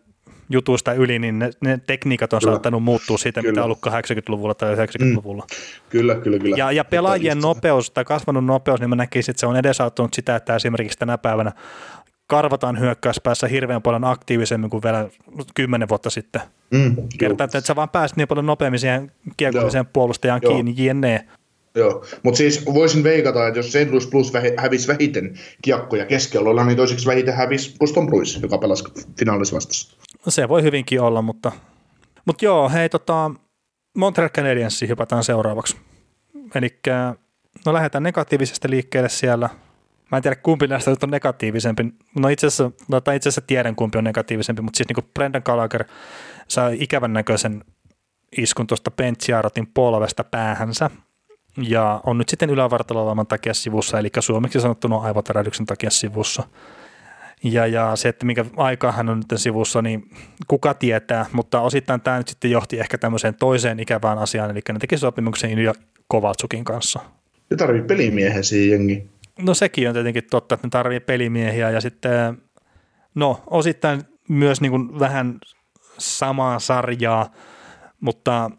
jutuista 0.49 0.93
yli, 0.93 1.19
niin 1.19 1.39
ne, 1.39 1.49
ne 1.61 1.79
tekniikat 1.87 2.33
on 2.33 2.39
kyllä. 2.39 2.51
saattanut 2.51 2.83
muuttua 2.83 3.17
siitä, 3.17 3.41
kyllä. 3.41 3.51
mitä 3.51 3.63
ollut 3.63 3.79
80-luvulla 3.87 4.53
tai 4.53 4.75
90-luvulla. 4.75 5.43
Mm. 5.43 5.89
Kyllä, 5.89 6.15
kyllä, 6.15 6.39
kyllä. 6.39 6.57
Ja, 6.57 6.71
ja 6.71 6.85
pelaajien 6.85 7.39
nopeus 7.39 7.91
tai 7.91 8.05
kasvanut 8.05 8.45
nopeus, 8.45 8.79
niin 8.79 8.89
mä 8.89 8.95
näkisin, 8.95 9.31
että 9.31 9.39
se 9.39 9.47
on 9.47 9.55
edesauttanut 9.55 10.13
sitä, 10.13 10.35
että 10.35 10.55
esimerkiksi 10.55 10.97
tänä 10.99 11.17
päivänä 11.17 11.51
karvataan 12.27 12.79
hyökkäyspäässä 12.79 13.47
hirveän 13.47 13.81
paljon 13.81 14.03
aktiivisemmin 14.03 14.69
kuin 14.69 14.83
vielä 14.83 15.09
kymmenen 15.55 15.89
vuotta 15.89 16.09
sitten. 16.09 16.41
Mm, 16.71 16.95
Kertaa, 17.17 17.45
että 17.45 17.61
sä 17.61 17.75
vaan 17.75 17.89
pääsit 17.89 18.17
niin 18.17 18.27
paljon 18.27 18.45
nopeammin 18.45 18.79
siihen 18.79 19.11
kiekolliseen 19.37 19.85
puolustajan 19.85 20.39
Joo. 20.43 20.53
kiinni, 20.53 20.73
jne. 20.77 21.25
Joo, 21.75 22.05
mutta 22.23 22.37
siis 22.37 22.65
voisin 22.65 23.03
veikata, 23.03 23.47
että 23.47 23.59
jos 23.59 23.71
St. 23.71 23.89
Louis 23.89 24.07
Plus 24.07 24.33
hävisi 24.57 24.87
vähiten 24.87 25.39
kiekkoja 25.61 26.05
keskialueella, 26.05 26.65
niin 26.65 26.77
toiseksi 26.77 27.05
vähiten 27.05 27.35
hävisi 27.35 27.75
Boston 27.79 28.07
Bruins, 28.07 28.39
joka 28.41 28.57
pelasi 28.57 28.83
finaalissa 29.19 29.55
vastassa. 29.55 29.97
No 30.25 30.31
se 30.31 30.49
voi 30.49 30.63
hyvinkin 30.63 31.01
olla, 31.01 31.21
mutta, 31.21 31.51
mutta 32.25 32.45
joo, 32.45 32.69
hei 32.69 32.89
tota, 32.89 33.31
Montreal 33.97 34.29
Canadiens 34.29 34.81
hypätään 34.81 35.23
seuraavaksi. 35.23 35.77
Eli 36.55 36.79
no 37.65 37.73
lähdetään 37.73 38.03
negatiivisesta 38.03 38.69
liikkeelle 38.69 39.09
siellä. 39.09 39.49
Mä 40.11 40.17
en 40.17 40.23
tiedä 40.23 40.35
kumpi 40.35 40.67
näistä 40.67 40.91
on 41.03 41.09
negatiivisempi. 41.09 41.83
No 42.19 42.29
itse 42.29 42.47
asiassa, 42.47 42.71
no, 42.87 43.01
tai 43.01 43.15
itse 43.15 43.29
asiassa 43.29 43.47
tiedän 43.47 43.75
kumpi 43.75 43.97
on 43.97 44.03
negatiivisempi, 44.03 44.61
mutta 44.61 44.77
siis 44.77 44.87
niin 44.89 45.11
Brendan 45.13 45.41
Gallagher 45.45 45.83
sai 46.47 46.77
ikävän 46.79 47.13
näköisen 47.13 47.63
iskun 48.37 48.67
tuosta 48.67 48.91
Pentsiaratin 48.91 49.67
polvesta 49.67 50.23
päähänsä 50.23 50.89
ja 51.67 52.01
on 52.05 52.17
nyt 52.17 52.29
sitten 52.29 52.49
ylävartalovamman 52.49 53.27
takia 53.27 53.53
sivussa, 53.53 53.99
eli 53.99 54.09
suomeksi 54.19 54.59
sanottuna 54.59 54.97
aivotärähdyksen 54.97 55.65
takia 55.65 55.89
sivussa. 55.89 56.43
Ja, 57.43 57.67
ja 57.67 57.95
se, 57.95 58.09
että 58.09 58.25
minkä 58.25 58.45
aikaa 58.57 58.91
hän 58.91 59.09
on 59.09 59.17
nyt 59.17 59.39
sivussa, 59.39 59.81
niin 59.81 60.09
kuka 60.47 60.73
tietää, 60.73 61.25
mutta 61.31 61.61
osittain 61.61 62.01
tämä 62.01 62.17
nyt 62.17 62.27
sitten 62.27 62.51
johti 62.51 62.79
ehkä 62.79 62.97
tämmöiseen 62.97 63.35
toiseen 63.35 63.79
ikävään 63.79 64.17
asiaan, 64.17 64.51
eli 64.51 64.59
ne 64.73 64.79
teki 64.79 64.97
sopimuksen 64.97 65.51
Ilja 65.51 65.73
Kovaltsukin 66.07 66.63
kanssa. 66.63 66.99
Ne 67.49 67.57
tarvii 67.57 67.81
pelimiehen 67.81 68.43
siihen 68.43 68.69
jengi. 68.69 69.09
No 69.41 69.53
sekin 69.53 69.87
on 69.87 69.93
tietenkin 69.93 70.23
totta, 70.31 70.55
että 70.55 70.67
ne 70.67 70.69
tarvii 70.71 70.99
pelimiehiä 70.99 71.69
ja 71.69 71.81
sitten, 71.81 72.41
no 73.15 73.43
osittain 73.47 74.01
myös 74.29 74.61
niin 74.61 74.71
kuin 74.71 74.99
vähän 74.99 75.39
samaa 75.97 76.59
sarjaa, 76.59 77.31
mutta 77.99 78.51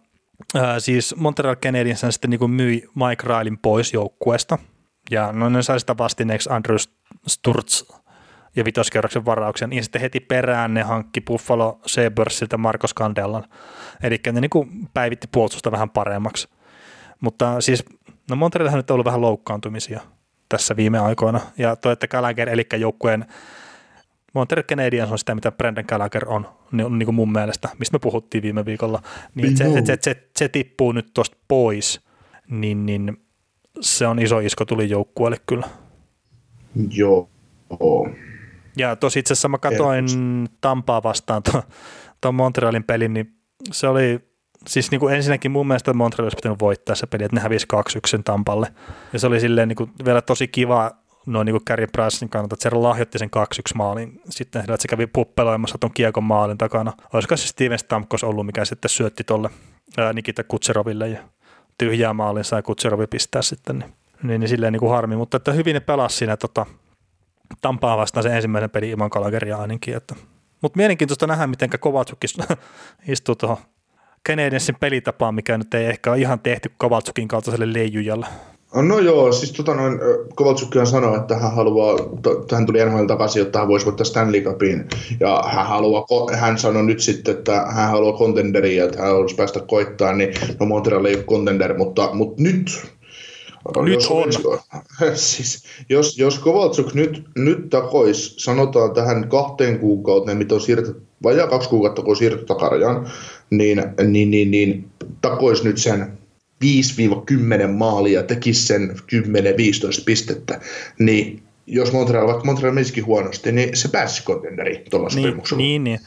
äh, 0.56 0.62
siis 0.78 1.16
Montreal 1.16 1.56
Canadiens 1.56 2.04
sitten 2.10 2.30
niin 2.30 2.50
myi 2.50 2.88
Mike 2.94 3.22
Railin 3.26 3.58
pois 3.58 3.92
joukkueesta 3.92 4.58
ja 5.10 5.32
no 5.32 5.48
ne 5.48 5.62
sai 5.62 5.80
sitä 5.80 5.98
vastineeksi 5.98 6.50
Andrew 6.52 6.76
Sturz 7.26 7.82
ja 8.56 8.64
vitoskerroksen 8.64 9.24
varauksen, 9.24 9.72
ja 9.72 9.82
sitten 9.82 10.00
heti 10.00 10.20
perään 10.20 10.74
ne 10.74 10.82
hankki 10.82 11.20
Buffalo 11.20 11.80
Sabresilta 11.86 12.58
Marcos 12.58 12.94
Candellan. 12.94 13.44
Eli 14.02 14.20
ne 14.32 14.40
niin 14.40 14.88
päivitti 14.94 15.28
puolustusta 15.32 15.72
vähän 15.72 15.90
paremmaksi. 15.90 16.48
Mutta 17.20 17.60
siis, 17.60 17.84
no 18.30 18.36
Montrealhan 18.36 18.76
nyt 18.76 18.90
on 18.90 18.94
ollut 18.94 19.04
vähän 19.04 19.20
loukkaantumisia 19.20 20.00
tässä 20.48 20.76
viime 20.76 20.98
aikoina, 20.98 21.40
ja 21.58 21.76
toi, 21.76 21.92
että 21.92 22.08
Gallagher, 22.08 22.48
eli 22.48 22.66
joukkueen 22.78 23.26
Montreal 24.32 24.62
Canadiens 24.62 25.12
on 25.12 25.18
sitä, 25.18 25.34
mitä 25.34 25.52
Brendan 25.52 25.84
Gallagher 25.88 26.28
on, 26.28 26.48
niin, 26.72 26.98
niin 26.98 27.04
kuin 27.04 27.14
mun 27.14 27.32
mielestä, 27.32 27.68
mistä 27.78 27.94
me 27.94 27.98
puhuttiin 27.98 28.42
viime 28.42 28.64
viikolla, 28.64 29.02
niin 29.34 29.56
se, 29.56 29.64
se, 29.84 29.98
se, 30.00 30.28
se, 30.38 30.48
tippuu 30.48 30.92
nyt 30.92 31.10
tuosta 31.14 31.36
pois, 31.48 32.00
niin, 32.50 32.86
niin 32.86 33.16
se 33.80 34.06
on 34.06 34.18
iso 34.18 34.38
isko 34.38 34.64
tuli 34.64 34.90
joukkueelle 34.90 35.36
kyllä. 35.46 35.68
Joo. 36.90 37.28
Ja 38.76 38.96
tosi 38.96 39.18
itse 39.18 39.32
asiassa 39.32 39.48
mä 39.48 39.58
katsoin 39.58 40.06
Tampaa 40.60 41.02
vastaan 41.02 41.42
tuon 42.20 42.34
Montrealin 42.34 42.84
pelin, 42.84 43.14
niin 43.14 43.34
se 43.72 43.88
oli 43.88 44.20
siis 44.66 44.90
niin 44.90 45.00
kuin 45.00 45.14
ensinnäkin 45.14 45.50
mun 45.50 45.66
mielestä 45.66 45.94
Montreal 45.94 46.24
olisi 46.24 46.36
pitänyt 46.36 46.60
voittaa 46.60 46.94
se 46.94 47.06
peli, 47.06 47.24
että 47.24 47.36
ne 47.36 47.42
hävisi 47.42 47.66
2-1 48.18 48.22
Tampalle. 48.24 48.72
Ja 49.12 49.18
se 49.18 49.26
oli 49.26 49.40
silleen 49.40 49.68
niin 49.68 49.76
kuin 49.76 49.90
vielä 50.04 50.22
tosi 50.22 50.48
kiva 50.48 50.99
noin 51.26 51.46
niin 51.46 51.54
kuin 51.54 51.64
Carey 51.64 51.86
Pricein 51.86 52.28
kannalta, 52.28 52.54
että 52.54 52.70
se 52.70 52.76
lahjoitti 52.76 53.18
sen 53.18 53.30
2-1 53.36 53.74
maalin 53.74 54.20
sitten, 54.30 54.60
että 54.60 54.76
se 54.78 54.88
kävi 54.88 55.06
puppeloimassa 55.06 55.78
tuon 55.78 55.92
kiekon 55.94 56.24
maalin 56.24 56.58
takana. 56.58 56.92
Olisiko 57.12 57.36
se 57.36 57.46
Steven 57.46 57.78
Stamkos 57.78 58.24
ollut, 58.24 58.46
mikä 58.46 58.64
sitten 58.64 58.88
syötti 58.88 59.24
tuolle 59.24 59.50
Nikita 60.12 60.44
Kutseroville 60.44 61.08
ja 61.08 61.20
tyhjää 61.78 62.12
maalin 62.12 62.44
sai 62.44 62.62
Kutserovi 62.62 63.06
pistää 63.06 63.42
sitten, 63.42 63.78
niin, 63.78 63.92
niin, 64.22 64.40
niin 64.40 64.48
silleen 64.48 64.72
niin 64.72 64.80
kuin 64.80 64.90
harmi, 64.90 65.16
mutta 65.16 65.36
että 65.36 65.52
hyvin 65.52 65.74
ne 65.74 65.80
pelasi 65.80 66.16
siinä 66.16 66.36
tota, 66.36 66.66
Tampaa 67.60 67.96
vastaan 67.96 68.22
se 68.22 68.36
ensimmäisen 68.36 68.70
pelin 68.70 68.90
ilman 68.90 69.10
Kalageria 69.10 69.56
ainakin. 69.56 69.96
Että. 69.96 70.14
Mutta 70.60 70.76
mielenkiintoista 70.76 71.26
nähdä, 71.26 71.46
miten 71.46 71.70
Kovatsuk 71.80 72.18
istuu 73.08 73.34
tuohon 73.34 73.56
Canadiensin 74.28 74.76
pelitapaan, 74.80 75.34
mikä 75.34 75.58
nyt 75.58 75.74
ei 75.74 75.86
ehkä 75.86 76.10
ole 76.10 76.18
ihan 76.18 76.40
tehty 76.40 76.72
Kovatsukin 76.78 77.28
kaltaiselle 77.28 77.72
leijujalle. 77.72 78.26
No 78.74 78.98
joo, 78.98 79.32
siis 79.32 79.52
tota 79.52 79.74
noin, 79.74 79.98
Kovaltsukkihan 80.34 80.86
sanoi, 80.86 81.16
että 81.16 81.36
hän 81.36 81.54
haluaa, 81.54 81.96
hän 82.52 82.66
tuli 82.66 82.84
NHL 82.84 83.06
takaisin, 83.06 83.40
jotta 83.40 83.58
hän 83.58 83.68
voisi 83.68 83.86
voittaa 83.86 84.04
Stanley 84.04 84.40
Cupin. 84.40 84.88
Ja 85.20 85.42
hän, 85.46 85.66
haluaa, 85.66 86.06
hän 86.36 86.58
sanoi 86.58 86.82
nyt 86.82 87.00
sitten, 87.00 87.36
että 87.36 87.62
hän 87.62 87.90
haluaa 87.90 88.18
contenderia, 88.18 88.84
että 88.84 88.98
hän 88.98 89.08
haluaisi 89.08 89.34
päästä 89.34 89.60
koittaa, 89.60 90.12
niin 90.12 90.34
no 90.60 90.66
Montreal 90.66 91.04
ei 91.04 91.14
ole 91.14 91.22
contender, 91.22 91.78
mutta, 91.78 92.10
mutta 92.12 92.42
nyt 92.42 92.82
nyt 93.84 93.94
jos, 93.94 94.10
on. 94.10 94.28
Siis, 95.14 95.64
jos, 95.88 96.18
jos 96.18 96.38
Kovaltsuk 96.38 96.94
nyt, 96.94 97.22
nyt 97.36 97.70
takois, 97.70 98.34
sanotaan 98.38 98.94
tähän 98.94 99.28
kahteen 99.28 99.78
kuukauteen, 99.78 100.38
mitä 100.38 100.54
on 100.54 100.60
siirretty, 100.60 101.02
vajaa 101.22 101.46
kaksi 101.46 101.68
kuukautta, 101.68 102.02
kun 102.02 102.10
on 102.10 102.16
siirretty 102.16 102.46
takarajaan, 102.46 103.06
niin, 103.50 103.82
niin, 104.06 104.30
niin, 104.30 104.50
niin 104.50 104.90
takois 105.20 105.64
nyt 105.64 105.78
sen 105.78 106.19
5-10 106.64 106.66
maalia, 107.68 108.22
tekisi 108.22 108.66
sen 108.66 108.90
10-15 108.90 110.02
pistettä, 110.06 110.60
niin 110.98 111.42
jos 111.66 111.92
Montreal, 111.92 112.26
vaikka 112.26 112.44
Montreal 112.44 112.74
menisikin 112.74 113.06
huonosti, 113.06 113.52
niin 113.52 113.76
se 113.76 113.88
pääsi 113.88 114.22
kontenderiin 114.24 114.82
tuolla 114.90 115.08
Niin, 115.08 115.22
sopimuksella. 115.22 115.62
niin, 115.62 115.84
niin. 115.84 116.00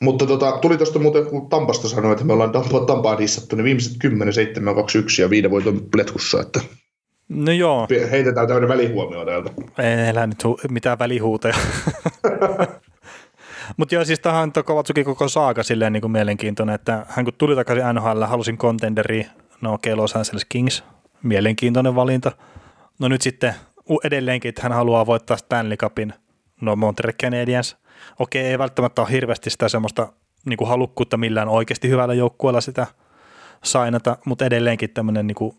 Mutta 0.00 0.26
tota, 0.26 0.52
tuli 0.62 0.76
tuosta 0.76 0.98
muuten, 0.98 1.26
kun 1.26 1.48
Tampasta 1.48 1.88
sanoi, 1.88 2.12
että 2.12 2.24
me 2.24 2.32
ollaan 2.32 2.52
Tampaa, 2.52 2.80
Tampaa 2.86 3.18
dissattu, 3.18 3.56
niin 3.56 3.64
viimeiset 3.64 3.92
10, 3.98 4.34
7, 4.34 4.74
2, 4.74 4.98
1 4.98 5.22
ja 5.22 5.30
viiden 5.30 5.50
voiton 5.50 5.86
letkussa, 5.96 6.40
että 6.40 6.60
No 7.28 7.52
joo, 7.52 7.86
heitetään 8.10 8.46
tämmöinen 8.46 8.68
välihuomio 8.68 9.24
täältä. 9.24 9.50
ei 9.78 10.08
elä 10.08 10.26
nyt 10.26 10.44
hu- 10.44 10.68
mitään 10.72 10.98
välihuuteja. 10.98 11.54
Mutta 13.76 13.94
joo, 13.94 14.04
siis 14.04 14.20
tähän 14.20 14.42
on 14.42 14.52
koko 15.04 15.28
saaka 15.28 15.62
silleen 15.62 15.92
niin 15.92 16.00
kuin 16.00 16.10
mielenkiintoinen, 16.10 16.74
että 16.74 17.06
hän 17.08 17.24
kun 17.24 17.34
tuli 17.38 17.54
takaisin 17.54 17.84
NHL, 17.94 18.22
halusin 18.22 18.58
contenderiin, 18.58 19.26
no 19.60 19.72
okei, 19.72 19.92
okay, 19.92 20.02
Los 20.02 20.16
Angeles 20.16 20.44
Kings, 20.48 20.84
mielenkiintoinen 21.22 21.94
valinta. 21.94 22.32
No 22.98 23.08
nyt 23.08 23.22
sitten 23.22 23.54
edelleenkin, 24.04 24.48
että 24.48 24.62
hän 24.62 24.72
haluaa 24.72 25.06
voittaa 25.06 25.36
Stanley 25.36 25.76
Cupin, 25.76 26.12
no 26.60 26.76
Montreal 26.76 27.12
Canadiens. 27.22 27.76
Okei, 28.18 28.44
ei 28.44 28.58
välttämättä 28.58 29.02
ole 29.02 29.10
hirveästi 29.10 29.50
sitä 29.50 29.68
semmoista 29.68 30.12
niin 30.46 30.56
kuin 30.56 30.68
halukkuutta 30.68 31.16
millään 31.16 31.48
oikeasti 31.48 31.88
hyvällä 31.88 32.14
joukkueella 32.14 32.60
sitä 32.60 32.86
sainata, 33.64 34.18
mutta 34.24 34.44
edelleenkin 34.46 34.90
tämmöinen 34.90 35.26
niin 35.26 35.34
kuin 35.34 35.52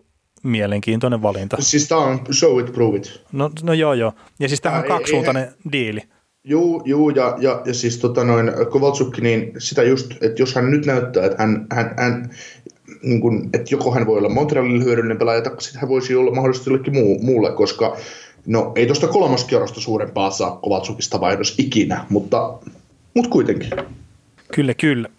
mielenkiintoinen 0.44 1.22
valinta. 1.22 1.58
Siis 1.60 1.88
tää 1.88 1.98
on 1.98 2.20
show 2.32 2.60
it, 2.60 2.74
prove 2.74 2.98
it. 2.98 3.22
No, 3.32 3.52
no 3.64 3.74
joo, 3.74 3.94
joo. 3.94 4.14
Ja 4.40 4.48
siis 4.48 4.62
tämä 4.62 4.78
on 4.78 4.84
kaksisuuntainen 4.84 5.54
diili. 5.72 6.02
Juu, 6.44 6.82
juu 6.86 7.10
ja, 7.10 7.38
ja, 7.40 7.62
ja 7.66 7.74
siis 7.74 7.98
tota 7.98 8.24
noin, 8.24 8.52
Kovaltsukki, 8.72 9.22
niin 9.22 9.52
sitä 9.58 9.84
just, 9.84 10.12
että 10.12 10.42
jos 10.42 10.56
hän 10.56 10.72
nyt 10.72 10.86
näyttää, 10.86 11.26
että 11.26 11.38
hän, 11.44 11.68
hän, 11.72 11.96
hän 11.98 12.30
niin 13.04 13.22
kun, 13.22 13.50
että 13.54 13.68
joko 13.72 13.92
hän 13.92 14.06
voi 14.06 14.18
olla 14.18 14.30
Montrealille 14.30 14.84
hyödyllinen 14.84 15.18
pelaaja, 15.18 15.42
tai 15.42 15.62
sitten 15.62 15.82
hän 15.82 15.90
voisi 15.90 16.16
olla 16.16 16.32
mahdollisesti 16.32 16.70
jollekin 16.70 16.94
muu, 16.94 17.20
muulle, 17.22 17.52
koska 17.52 17.98
no 18.46 18.72
ei 18.76 18.86
tuosta 18.86 19.08
kolmoskierrosta 19.08 19.82
suurempaa 19.82 20.32
saa 20.32 20.60
Kovaltsukista 20.62 21.22
vaihdos 21.22 21.56
ikinä, 21.58 22.06
mutta, 22.10 22.60
mutta 23.14 23.30
kuitenkin. 23.30 23.70
Kyllä, 24.54 24.74
kyllä. 24.74 25.10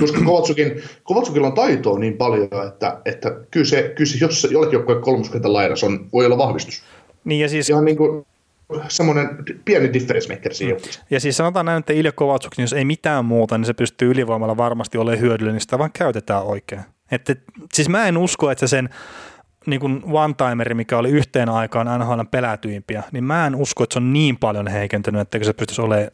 Koska 0.00 0.20
Kovatsukin, 0.24 0.82
Kovatsukilla 1.02 1.46
on 1.46 1.52
taitoa 1.52 1.98
niin 1.98 2.16
paljon, 2.16 2.48
että, 2.68 3.00
että 3.04 3.36
kyllä 3.50 3.66
se, 3.66 3.92
kyllä 3.96 4.10
se 4.10 4.18
jos 4.20 4.48
jollekin 4.50 4.72
joukkueen 4.72 5.02
kolmoskentän 5.02 5.52
laidas 5.52 5.84
on, 5.84 6.06
voi 6.12 6.26
olla 6.26 6.38
vahvistus. 6.38 6.82
Niin 7.24 7.40
ja 7.40 7.48
siis, 7.48 7.70
Ihan 7.70 7.84
niin 7.84 7.96
kuin 7.96 8.26
semmoinen 8.88 9.28
pieni 9.64 9.92
difference 9.92 10.34
maker 10.34 10.54
siinä 10.54 10.70
joukkueessa. 10.70 11.02
ja 11.10 11.20
siis 11.20 11.36
sanotaan 11.36 11.66
näin, 11.66 11.78
että 11.78 11.92
Ilja 11.92 12.12
Kovatsuk, 12.12 12.52
niin 12.56 12.62
jos 12.62 12.72
ei 12.72 12.84
mitään 12.84 13.24
muuta, 13.24 13.58
niin 13.58 13.66
se 13.66 13.72
pystyy 13.72 14.10
ylivoimalla 14.10 14.56
varmasti 14.56 14.98
olemaan 14.98 15.20
hyödyllinen, 15.20 15.54
niin 15.54 15.60
sitä 15.60 15.78
vaan 15.78 15.92
käytetään 15.92 16.42
oikein. 16.42 16.80
Että, 17.10 17.36
siis 17.72 17.88
mä 17.88 18.08
en 18.08 18.16
usko, 18.16 18.50
että 18.50 18.66
se 18.66 18.70
sen 18.70 18.88
niin 19.66 19.80
kuin 19.80 20.02
one-timeri, 20.04 20.74
mikä 20.74 20.98
oli 20.98 21.10
yhteen 21.10 21.48
aikaan 21.48 22.00
NHL 22.00 22.20
pelätyimpiä, 22.30 23.02
niin 23.12 23.24
mä 23.24 23.46
en 23.46 23.54
usko, 23.54 23.84
että 23.84 23.94
se 23.94 23.98
on 23.98 24.12
niin 24.12 24.36
paljon 24.36 24.66
heikentynyt, 24.66 25.20
että 25.20 25.44
se 25.44 25.52
pystyisi 25.52 25.80
olemaan 25.80 26.10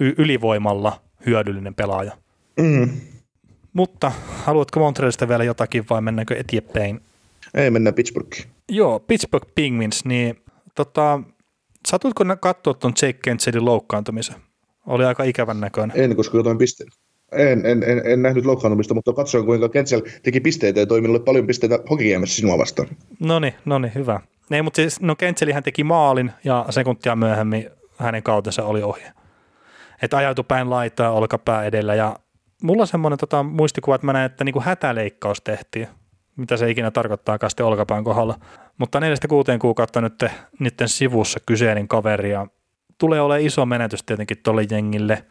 ylivoimalla 0.00 1.00
hyödyllinen 1.26 1.74
pelaaja. 1.74 2.12
Mm. 2.60 2.90
Mutta 3.72 4.12
haluatko 4.44 4.80
Montrealista 4.80 5.28
vielä 5.28 5.44
jotakin 5.44 5.84
vai 5.90 6.00
mennäänkö 6.00 6.36
eteenpäin? 6.36 7.00
Ei 7.54 7.70
mennä 7.70 7.92
Pittsburghiin. 7.92 8.48
Joo, 8.68 9.00
Pittsburgh 9.00 9.48
Penguins, 9.54 10.04
niin 10.04 10.36
tota, 10.74 11.20
satutko 11.88 12.24
katsoa 12.40 12.74
tuon 12.74 12.92
Jake 13.02 13.18
Kentselin 13.22 13.64
loukkaantumisen? 13.64 14.36
Oli 14.86 15.04
aika 15.04 15.24
ikävän 15.24 15.60
näköinen. 15.60 16.00
En, 16.00 16.16
koska 16.16 16.36
jotain 16.36 16.58
pisteitä. 16.58 16.96
En, 17.32 17.66
en, 17.66 17.82
en, 17.82 18.02
en 18.04 18.22
nähnyt 18.22 18.46
loukkaantumista, 18.46 18.94
mutta 18.94 19.12
katsoin 19.12 19.46
kuinka 19.46 19.68
Kensel 19.68 20.02
teki 20.22 20.40
pisteitä 20.40 20.80
ja 20.80 20.86
toi 20.86 21.00
minulle 21.00 21.20
paljon 21.20 21.46
pisteitä 21.46 21.78
hokijäämässä 21.90 22.36
sinua 22.36 22.58
vastaan. 22.58 22.88
No 23.20 23.38
niin, 23.38 23.54
no 23.64 23.78
niin, 23.78 23.94
hyvä. 23.94 24.20
Ei, 24.50 24.62
mutta 24.62 24.76
siis, 24.76 25.00
no 25.00 25.16
Kentselihän 25.16 25.62
teki 25.62 25.84
maalin 25.84 26.30
ja 26.44 26.66
sekuntia 26.70 27.16
myöhemmin 27.16 27.70
hänen 27.98 28.22
kautensa 28.22 28.64
oli 28.64 28.82
ohi. 28.82 29.02
Että 30.02 30.16
ajautui 30.16 30.44
päin 30.48 30.70
laitaa, 30.70 31.12
olkapää 31.12 31.64
edellä 31.64 31.94
ja 31.94 32.16
mulla 32.62 32.82
on 32.82 32.86
semmoinen 32.86 33.18
tota, 33.18 33.42
muistikuva, 33.42 33.94
että 33.94 34.06
mä 34.06 34.12
näen, 34.12 34.26
että 34.26 34.44
niinku 34.44 34.60
hätäleikkaus 34.60 35.40
tehtiin, 35.40 35.88
mitä 36.36 36.56
se 36.56 36.70
ikinä 36.70 36.90
tarkoittaa 36.90 37.38
sitten 37.48 37.66
olkapään 37.66 38.04
kohdalla. 38.04 38.38
Mutta 38.78 39.00
neljästä 39.00 39.28
kuuteen 39.28 39.58
kuukautta 39.58 40.00
nyt 40.00 40.24
niiden 40.58 40.88
sivussa 40.88 41.40
kyseinen 41.46 41.88
kaveri 41.88 42.30
ja 42.30 42.46
tulee 42.98 43.20
olemaan 43.20 43.46
iso 43.46 43.66
menetys 43.66 44.02
tietenkin 44.02 44.36
tuolle 44.42 44.64
jengille. 44.70 45.24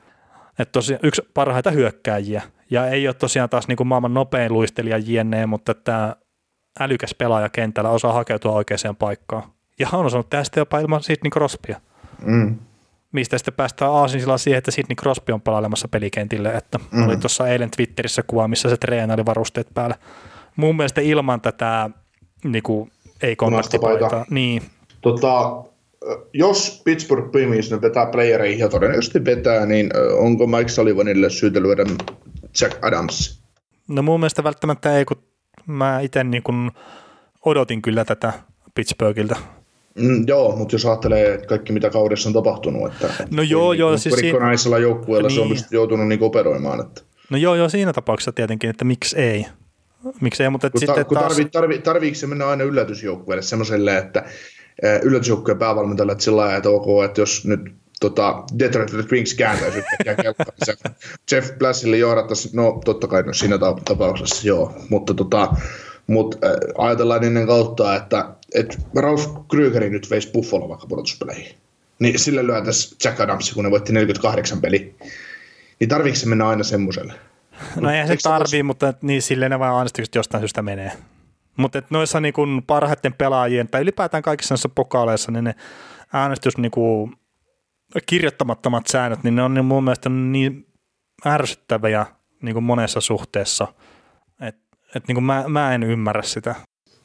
Että 0.60 0.72
tosiaan 0.72 1.00
yksi 1.04 1.22
parhaita 1.34 1.72
hyökkääjiä 1.72 2.42
ja 2.72 2.88
ei 2.88 3.08
ole 3.08 3.14
tosiaan 3.14 3.50
taas 3.50 3.68
niinku 3.68 3.84
maailman 3.84 4.14
nopein 4.14 4.54
luistelija 4.54 4.98
jne, 4.98 5.46
mutta 5.46 5.74
tämä 5.74 6.16
älykäs 6.80 7.16
pelaaja 7.18 7.50
kentällä 7.50 7.90
osaa 7.90 8.14
hakeutua 8.14 8.52
oikeaan 8.52 8.96
paikkaan. 9.00 9.44
Ja 9.80 9.88
on 9.94 10.06
osannut 10.06 10.30
tästä 10.30 10.60
jopa 10.60 10.80
ilman 10.80 11.04
Sidney 11.04 11.30
Crosbya 11.30 11.82
Mm. 12.22 12.56
mistä 13.12 13.38
sitten 13.38 13.54
päästään 13.54 13.92
aasinsilla 13.92 14.38
siihen, 14.38 14.58
että 14.58 14.72
Sidney 14.72 14.96
Crosby 14.96 15.34
on 15.34 15.42
palailemassa 15.42 15.88
pelikentille, 15.88 16.50
että 16.50 16.80
mm. 16.92 17.06
oli 17.08 17.18
tuossa 17.18 17.48
eilen 17.48 17.72
Twitterissä 17.72 18.24
kuva, 18.24 18.48
missä 18.48 18.70
se 18.70 18.78
treenaili 18.78 19.26
varusteet 19.26 19.68
päällä. 19.74 19.96
Mun 20.56 20.76
mielestä 20.76 21.02
ilman 21.02 21.42
tätä 21.42 21.90
niin 22.44 22.64
kuin, 22.64 22.92
ei 23.22 23.36
kontaktipaitaa. 23.36 24.10
Punaista 24.10 24.34
Niin, 24.34 24.62
Tota, 25.02 25.64
jos 26.34 26.82
Pittsburgh 26.86 27.32
Penguins 27.32 27.72
nyt 27.72 27.82
vetää 27.82 28.06
playereihin 28.06 28.60
ja 28.60 28.70
todennäköisesti 28.70 29.26
vetää, 29.26 29.66
niin 29.66 29.90
onko 30.18 30.48
Mike 30.48 30.70
Sullivanille 30.70 31.30
syytä 31.30 31.62
lyödä 31.62 31.84
Jack 32.62 32.78
Adams? 32.86 33.42
no 33.88 34.02
mun 34.02 34.20
mielestä 34.20 34.44
välttämättä 34.44 34.98
ei, 34.98 35.06
kun 35.06 35.18
mä 35.68 36.00
itse 36.00 36.24
niin 36.24 36.44
kuin 36.44 36.72
odotin 37.46 37.82
kyllä 37.82 38.06
tätä 38.06 38.34
Pittsburghilta. 38.76 39.36
Mm, 39.96 40.24
joo, 40.28 40.56
mutta 40.56 40.76
jos 40.76 40.86
ajattelee 40.86 41.34
että 41.34 41.48
kaikki, 41.48 41.74
mitä 41.74 41.90
kaudessa 41.90 42.30
on 42.30 42.34
tapahtunut, 42.34 42.92
että 42.94 43.28
No 43.32 43.42
joo, 43.44 43.72
niin, 43.72 43.80
joo, 43.80 43.90
niin, 43.90 44.00
siis 44.00 44.16
si- 44.16 44.22
rikkonaisella 44.22 44.78
joukkueella 44.78 45.28
niin. 45.28 45.36
se 45.36 45.42
on 45.42 45.50
Niin. 45.50 45.60
joutunut 45.72 46.08
niin 46.08 46.24
operoimaan. 46.24 46.80
Että. 46.80 47.02
No 47.30 47.38
joo, 47.38 47.56
joo, 47.56 47.70
siinä 47.70 47.94
tapauksessa 47.94 48.32
tietenkin, 48.32 48.70
että 48.70 48.86
miksi 48.86 49.18
ei. 49.20 49.46
Miksi 50.22 50.44
ei, 50.44 50.50
mutta 50.50 50.70
Kun, 50.70 50.80
sitten 50.80 50.96
ta, 50.96 51.04
kun 51.04 51.18
taas... 51.18 51.34
tarvi, 51.34 51.50
tarvi, 51.50 51.80
tarviiko 51.80 52.16
se 52.16 52.28
mennä 52.28 52.48
aina 52.48 52.64
yllätysjoukkueelle 52.64 53.42
semmoiselle, 53.42 53.98
että 53.98 54.24
ää, 54.84 55.00
yllätysjoukkueen 55.00 55.60
päävalmentajalle 55.60 56.12
että 56.12 56.24
sillä 56.24 56.42
lailla, 56.42 56.58
että 56.58 56.70
ok, 56.70 57.04
että 57.06 57.22
jos 57.22 57.46
nyt 57.46 57.62
tota, 58.00 58.44
Detroit 58.60 58.94
Red 58.94 59.12
Wings 59.12 59.34
kääntäisi 59.34 59.78
yhtäkkiä 59.78 60.34
niin 60.34 60.96
Jeff 61.32 61.52
Blassille 61.58 61.98
johdattaisi, 61.98 62.50
no 62.54 62.82
totta 62.86 63.08
kai 63.08 63.24
no, 63.24 63.34
siinä 63.34 63.58
ta- 63.58 63.78
tapauksessa 63.86 64.48
joo, 64.48 64.74
mutta 64.90 65.14
tota, 65.14 65.54
mut, 66.08 66.36
äh, 66.44 66.52
ajatellaan 66.78 67.24
ennen 67.24 67.48
kautta, 67.48 67.96
että 67.96 68.30
et 68.56 68.78
Ralph 68.96 69.30
Krügeri 69.54 69.90
nyt 69.90 70.10
veisi 70.10 70.32
Buffalo 70.32 70.70
vaikka 70.70 70.88
pudotuspeleihin. 70.88 71.56
Niin 72.00 72.20
sille 72.20 72.48
lyötäisiin 72.48 72.98
Jack 73.04 73.20
Adams, 73.20 73.54
kun 73.54 73.64
ne 73.64 73.72
voitti 73.72 73.94
48 73.94 74.62
peli. 74.62 74.96
Niin 75.80 75.90
tarviiko 75.90 76.16
se 76.16 76.28
mennä 76.28 76.48
aina 76.48 76.64
semmoiselle? 76.64 77.14
No 77.76 77.92
eihän 77.92 78.08
se 78.08 78.18
tarvii, 78.24 78.64
mutta 78.64 78.94
niin 79.02 79.22
silleen 79.22 79.52
ne 79.52 79.60
vaan 79.60 79.78
äänestykset 79.78 80.16
jostain 80.16 80.42
syystä 80.42 80.62
menee. 80.62 80.92
Mutta 81.58 81.82
noissa 81.90 82.20
niinku 82.20 82.42
parhaiten 82.68 83.14
pelaajien 83.14 83.68
tai 83.68 83.82
ylipäätään 83.82 84.24
kaikissa 84.24 84.54
näissä 84.54 84.70
pokaaleissa, 84.70 85.32
niin 85.32 85.44
ne 85.44 85.56
äänestys 86.14 86.58
niinku 86.58 87.12
kirjoittamattomat 88.06 88.88
säännöt, 88.88 89.24
niin 89.24 89.36
ne 89.36 89.44
on 89.44 89.54
niin 89.54 89.66
mun 89.66 89.84
mielestä 89.84 90.10
niin 90.10 90.68
ärsyttäviä 91.26 92.06
niinku 92.42 92.62
monessa 92.62 93.02
suhteessa, 93.02 93.68
että 94.42 94.62
et 94.96 95.08
niinku 95.08 95.22
mä, 95.22 95.44
mä 95.48 95.76
en 95.76 95.84
ymmärrä 95.84 96.22
sitä. 96.22 96.56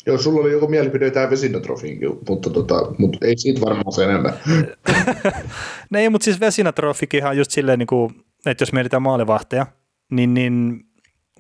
Joo, 0.07 0.19
sulla 0.19 0.41
oli 0.41 0.53
joku 0.53 0.69
mielipide 0.69 1.11
tähän 1.11 1.31
Vesinatrofiinkin, 1.31 2.11
mutta, 2.29 2.51
tota, 2.51 2.75
mutta 2.99 3.27
ei 3.27 3.39
siitä 3.39 3.61
varmaan 3.61 3.93
se 3.93 4.05
enemmän. 4.05 4.33
Ne 5.91 6.01
ei, 6.01 6.11
mutta 6.11 6.25
siis 6.25 6.41
Vesinatrofikin 6.41 7.27
on 7.27 7.37
just 7.37 7.51
silleen, 7.51 7.79
niinku, 7.79 8.13
että 8.47 8.63
jos 8.63 8.73
mietitään 8.73 9.03
maalivahteja, 9.03 9.67
niin, 10.11 10.35
niin 10.35 10.85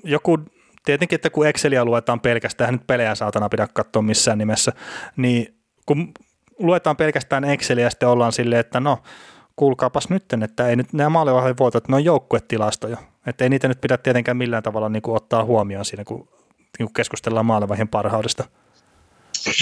joku, 0.04 0.38
tietenkin, 0.84 1.14
että 1.16 1.30
kun 1.30 1.46
Exceliä 1.46 1.84
luetaan 1.84 2.20
pelkästään, 2.20 2.74
nyt 2.74 2.86
pelejä 2.86 3.14
saatana 3.14 3.48
pidä 3.48 3.68
katsoa 3.74 4.02
missään 4.02 4.38
nimessä, 4.38 4.72
niin 5.16 5.54
kun 5.86 6.12
luetaan 6.58 6.96
pelkästään 6.96 7.44
Exceliä 7.44 7.90
sitten 7.90 8.08
ollaan 8.08 8.32
silleen, 8.32 8.60
että 8.60 8.80
no, 8.80 8.98
kuulkaapas 9.56 10.08
nyt, 10.08 10.24
että 10.44 10.68
ei 10.68 10.76
nyt 10.76 10.92
nämä 10.92 11.08
maalivahdin 11.08 11.56
voitot, 11.58 11.88
ne 11.88 11.96
on 11.96 12.04
joukkuetilastoja. 12.04 12.96
Että 13.26 13.44
ei 13.44 13.50
niitä 13.50 13.68
nyt 13.68 13.80
pidä 13.80 13.98
tietenkään 13.98 14.36
millään 14.36 14.62
tavalla 14.62 14.88
niin 14.88 15.02
kuin 15.02 15.16
ottaa 15.16 15.44
huomioon 15.44 15.84
siinä, 15.84 16.04
kun, 16.04 16.28
niin 16.78 16.86
kuin 16.86 16.92
keskustellaan 16.92 17.46
maalivahdin 17.46 17.88
parhaudesta. 17.88 18.44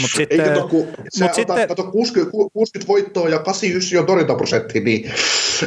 Mut 0.00 0.10
sitten, 0.16 0.68
kun 0.70 0.86
sä 1.18 1.24
mut 1.24 1.34
sitten, 1.34 1.68
kato 1.68 1.84
60, 1.90 2.30
60 2.52 2.88
voittoa 2.88 3.28
ja 3.28 3.38
89 3.38 4.00
on 4.00 4.06
torjuntaprosentti, 4.06 4.80
niin 4.80 5.12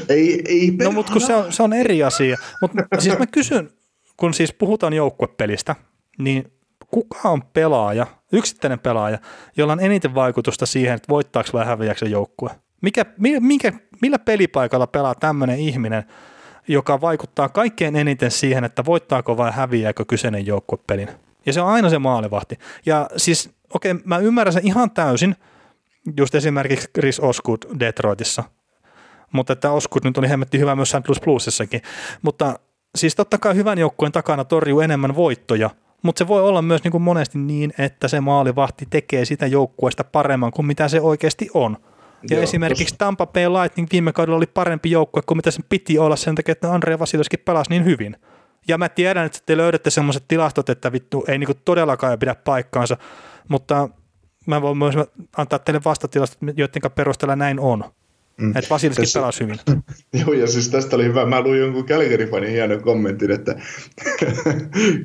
ei, 0.10 0.42
ei 0.46 0.72
No 0.84 0.92
mutta 0.92 1.12
kun 1.12 1.22
se 1.22 1.36
on, 1.36 1.54
se 1.54 1.64
on 1.64 1.74
eri 1.74 2.04
asia. 2.04 2.38
Mutta 2.62 2.84
siis 3.00 3.20
mä 3.20 3.26
kysyn, 3.28 3.70
kun 4.18 4.34
siis 4.34 4.54
puhutaan 4.54 4.94
joukkuepelistä, 4.94 5.76
niin 6.18 6.54
kuka 6.88 7.30
on 7.30 7.44
pelaaja, 7.44 8.08
yksittäinen 8.32 8.80
pelaaja, 8.80 9.18
jolla 9.58 9.74
on 9.74 9.80
eniten 9.80 10.16
vaikutusta 10.16 10.66
siihen, 10.66 10.96
että 10.96 11.10
voittaako 11.10 11.50
vai 11.54 11.66
häviääkö 11.66 12.00
se 12.00 12.06
joukkue? 12.06 12.50
Mikä, 12.82 13.06
mikä, 13.40 13.74
millä 14.02 14.20
pelipaikalla 14.20 14.88
pelaa 14.88 15.16
tämmöinen 15.16 15.60
ihminen, 15.60 16.04
joka 16.68 17.02
vaikuttaa 17.02 17.50
kaikkein 17.50 17.96
eniten 17.96 18.32
siihen, 18.32 18.64
että 18.64 18.86
voittaako 18.86 19.38
vai 19.38 19.52
häviääkö 19.52 20.06
kyseinen 20.06 20.46
joukkuepelin? 20.46 21.10
Ja 21.46 21.54
se 21.54 21.62
on 21.62 21.70
aina 21.70 21.90
se 21.90 22.00
maalivahti. 22.00 22.58
Ja 22.86 23.10
siis, 23.18 23.50
okei, 23.74 23.92
okay, 23.92 24.04
mä 24.06 24.18
ymmärrän 24.18 24.54
sen 24.54 24.68
ihan 24.68 24.92
täysin, 24.92 25.36
Just 26.18 26.36
esimerkiksi 26.36 26.90
Chris 26.94 27.20
Osgood 27.20 27.80
Detroitissa. 27.80 28.44
Mutta 29.32 29.54
että 29.54 29.72
Osgood 29.72 30.02
nyt 30.04 30.18
oli 30.18 30.30
hemmetti 30.30 30.60
hyvä 30.60 30.76
myös 30.76 30.90
St. 30.90 31.08
Louis 31.08 31.22
Bluesissakin. 31.22 31.82
Mutta 32.22 32.60
siis 32.96 33.16
totta 33.16 33.38
kai 33.38 33.56
hyvän 33.56 33.78
joukkueen 33.78 34.12
takana 34.12 34.44
torjuu 34.44 34.80
enemmän 34.80 35.16
voittoja, 35.16 35.70
mutta 36.02 36.20
se 36.20 36.28
voi 36.28 36.44
olla 36.44 36.62
myös 36.62 36.84
niin 36.84 36.92
kuin 36.92 37.02
monesti 37.02 37.38
niin, 37.38 37.74
että 37.78 38.08
se 38.08 38.22
maalivahti 38.22 38.86
tekee 38.90 39.26
sitä 39.26 39.48
joukkueesta 39.48 40.04
paremman 40.04 40.52
kuin 40.52 40.66
mitä 40.66 40.88
se 40.88 41.02
oikeasti 41.02 41.50
on. 41.54 41.78
Ja 42.30 42.36
Joo, 42.36 42.44
esimerkiksi 42.44 42.94
tos... 42.94 42.98
Tampa 42.98 43.26
Bay 43.26 43.50
Lightning 43.50 43.88
viime 43.92 44.14
kaudella 44.14 44.38
oli 44.38 44.46
parempi 44.46 44.92
joukkue 44.92 45.22
kuin 45.26 45.38
mitä 45.38 45.52
sen 45.52 45.66
piti 45.70 46.00
olla 46.00 46.16
sen 46.16 46.36
takia, 46.36 46.52
että 46.52 46.74
Andrea 46.74 47.00
Vasilevski 47.00 47.38
pelasi 47.38 47.70
niin 47.70 47.86
hyvin. 47.86 48.18
Ja 48.68 48.78
mä 48.78 48.90
tiedän, 48.90 49.26
että 49.26 49.40
te 49.46 49.58
löydätte 49.58 49.90
sellaiset 49.90 50.24
tilastot, 50.28 50.70
että 50.70 50.92
vittu 50.92 51.26
ei 51.28 51.38
niinku 51.38 51.54
todellakaan 51.66 52.20
pidä 52.20 52.36
paikkaansa, 52.36 52.98
mutta 53.48 53.90
mä 54.46 54.62
voin 54.62 54.78
myös 54.78 54.96
antaa 55.38 55.60
teille 55.60 55.82
vastatilastot, 55.86 56.40
joiden 56.56 56.92
perusteella 56.96 57.36
näin 57.36 57.60
on. 57.60 57.84
Mm. 58.44 58.58
Että 58.58 58.70
Vasilski 58.70 59.02
Tässä... 59.02 59.20
pelasi 59.20 59.44
hyvin. 59.44 59.60
Joo, 60.26 60.34
ja 60.34 60.48
siis 60.48 60.70
tästä 60.70 60.96
oli 60.96 61.04
hyvä. 61.04 61.26
Mä 61.26 61.42
luin 61.42 61.60
jonkun 61.60 61.86
Calgary-fanin 61.86 62.50
hienon 62.50 62.82
kommentin, 62.82 63.32
että 63.32 63.52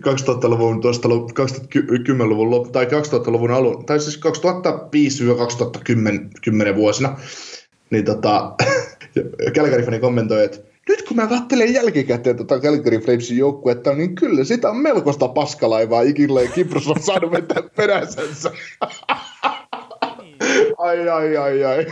2000-luvun, 0.08 0.80
tuosta 0.80 1.08
2010-luvun 1.08 2.50
loppu, 2.50 2.70
tai 2.70 2.84
2000-luvun 2.84 3.50
alun, 3.50 3.86
tai 3.86 4.00
siis 4.00 4.20
2005-2010 6.72 6.76
vuosina, 6.76 7.16
niin 7.90 8.04
tota, 8.04 8.54
Calgary-fani 9.56 9.98
kommentoi, 10.00 10.44
että 10.44 10.58
nyt 10.88 11.02
kun 11.02 11.16
mä 11.16 11.26
katselen 11.26 11.74
jälkikäteen 11.74 12.36
tota 12.36 12.60
Calgary 12.60 12.98
Flamesin 12.98 13.38
joukkuetta, 13.38 13.94
niin 13.94 14.14
kyllä 14.14 14.44
sitä 14.44 14.70
on 14.70 14.76
melkoista 14.76 15.28
paskalaivaa 15.28 16.02
ikinä 16.02 16.40
Kipros 16.54 16.88
on 16.88 17.02
saanut 17.02 17.32
vetää 17.32 17.62
peräsensä. 17.76 18.50
ai, 20.78 21.08
ai, 21.08 21.36
ai, 21.36 21.64
ai. 21.64 21.86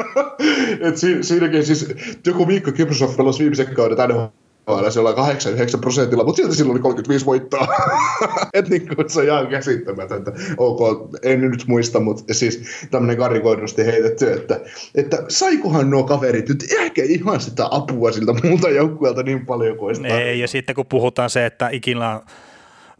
Et 0.88 0.96
si, 0.96 1.22
siinäkin 1.22 1.66
siis 1.66 1.94
joku 2.26 2.46
Mikko 2.46 2.72
Kiprosov 2.72 3.16
pelasi 3.16 3.38
viimeisen 3.38 3.74
kauden 3.74 3.98
NHL 4.08 4.90
siellä 4.90 5.12
89 5.12 5.80
prosentilla, 5.80 6.24
mutta 6.24 6.42
silti 6.42 6.56
silloin 6.56 6.74
oli 6.74 6.82
35 6.82 7.26
voittoa. 7.26 7.66
Et 8.54 8.68
niin 8.68 8.96
kuin 8.96 9.10
se 9.10 9.20
on 9.20 9.26
ihan 9.26 9.46
käsittämätöntä. 9.46 10.32
Ok, 10.56 11.10
en 11.22 11.40
nyt 11.40 11.64
muista, 11.66 12.00
mutta 12.00 12.34
siis 12.34 12.62
tämmöinen 12.90 13.16
karikoidusti 13.16 13.86
heitetty, 13.86 14.32
että, 14.32 14.60
että 14.94 15.24
saikohan 15.28 15.90
nuo 15.90 16.04
kaverit 16.04 16.48
nyt 16.48 16.64
ehkä 16.78 17.02
ihan 17.04 17.40
sitä 17.40 17.68
apua 17.70 18.12
siltä 18.12 18.32
muuta 18.42 18.70
joukkueelta 18.70 19.22
niin 19.22 19.46
paljon 19.46 19.76
kuin 19.76 19.96
sitä. 19.96 20.20
Ei, 20.20 20.40
ja 20.40 20.48
sitten 20.48 20.74
kun 20.74 20.86
puhutaan 20.86 21.30
se, 21.30 21.46
että 21.46 21.68
ikinä, 21.68 22.20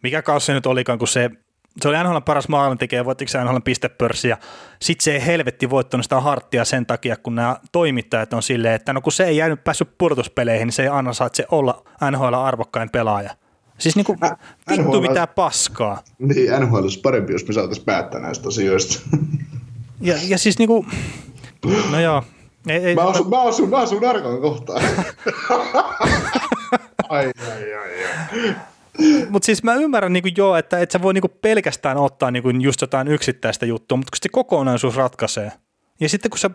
mikä 0.02 0.22
kausi 0.22 0.46
se 0.46 0.54
nyt 0.54 0.66
olikaan, 0.66 0.98
kun 0.98 1.08
se 1.08 1.30
se 1.80 1.88
oli 1.88 1.96
NHL 2.04 2.18
paras 2.18 2.48
maailmantekijä, 2.48 3.04
voittiko 3.04 3.28
se 3.28 3.44
NHL 3.44 3.56
pistepörssi, 3.64 4.28
ja 4.28 4.36
sitten 4.82 5.04
se 5.04 5.12
ei 5.12 5.26
helvetti 5.26 5.70
voittanut 5.70 6.04
sitä 6.04 6.20
harttia 6.20 6.64
sen 6.64 6.86
takia, 6.86 7.16
kun 7.16 7.34
nämä 7.34 7.56
toimittajat 7.72 8.32
on 8.32 8.42
silleen, 8.42 8.74
että 8.74 8.92
no 8.92 9.00
kun 9.00 9.12
se 9.12 9.24
ei 9.24 9.36
jäänyt 9.36 9.64
päässyt 9.64 9.98
pudotuspeleihin, 9.98 10.66
niin 10.66 10.72
se 10.72 10.82
ei 10.82 10.88
anna 10.88 11.12
saa 11.12 11.28
se 11.32 11.46
olla 11.50 11.84
NHL 12.10 12.34
arvokkain 12.34 12.90
pelaaja. 12.90 13.30
Siis 13.78 13.96
niinku, 13.96 14.16
Ä, 14.24 14.36
vittu 14.70 14.82
NHL... 14.82 15.00
mitään 15.00 15.28
paskaa. 15.28 16.02
Niin, 16.18 16.60
NHL 16.60 16.76
olisi 16.76 17.00
parempi, 17.00 17.32
jos 17.32 17.46
me 17.48 17.54
saataisiin 17.54 17.84
päättää 17.84 18.20
näistä 18.20 18.48
asioista. 18.48 19.00
Ja, 20.00 20.14
ja 20.28 20.38
siis 20.38 20.58
niinku, 20.58 20.86
no 21.90 22.00
joo. 22.00 22.22
Ei, 22.68 22.86
ei, 22.86 22.94
mä, 22.94 23.02
asun, 23.02 23.30
mä, 23.30 23.42
asun, 23.42 23.68
mä 23.68 23.76
asun 23.76 24.04
Arkan 24.04 24.40
kohtaan. 24.40 24.82
ai, 27.08 27.32
ai, 27.50 27.74
ai, 27.74 28.04
ai. 28.04 28.54
Mutta 29.30 29.46
siis 29.46 29.62
mä 29.62 29.74
ymmärrän 29.74 30.12
niin 30.12 30.36
joo, 30.36 30.56
että 30.56 30.78
et 30.78 30.90
sä 30.90 31.02
voi 31.02 31.14
niin 31.14 31.24
pelkästään 31.42 31.96
ottaa 31.96 32.30
niin 32.30 32.60
just 32.60 32.80
jotain 32.80 33.08
yksittäistä 33.08 33.66
juttua, 33.66 33.96
mutta 33.96 34.10
kun 34.10 34.18
se 34.22 34.28
kokonaisuus 34.32 34.96
ratkaisee. 34.96 35.52
Ja 36.00 36.08
sitten 36.08 36.30
kun 36.30 36.38
sä 36.38 36.50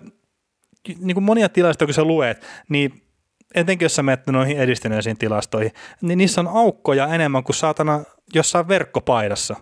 niin 0.99 1.23
monia 1.23 1.49
tilastoja 1.49 1.88
kun 1.88 1.93
sä 1.93 2.03
luet, 2.03 2.45
niin 2.69 3.01
etenkin 3.55 3.85
jos 3.85 3.95
sä 3.95 4.03
menet 4.03 4.27
noihin 4.27 4.57
edistyneisiin 4.57 5.17
tilastoihin, 5.17 5.71
niin 6.01 6.17
niissä 6.17 6.41
on 6.41 6.47
aukkoja 6.47 7.07
enemmän 7.07 7.43
kuin 7.43 7.55
saatana 7.55 8.03
jossain 8.33 8.67
verkkopaidassa. 8.67 9.55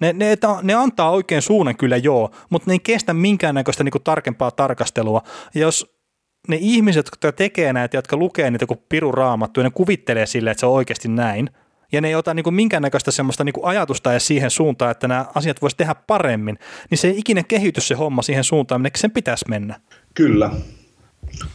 Ne, 0.00 0.12
ne, 0.12 0.36
ne 0.62 0.74
antaa 0.74 1.10
oikein 1.10 1.42
suunnan 1.42 1.76
kyllä 1.76 1.96
joo, 1.96 2.30
mutta 2.50 2.70
ne 2.70 2.74
ei 2.74 2.78
kestä 2.78 3.14
minkäännäköistä 3.14 3.84
niin 3.84 4.02
tarkempaa 4.04 4.50
tarkastelua. 4.50 5.22
Ja 5.54 5.60
jos 5.60 6.00
ne 6.48 6.58
ihmiset, 6.60 7.06
jotka 7.06 7.32
tekee 7.32 7.72
näitä, 7.72 7.96
jotka 7.96 8.16
lukee 8.16 8.50
niitä 8.50 8.66
kuin 8.66 8.82
piru 8.88 9.12
raamattu, 9.12 9.60
ja 9.60 9.64
ne 9.64 9.70
kuvittelee 9.70 10.26
sille, 10.26 10.50
että 10.50 10.60
se 10.60 10.66
on 10.66 10.72
oikeasti 10.72 11.08
näin, 11.08 11.50
ja 11.92 12.00
ne 12.00 12.08
ei 12.08 12.14
ota 12.14 12.34
niin 12.34 12.44
kuin 12.44 12.54
minkäännäköistä 12.54 13.10
semmoista 13.10 13.44
niin 13.44 13.52
kuin 13.52 13.66
ajatusta 13.66 14.12
ja 14.12 14.20
siihen 14.20 14.50
suuntaan, 14.50 14.90
että 14.90 15.08
nämä 15.08 15.26
asiat 15.34 15.62
voisi 15.62 15.76
tehdä 15.76 15.94
paremmin, 15.94 16.58
niin 16.90 16.98
se 16.98 17.08
ei 17.08 17.18
ikinä 17.18 17.42
kehity 17.42 17.80
se 17.80 17.94
homma 17.94 18.22
siihen 18.22 18.44
suuntaan, 18.44 18.80
minne 18.80 18.90
sen 18.96 19.10
pitäisi 19.10 19.44
mennä. 19.48 19.80
Kyllä. 20.14 20.50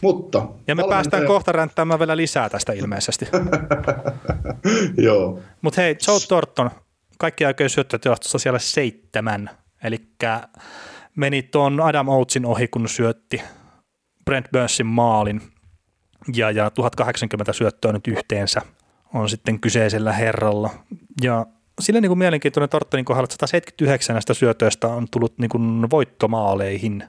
Mutta... 0.00 0.48
Ja 0.66 0.74
me 0.74 0.84
päästään 0.88 1.26
kohta 1.26 1.52
ränttäämään 1.52 1.98
vielä 1.98 2.16
lisää 2.16 2.48
tästä 2.48 2.72
ilmeisesti. 2.72 3.28
Joo. 5.06 5.40
Mutta 5.62 5.80
hei, 5.80 5.96
Joe 6.08 6.18
Thornton, 6.28 6.70
kaikki 7.18 7.44
aikojen 7.44 7.70
syöttötilastossa 7.70 8.38
siellä 8.38 8.58
seitsemän. 8.58 9.50
Eli 9.84 9.98
meni 11.16 11.42
tuon 11.42 11.80
Adam 11.80 12.08
Oatesin 12.08 12.46
ohi, 12.46 12.68
kun 12.68 12.88
syötti 12.88 13.42
Brent 14.24 14.46
Burnsin 14.52 14.86
maalin. 14.86 15.42
Ja, 16.34 16.50
ja 16.50 16.70
1080 16.70 17.52
syöttöä 17.52 17.92
nyt 17.92 18.08
yhteensä 18.08 18.62
on 19.14 19.28
sitten 19.28 19.60
kyseisellä 19.60 20.12
herralla. 20.12 20.70
Ja 21.22 21.46
sillä 21.80 22.00
niin 22.00 22.10
kuin 22.10 22.18
mielenkiintoinen 22.18 22.68
Tortonin 22.68 23.04
kohdalla, 23.04 23.24
että 23.24 23.46
179 23.46 24.14
näistä 24.14 24.34
syötöistä 24.34 24.86
on 24.86 25.06
tullut 25.10 25.38
niin 25.38 25.48
kuin 25.48 25.90
voittomaaleihin. 25.90 27.04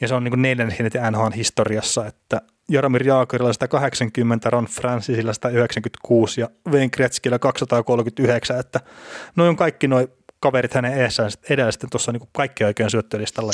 Ja 0.00 0.08
se 0.08 0.14
on 0.14 0.24
niin 0.24 0.42
neljännes 0.42 0.80
eniten 0.80 1.02
historiassa, 1.36 2.06
että 2.06 2.42
Jaromir 2.68 3.06
Jaakorilla 3.06 3.52
180, 3.52 4.50
Ron 4.50 4.64
Francisilla 4.64 5.32
196 5.32 6.40
ja 6.40 6.48
Wayne 6.68 6.88
Gretzkillä 6.88 7.38
239, 7.38 8.60
että 8.60 8.80
noin 9.36 9.48
on 9.48 9.56
kaikki 9.56 9.88
noin 9.88 10.08
kaverit 10.40 10.74
hänen 10.74 10.98
eessään 10.98 11.30
edellä 11.50 11.72
sitten 11.72 11.90
tuossa 11.90 12.12
niin 12.12 12.28
kaikki 12.32 12.64
oikein 12.64 12.90
syöttölistalla. 12.90 13.52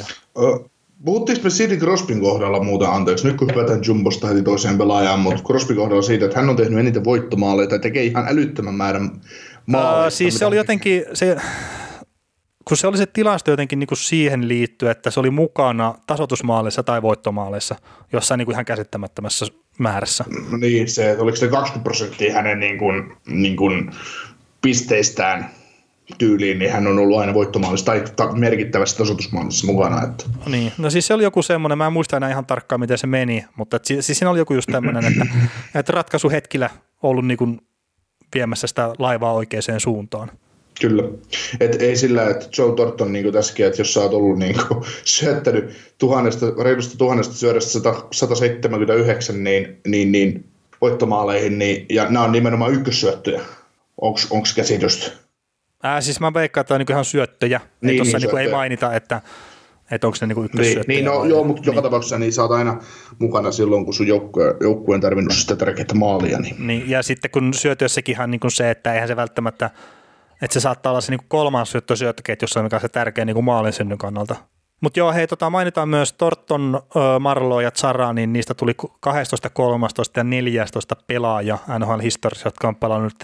Puhuttiinko 1.07 1.45
me 1.45 1.51
Sidney 1.51 1.79
Crospin 1.79 2.21
kohdalla 2.21 2.63
muuten, 2.63 2.89
anteeksi, 2.89 3.27
nyt 3.27 3.37
kun 3.37 3.49
hypätään 3.51 3.81
Jumbosta 3.87 4.27
heti 4.27 4.43
toiseen 4.43 4.79
pelaajaan, 4.79 5.21
mutta 5.21 5.43
Crospin 5.43 5.77
kohdalla 5.77 6.03
siitä, 6.03 6.25
että 6.25 6.41
hän 6.41 6.49
on 6.49 6.57
tehnyt 6.57 6.79
eniten 6.79 7.05
voittomaaleja 7.05 7.69
tai 7.69 7.79
tekee 7.79 8.05
ihan 8.05 8.29
älyttömän 8.29 8.75
määrän 8.75 9.11
maaleja. 9.67 10.07
Uh, 10.07 10.13
siis 10.13 10.39
se 10.39 10.47
oli 10.47 10.57
jotenkin, 10.57 11.05
se, 11.13 11.37
kun 12.65 12.77
se 12.77 12.87
oli 12.87 12.97
se 12.97 13.07
tilasto 13.07 13.51
jotenkin 13.51 13.79
niin 13.79 13.87
kuin 13.87 13.99
siihen 13.99 14.49
liittyen, 14.49 14.93
että 14.93 15.11
se 15.11 15.21
oli 15.21 15.31
mukana 15.31 15.95
tasoitusmaaleissa 16.07 16.83
tai 16.83 17.03
voittomaaleissa 17.03 17.77
jossain 18.13 18.39
niin 18.39 18.47
kuin 18.47 18.55
ihan 18.55 18.65
käsittämättömässä 18.65 19.47
määrässä. 19.79 20.25
Niin, 20.59 20.89
se, 20.89 21.11
että 21.11 21.23
oliko 21.23 21.37
se 21.37 21.49
20 21.49 21.85
prosenttia 21.85 22.35
hänen 22.35 22.61
niin 22.61 22.79
kuin, 22.79 23.13
niin 23.27 23.57
kuin 23.57 23.91
pisteistään 24.63 25.51
tyyliin, 26.19 26.59
niin 26.59 26.73
hän 26.73 26.87
on 26.87 26.99
ollut 26.99 27.19
aina 27.19 27.35
voittomaalissa 27.35 27.87
tai 27.87 28.05
ta- 28.17 28.33
merkittävässä 28.33 28.99
tasoitusmaalissa 28.99 29.67
mukana. 29.67 30.03
Että. 30.03 30.25
Niin, 30.47 30.73
no 30.79 30.91
siis 30.91 31.07
se 31.07 31.15
oli 31.15 31.23
joku 31.23 31.43
semmoinen, 31.43 31.79
mä 31.79 31.87
en 31.87 31.93
muista 31.93 32.17
enää 32.17 32.31
ihan 32.31 32.47
tarkkaan 32.47 32.81
miten 32.81 32.99
se 32.99 33.07
meni, 33.07 33.45
mutta 33.57 33.77
et, 33.77 33.85
siis 33.85 34.07
siinä 34.07 34.31
oli 34.31 34.39
joku 34.39 34.55
just 34.55 34.69
tämmöinen, 34.73 35.05
että, 35.05 35.27
että 35.79 35.93
ratkaisuhetkillä 35.93 36.71
ollut 37.03 37.27
niin 37.27 37.39
kuin 37.39 37.61
viemässä 38.35 38.67
sitä 38.67 38.93
laivaa 38.99 39.33
oikeaan 39.33 39.81
suuntaan. 39.81 40.31
Kyllä. 40.81 41.03
Et 41.61 41.83
ei 41.83 41.97
sillä, 41.97 42.31
että 42.31 42.49
Joe 42.59 42.75
Thornton 42.75 43.13
niin 43.13 43.33
tässäkin, 43.33 43.67
että 43.67 43.81
jos 43.81 43.95
sä 43.95 44.01
oot 44.01 44.15
ollut 44.15 44.39
niin 44.39 44.55
kuin, 44.69 44.85
syöttänyt 45.05 45.77
tuhannesta, 45.99 46.47
reilusta 46.63 46.99
tuhannesta 46.99 47.35
syödästä 47.35 47.95
179 48.13 49.45
niin, 49.45 49.81
niin, 49.87 50.13
niin 50.13 50.45
voittomaaleihin, 50.81 51.59
niin, 51.59 51.87
ja 51.91 52.05
nämä 52.05 52.25
on 52.25 52.33
nimenomaan 52.33 52.73
ykkössyöttöjä. 52.73 53.41
Onko 54.01 54.21
käsitystä? 54.57 55.26
Ää, 55.83 56.01
siis 56.01 56.21
mä 56.21 56.35
veikkaan, 56.35 56.61
että 56.61 56.75
on 56.75 56.81
niin 56.81 56.93
ihan 56.93 57.05
syöttöjä. 57.05 57.61
Niin, 57.81 57.97
tuossa 57.97 58.19
niin, 58.19 58.29
niin 58.29 58.39
ei 58.39 58.51
mainita, 58.51 58.95
että, 58.95 59.23
että 59.91 60.07
onko 60.07 60.17
ne 60.21 60.27
niin 60.27 60.45
ykkössyöttöjä. 60.45 60.85
Niin, 60.89 61.05
niin 61.05 61.05
no, 61.05 61.25
joo, 61.25 61.45
mutta 61.45 61.63
niin. 61.63 61.67
joka 61.67 61.83
tapauksessa 61.83 62.19
niin 62.19 62.33
sä 62.33 62.43
oot 62.43 62.51
aina 62.51 62.81
mukana 63.19 63.53
silloin, 63.53 63.85
kun 63.85 63.95
sun 63.95 64.07
joukkue, 64.07 64.57
joukkue 64.61 64.95
on 64.95 65.01
tarvinnut 65.01 65.33
sitä 65.33 65.57
tärkeää 65.57 65.87
maalia. 65.95 66.39
Niin. 66.39 66.67
niin. 66.67 66.91
ja 66.91 67.03
sitten 67.03 67.31
kun 67.31 67.55
syötyössäkin 67.55 68.21
on 68.21 68.31
niin 68.31 68.41
kuin 68.41 68.51
se, 68.51 68.71
että 68.71 68.95
eihän 68.95 69.09
se 69.09 69.17
välttämättä, 69.17 69.71
että 70.43 70.55
se 70.55 70.61
saattaa 70.61 70.93
olla 70.93 71.01
se 71.01 71.13
niin 71.13 71.29
kolmas 71.29 71.71
syöttö 71.71 71.97
syöttöketjussa, 71.97 72.63
mikä 72.63 72.77
on 72.77 72.81
se 72.81 72.89
tärkeä 72.89 73.25
niin 73.25 73.45
maalin 73.45 73.73
synnyn 73.73 73.99
kannalta. 73.99 74.37
Mutta 74.81 75.01
joo, 75.01 75.13
hei, 75.13 75.27
tota, 75.27 75.51
mainitaan 75.51 75.89
myös 75.89 76.13
Torton, 76.13 76.81
Marlo 77.21 77.61
ja 77.61 77.71
Zara, 77.71 78.13
niin 78.13 78.33
niistä 78.33 78.55
tuli 78.55 78.73
12, 79.01 79.51
13 79.51 80.21
ja 80.21 80.25
14 80.25 80.97
pelaaja 81.07 81.59
NHL-historiassa, 81.79 82.47
jotka 82.47 82.69
on 82.69 82.77
pelannut 82.77 83.15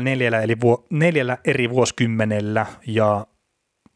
neljällä, 0.00 0.40
eli 0.40 0.60
vuo, 0.60 0.86
neljällä 0.90 1.38
eri 1.44 1.70
vuosikymmenellä 1.70 2.66
ja 2.86 3.26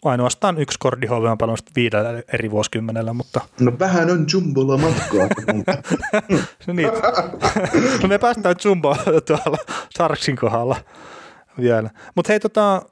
ainoastaan 0.05 0.59
yksi 0.59 0.79
Kordihove 0.79 1.31
on 1.31 1.39
pelannut 1.39 1.71
viidellä 1.77 2.23
eri 2.33 2.51
vuosikymmenellä, 2.51 3.13
mutta... 3.13 3.41
No 3.61 3.73
vähän 3.79 4.11
on 4.11 4.27
Jumbolla 4.33 4.77
matkaa. 4.77 5.29
niin. 6.73 6.89
no 8.03 8.09
me 8.09 8.19
päästään 8.19 8.57
Jumbo 8.65 8.97
tuolla 9.27 9.59
Sarksin 9.97 10.37
kohdalla 10.37 10.77
vielä. 11.61 11.91
Mutta 12.15 12.33
hei, 12.33 12.41
tota, 12.41 12.83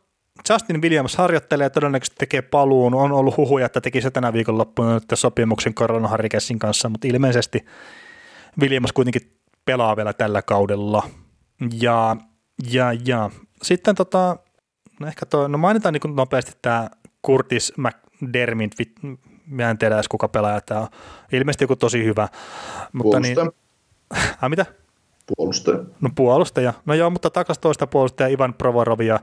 Justin 0.50 0.82
Williams 0.82 1.16
harjoittelee 1.16 1.64
ja 1.64 1.70
todennäköisesti 1.70 2.16
tekee 2.18 2.42
paluun. 2.42 2.94
On 2.94 3.12
ollut 3.12 3.36
huhuja, 3.36 3.66
että 3.66 3.80
teki 3.80 4.00
se 4.00 4.10
tänä 4.10 4.32
viikonloppuna 4.32 4.94
nyt 4.94 5.04
sopimuksen 5.14 5.74
Corona 5.74 6.08
Harrikesin 6.08 6.58
kanssa, 6.58 6.88
mutta 6.88 7.08
ilmeisesti 7.08 7.64
Williams 8.60 8.92
kuitenkin 8.92 9.38
pelaa 9.64 9.96
vielä 9.96 10.12
tällä 10.12 10.42
kaudella. 10.42 11.02
Ja, 11.80 12.16
ja, 12.70 12.92
ja. 13.06 13.30
sitten 13.62 13.94
tota, 13.94 14.36
no 15.00 15.06
ehkä 15.06 15.26
toi, 15.26 15.48
no 15.48 15.58
mainitaan 15.58 15.92
niin 15.92 16.16
nopeasti 16.16 16.52
tämä 16.62 16.90
Curtis 17.26 17.72
McDermott, 17.76 18.74
mä 19.46 19.70
en 19.70 19.78
tiedä 19.78 19.94
edes 19.94 20.08
kuka 20.08 20.28
pelaaja 20.28 20.60
tämä 20.60 20.80
on. 20.80 20.88
Ilmeisesti 21.32 21.64
joku 21.64 21.76
tosi 21.76 22.04
hyvä. 22.04 22.28
Mutta 22.92 23.20
niin, 23.20 23.38
äh, 24.16 24.38
mitä? 24.50 24.66
Puolustaja. 25.36 25.78
No 26.00 26.10
puolustaja. 26.14 26.72
No 26.86 26.94
joo, 26.94 27.10
mutta 27.10 27.30
takas 27.30 27.58
toista 27.58 27.86
puolustaja 27.86 28.28
Ivan 28.28 28.54
Provorovia 28.54 29.20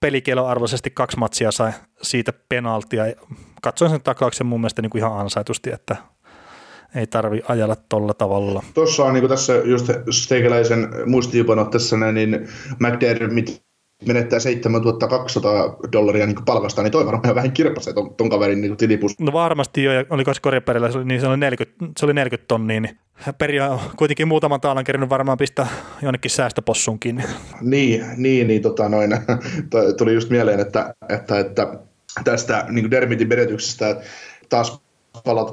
pelikieloarvoisesti 0.00 0.90
kaksi 0.90 1.18
matsia 1.18 1.50
sai 1.50 1.72
siitä 2.02 2.32
penaltia. 2.48 3.04
Katsoin 3.62 3.90
sen 3.90 4.02
taklauksen 4.02 4.46
mun 4.46 4.60
mielestä 4.60 4.82
niin 4.82 4.90
kuin 4.90 5.00
ihan 5.00 5.18
ansaitusti, 5.18 5.70
että 5.70 5.96
ei 6.94 7.06
tarvi 7.06 7.42
ajella 7.48 7.76
tolla 7.88 8.14
tavalla. 8.14 8.62
Tuossa 8.74 9.04
on 9.04 9.14
niin 9.14 9.28
tässä 9.28 9.52
just 9.64 9.86
steikäläisen 10.10 10.88
muistiinpanot 11.06 11.70
tässä 11.70 12.12
niin 12.12 12.48
McDermott 12.78 13.62
menettää 14.06 14.38
7200 14.38 15.76
dollaria 15.92 16.26
niin 16.26 16.44
palkasta, 16.44 16.82
niin 16.82 16.92
toi 16.92 17.06
varmaan 17.06 17.34
vähän 17.34 17.52
kirpasee 17.52 17.92
ton, 17.92 18.14
ton 18.14 18.30
kaverin 18.30 18.60
niin 18.60 18.76
tilipus. 18.76 19.20
No 19.20 19.32
varmasti 19.32 19.84
jo, 19.84 19.92
ja 19.92 20.04
oliko 20.10 20.34
se 20.34 20.40
niin 21.04 21.20
se 21.20 21.26
oli 21.26 21.36
40, 21.36 21.84
se 21.98 22.06
oli 22.06 22.14
40 22.14 22.48
tonnia, 22.48 22.80
niin 22.80 22.98
Peria 23.38 23.68
on 23.68 23.80
kuitenkin 23.96 24.28
muutaman 24.28 24.60
taalan 24.60 24.84
kerran 24.84 25.10
varmaan 25.10 25.38
pistää 25.38 25.66
jonnekin 26.02 26.30
säästöpossuun 26.30 26.98
kiinni. 26.98 27.22
Niin, 27.60 28.04
niin, 28.16 28.46
niin 28.46 28.62
tota 28.62 28.88
noin, 28.88 29.10
tuli 29.98 30.14
just 30.14 30.30
mieleen, 30.30 30.60
että, 30.60 30.94
että, 31.08 31.38
että 31.38 31.78
tästä 32.24 32.66
niin 32.68 32.90
Dermitin 32.90 33.28
menetyksestä 33.28 34.00
taas 34.48 34.82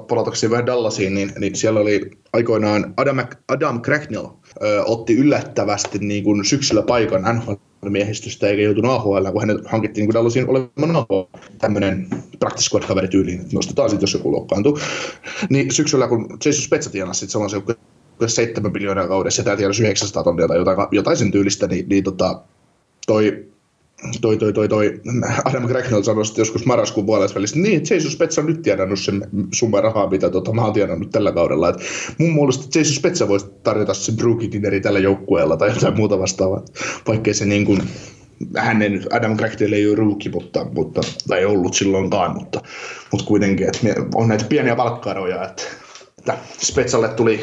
palatakseni 0.07 0.51
vähän 0.51 0.65
Dallasiin, 0.65 1.13
niin, 1.13 1.31
niin 1.39 1.55
siellä 1.55 1.79
oli 1.79 2.11
aikoinaan 2.33 2.93
Adam, 2.97 3.17
Adam 3.47 3.81
Cracknell 3.81 4.27
ö, 4.61 4.83
otti 4.83 5.15
yllättävästi 5.17 5.99
niin 5.99 6.23
kuin 6.23 6.45
syksyllä 6.45 6.81
paikan 6.81 7.35
NHL 7.35 7.53
miehistöstä 7.81 8.47
eikä 8.47 8.61
joutunut 8.61 8.91
AHL, 8.91 9.31
kun 9.31 9.41
hänet 9.41 9.67
hankittiin 9.67 10.07
niin 10.07 10.13
Dallasin 10.13 10.49
olemaan 10.49 10.95
AHL, 10.95 11.21
tämmöinen 11.57 12.07
practice 12.39 12.65
squad 12.65 12.83
kaveri 12.83 13.07
tyyliin, 13.07 13.41
että 13.41 13.55
nostetaan 13.55 13.89
sitten, 13.89 14.03
jos 14.03 14.13
joku 14.13 14.31
loukkaantuu. 14.31 14.79
Niin 15.49 15.71
syksyllä, 15.71 16.07
kun 16.07 16.37
Jason 16.45 16.63
Spezza 16.63 16.89
tienasi 16.89 17.19
sitten 17.19 17.31
sellaisen 17.31 17.75
7 18.27 18.71
miljoonaa 18.71 19.07
kaudessa 19.07 19.39
ja 19.39 19.43
tämä 19.43 19.57
tienasi 19.57 19.83
900 19.83 20.23
tonnia 20.23 20.47
tai 20.47 20.57
jotain, 20.57 20.77
jotain 20.91 21.17
sen 21.17 21.31
tyylistä, 21.31 21.67
niin, 21.67 21.89
niin 21.89 22.03
tota, 22.03 22.41
toi 23.07 23.45
toi, 24.21 24.37
toi, 24.37 24.53
toi, 24.53 24.69
toi 24.69 25.01
Adam 25.45 25.67
Cracknell 25.67 26.01
sanoi 26.01 26.23
joskus 26.37 26.65
marraskuun 26.65 27.07
välissä, 27.07 27.59
niin 27.59 27.81
Jesus 27.89 28.13
Spetsa 28.13 28.41
on 28.41 28.47
nyt 28.47 28.61
tienannut 28.61 28.99
sen 28.99 29.27
summa 29.53 29.81
rahaa, 29.81 30.09
mitä 30.09 30.29
tota, 30.29 30.53
mä 30.53 30.63
oon 30.63 30.73
tienannut 30.73 31.09
tällä 31.09 31.31
kaudella. 31.31 31.69
Et 31.69 31.75
mun 32.17 32.35
mielestä 32.35 32.79
Jesus 32.79 32.95
Spetsa 32.95 33.27
voisi 33.27 33.45
tarjota 33.63 33.93
sen 33.93 34.19
rookie 34.19 34.79
tällä 34.81 34.99
joukkueella 34.99 35.57
tai 35.57 35.69
jotain 35.69 35.95
muuta 35.95 36.19
vastaavaa, 36.19 36.61
vaikkei 37.07 37.33
se 37.33 37.45
niin 37.45 37.65
kuin, 37.65 37.81
hänen 38.57 39.05
Adam 39.11 39.37
Cracknell 39.37 39.73
ei 39.73 39.87
ole 39.87 39.95
rookie, 39.95 40.31
mutta, 40.31 40.65
mutta, 40.75 41.01
tai 41.27 41.45
ollut 41.45 41.73
silloinkaan, 41.73 42.33
mutta, 42.33 42.61
mutta 43.11 43.27
kuitenkin, 43.27 43.67
että 43.67 44.01
on 44.15 44.27
näitä 44.27 44.45
pieniä 44.49 44.77
valkkaroja, 44.77 45.43
että 45.43 45.63
että 46.19 46.37
Spetsalle 46.65 47.09
tuli 47.09 47.41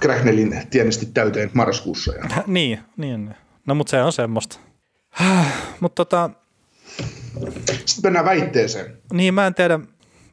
Cracknellin 0.00 0.62
tienesti 0.70 1.06
täyteen 1.06 1.50
marraskuussa. 1.54 2.12
Ja... 2.14 2.42
niin, 2.46 2.78
niin. 2.96 3.34
No 3.66 3.74
mutta 3.74 3.90
se 3.90 4.02
on 4.02 4.12
semmoista. 4.12 4.58
Mutta 5.80 6.04
tota... 6.04 6.30
Sitten 7.66 8.02
mennään 8.02 8.24
väitteeseen. 8.24 8.96
Niin, 9.12 9.34
mä 9.34 9.46
en 9.46 9.54
tiedä, 9.54 9.80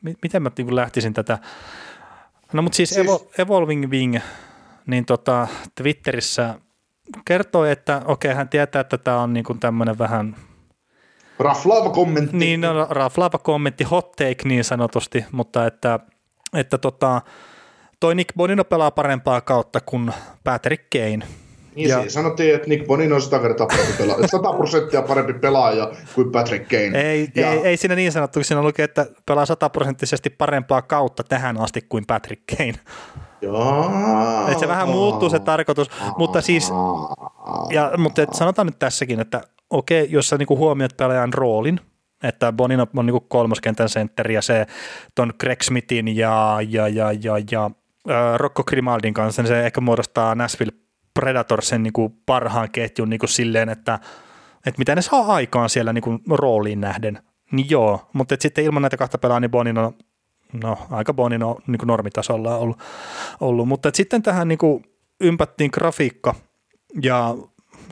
miten 0.02 0.44
mä 0.44 0.52
niin 0.58 0.76
lähtisin 0.76 1.14
tätä. 1.14 1.40
No 2.54 2.62
mutta 2.62 2.76
siis, 2.76 2.90
siis... 2.90 3.06
Evo, 3.06 3.32
Evolving 3.38 3.90
Wing, 3.90 4.20
niin 4.88 5.06
tota, 5.06 5.48
Twitterissä 5.76 6.60
kertoo, 7.26 7.66
että 7.66 8.02
okei, 8.06 8.30
okay, 8.30 8.38
hän 8.38 8.50
tietää, 8.50 8.80
että 8.80 8.98
tämä 8.98 9.22
on 9.22 9.34
niin 9.34 9.46
tämmöinen 9.60 9.98
vähän... 9.98 10.36
Raflaava 11.40 11.90
kommentti. 11.90 12.38
Niin, 12.38 12.62
no, 12.62 12.88
raflaava 12.90 13.38
kommentti, 13.38 13.84
hot 13.84 14.12
take 14.12 14.38
niin 14.46 14.64
sanotusti, 14.64 15.26
mutta 15.32 15.66
että, 15.66 16.00
että 16.54 16.78
tota, 16.78 17.22
toi 18.00 18.16
Nick 18.16 18.36
Bonino 18.38 18.64
pelaa 18.64 18.92
parempaa 18.92 19.42
kautta 19.42 19.80
kuin 19.82 20.14
Patrick 20.44 20.84
Kane– 20.90 21.28
niin 21.76 21.90
ja... 21.90 22.02
siis 22.02 22.14
sanottiin, 22.14 22.56
että 22.56 22.68
Nick 22.68 22.88
Bonin 22.88 23.14
on 23.14 23.22
100 23.22 23.40
kertaa 23.40 23.68
parempi 23.68 23.94
pelaaja, 23.98 24.28
100 24.28 24.54
prosenttia 24.54 25.02
parempi 25.02 25.34
pelaaja 25.34 25.92
kuin 26.16 26.32
Patrick 26.32 26.68
Kane. 26.70 27.02
Ei, 27.02 27.28
ja... 27.36 27.52
ei, 27.52 27.60
ei 27.60 27.78
siinä 27.78 27.96
niin 27.96 28.12
sanottu, 28.12 28.44
siinä 28.44 28.64
lukee, 28.64 28.84
että 28.84 29.06
pelaa 29.26 29.46
100 29.46 29.70
prosenttisesti 29.70 30.30
parempaa 30.30 30.82
kautta 30.82 31.24
tähän 31.24 31.58
asti 31.58 31.82
kuin 31.90 32.06
Patrick 32.06 32.44
Kane. 32.58 32.74
Joo. 33.42 33.92
Että 34.48 34.60
se 34.60 34.68
vähän 34.68 34.90
muuttuu 34.90 35.30
se 35.30 35.40
tarkoitus, 35.40 35.90
mutta 36.18 36.42
siis, 36.42 36.72
ja, 37.70 37.92
mutta 37.98 38.22
et 38.22 38.34
sanotaan 38.34 38.66
nyt 38.66 38.80
tässäkin, 38.80 39.20
että 39.20 39.42
okei, 39.70 40.08
jos 40.10 40.30
sä 40.30 40.38
niinku 40.38 40.58
huomioit 40.58 40.98
pelaajan 40.98 41.34
roolin, 41.34 41.80
että 42.24 42.52
Bonino 42.52 42.88
on 42.96 43.06
niinku 43.06 43.20
kolmoskentän 43.20 43.90
sentteri 43.90 44.34
ja 44.34 44.42
se 44.42 44.66
ton 45.16 45.34
Greg 45.40 45.62
Smithin 45.62 46.16
ja, 46.18 46.58
ja, 46.70 46.88
ja, 46.88 47.12
ja, 47.12 47.34
ja 47.52 47.72
Rocco 48.38 48.64
Grimaldin 48.64 49.14
kanssa, 49.14 49.42
niin 49.42 49.48
se 49.48 49.66
ehkä 49.66 49.82
muodostaa 49.82 50.36
Nashville 50.36 50.74
Predatorsen 51.14 51.84
niin 51.84 51.94
kuin 51.94 52.14
parhaan 52.26 52.72
ketjun 52.72 53.10
niin 53.10 53.20
kuin 53.20 53.30
silleen, 53.30 53.70
että, 53.70 54.00
että 54.66 54.80
mitä 54.80 54.96
ne 54.96 55.02
saa 55.02 55.34
aikaan 55.34 55.70
siellä 55.70 55.94
niin 55.94 56.02
kuin 56.02 56.20
rooliin 56.30 56.82
nähden. 56.82 57.20
Niin 57.52 57.70
joo, 57.70 58.10
mutta 58.14 58.36
sitten 58.40 58.64
ilman 58.64 58.82
näitä 58.82 58.98
kahta 58.98 59.18
pelaa, 59.18 59.40
niin 59.40 59.52
Bonino, 59.52 59.94
no 60.64 60.78
aika 60.92 61.14
Bonino 61.14 61.60
niin 61.68 61.78
kuin 61.78 61.88
normitasolla 61.88 62.56
on 62.56 62.62
ollut, 62.62 62.80
ollut. 63.40 63.68
mutta 63.68 63.90
sitten 63.94 64.22
tähän 64.22 64.48
niin 64.48 64.58
kuin 64.58 64.84
ympättiin 65.22 65.70
grafiikka 65.74 66.36
ja 67.02 67.36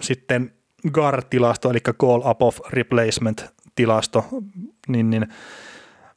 sitten 0.02 0.54
GAR-tilasto, 0.92 1.70
eli 1.70 1.80
Call 1.80 2.22
Up 2.26 2.42
of 2.42 2.60
Replacement-tilasto, 2.70 4.26
niin, 4.88 5.10
niin 5.10 5.28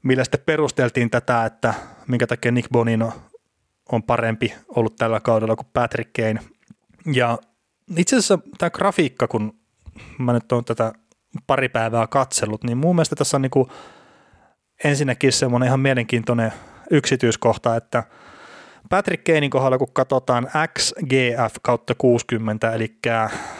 millä 0.03 0.25
sitten 0.25 0.41
perusteltiin 0.47 1.11
tätä, 1.11 1.45
että 1.45 1.75
minkä 2.09 2.27
takia 2.27 2.53
Nick 2.53 2.69
Bonino 2.73 3.13
on 3.93 4.03
parempi 4.03 4.55
ollut 4.69 4.97
tällä 4.97 5.21
kaudella 5.21 5.57
kuin 5.57 5.67
Patrick 5.73 6.13
Kane, 6.13 6.41
ja 7.13 7.39
itse 7.97 8.17
asiassa 8.17 8.39
tämä 8.59 8.71
grafiikka, 8.71 9.29
kun 9.29 9.59
mä 10.19 10.33
nyt 10.33 10.53
olen 10.53 10.65
tätä 10.65 10.93
pari 11.47 11.69
päivää 11.69 12.07
katsellut, 12.07 12.65
niin 12.65 12.79
mun 12.79 12.97
mielestä 12.97 13.17
tässä 13.17 13.37
on 13.37 13.43
niin 13.43 13.51
kuin 13.51 13.69
ensinnäkin 14.85 15.33
semmoinen 15.33 15.67
ihan 15.67 15.81
mielenkiintoinen 15.81 16.53
yksityiskohta, 16.91 17.77
että 17.77 18.03
Patrick 18.91 19.25
Kanein 19.25 19.51
kohdalla, 19.51 19.79
kun 19.79 19.93
katsotaan 19.93 20.49
XGF 20.79 21.55
kautta 21.63 21.95
60, 21.95 22.73
eli 22.73 22.99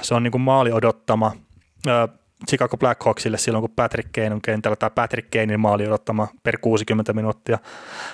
se 0.03 0.15
on 0.15 0.23
niin 0.23 0.33
kuin 0.33 0.43
maali 0.43 0.73
odottama 0.73 1.33
Chicago 2.49 2.77
Blackhawksille 2.77 3.39
silloin, 3.39 3.63
kun 3.63 3.71
Patrick 3.77 4.13
Kane 4.13 4.33
on 4.33 4.43
kentällä, 4.43 4.77
tai 4.77 4.91
Patrick 4.95 5.31
Kanein 5.31 5.61
maali 5.61 5.87
odottama 5.87 6.29
per 6.43 6.59
60 6.59 7.13
minuuttia, 7.13 7.59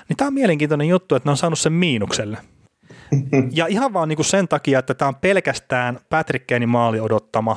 niin 0.09 0.17
tämä 0.17 0.27
on 0.27 0.35
mielenkiintoinen 0.35 0.89
juttu, 0.89 1.15
että 1.15 1.27
ne 1.27 1.31
on 1.31 1.37
saanut 1.37 1.59
sen 1.59 1.73
miinukselle. 1.73 2.39
Ja 3.53 3.67
ihan 3.67 3.93
vaan 3.93 4.09
niin 4.09 4.17
kuin 4.17 4.27
sen 4.27 4.49
takia, 4.49 4.79
että 4.79 4.95
tämä 4.95 5.09
on 5.09 5.17
pelkästään 5.17 5.99
Patrick 6.11 6.47
Kanein 6.47 6.69
maali 6.69 7.01
odottama, 7.01 7.57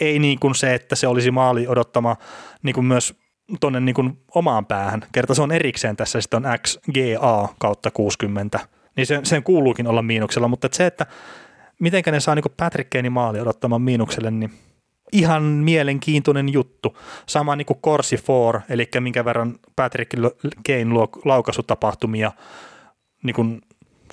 ei 0.00 0.18
niin 0.18 0.38
kuin 0.38 0.54
se, 0.54 0.74
että 0.74 0.96
se 0.96 1.06
olisi 1.06 1.30
maali 1.30 1.68
odottama 1.68 2.16
niin 2.62 2.74
kuin 2.74 2.84
myös 2.84 3.14
tuonne 3.60 3.80
niin 3.80 3.94
kuin 3.94 4.18
omaan 4.34 4.66
päähän. 4.66 5.02
Kerta 5.12 5.34
se 5.34 5.42
on 5.42 5.52
erikseen 5.52 5.96
tässä 5.96 6.20
sitten 6.20 6.46
on 6.46 6.58
XGA 6.58 7.48
kautta 7.58 7.90
60, 7.90 8.60
niin 8.96 9.06
sen, 9.06 9.26
sen 9.26 9.42
kuuluukin 9.42 9.86
olla 9.86 10.02
miinuksella, 10.02 10.48
mutta 10.48 10.66
että 10.66 10.76
se, 10.76 10.86
että 10.86 11.06
miten 11.80 12.02
ne 12.06 12.20
saa 12.20 12.34
niin 12.34 12.42
kuin 12.42 12.54
Patrick 12.56 12.90
Kanein 12.90 13.12
maali 13.12 13.40
odottamaan 13.40 13.82
miinukselle, 13.82 14.30
niin 14.30 14.50
ihan 15.12 15.42
mielenkiintoinen 15.42 16.52
juttu. 16.52 16.98
Sama 17.26 17.56
niin 17.56 17.66
kuin 17.66 17.80
Corsi 17.80 18.16
4, 18.28 18.60
eli 18.68 18.88
minkä 19.00 19.24
verran 19.24 19.54
Patrick 19.76 20.10
Kane 20.66 20.84
luo 20.84 21.08
niin 23.22 23.34
kuin 23.34 23.60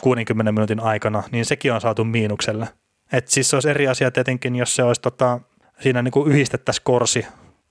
60 0.02 0.52
minuutin 0.52 0.80
aikana, 0.80 1.24
niin 1.32 1.46
sekin 1.46 1.74
on 1.74 1.82
saatu 1.82 2.04
miinukselle. 2.04 2.68
Et 3.12 3.28
siis 3.28 3.50
se 3.50 3.56
olisi 3.56 3.70
eri 3.70 3.88
asia 3.88 4.12
tietenkin, 4.12 4.56
jos 4.56 4.76
se 4.76 4.84
olisi 4.84 5.02
tota, 5.02 5.40
siinä 5.80 6.02
niin 6.02 6.12
kuin 6.12 6.32
yhdistettäisiin 6.32 6.84
korsi 6.84 7.26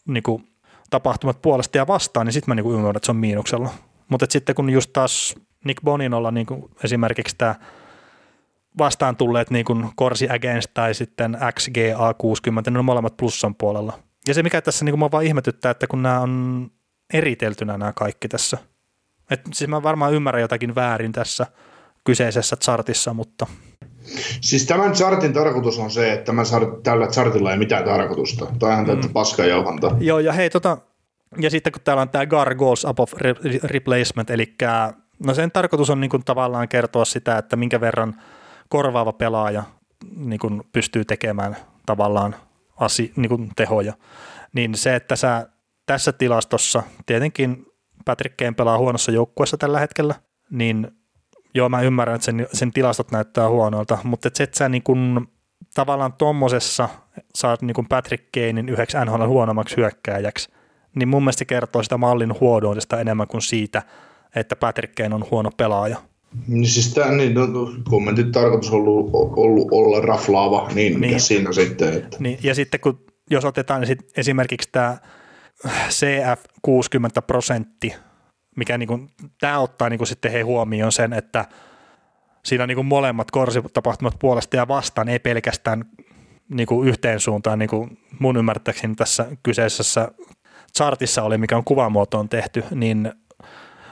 niin 0.09 0.23
kuin 0.23 0.49
tapahtumat 0.91 1.43
puolesta 1.43 1.79
ja 1.79 1.87
vastaan, 1.87 2.27
niin 2.27 2.33
sitten 2.33 2.51
mä 2.51 2.55
niin 2.55 2.65
kuin 2.65 2.75
ymmärrän, 2.75 2.97
että 2.97 3.07
se 3.07 3.13
on 3.13 3.17
miinuksella. 3.17 3.71
Mutta 4.09 4.27
sitten 4.29 4.55
kun 4.55 4.71
just 4.71 4.91
taas 4.93 5.35
Nick 5.65 5.83
Boninolla 5.85 6.31
niin 6.31 6.47
kuin 6.47 6.71
esimerkiksi 6.85 7.37
tämä 7.39 7.55
vastaan 8.79 9.17
tulleet 9.17 9.51
niin 9.51 9.65
kuin 9.65 9.89
korsi 9.97 10.29
against 10.31 10.71
tai 10.75 10.95
sitten 10.95 11.39
XGA 11.53 12.15
60, 12.15 12.71
ne 12.71 12.79
on 12.79 12.85
molemmat 12.85 13.17
plussan 13.17 13.55
puolella. 13.55 13.99
Ja 14.29 14.35
se 14.35 14.43
mikä 14.43 14.61
tässä 14.61 14.85
niin 14.85 14.93
kuin 14.93 15.01
mä 15.01 15.11
vaan 15.11 15.25
ihmetyttää, 15.25 15.71
että 15.71 15.87
kun 15.87 16.03
nämä 16.03 16.21
on 16.21 16.71
eriteltynä 17.15 17.79
nämä 17.79 17.93
kaikki 17.93 18.29
tässä. 18.29 18.59
Et 19.31 19.41
siis 19.53 19.69
mä 19.71 19.83
varmaan 19.83 20.15
ymmärrän 20.15 20.43
jotakin 20.43 20.75
väärin 20.75 21.13
tässä– 21.13 21.47
kyseisessä 22.05 22.57
chartissa, 22.57 23.15
mutta... 23.15 23.47
Siis 24.41 24.67
tämän 24.67 24.93
chartin 24.93 25.33
tarkoitus 25.33 25.79
on 25.79 25.91
se, 25.91 26.13
että 26.13 26.25
tämän 26.25 26.45
chart, 26.45 26.83
tällä 26.83 27.07
chartilla 27.07 27.53
ei 27.53 27.59
mitään 27.59 27.85
tarkoitusta. 27.85 28.47
Tämä 28.59 28.77
on 28.77 28.87
täyttä 28.87 29.07
mm. 29.07 29.13
paskajauhanta. 29.13 29.97
Joo, 30.01 30.19
ja 30.19 30.33
hei, 30.33 30.51
tota, 30.51 30.79
ja 31.41 31.51
sitten 31.51 31.73
kun 31.73 31.83
täällä 31.85 32.03
on 32.03 32.09
tämä 32.09 32.27
GAR 32.27 32.55
Goals 32.55 32.85
Above 32.85 33.35
Replacement, 33.65 34.31
eli 34.31 34.55
no 35.27 35.35
sen 35.35 35.51
tarkoitus 35.51 35.91
on 35.91 36.01
niin 36.01 36.11
kuin 36.11 36.25
tavallaan 36.25 36.69
kertoa 36.69 37.05
sitä, 37.05 37.39
että 37.39 37.57
minkä 37.57 37.81
verran 37.81 38.23
korvaava 38.69 39.13
pelaaja 39.13 39.63
niin 40.17 40.39
kuin 40.39 40.63
pystyy 40.73 41.05
tekemään 41.05 41.57
tavallaan 41.87 42.37
asi, 42.77 43.13
niin 43.17 43.29
kuin 43.29 43.51
tehoja. 43.57 43.93
Niin 44.53 44.75
se, 44.75 44.97
että 44.97 45.17
sä 45.17 45.47
tässä 45.87 46.13
tilastossa, 46.13 46.83
tietenkin 47.07 47.67
Patrick 48.05 48.37
Kane 48.37 48.53
pelaa 48.53 48.79
huonossa 48.79 49.13
joukkueessa 49.13 49.57
tällä 49.57 49.81
hetkellä, 49.81 50.15
niin 50.51 50.91
joo 51.55 51.69
mä 51.69 51.83
ymmärrän, 51.83 52.15
että 52.15 52.25
sen, 52.25 52.47
sen 52.53 52.73
tilastot 52.73 53.11
näyttää 53.11 53.49
huonolta, 53.49 53.99
mutta 54.05 54.29
et 54.29 54.37
se, 54.37 54.43
että 54.43 54.59
sä 54.59 54.69
niin 54.69 54.83
kuin, 54.83 55.27
tavallaan 55.75 56.13
tommosessa 56.13 56.89
saat 57.35 57.63
niin 57.63 57.75
kuin 57.75 57.89
Patrick 57.89 58.25
Kanein 58.35 58.69
yhdeksi 58.69 58.97
NHL 59.05 59.27
huonommaksi 59.27 59.77
hyökkääjäksi, 59.77 60.49
niin 60.95 61.09
mun 61.09 61.23
mielestä 61.23 61.45
kertoo 61.45 61.83
sitä 61.83 61.97
mallin 61.97 62.41
huonoudesta 62.41 63.01
enemmän 63.01 63.29
kuin 63.29 63.43
siitä, 63.43 63.83
että 64.35 64.57
Patrick 64.57 64.95
Kane 64.95 65.15
on 65.15 65.27
huono 65.31 65.51
pelaaja. 65.57 65.97
Niin 66.49 66.67
siis 66.67 66.95
tämä 66.95 67.11
niin, 67.11 67.35
no, 67.35 67.47
kommentit 67.91 68.33
tarkoitus 68.33 68.71
ollut, 68.71 69.11
ollut 69.13 69.69
olla 69.71 70.01
raflaava, 70.01 70.71
niin, 70.75 71.01
niin. 71.01 71.21
siinä 71.21 71.53
sitten. 71.53 71.95
Että. 71.95 72.17
Niin, 72.21 72.39
ja 72.43 72.55
sitten 72.55 72.81
kun, 72.81 73.05
jos 73.31 73.45
otetaan 73.45 73.81
niin 73.81 73.87
sit 73.87 74.11
esimerkiksi 74.17 74.69
tämä 74.73 74.97
CF 75.89 76.45
60 76.63 77.23
prosentti, 77.23 77.95
mikä 78.57 78.79
niin 78.79 79.11
tämä 79.41 79.59
ottaa 79.59 79.89
niin 79.89 79.99
kuin 79.99 80.09
sitten 80.09 80.33
he 80.33 80.41
huomioon 80.41 80.93
sen, 80.93 81.13
että 81.13 81.45
siinä 82.45 82.67
niin 82.67 82.77
kuin 82.77 82.87
molemmat 82.87 83.31
korsitapahtumat 83.31 84.19
puolesta 84.19 84.57
ja 84.57 84.69
vastaan, 84.69 85.09
ei 85.09 85.19
pelkästään 85.19 85.85
niin 86.49 86.67
kuin 86.67 86.89
yhteen 86.89 87.21
suuntaan, 87.21 87.59
niin 87.59 87.69
kuin 87.69 87.99
mun 88.19 88.37
ymmärtääkseni 88.37 88.95
tässä 88.95 89.27
kyseisessä 89.43 90.09
chartissa 90.77 91.23
oli, 91.23 91.39
mikä 91.39 91.57
on 91.57 91.65
kuvamuotoon 91.65 92.29
tehty, 92.29 92.65
niin 92.71 93.13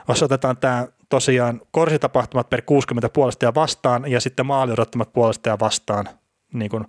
jos 0.09 0.23
otetaan 0.23 0.57
tämä 0.57 0.87
tosiaan 1.09 1.61
korsitapahtumat 1.71 2.51
per 2.51 2.63
60 2.63 3.09
puolesta 3.09 3.45
ja 3.45 3.55
vastaan 3.55 4.11
ja 4.11 4.21
sitten 4.21 4.47
maali 4.47 4.73
odottamat 4.73 5.13
puolesta 5.13 5.49
ja 5.49 5.59
vastaan, 5.61 6.09
niin 6.53 6.71
kuin 6.71 6.85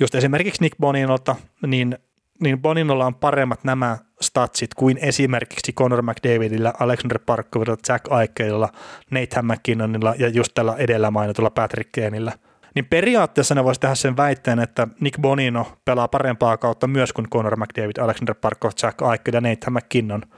just 0.00 0.14
esimerkiksi 0.14 0.62
Nick 0.62 0.78
Boninolta, 0.78 1.36
niin, 1.66 1.98
niin 2.40 2.62
Boninolla 2.62 3.06
on 3.06 3.14
paremmat 3.14 3.64
nämä 3.64 3.98
statsit 4.20 4.74
kuin 4.74 4.98
esimerkiksi 4.98 5.72
Conor 5.72 6.02
McDavidillä, 6.02 6.72
Alexander 6.80 7.18
Parkkovilla, 7.26 7.76
Jack 7.88 8.12
Aikkeilla, 8.12 8.68
Nathan 9.10 9.46
McKinnonilla 9.46 10.14
ja 10.18 10.28
just 10.28 10.54
tällä 10.54 10.74
edellä 10.78 11.10
mainitulla 11.10 11.50
Patrick 11.50 11.92
Kaneillä. 11.92 12.32
Niin 12.74 12.86
periaatteessa 12.86 13.54
ne 13.54 13.64
voisi 13.64 13.80
tehdä 13.80 13.94
sen 13.94 14.16
väitteen, 14.16 14.58
että 14.58 14.88
Nick 15.00 15.20
Bonino 15.20 15.78
pelaa 15.84 16.08
parempaa 16.08 16.56
kautta 16.56 16.86
myös 16.86 17.12
kuin 17.12 17.30
Conor 17.30 17.56
McDavid, 17.56 17.96
Alexander 17.96 18.34
Parkov, 18.34 18.70
Jack 18.82 18.98
Eichel 19.02 19.34
ja 19.34 19.40
Nathan 19.40 19.72
McKinnon– 19.72 20.22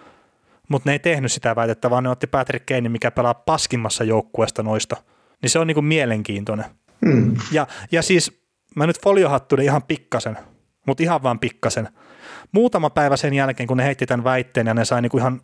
mutta 0.69 0.89
ne 0.89 0.93
ei 0.93 0.99
tehnyt 0.99 1.33
sitä 1.33 1.57
väitettä, 1.57 1.91
vaan 1.91 2.05
ne 2.05 2.11
otti 2.11 2.27
Patrick 2.27 2.67
Kane, 2.67 2.89
mikä 2.89 3.11
pelaa 3.11 3.35
paskimmassa 3.35 4.05
joukkueesta 4.05 4.63
noista. 4.63 4.97
Niin 5.43 5.51
se 5.51 5.59
on 5.59 5.67
niinku 5.67 5.83
mielenkiintoinen. 5.83 6.67
Hmm. 7.07 7.37
Ja, 7.53 7.67
ja 7.93 8.03
siis 8.03 8.43
mä 8.77 8.87
nyt 8.87 9.03
foliohattuinen 9.03 9.65
ihan 9.65 9.83
pikkasen, 9.83 10.39
mutta 10.87 11.03
ihan 11.03 11.23
vaan 11.23 11.39
pikkasen. 11.39 11.89
Muutama 12.53 12.91
päivä 12.91 13.17
sen 13.17 13.35
jälkeen, 13.35 13.67
kun 13.67 13.77
ne 13.77 13.85
heitti 13.85 14.07
tämän 14.07 14.25
väitteen 14.25 14.67
ja 14.67 14.75
ne 14.75 14.85
sai 14.85 15.03
niinku 15.03 15.19
ihan, 15.19 15.41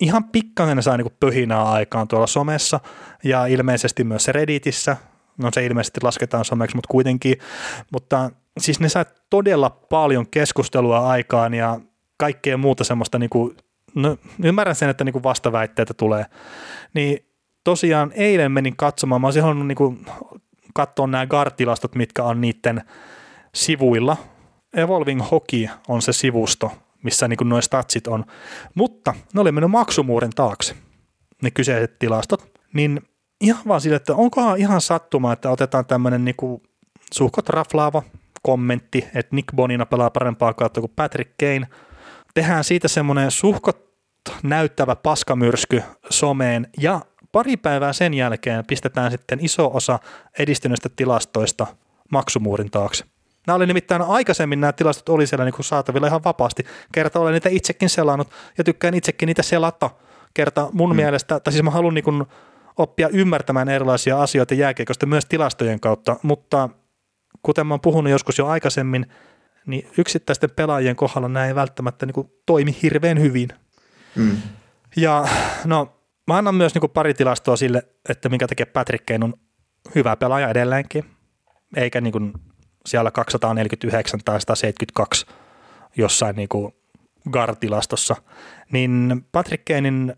ihan 0.00 0.24
pikkasen 0.24 0.76
ne 0.76 0.82
sai 0.82 0.96
niinku 0.96 1.16
pöhinää 1.20 1.64
aikaan 1.64 2.08
tuolla 2.08 2.26
somessa 2.26 2.80
ja 3.24 3.46
ilmeisesti 3.46 4.04
myös 4.04 4.28
Redditissä. 4.28 4.96
No 5.38 5.50
se 5.52 5.66
ilmeisesti 5.66 6.00
lasketaan 6.02 6.44
someksi, 6.44 6.76
mutta 6.76 6.88
kuitenkin. 6.90 7.36
Mutta 7.92 8.30
siis 8.58 8.80
ne 8.80 8.88
sai 8.88 9.04
todella 9.30 9.70
paljon 9.70 10.26
keskustelua 10.26 11.08
aikaan 11.08 11.54
ja 11.54 11.80
kaikkea 12.16 12.56
muuta 12.56 12.84
semmoista 12.84 13.18
niinku 13.18 13.54
no 13.94 14.16
ymmärrän 14.42 14.74
sen, 14.74 14.88
että 14.88 15.04
niin 15.04 15.12
kuin 15.12 15.22
vastaväitteitä 15.22 15.94
tulee, 15.94 16.26
niin 16.94 17.26
tosiaan 17.64 18.12
eilen 18.14 18.52
menin 18.52 18.76
katsomaan, 18.76 19.20
mä 19.20 19.26
olisin 19.26 19.42
halunnut 19.42 19.66
niin 19.66 19.76
kuin 19.76 20.06
katsoa 20.74 21.06
nämä 21.06 21.26
GAR-tilastot, 21.26 21.94
mitkä 21.94 22.24
on 22.24 22.40
niiden 22.40 22.82
sivuilla. 23.54 24.16
Evolving 24.76 25.22
Hockey 25.30 25.68
on 25.88 26.02
se 26.02 26.12
sivusto, 26.12 26.72
missä 27.02 27.28
niin 27.28 27.38
nuo 27.44 27.60
statsit 27.60 28.06
on, 28.06 28.24
mutta 28.74 29.14
ne 29.34 29.40
oli 29.40 29.52
mennyt 29.52 29.70
maksumuurin 29.70 30.30
taakse, 30.30 30.74
ne 31.42 31.50
kyseiset 31.50 31.98
tilastot, 31.98 32.60
niin 32.72 33.00
ihan 33.40 33.62
vaan 33.68 33.80
sille, 33.80 33.96
että 33.96 34.14
onkohan 34.14 34.58
ihan 34.58 34.80
sattuma, 34.80 35.32
että 35.32 35.50
otetaan 35.50 35.86
tämmöinen 35.86 36.24
niin 36.24 36.62
suhkot 37.12 37.48
raflaava 37.48 38.02
kommentti, 38.42 39.08
että 39.14 39.36
Nick 39.36 39.48
Bonina 39.56 39.86
pelaa 39.86 40.10
parempaa 40.10 40.54
kautta 40.54 40.80
kuin 40.80 40.92
Patrick 40.96 41.30
Kane, 41.40 41.68
tehdään 42.34 42.64
siitä 42.64 42.88
semmoinen 42.88 43.30
suhkot 43.30 43.84
näyttävä 44.42 44.96
paskamyrsky 44.96 45.82
someen 46.10 46.68
ja 46.80 47.00
pari 47.32 47.56
päivää 47.56 47.92
sen 47.92 48.14
jälkeen 48.14 48.64
pistetään 48.66 49.10
sitten 49.10 49.44
iso 49.44 49.70
osa 49.74 49.98
edistyneistä 50.38 50.88
tilastoista 50.96 51.66
maksumuurin 52.12 52.70
taakse. 52.70 53.04
Nämä 53.46 53.56
oli 53.56 53.66
nimittäin 53.66 54.02
aikaisemmin 54.02 54.60
nämä 54.60 54.72
tilastot 54.72 55.08
oli 55.08 55.26
siellä 55.26 55.44
niin 55.44 55.54
kuin 55.54 55.64
saatavilla 55.64 56.06
ihan 56.06 56.24
vapaasti. 56.24 56.64
Kerta 56.92 57.20
olen 57.20 57.32
niitä 57.32 57.48
itsekin 57.48 57.88
selannut 57.88 58.30
ja 58.58 58.64
tykkään 58.64 58.94
itsekin 58.94 59.26
niitä 59.26 59.42
selata. 59.42 59.90
Kerta 60.34 60.68
mun 60.72 60.90
hmm. 60.90 60.96
mielestä, 60.96 61.40
tai 61.40 61.52
siis 61.52 61.64
mä 61.64 61.70
haluan 61.70 61.94
niin 61.94 62.04
kuin 62.04 62.24
oppia 62.76 63.08
ymmärtämään 63.08 63.68
erilaisia 63.68 64.22
asioita 64.22 64.54
jääkiekosta 64.54 65.06
myös 65.06 65.26
tilastojen 65.26 65.80
kautta, 65.80 66.16
mutta 66.22 66.68
kuten 67.42 67.66
mä 67.66 67.74
oon 67.74 67.80
puhunut 67.80 68.10
joskus 68.10 68.38
jo 68.38 68.46
aikaisemmin, 68.46 69.06
niin 69.66 69.90
yksittäisten 69.98 70.50
pelaajien 70.50 70.96
kohdalla 70.96 71.28
nämä 71.28 71.46
ei 71.46 71.54
välttämättä 71.54 72.06
niin 72.06 72.14
kuin 72.14 72.30
toimi 72.46 72.76
hirveän 72.82 73.20
hyvin. 73.20 73.48
Mm. 74.16 74.36
Ja 74.96 75.28
no, 75.64 76.00
mä 76.26 76.36
annan 76.36 76.54
myös 76.54 76.74
niin 76.74 76.80
kuin 76.80 76.90
pari 76.90 77.14
tilastoa 77.14 77.56
sille, 77.56 77.82
että 78.08 78.28
minkä 78.28 78.46
takia 78.46 78.66
Patrick 78.66 79.06
Kane 79.06 79.24
on 79.24 79.34
hyvä 79.94 80.16
pelaaja 80.16 80.48
edelleenkin, 80.48 81.04
eikä 81.76 82.00
niin 82.00 82.12
kuin 82.12 82.32
siellä 82.86 83.10
249 83.10 84.20
tai 84.24 84.40
172 84.40 85.26
jossain 85.96 86.36
niin 86.36 86.48
kuin 86.48 86.74
GAR-tilastossa, 87.30 88.16
niin 88.72 89.24
Patrick 89.32 89.64
Kanein 89.64 90.16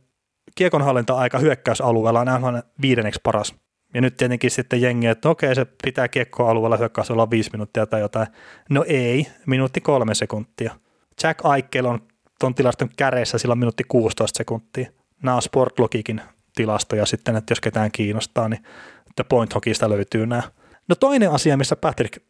kiekonhallinta-aika 0.54 1.38
hyökkäysalueella 1.38 2.20
on 2.20 2.28
aivan 2.28 2.62
viidenneksi 2.82 3.20
paras. 3.22 3.54
Ja 3.94 4.00
nyt 4.00 4.16
tietenkin 4.16 4.50
sitten 4.50 4.82
jengi, 4.82 5.06
että 5.06 5.28
okei, 5.28 5.54
se 5.54 5.66
pitää 5.84 6.08
kiekkoalueella 6.08 6.78
olla 7.10 7.30
viisi 7.30 7.50
minuuttia 7.52 7.86
tai 7.86 8.00
jotain. 8.00 8.26
No 8.70 8.84
ei, 8.88 9.26
minuutti 9.46 9.80
kolme 9.80 10.14
sekuntia. 10.14 10.76
Jack 11.22 11.40
Eichel 11.56 11.84
on 11.84 12.00
tuon 12.40 12.54
tilaston 12.54 12.90
käreissä 12.96 13.38
silloin 13.38 13.58
minuutti 13.58 13.84
16 13.88 14.38
sekuntia. 14.38 14.90
Nämä 15.22 15.34
on 15.34 15.42
Sportlogikin 15.42 16.20
tilastoja 16.54 17.06
sitten, 17.06 17.36
että 17.36 17.52
jos 17.52 17.60
ketään 17.60 17.92
kiinnostaa, 17.92 18.48
niin 18.48 18.64
että 19.10 19.24
Point 19.24 19.54
Hockeysta 19.54 19.90
löytyy 19.90 20.26
nämä. 20.26 20.42
No 20.88 20.94
toinen 20.94 21.30
asia, 21.30 21.56
missä 21.56 21.76
Patrick 21.76 22.22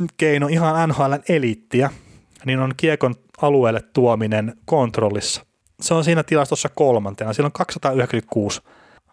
On 0.00 0.50
ihan 0.50 0.88
NHLn 0.88 1.22
eliittiä, 1.28 1.90
niin 2.44 2.58
on 2.58 2.74
kiekon 2.76 3.14
alueelle 3.42 3.80
tuominen 3.92 4.54
kontrollissa. 4.64 5.46
Se 5.80 5.94
on 5.94 6.04
siinä 6.04 6.22
tilastossa 6.22 6.68
kolmantena. 6.68 7.32
Siellä 7.32 7.46
on 7.46 7.52
296 7.52 8.60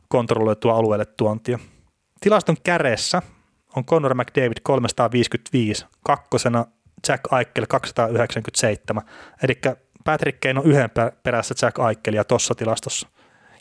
kontrolloitua 0.07 0.73
alueelle 0.73 1.05
tuontia. 1.05 1.59
Tilaston 2.21 2.57
käreessä 2.63 3.21
on 3.75 3.85
Conor 3.85 4.13
McDavid 4.13 4.57
355, 4.63 5.85
kakkosena 6.03 6.65
Jack 7.07 7.23
Eichel 7.33 7.65
297, 7.69 9.03
eli 9.43 9.61
Patrick 10.03 10.39
Kane 10.39 10.59
on 10.59 10.65
yhden 10.65 10.89
perässä 11.23 11.55
Jack 11.61 11.79
Eikelia 11.89 12.23
tuossa 12.23 12.55
tilastossa. 12.55 13.07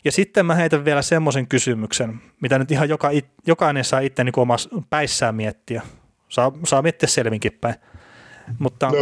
Ja 0.05 0.11
sitten 0.11 0.45
mä 0.45 0.55
heitän 0.55 0.85
vielä 0.85 1.01
semmoisen 1.01 1.47
kysymyksen, 1.47 2.21
mitä 2.41 2.59
nyt 2.59 2.71
ihan 2.71 2.89
joka, 2.89 3.09
jokainen 3.47 3.83
saa 3.83 3.99
itse 3.99 4.23
niin 4.23 4.39
omassa 4.39 4.69
päissään 4.89 5.35
miettiä. 5.35 5.81
Saa, 6.31 6.51
saa 6.63 6.81
miettiä 6.81 7.09
selvinkin 7.09 7.57
päin. 7.61 7.75
Mutta 8.59 8.91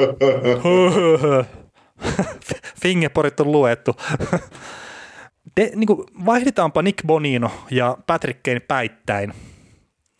fingerporit 2.81 3.39
on 3.39 3.51
luettu. 3.51 3.95
De, 5.57 5.71
niin 5.75 5.87
kuin, 5.87 6.07
vaihdetaanpa 6.25 6.81
Nick 6.81 7.07
Bonino 7.07 7.51
ja 7.71 7.97
Patrick 8.07 8.43
Kane 8.43 8.59
päittäin. 8.59 9.33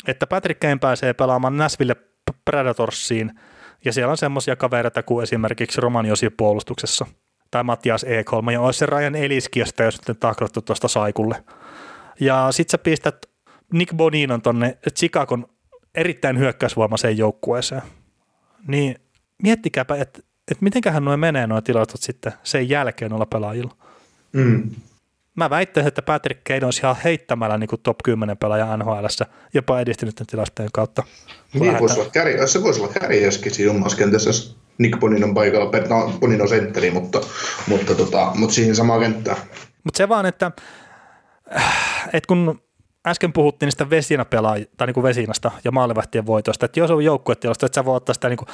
Että 0.07 0.27
Patrick 0.27 0.59
Kane 0.59 0.77
pääsee 0.77 1.13
pelaamaan 1.13 1.57
Nashville 1.57 1.95
Predatorsiin– 2.45 3.31
ja 3.85 3.93
siellä 3.93 4.11
on 4.11 4.17
semmoisia 4.17 4.55
kavereita 4.55 5.03
kuin 5.03 5.23
esimerkiksi 5.23 5.81
Roman 5.81 6.05
Josi 6.05 6.29
puolustuksessa 6.29 7.05
tai 7.51 7.63
Matias 7.63 8.05
E3 8.05 8.51
ja 8.51 8.61
olisi 8.61 8.79
se 8.79 8.85
Ryan 8.85 9.15
Eliski, 9.15 9.59
josta 9.59 9.83
jos 9.83 9.95
sitten 9.95 10.17
takrottu 10.17 10.61
tuosta 10.61 10.87
Saikulle. 10.87 11.43
Ja 12.19 12.47
sit 12.51 12.69
sä 12.69 12.77
pistät 12.77 13.25
Nick 13.73 13.95
Boninon 13.95 14.41
tonne 14.41 14.77
Chicagon 14.97 15.47
erittäin 15.95 16.39
hyökkäysvoimaiseen 16.39 17.17
joukkueeseen. 17.17 17.81
Niin 18.67 18.95
miettikääpä, 19.43 19.95
että 19.95 20.19
et 20.51 20.61
mitenköhän 20.61 21.05
noin 21.05 21.19
menee 21.19 21.47
noin 21.47 21.63
tilastot 21.63 22.01
sitten 22.01 22.33
sen 22.43 22.69
jälkeen 22.69 23.13
olla 23.13 23.25
pelaajilla. 23.25 23.75
Mm. 24.33 24.69
Mä 25.35 25.49
väittäisin, 25.49 25.87
että 25.87 26.01
Patrick 26.01 26.43
Kane 26.43 26.65
olisi 26.65 26.81
ihan 26.83 26.95
heittämällä 27.03 27.57
niin 27.57 27.67
kuin 27.67 27.81
top 27.81 27.97
10 28.03 28.37
pelaaja 28.37 28.77
NHL, 28.77 29.05
jopa 29.53 29.79
edistynyt 29.79 30.23
tilastojen 30.27 30.71
kautta. 30.73 31.03
Niin, 31.53 31.79
voisi 31.79 31.99
olla 31.99 32.09
käri, 32.09 32.47
se 32.47 32.63
voisi 32.63 32.81
olla 32.81 32.93
kärjeskin 32.93 33.53
siinä 33.53 33.71
omassa 33.71 33.97
kentässä, 33.97 34.29
jos 34.29 34.57
Nick 34.77 34.99
Bonin 34.99 35.23
on 35.23 35.33
paikalla, 35.33 35.71
no 35.89 36.13
Bonin 36.19 36.41
on 36.41 36.49
sentteri, 36.49 36.91
mutta, 36.91 37.21
mutta, 37.67 37.95
tota, 37.95 38.31
mutta 38.35 38.55
siihen 38.55 38.75
samaan 38.75 38.99
kenttään. 38.99 39.37
Mutta 39.83 39.97
se 39.97 40.09
vaan, 40.09 40.25
että, 40.25 40.51
että 42.13 42.27
kun 42.27 42.61
äsken 43.07 43.33
puhuttiin 43.33 43.67
niistä 43.67 43.89
vesinä 43.89 44.25
tai 44.77 44.87
niin 44.87 44.93
kuin 44.93 45.03
vesinasta 45.03 45.51
ja 45.63 45.71
maalivahtien 45.71 46.25
voitosta, 46.25 46.65
että 46.65 46.79
jos 46.79 46.91
on 46.91 47.05
joukkuetilasto, 47.05 47.65
että 47.65 47.75
sä 47.75 47.85
voi 47.85 47.95
ottaa 47.95 48.13
sitä, 48.13 48.29
niin 48.29 48.37
kuin, 48.37 48.47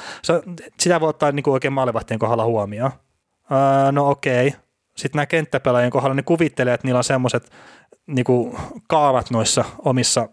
sitä 0.80 1.00
voi 1.00 1.08
ottaa 1.08 1.32
niin 1.32 1.42
kuin 1.42 1.52
oikein 1.52 1.72
maalivahtien 1.72 2.18
kohdalla 2.18 2.44
huomioon. 2.44 2.90
Öö, 3.52 3.92
no 3.92 4.10
okei. 4.10 4.54
Sitten 4.96 5.18
nämä 5.18 5.26
kenttäpelaajien 5.26 5.90
kohdalla 5.90 6.14
ne 6.14 6.22
kuvittelee, 6.22 6.74
että 6.74 6.86
niillä 6.86 6.98
on 6.98 7.04
semmoiset 7.04 7.50
niin 8.06 8.24
kaavat 8.88 9.30
noissa 9.30 9.64
omissa 9.78 10.28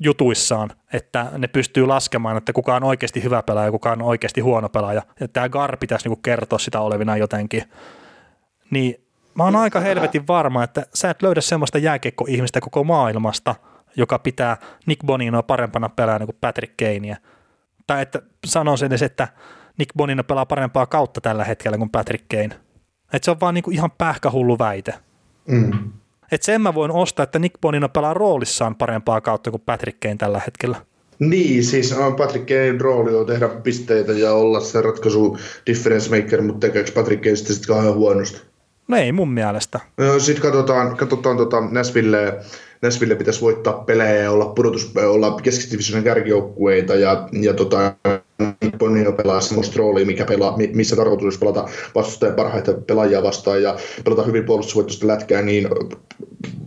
jutuissaan, 0.00 0.70
että 0.92 1.26
ne 1.38 1.48
pystyy 1.48 1.86
laskemaan, 1.86 2.36
että 2.36 2.52
kuka 2.52 2.76
on 2.76 2.84
oikeasti 2.84 3.22
hyvä 3.22 3.42
pelaaja 3.42 3.66
ja 3.66 3.72
kuka 3.72 3.92
on 3.92 4.02
oikeasti 4.02 4.40
huono 4.40 4.68
pelaaja. 4.68 5.02
Ja 5.20 5.28
tämä 5.28 5.48
Gar 5.48 5.76
pitäisi 5.76 6.08
niinku 6.08 6.20
kertoa 6.22 6.58
sitä 6.58 6.80
olevina 6.80 7.16
jotenkin. 7.16 7.62
Niin 8.70 9.07
mä 9.38 9.44
oon 9.44 9.56
aika 9.56 9.80
helvetin 9.80 10.26
varma, 10.26 10.64
että 10.64 10.86
sä 10.94 11.10
et 11.10 11.22
löydä 11.22 11.40
semmoista 11.40 11.78
jääkiekko-ihmistä 11.78 12.60
koko 12.60 12.84
maailmasta, 12.84 13.54
joka 13.96 14.18
pitää 14.18 14.56
Nick 14.86 15.06
Boninoa 15.06 15.42
parempana 15.42 15.88
pelaajana 15.88 16.26
kuin 16.26 16.36
Patrick 16.40 16.74
Kanea. 16.76 17.16
Tai 17.86 18.02
että 18.02 18.22
sanon 18.46 18.78
sen 18.78 18.86
edes, 18.86 19.02
että 19.02 19.28
Nick 19.78 19.90
Bonino 19.96 20.24
pelaa 20.24 20.46
parempaa 20.46 20.86
kautta 20.86 21.20
tällä 21.20 21.44
hetkellä 21.44 21.78
kuin 21.78 21.90
Patrick 21.90 22.24
Kane. 22.28 22.60
Että 23.12 23.24
se 23.24 23.30
on 23.30 23.40
vaan 23.40 23.54
niinku 23.54 23.70
ihan 23.70 23.90
pähkähullu 23.98 24.58
väite. 24.58 24.94
Mm. 25.48 25.72
Että 26.32 26.44
sen 26.44 26.60
mä 26.60 26.74
voin 26.74 26.90
ostaa, 26.90 27.24
että 27.24 27.38
Nick 27.38 27.60
Bonino 27.60 27.88
pelaa 27.88 28.14
roolissaan 28.14 28.74
parempaa 28.74 29.20
kautta 29.20 29.50
kuin 29.50 29.62
Patrick 29.66 30.00
Kane 30.00 30.16
tällä 30.16 30.40
hetkellä. 30.46 30.76
Niin, 31.18 31.64
siis 31.64 31.92
on 31.92 32.16
Patrick 32.16 32.46
Kane 32.46 32.78
rooli 32.78 33.14
on 33.14 33.26
tehdä 33.26 33.48
pisteitä 33.48 34.12
ja 34.12 34.32
olla 34.32 34.60
se 34.60 34.82
ratkaisu 34.82 35.38
difference 35.66 36.16
maker, 36.16 36.42
mutta 36.42 36.66
tekeekö 36.66 36.92
Patrick 36.92 37.22
Kane 37.22 37.36
sitten 37.36 37.56
kauhean 37.66 37.94
huonosti? 37.94 38.47
No 38.88 38.96
ei 38.96 39.12
mun 39.12 39.30
mielestä. 39.30 39.80
Sitten 40.18 40.42
katsotaan, 40.42 40.96
katsotaan 40.96 41.36
tota 41.36 41.60
Nashville, 41.60 42.40
Nashville 42.82 43.14
pitäisi 43.14 43.40
voittaa 43.40 43.72
pelejä 43.72 44.14
ja 44.14 44.30
olla, 44.30 44.46
pudotus, 44.46 44.92
olla 45.06 45.40
keskidivisionin 45.42 46.04
kärkijoukkueita 46.04 46.94
ja, 46.94 47.28
ja 47.32 47.54
tota, 47.54 47.94
Bonino 48.78 49.12
pelaa 49.12 49.40
semmoista 49.40 49.78
roolia, 49.78 50.06
mikä 50.06 50.24
pelaa, 50.24 50.56
missä 50.74 50.96
tarkoitus 50.96 51.38
pelata 51.38 51.68
vastustajan 51.94 52.34
parhaita 52.34 52.72
pelaajia 52.72 53.22
vastaan 53.22 53.62
ja 53.62 53.76
pelata 54.04 54.22
hyvin 54.22 54.44
puolustusvoittoista 54.44 55.06
lätkää, 55.06 55.42
niin 55.42 55.68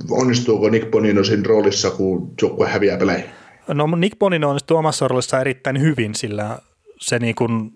onnistuuko 0.10 0.70
Nick 0.70 0.92
Bonino 0.92 1.24
siinä 1.24 1.44
roolissa, 1.46 1.92
kun 1.92 2.34
joukkue 2.42 2.68
häviää 2.68 2.98
pelejä? 2.98 3.24
No 3.68 3.88
Nick 3.88 4.20
Bonino 4.20 4.50
onnistuu 4.50 4.78
omassa 4.78 5.08
roolissa 5.08 5.42
erittäin 5.42 5.82
hyvin, 5.82 6.16
sillä 6.16 6.60
se 7.00 7.20
niin 7.20 7.36
kuin... 7.36 7.72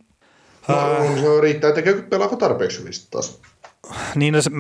No, 0.68 0.76
se 1.22 1.42
riittää, 1.42 1.70
että 1.70 1.82
pelaako 2.10 2.36
tarpeeksi 2.36 2.80
hyvin 2.80 2.94
taas. 3.12 3.42
Niin, 4.16 4.34
no 4.34 4.42
se, 4.42 4.52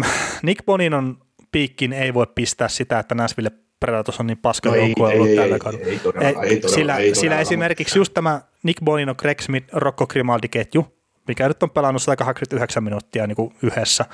Nick 0.44 0.66
Boninon 0.66 1.18
piikkiin 1.52 1.94
ei 1.94 2.14
voi 2.14 2.28
pistää 2.36 2.68
sitä, 2.68 3.00
että 3.00 3.16
Nashville 3.16 3.52
Predators 3.80 4.20
on 4.20 4.28
niin 4.28 4.38
paska 4.38 4.70
no 4.70 4.76
joukkue 4.76 5.14
ollut 5.14 5.28
ei, 5.28 5.36
tällä 5.36 5.60
kaudella. 5.60 5.86
Ei, 5.86 6.00
ei, 6.22 6.36
ei, 6.42 6.62
sillä, 6.70 6.98
ei 6.98 7.16
sillä 7.16 7.40
esimerkiksi 7.40 8.00
just 8.00 8.14
tämä 8.14 8.42
Nick 8.64 8.84
Bonino, 8.84 9.16
Greg 9.16 9.40
Smith, 9.40 9.68
Rocco 9.74 10.08
Grimaldi-ketju, 10.08 10.88
mikä 11.28 11.48
nyt 11.48 11.64
on 11.64 11.70
pelannut 11.70 12.02
189 12.02 12.84
minuuttia 12.84 13.28
niin 13.28 13.36
kuin 13.36 13.56
yhdessä, 13.64 14.06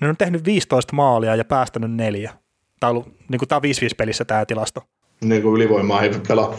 ne 0.00 0.08
on 0.08 0.16
tehnyt 0.16 0.44
15 0.44 0.96
maalia 0.96 1.36
ja 1.36 1.44
päästänyt 1.44 1.92
neljä. 1.92 2.32
Tämä 2.80 2.90
on, 2.90 2.96
ollut, 2.96 3.14
niin 3.28 3.38
kuin, 3.38 3.48
tämä 3.48 3.56
on 3.56 3.62
5-5 3.64 3.94
pelissä 3.96 4.24
tämä 4.24 4.46
tilasto. 4.46 4.82
Niin 5.20 5.42
kuin 5.42 5.54
ylivoimaa 5.54 6.02
ei 6.02 6.10
pelaa. 6.28 6.54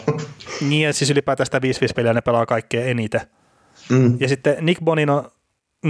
niin, 0.69 0.81
ja 0.81 0.93
siis 0.93 1.11
ylipäätään 1.11 1.45
sitä 1.45 1.59
5-5 1.59 1.61
peliä 1.95 2.13
ne 2.13 2.21
pelaa 2.21 2.45
kaikkein 2.45 2.87
eniten. 2.87 3.21
Mm. 3.89 4.17
Ja 4.19 4.27
sitten 4.27 4.55
Nick 4.61 4.81
Bonino 4.83 5.31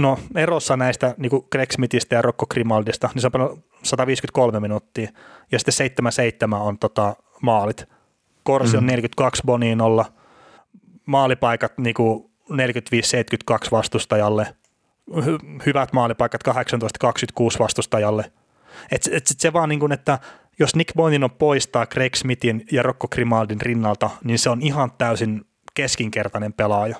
no 0.02 0.18
erossa 0.34 0.76
näistä 0.76 1.14
niin 1.16 1.30
kuin 1.30 1.46
Greg 1.52 1.70
Smithistä 1.70 2.14
ja 2.14 2.22
Rocco 2.22 2.46
Grimaldista, 2.46 3.10
niin 3.14 3.22
se 3.22 3.30
on 3.32 3.62
153 3.82 4.60
minuuttia, 4.60 5.10
ja 5.52 5.58
sitten 5.58 6.08
7-7 6.50 6.54
on 6.54 6.78
tota, 6.78 7.16
maalit. 7.42 7.88
Korsi 8.42 8.72
mm. 8.72 8.78
on 8.78 8.86
42 8.86 9.42
Boninolla, 9.46 10.04
maalipaikat 11.06 11.78
niin 11.78 11.94
kuin 11.94 12.30
45-72 12.52 12.54
vastustajalle, 13.72 14.54
Hy- 15.10 15.62
hyvät 15.66 15.92
maalipaikat 15.92 16.40
18-26 16.48 16.52
vastustajalle. 17.58 18.32
Et, 18.90 19.06
et, 19.06 19.14
et 19.30 19.40
se 19.40 19.52
vaan 19.52 19.68
niin 19.68 19.80
kuin, 19.80 19.92
että 19.92 20.18
jos 20.58 20.76
Nick 20.76 20.94
Bonino 20.94 21.28
poistaa 21.28 21.86
Greg 21.86 22.14
Smithin 22.14 22.64
ja 22.72 22.82
Rocco 22.82 23.08
Grimaldin 23.08 23.60
rinnalta, 23.60 24.10
niin 24.24 24.38
se 24.38 24.50
on 24.50 24.62
ihan 24.62 24.92
täysin 24.98 25.44
keskinkertainen 25.74 26.52
pelaaja. 26.52 26.96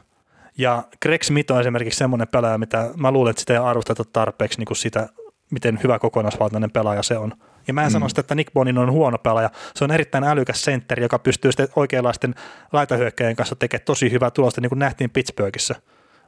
Ja 0.58 0.84
Greg 1.02 1.22
Smith 1.22 1.52
on 1.52 1.60
esimerkiksi 1.60 1.98
semmoinen 1.98 2.28
pelaaja, 2.28 2.58
mitä 2.58 2.90
mä 2.96 3.10
luulen, 3.10 3.30
että 3.30 3.40
sitä 3.40 3.52
ei 3.52 3.58
arvosteta 3.58 4.04
tarpeeksi 4.12 4.58
niin 4.58 4.66
kuin 4.66 4.76
sitä, 4.76 5.08
miten 5.50 5.80
hyvä 5.82 5.98
kokonaisvaltainen 5.98 6.70
pelaaja 6.70 7.02
se 7.02 7.18
on. 7.18 7.32
Ja 7.68 7.74
mä 7.74 7.82
en 7.82 7.88
mm. 7.88 7.92
sano 7.92 8.08
sitä, 8.08 8.20
että 8.20 8.34
Nick 8.34 8.52
Bonin 8.52 8.78
on 8.78 8.92
huono 8.92 9.18
pelaaja. 9.18 9.50
Se 9.74 9.84
on 9.84 9.90
erittäin 9.90 10.24
älykäs 10.24 10.64
sentteri, 10.64 11.02
joka 11.02 11.18
pystyy 11.18 11.52
sitten 11.52 11.68
oikeanlaisten 11.76 12.34
laitahyökkäjien 12.72 13.36
kanssa 13.36 13.56
tekemään 13.56 13.84
tosi 13.84 14.12
hyvää 14.12 14.30
tulosta, 14.30 14.60
niin 14.60 14.68
kuin 14.68 14.78
nähtiin 14.78 15.10
Pittsburghissa. 15.10 15.74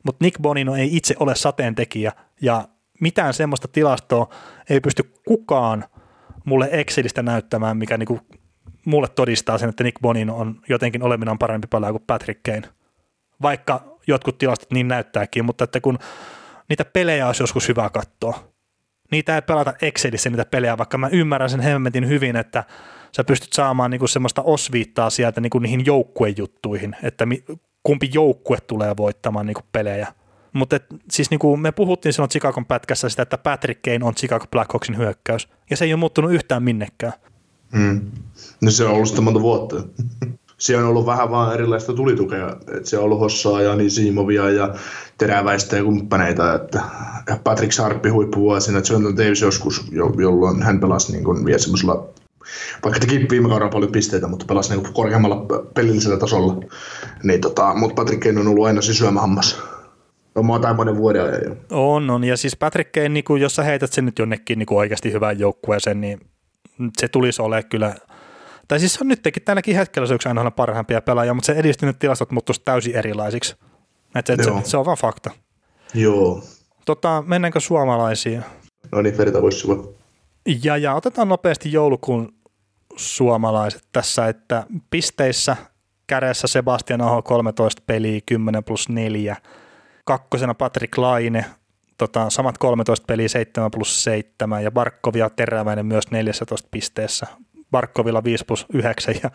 Mutta 0.03 0.25
Nick 0.25 0.43
Bonino 0.43 0.75
ei 0.75 0.97
itse 0.97 1.15
ole 1.21 1.35
sateentekijä, 1.35 2.13
ja 2.43 2.69
mitään 3.01 3.35
semmoista 3.35 3.69
tilastoa 3.69 4.29
ei 4.71 4.81
pysty 4.81 5.13
kukaan 5.27 5.85
mulle 6.45 6.69
Excelistä 6.73 7.23
näyttämään, 7.23 7.77
mikä 7.77 7.97
niinku 7.97 8.21
mulle 8.85 9.09
todistaa 9.09 9.59
sen, 9.59 9.69
että 9.69 9.85
Nick 9.85 10.01
Bonino 10.01 10.37
on 10.37 10.61
jotenkin 10.69 11.03
olevinaan 11.03 11.39
parempi 11.39 11.67
pelaaja 11.67 11.93
kuin 11.93 12.05
Patrick 12.07 12.43
Kane. 12.43 12.69
Vaikka 13.43 13.90
jotkut 14.11 14.39
tilastot 14.39 14.71
niin 14.71 14.89
näyttääkin, 14.89 15.45
mutta 15.45 15.65
että 15.65 15.81
kun 15.81 15.99
niitä 16.69 16.85
pelejä 16.85 17.27
olisi 17.27 17.43
joskus 17.43 17.69
hyvä 17.69 17.91
katsoa, 17.91 18.51
niitä 19.11 19.35
ei 19.35 19.43
pelata 19.43 19.75
Excelissä 19.83 20.31
niitä 20.31 20.45
pelejä, 20.45 20.79
vaikka 20.79 20.99
mä 20.99 21.09
ymmärrän 21.09 21.51
sen 21.51 21.61
hemmetin 21.61 22.09
hyvin, 22.09 22.37
että 22.37 22.65
sä 23.17 23.25
pystyt 23.25 23.53
saamaan 23.53 23.91
niinku 23.91 24.07
semmoista 24.07 24.43
osviittaa 24.43 25.11
sieltä 25.11 25.41
niinku 25.41 25.59
niihin 25.59 25.87
joukkuejuttuihin, 25.87 26.97
että 27.03 27.27
kumpi 27.83 28.11
joukkue 28.13 28.59
tulee 28.67 28.97
voittamaan 28.97 29.47
niinku 29.47 29.63
pelejä. 29.73 30.15
Mutta 30.53 30.81
siis 31.11 31.31
niinku 31.31 31.57
me 31.57 31.73
puhuttiin 31.73 32.13
silloin 32.13 32.31
Chicagon 32.31 32.67
pätkässä 32.67 33.09
sitä, 33.09 33.23
että 33.23 33.39
Patrick 33.39 33.83
Kane 33.83 34.05
on 34.05 34.15
Chicago 34.15 34.47
Blackhawksin 34.51 34.97
hyökkäys, 34.97 35.49
ja 35.71 35.77
se 35.77 35.85
ei 35.85 35.93
ole 35.93 36.01
muuttunut 36.01 36.33
yhtään 36.33 36.63
minnekään. 36.63 37.13
Mm. 37.73 38.11
No 38.63 38.71
se 38.71 38.85
on 38.85 38.93
ollut 38.93 39.09
sitä 39.09 39.21
monta 39.21 39.41
vuotta. 39.41 39.77
Siellä 40.61 40.85
on 40.85 40.91
ollut 40.91 41.07
vähän 41.07 41.31
vaan 41.31 41.55
erilaista 41.55 41.93
tulitukea. 41.93 42.57
Et 42.77 42.87
siellä 42.87 43.03
on 43.03 43.05
ollut 43.05 43.21
Hossaa 43.21 43.63
ja 43.63 43.77
Nisimovia 43.77 44.51
ja 44.51 44.75
teräväistä 45.19 45.77
ja 45.77 45.85
kumppaneita. 45.85 46.55
Että 46.55 46.83
Patrick 47.45 47.73
Sarppi 47.73 48.09
huippuvuosina, 48.09 48.81
Jonathan 48.91 49.17
Davis 49.17 49.41
joskus, 49.41 49.85
jolloin 49.93 50.63
hän 50.63 50.81
pelasi 50.81 51.13
niin 51.13 51.25
kuin 51.25 51.45
vielä 51.45 51.59
semmoisella 51.59 52.09
vaikka 52.85 53.01
teki 53.01 53.27
viime 53.31 53.49
kaudella 53.49 53.73
paljon 53.73 53.93
pisteitä, 53.93 54.29
mutta 54.29 54.45
pelasi 54.49 54.77
niin 54.77 54.93
korkeammalla 54.93 55.47
pelillisellä 55.75 56.17
tasolla. 56.17 56.57
Niin 57.23 57.41
tota, 57.41 57.75
mutta 57.75 57.95
Patrick 57.95 58.23
Kane 58.23 58.41
on 58.41 58.49
ollut 58.49 58.67
aina 58.67 58.83
se 58.83 58.95
syömähammas. 58.95 59.63
On 60.35 60.61
tai 60.61 60.75
monen 60.75 60.97
vuoden 60.97 61.23
ajan 61.23 61.41
jo. 61.45 61.57
On, 61.71 62.11
on. 62.11 62.25
Ja 62.25 62.37
siis 62.37 62.57
Patrick 62.57 62.93
Kane, 62.93 63.09
niin 63.09 63.25
kuin, 63.25 63.43
jos 63.43 63.57
sä 63.57 63.63
heität 63.63 63.93
sen 63.93 64.05
nyt 64.05 64.19
jonnekin 64.19 64.59
niin 64.59 64.67
kuin 64.67 64.79
oikeasti 64.79 65.13
hyvään 65.13 65.39
joukkueeseen, 65.39 66.01
niin 66.01 66.21
se 66.99 67.09
tulisi 67.09 67.43
olemaan 67.43 67.69
kyllä– 67.69 67.95
tai 68.71 68.81
siis 68.81 69.01
on 69.03 69.09
nytkin 69.09 69.33
tälläkin 69.45 69.77
hetkellä 69.77 70.07
se 70.07 70.15
yksi 70.15 70.29
aina 70.29 70.51
parhaimpia 70.51 71.01
pelaajia, 71.01 71.35
mutta 71.35 71.47
se 71.47 71.53
edistynyt 71.53 71.99
tilastot 71.99 72.31
muuttuisi 72.31 72.63
täysin 72.65 72.97
erilaisiksi. 72.97 73.57
Et 74.15 74.27
se, 74.27 74.37
se, 74.37 74.51
se, 74.65 74.77
on 74.77 74.85
vaan 74.85 74.97
fakta. 74.97 75.31
Joo. 75.95 76.43
Tota, 76.85 77.25
mennäänkö 77.27 77.61
suomalaisiin? 77.61 78.45
No 78.93 79.03
niin, 79.03 79.19
Verita 79.19 79.43
voisi 79.43 79.67
Ja, 80.63 80.77
ja 80.77 80.95
otetaan 80.95 81.29
nopeasti 81.29 81.73
joulukuun 81.73 82.35
suomalaiset 82.97 83.85
tässä, 83.93 84.29
että 84.29 84.67
pisteissä 84.91 85.57
kädessä 86.07 86.47
Sebastian 86.47 87.01
Aho 87.01 87.23
13 87.23 87.83
peliä, 87.87 88.21
10 88.27 88.65
plus 88.65 88.89
4. 88.89 89.37
Kakkosena 90.05 90.55
Patrick 90.55 90.99
Laine, 90.99 91.45
tota, 91.99 92.31
samat 92.31 92.59
13 92.59 93.05
peliä, 93.07 93.29
7 93.29 93.71
plus 93.71 94.05
7. 94.05 94.65
Ja 94.65 94.71
Barkovia 94.71 95.31
Teräväinen 95.31 95.87
myös 95.87 96.11
14 96.11 96.69
pisteessä. 96.71 97.27
Barkovilla 97.71 98.25
5 98.25 98.45
plus 98.45 98.67
9 98.73 99.15
ja 99.23 99.31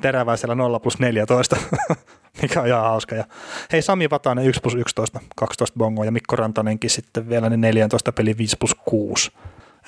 Teräväisellä 0.00 0.54
0 0.54 0.80
plus 0.80 0.98
14, 0.98 1.56
mikä 2.42 2.60
on 2.60 2.66
ihan 2.66 2.82
hauska. 2.82 3.14
Ja 3.14 3.24
hei 3.72 3.82
Sami 3.82 4.10
Vatanen 4.10 4.46
1 4.46 4.60
plus 4.60 4.74
11, 4.74 5.20
12 5.36 5.78
bongoa 5.78 6.04
ja 6.04 6.12
Mikko 6.12 6.36
Rantanenkin 6.36 6.90
sitten 6.90 7.28
vielä 7.28 7.50
ne 7.50 7.56
14 7.56 8.12
peli 8.12 8.38
5 8.38 8.56
plus 8.60 8.74
6. 8.84 9.32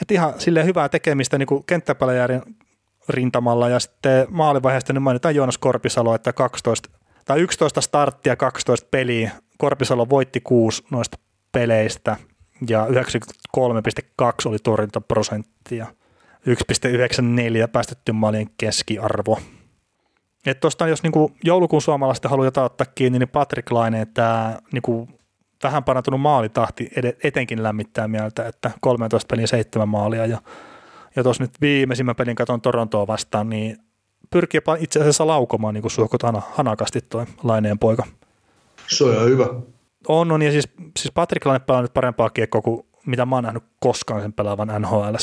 Et 0.02 0.10
ihan 0.10 0.34
sille 0.38 0.64
hyvää 0.64 0.88
tekemistä 0.88 1.38
niin 1.38 1.64
kenttäpelejärjen 1.66 2.42
rintamalla 3.08 3.68
ja 3.68 3.80
sitten 3.80 4.26
maalivaiheesta 4.30 4.92
niin 4.92 5.02
mainitaan 5.02 5.34
Joonas 5.34 5.58
Korpisalo, 5.58 6.14
että 6.14 6.32
12 6.32 6.88
tai 7.24 7.40
11 7.40 7.80
starttia, 7.80 8.36
12 8.36 8.88
peliä. 8.90 9.30
Korpisalo 9.58 10.08
voitti 10.08 10.40
6 10.40 10.84
noista 10.90 11.18
peleistä 11.52 12.16
ja 12.68 12.86
93,2 12.86 14.32
oli 14.46 14.58
torjuntaprosenttia. 14.58 15.86
1,94 16.46 17.68
päästetty 17.72 18.12
maalien 18.12 18.50
keskiarvo. 18.58 19.38
Että 20.46 20.60
tuosta 20.60 20.88
jos 20.88 21.02
niinku 21.02 21.32
joulukuun 21.44 21.82
suomalaista 21.82 22.28
haluaa 22.28 22.46
jotain 22.46 22.64
ottaa 22.64 22.86
kiinni, 22.94 23.18
niin 23.18 23.28
Patrick 23.28 23.70
Laine, 23.70 24.06
tämä 24.06 24.58
niinku 24.72 25.08
vähän 25.62 25.84
parantunut 25.84 26.20
maalitahti 26.20 26.90
etenkin 27.24 27.62
lämmittää 27.62 28.08
mieltä, 28.08 28.46
että 28.48 28.70
13 28.80 29.28
pelin 29.30 29.48
seitsemän 29.48 29.88
maalia 29.88 30.26
ja, 30.26 30.38
ja 31.16 31.22
tuossa 31.22 31.42
nyt 31.42 31.60
viimeisimmän 31.60 32.16
pelin 32.16 32.36
katon 32.36 32.60
Torontoa 32.60 33.06
vastaan, 33.06 33.48
niin 33.50 33.76
pyrkii 34.30 34.60
itse 34.78 35.00
asiassa 35.00 35.26
laukomaan 35.26 35.74
niin 35.74 35.82
kuin 35.82 35.90
suhkot 35.90 36.22
hanakasti 36.52 37.00
toi 37.00 37.26
Laineen 37.42 37.78
poika. 37.78 38.04
Se 38.88 39.04
on 39.04 39.14
ihan 39.14 39.26
hyvä. 39.26 39.46
On, 40.08 40.32
on 40.32 40.42
ja 40.42 40.50
siis, 40.50 40.68
siis 40.98 41.12
Patrick 41.14 41.46
Laine 41.46 41.64
pelaa 41.66 41.82
nyt 41.82 41.94
parempaa 41.94 42.30
kiekkoa 42.30 42.62
kuin 42.62 42.86
mitä 43.06 43.26
mä 43.26 43.36
oon 43.36 43.44
nähnyt 43.44 43.64
koskaan 43.80 44.22
sen 44.22 44.32
pelaavan 44.32 44.82
nhl 44.82 45.14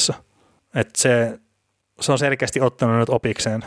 että 0.75 1.01
se, 1.01 1.39
se 1.99 2.11
on 2.11 2.19
selkeästi 2.19 2.61
ottanut 2.61 2.99
nyt 2.99 3.09
opikseen 3.09 3.63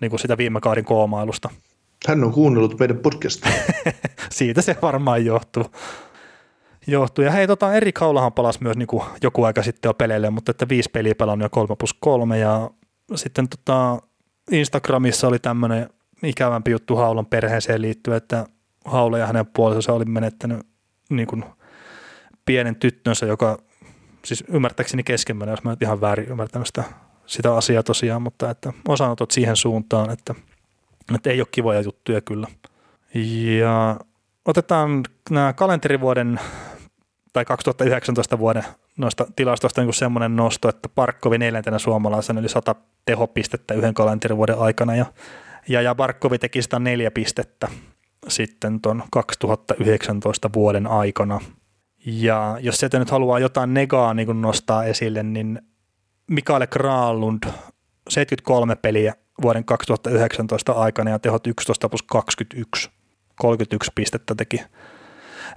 niin 0.00 0.10
kuin 0.10 0.20
sitä 0.20 0.36
viime 0.36 0.60
kauden 0.60 0.84
koomailusta. 0.84 1.50
Hän 2.08 2.24
on 2.24 2.32
kuunnellut 2.32 2.78
meidän 2.78 2.98
podcastia. 2.98 3.52
Siitä 4.30 4.62
se 4.62 4.76
varmaan 4.82 5.24
johtuu. 5.24 5.64
johtuu. 6.86 7.24
Ja 7.24 7.30
hei, 7.30 7.46
tota, 7.46 7.74
Eri 7.74 7.92
Kaulahan 7.92 8.32
palasi 8.32 8.62
myös 8.62 8.76
niin 8.76 8.86
kuin 8.86 9.02
joku 9.22 9.44
aika 9.44 9.62
sitten 9.62 9.88
jo 9.88 9.94
peleille, 9.94 10.30
mutta 10.30 10.50
että 10.50 10.68
viisi 10.68 10.90
peliä 10.92 11.14
pelannut 11.14 11.44
jo 11.44 11.50
kolme 11.50 11.76
plus 11.76 11.94
kolme. 11.94 12.38
Ja 12.38 12.70
sitten 13.14 13.48
tota, 13.48 13.98
Instagramissa 14.50 15.28
oli 15.28 15.38
tämmöinen 15.38 15.90
ikävämpi 16.22 16.70
juttu 16.70 16.96
Haulan 16.96 17.26
perheeseen 17.26 17.82
liittyen, 17.82 18.16
että 18.16 18.46
Haula 18.84 19.18
ja 19.18 19.26
hänen 19.26 19.46
puolisonsa 19.46 19.92
oli 19.92 20.04
menettänyt 20.04 20.66
niin 21.10 21.26
kuin 21.26 21.44
pienen 22.44 22.76
tyttönsä, 22.76 23.26
joka 23.26 23.58
siis 24.26 24.44
ymmärtääkseni 24.48 25.02
kesken 25.02 25.36
jos 25.50 25.64
mä 25.64 25.70
nyt 25.70 25.82
ihan 25.82 26.00
väärin 26.00 26.28
ymmärtänyt 26.28 26.66
sitä, 26.66 26.84
sitä 27.26 27.56
asiaa 27.56 27.82
tosiaan, 27.82 28.22
mutta 28.22 28.50
että 28.50 28.72
osanotot 28.88 29.30
siihen 29.30 29.56
suuntaan, 29.56 30.10
että, 30.10 30.34
että 31.14 31.30
ei 31.30 31.40
ole 31.40 31.48
kivoja 31.50 31.80
juttuja 31.80 32.20
kyllä. 32.20 32.46
Ja 33.58 34.00
otetaan 34.44 35.04
nämä 35.30 35.52
kalenterivuoden 35.52 36.40
tai 37.32 37.44
2019 37.44 38.38
vuoden 38.38 38.64
noista 38.96 39.26
tilastoista 39.36 39.82
niin 39.82 39.94
semmoinen 39.94 40.36
nosto, 40.36 40.68
että 40.68 40.88
Parkkovi 40.88 41.38
neljäntenä 41.38 41.78
suomalaisena 41.78 42.40
yli 42.40 42.48
100 42.48 42.74
tehopistettä 43.04 43.74
yhden 43.74 43.94
kalenterivuoden 43.94 44.58
aikana 44.58 44.96
ja, 44.96 45.06
ja, 45.68 45.82
ja 45.82 45.94
Barkovi 45.94 46.38
teki 46.38 46.62
sitä 46.62 46.78
neljä 46.78 47.10
pistettä 47.10 47.68
sitten 48.28 48.80
tuon 48.80 49.02
2019 49.10 50.50
vuoden 50.52 50.86
aikana. 50.86 51.40
Ja 52.06 52.58
jos 52.60 52.80
sieltä 52.80 52.98
nyt 52.98 53.10
haluaa 53.10 53.38
jotain 53.38 53.74
negaa 53.74 54.14
niin 54.14 54.26
kuin 54.26 54.40
nostaa 54.40 54.84
esille, 54.84 55.22
niin 55.22 55.62
Mikael 56.26 56.66
Kraalund 56.66 57.42
73 58.08 58.76
peliä 58.76 59.14
vuoden 59.42 59.64
2019 59.64 60.72
aikana 60.72 61.10
ja 61.10 61.18
tehot 61.18 61.46
11 61.46 61.88
plus 61.88 62.02
21, 62.02 62.90
31 63.36 63.92
pistettä 63.94 64.34
teki 64.34 64.60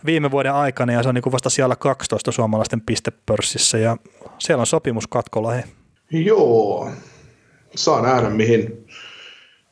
viime 0.06 0.32
vuoden 0.32 0.54
aikana 0.54 0.94
ja 0.94 1.04
se 1.04 1.10
on 1.10 1.16
niin 1.16 1.24
kuin 1.24 1.34
vasta 1.34 1.50
siellä 1.50 1.76
12 1.76 2.32
suomalaisten 2.32 2.82
pistepörssissä 2.82 3.78
ja 3.78 3.98
siellä 4.40 4.62
on 4.62 4.68
sopimus 4.68 5.08
katkolla. 5.08 5.52
He. 5.52 5.64
Joo, 6.12 6.92
saa 7.76 8.02
nähdä 8.02 8.30
mihin, 8.30 8.88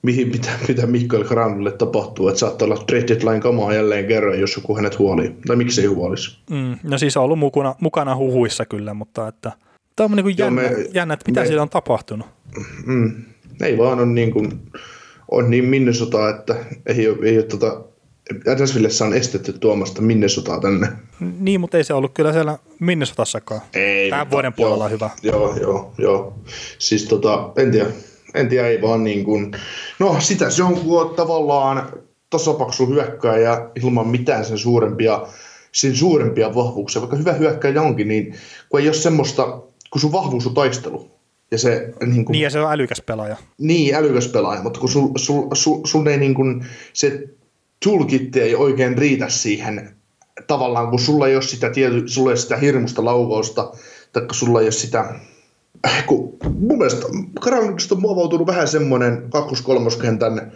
mihin 0.01 0.27
mitä, 0.27 0.49
mitä 0.67 0.87
Mikael 0.87 1.23
Granulle 1.23 1.71
tapahtuu, 1.71 2.27
että 2.27 2.39
saattaa 2.39 2.65
olla 2.65 2.83
trade 2.87 3.07
deadline 3.07 3.39
kamaa 3.39 3.73
jälleen 3.73 4.05
kerran, 4.07 4.39
jos 4.39 4.55
joku 4.55 4.75
hänet 4.75 4.99
huolii, 4.99 5.35
tai 5.47 5.55
miksi 5.55 5.81
ei 5.81 5.87
huolisi. 5.87 6.37
Mm, 6.49 6.77
no 6.83 6.97
siis 6.97 7.17
on 7.17 7.23
ollut 7.23 7.39
mukana, 7.39 7.75
mukana 7.79 8.15
huhuissa 8.15 8.65
kyllä, 8.65 8.93
mutta 8.93 9.27
että 9.27 9.51
tämä 9.95 10.05
on 10.05 10.11
niin 10.11 10.23
kuin 10.23 10.37
jännä, 10.37 10.61
me, 10.61 10.85
jännä, 10.93 11.13
että 11.13 11.25
mitä 11.27 11.41
me, 11.41 11.47
siellä 11.47 11.61
on 11.61 11.69
tapahtunut. 11.69 12.27
Mm, 12.85 13.11
ei 13.61 13.77
vaan 13.77 13.99
on 13.99 14.15
niin 14.15 14.31
kuin, 14.31 14.51
on 15.31 15.49
niin 15.49 15.65
Minnesota, 15.65 16.29
että 16.29 16.55
ei 16.85 17.07
ole, 17.07 17.17
ei 17.23 17.37
ole 17.37 17.45
tota, 17.45 17.83
Adamsvillessä 18.53 19.05
on 19.05 19.13
estetty 19.13 19.53
tuomasta 19.53 20.01
Minnesotaa 20.01 20.59
tänne. 20.59 20.87
Niin, 21.39 21.61
mutta 21.61 21.77
ei 21.77 21.83
se 21.83 21.93
ollut 21.93 22.13
kyllä 22.13 22.33
siellä 22.33 22.57
Minnesotassakaan. 22.79 23.61
Ei. 23.73 24.09
Tämän 24.09 24.31
vuoden 24.31 24.53
puolella 24.53 24.83
joo, 24.83 24.89
hyvä. 24.89 25.09
Joo, 25.23 25.57
joo, 25.61 25.93
joo. 25.97 26.39
Siis 26.79 27.05
tota, 27.05 27.51
en 27.57 27.71
tiedä, 27.71 27.87
en 28.37 28.49
tiedä, 28.49 28.67
ei 28.67 28.81
vaan 28.81 29.03
niin 29.03 29.23
kuin, 29.23 29.51
no 29.99 30.15
sitä 30.19 30.49
se 30.49 30.63
on, 30.63 30.79
kun 30.79 31.01
on 31.01 31.15
tavallaan 31.15 31.89
tasapaksu 32.29 32.87
hyökkääjä 32.87 33.69
ilman 33.75 34.07
mitään 34.07 34.45
sen 34.45 34.57
suurempia, 34.57 35.27
sen 35.71 35.95
suurempia 35.95 36.55
vahvuuksia, 36.55 37.01
vaikka 37.01 37.17
hyvä 37.17 37.33
hyökkääjä 37.33 37.81
onkin, 37.81 38.07
niin 38.07 38.35
kun 38.69 38.79
ei 38.79 38.87
ole 38.87 38.93
semmoista, 38.93 39.61
kun 39.89 40.01
sun 40.01 40.11
vahvuus 40.11 40.47
on 40.47 40.53
taistelu, 40.53 41.11
ja 41.51 41.57
se, 41.57 41.93
niin, 42.05 42.25
kuin, 42.25 42.33
niin 42.33 42.43
ja 42.43 42.49
se 42.49 42.59
on 42.59 42.71
älykäs 42.71 43.01
pelaaja. 43.05 43.37
Niin, 43.57 43.95
älykäs 43.95 44.27
pelaaja, 44.27 44.61
mutta 44.61 44.79
kun 44.79 44.89
sul, 44.89 45.09
sul, 45.15 45.47
sul, 45.53 45.81
sul 45.85 46.05
ei 46.05 46.17
niin 46.17 46.35
kuin, 46.35 46.65
se 46.93 47.23
toolkit 47.85 48.35
ei 48.35 48.55
oikein 48.55 48.97
riitä 48.97 49.29
siihen 49.29 49.97
tavallaan, 50.47 50.89
kun 50.89 50.99
sulla 50.99 51.27
ei 51.27 51.35
ole 51.35 51.43
sitä, 51.43 51.69
tiety, 51.69 52.03
sulla 52.07 52.29
ei 52.29 52.31
ole 52.31 52.37
sitä 52.37 52.57
hirmusta 52.57 53.05
laukausta, 53.05 53.71
tai 54.13 54.25
sulla 54.31 54.59
ei 54.59 54.65
ole 54.65 54.71
sitä, 54.71 55.15
kun 56.07 56.37
mun 56.59 56.77
mielestä 56.77 57.05
Karolinaksesta 57.39 57.95
on 57.95 58.01
muovautunut 58.01 58.47
vähän 58.47 58.67
semmoinen 58.67 59.29
kakkos-kolmoskentän 59.29 60.51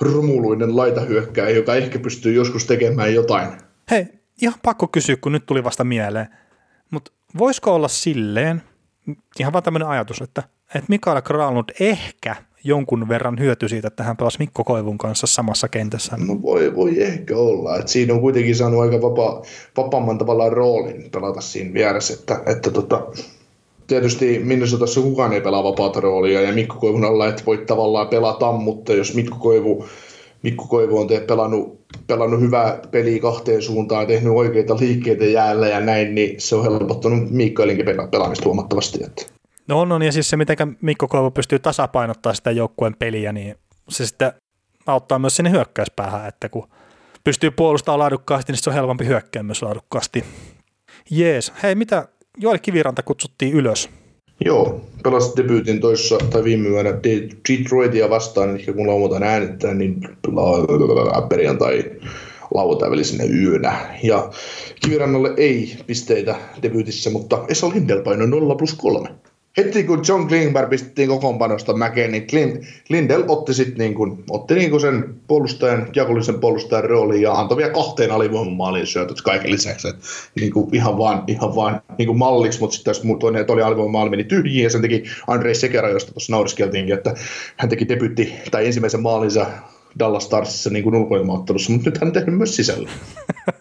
rumuluinen 0.00 0.76
laitahyökkääjä, 0.76 1.56
joka 1.56 1.74
ehkä 1.74 1.98
pystyy 1.98 2.32
joskus 2.32 2.66
tekemään 2.66 3.14
jotain. 3.14 3.48
Hei, 3.90 4.06
ihan 4.42 4.58
pakko 4.62 4.86
kysyä, 4.86 5.16
kun 5.16 5.32
nyt 5.32 5.46
tuli 5.46 5.64
vasta 5.64 5.84
mieleen, 5.84 6.26
mutta 6.90 7.12
voisiko 7.38 7.74
olla 7.74 7.88
silleen, 7.88 8.62
ihan 9.40 9.52
vaan 9.52 9.62
tämmöinen 9.62 9.88
ajatus, 9.88 10.20
että, 10.20 10.42
että 10.74 10.86
Mikael 10.88 11.22
Kralund 11.22 11.68
ehkä 11.80 12.36
jonkun 12.64 13.08
verran 13.08 13.38
hyöty 13.38 13.68
siitä, 13.68 13.88
että 13.88 14.02
hän 14.02 14.16
pelasi 14.16 14.38
Mikko 14.38 14.64
Koivun 14.64 14.98
kanssa 14.98 15.26
samassa 15.26 15.68
kentässä? 15.68 16.16
No 16.16 16.42
voi, 16.42 16.76
voi 16.76 17.02
ehkä 17.02 17.36
olla. 17.36 17.76
että 17.76 17.92
siinä 17.92 18.14
on 18.14 18.20
kuitenkin 18.20 18.56
saanut 18.56 18.80
aika 18.80 19.02
vapa, 19.02 19.42
vapaamman 19.76 20.18
tavallaan 20.18 20.52
roolin 20.52 21.10
pelata 21.10 21.40
siinä 21.40 21.74
vieressä, 21.74 22.14
että, 22.14 22.42
että 22.46 22.70
tota, 22.70 23.06
tietysti 23.88 24.38
Minnesotassa 24.38 25.00
kukaan 25.00 25.32
ei 25.32 25.40
pelaa 25.40 25.64
vapaata 25.64 26.00
roolia 26.00 26.40
ja 26.40 26.52
Mikko 26.52 26.76
Koivun 26.76 27.04
alla 27.04 27.26
et 27.26 27.46
voi 27.46 27.58
tavallaan 27.58 28.08
pelata, 28.08 28.52
mutta 28.52 28.92
jos 28.92 29.14
Mikko 29.14 29.36
Koivu, 29.36 29.86
Mikko 30.42 30.64
Koivu 30.64 30.98
on 30.98 31.06
te, 31.06 31.20
pelannut, 31.20 31.80
pelannut 32.06 32.40
hyvää 32.40 32.80
peliä 32.90 33.20
kahteen 33.20 33.62
suuntaan, 33.62 34.06
tehnyt 34.06 34.32
oikeita 34.32 34.76
liikkeitä 34.80 35.24
jäällä 35.24 35.68
ja 35.68 35.80
näin, 35.80 36.14
niin 36.14 36.40
se 36.40 36.56
on 36.56 36.62
helpottanut 36.62 37.30
Mikaelinkin 37.30 37.86
pelaamista 38.10 38.44
huomattavasti. 38.44 39.04
Että. 39.04 39.22
No 39.68 39.80
on, 39.80 39.92
on, 39.92 40.02
ja 40.02 40.12
siis 40.12 40.30
se, 40.30 40.36
miten 40.36 40.76
Mikko 40.80 41.08
Koivu 41.08 41.30
pystyy 41.30 41.58
tasapainottaa 41.58 42.34
sitä 42.34 42.50
joukkueen 42.50 42.96
peliä, 42.98 43.32
niin 43.32 43.54
se 43.88 44.06
sitten 44.06 44.32
auttaa 44.86 45.18
myös 45.18 45.36
sinne 45.36 45.50
hyökkäyspäähän, 45.50 46.28
että 46.28 46.48
kun 46.48 46.68
pystyy 47.24 47.50
puolustamaan 47.50 47.98
laadukkaasti, 47.98 48.52
niin 48.52 48.62
se 48.62 48.70
on 48.70 48.74
helpompi 48.74 49.06
hyökkää 49.06 49.42
myös 49.42 49.62
laadukkaasti. 49.62 50.24
Jees. 51.10 51.52
Hei, 51.62 51.74
mitä 51.74 52.08
Joel 52.40 52.58
Kiviranta 52.62 53.02
kutsuttiin 53.02 53.52
ylös? 53.52 53.90
Joo, 54.44 54.80
pelasi 55.02 55.32
debyytin 55.36 55.80
toissa 55.80 56.18
tai 56.18 56.44
viime 56.44 56.68
yönä 56.68 56.90
Detroitia 57.48 58.10
vastaan, 58.10 58.50
eli 58.50 58.64
kun 58.74 58.86
lauantaina 58.86 59.26
äänittää, 59.26 59.74
niin 59.74 60.00
perjantai 61.28 61.84
lauantai 62.54 62.90
välisenä 62.90 63.24
yönä. 63.24 63.98
Ja 64.02 64.30
Kivirannalle 64.84 65.34
ei 65.36 65.76
pisteitä 65.86 66.36
debyytissä, 66.62 67.10
mutta 67.10 67.44
Esa 67.48 67.68
Lindel 67.68 68.02
painoi 68.02 68.28
0 68.28 68.54
plus 68.54 68.74
3 68.74 69.08
heti 69.58 69.84
kun 69.84 70.02
John 70.08 70.28
Klingberg 70.28 70.70
pistettiin 70.70 71.08
kokoonpanosta 71.08 71.76
mäkeen, 71.76 72.12
niin 72.12 72.26
Clint, 72.26 72.64
Lindell 72.88 73.24
otti 73.28 73.54
sitten 73.54 73.78
niin 73.78 73.94
kuin, 73.94 74.24
otti 74.30 74.54
niin 74.54 74.70
kuin 74.70 74.80
sen 74.80 75.14
puolustajan, 75.26 75.88
jakollisen 75.94 76.40
puolustajan 76.40 76.84
roolin 76.84 77.22
ja 77.22 77.32
antoi 77.32 77.56
vielä 77.56 77.72
kahteen 77.72 78.10
alivoimamaaliin 78.10 78.86
syötöt 78.86 79.22
kaiken 79.22 79.50
lisäksi. 79.50 79.88
Niin 80.40 80.52
ihan 80.72 80.98
vaan, 80.98 81.24
ihan 81.26 81.54
vaan 81.54 81.82
niin 81.98 82.18
malliksi, 82.18 82.60
mutta 82.60 82.74
sitten 82.74 82.90
jos 82.90 83.02
toinen 83.20 83.44
oli 83.48 83.62
alivoimamaali 83.62 84.10
meni 84.10 84.24
tyhjiin 84.24 84.64
ja 84.64 84.70
sen 84.70 84.82
teki 84.82 85.04
Andrei 85.26 85.54
Sekera, 85.54 85.88
josta 85.88 86.12
tuossa 86.12 86.32
nauriskeltiinkin, 86.32 86.94
että 86.94 87.14
hän 87.56 87.68
teki 87.68 87.88
debytti 87.88 88.34
tai 88.50 88.66
ensimmäisen 88.66 89.02
maalinsa 89.02 89.46
Dallas 89.98 90.24
Starsissa 90.24 90.70
niin 90.70 90.94
ulkoilmaottelussa, 90.94 91.72
mutta 91.72 91.90
nyt 91.90 92.00
hän 92.00 92.08
on 92.08 92.12
tehnyt 92.12 92.36
myös 92.36 92.56
sisällä. 92.56 92.90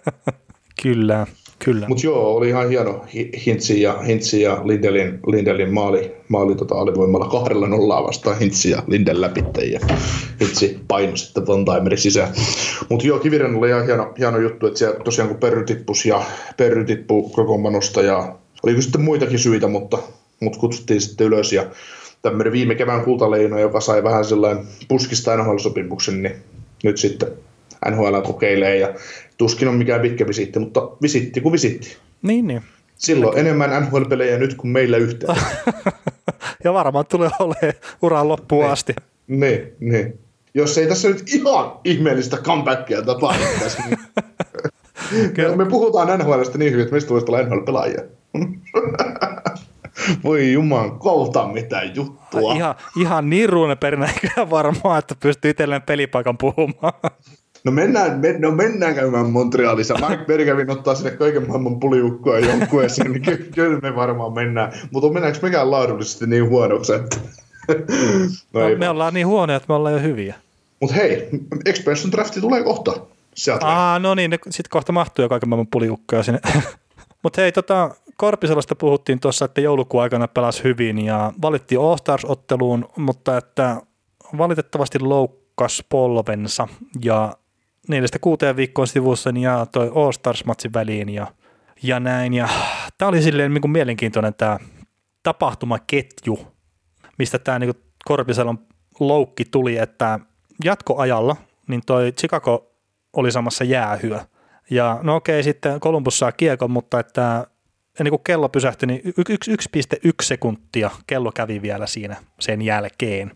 Kyllä. 0.84 1.28
Kyllä. 1.60 1.88
Mutta 1.88 2.06
joo, 2.06 2.36
oli 2.36 2.50
ihan 2.50 2.70
hieno 2.70 3.06
Hintsi 3.46 3.82
ja, 3.82 4.00
Hintsi 4.02 4.42
ja 4.42 4.62
Lindelin, 4.64 5.20
Lindelin 5.28 5.74
maali, 5.74 6.12
maali 6.28 6.56
tota 6.56 6.76
alivoimalla 6.76 7.28
kahdella 7.28 7.68
nollaa 7.68 8.04
vastaan 8.04 8.40
Hintsi 8.40 8.70
ja 8.70 8.84
Lindel 8.88 9.22
läpitte 9.22 9.62
ja 9.66 9.80
Hintsi 10.42 10.80
paino 10.88 11.16
sitten 11.16 11.48
Von 11.48 11.66
Timerin 11.66 11.98
sisään. 11.98 12.34
Mutta 12.90 13.08
joo, 13.08 13.20
Kiviren 13.20 13.56
oli 13.56 13.70
ihan 13.70 13.86
hieno, 13.86 14.14
hieno 14.20 14.40
juttu, 14.40 14.68
että 14.68 14.80
siellä 14.80 15.00
tosiaan 15.04 15.30
kun 15.30 15.38
Perry 15.38 15.64
tippus 15.64 16.06
ja 16.06 16.24
Perry 16.58 16.86
tippu 16.86 17.30
kokoonpanosta 17.30 18.02
ja 18.02 18.36
oliko 18.64 18.82
sitten 18.82 19.02
muitakin 19.02 19.40
syitä, 19.40 19.68
mutta, 19.68 19.98
mutta 20.40 20.60
kutsuttiin 20.60 21.02
sitten 21.02 21.28
ylös 21.28 21.54
ja 21.54 21.66
tämmöinen 22.22 22.54
viime 22.54 22.76
kevään 22.76 23.04
kultaleino, 23.04 23.60
joka 23.60 23.80
sai 23.80 24.04
vähän 24.04 24.26
sellainen 24.26 24.66
puskista 24.88 25.38
NHL-sopimuksen, 25.38 26.24
niin 26.24 26.36
nyt 26.84 26.98
sitten 26.98 27.30
NHL 27.92 28.22
kokeilee 28.22 28.78
ja 28.78 28.94
tuskin 29.38 29.68
on 29.68 29.76
mikään 29.76 30.01
pitkä 30.01 30.27
visitti, 30.27 30.59
mutta 30.59 30.81
visitti 31.01 31.41
kuin 31.41 31.51
visitti. 31.53 31.97
Niin, 32.22 32.47
niin. 32.47 32.61
Silloin 32.97 33.35
Näin. 33.35 33.47
enemmän 33.47 33.81
NHL-pelejä 33.84 34.38
nyt 34.38 34.53
kuin 34.55 34.72
meillä 34.72 34.97
yhteen. 34.97 35.35
ja 36.64 36.73
varmaan 36.73 37.05
tulee 37.05 37.30
olemaan 37.39 37.73
uran 38.01 38.27
loppuun 38.27 38.64
Niin. 38.64 38.72
asti. 38.72 38.93
Niin, 39.27 39.73
niin. 39.80 40.19
Jos 40.53 40.77
ei 40.77 40.88
tässä 40.88 41.07
nyt 41.07 41.23
ihan 41.34 41.72
ihmeellistä 41.84 42.38
comebackia 42.38 43.01
tapahdu 43.01 43.43
tässä, 43.59 43.84
niin 43.88 43.97
Kyllä. 45.34 45.55
me 45.55 45.65
puhutaan 45.65 46.19
NHLstä 46.19 46.57
niin 46.57 46.72
hyvin, 46.72 46.84
että 46.84 46.91
meistä 46.93 47.09
voisi 47.09 47.26
tulla 47.26 47.41
NHL-pelaajia. 47.41 48.01
Voi 50.23 50.51
juman 50.51 50.99
kautta 50.99 51.47
mitä 51.47 51.81
juttua. 51.84 52.53
Ihan, 52.53 52.76
ihan 53.01 53.30
niin 53.30 53.49
ruuneperinä 53.49 54.05
eikä 54.05 54.49
varmaan, 54.49 54.99
että 54.99 55.15
pystyy 55.19 55.51
itselleen 55.51 55.81
pelipaikan 55.81 56.38
puhumaan. 56.38 56.93
No 57.68 57.72
mennään, 57.72 58.19
me, 58.19 58.35
no 58.39 58.52
mennään 58.52 58.95
käymään 58.95 59.30
Montrealissa. 59.30 59.98
Mark 59.98 60.26
Bergevin 60.27 60.69
ottaa 60.69 60.95
sinne 60.95 61.11
kaiken 61.11 61.48
maailman 61.48 61.80
puliukkoa 61.80 62.39
joukkueeseen, 62.39 63.11
niin 63.11 63.22
ky- 63.22 63.49
kyllä 63.56 63.80
me 63.80 63.95
varmaan 63.95 64.34
mennään. 64.34 64.73
Mutta 64.91 65.14
mennäänkö 65.14 65.39
mekään 65.41 65.72
laadullisesti 65.72 66.27
niin 66.27 66.49
huonoksi, 66.49 66.94
että... 66.94 67.18
no 68.53 68.61
No, 68.61 68.68
ei 68.68 68.76
me 68.76 68.89
ollaan 68.89 69.14
niin 69.14 69.27
huonoja, 69.27 69.57
että 69.57 69.68
me 69.69 69.76
ollaan 69.76 69.94
jo 69.94 70.02
hyviä. 70.02 70.35
Mutta 70.80 70.95
hei, 70.95 71.30
expansion 71.65 72.11
drafti 72.11 72.41
tulee 72.41 72.64
kohta. 72.64 72.94
Sieltä. 73.35 73.68
Aa, 73.68 73.99
no 73.99 74.15
niin, 74.15 74.31
sitten 74.49 74.69
kohta 74.69 74.91
mahtuu 74.91 75.23
jo 75.26 75.30
kaiken 75.30 75.49
maailman 75.49 75.68
puliukkoja 75.72 76.23
sinne. 76.23 76.39
Mutta 77.23 77.41
hei, 77.41 77.52
tota, 77.52 77.95
Korpiselosta 78.18 78.76
puhuttiin 78.76 79.19
tuossa, 79.19 79.45
että 79.45 79.61
joulukuun 79.61 80.03
aikana 80.03 80.27
pelasi 80.27 80.64
hyvin 80.64 81.06
ja 81.06 81.34
valittiin 81.41 81.81
All-Stars-otteluun, 81.81 82.89
mutta 82.98 83.38
että 83.38 83.81
valitettavasti 84.38 84.99
loukkas 84.99 85.84
polvensa 85.89 86.68
ja 87.03 87.38
neljästä 87.88 88.19
kuuteen 88.19 88.55
viikkoon 88.55 88.88
sivussa 88.88 89.31
niin 89.31 89.43
ja 89.43 89.65
toi 89.72 89.91
All-Stars-matsin 89.95 90.73
väliin 90.73 91.09
ja, 91.09 91.27
ja 91.84 91.99
näin. 91.99 92.34
Ja 92.34 92.49
tämä 92.97 93.09
oli 93.09 93.22
silleen 93.22 93.53
niin 93.53 93.61
kuin 93.61 93.72
mielenkiintoinen 93.72 94.34
tämä 94.34 94.59
tapahtumaketju, 95.23 96.39
mistä 97.18 97.39
tämä 97.39 97.59
niin 97.59 97.73
Korpiselon 98.05 98.59
loukki 98.99 99.45
tuli, 99.45 99.77
että 99.77 100.19
jatkoajalla 100.64 101.35
niin 101.68 101.81
toi 101.85 102.11
Chicago 102.11 102.72
oli 103.14 103.31
samassa 103.31 103.64
jäähyä. 103.64 104.26
Ja 104.69 104.99
no 105.03 105.15
okei, 105.15 105.43
sitten 105.43 105.80
Columbus 105.80 106.19
saa 106.19 106.31
kiekon, 106.31 106.72
mutta 106.72 106.99
että 106.99 107.47
ennen 107.99 108.11
kuin 108.11 108.23
kello 108.23 108.49
pysähtyi, 108.49 108.88
niin 108.88 109.01
y- 109.05 109.23
yksi- 109.30 109.51
1,1 109.51 110.11
sekuntia 110.22 110.89
kello 111.07 111.31
kävi 111.31 111.61
vielä 111.61 111.88
siinä 111.88 112.15
sen 112.39 112.61
jälkeen. 112.61 113.31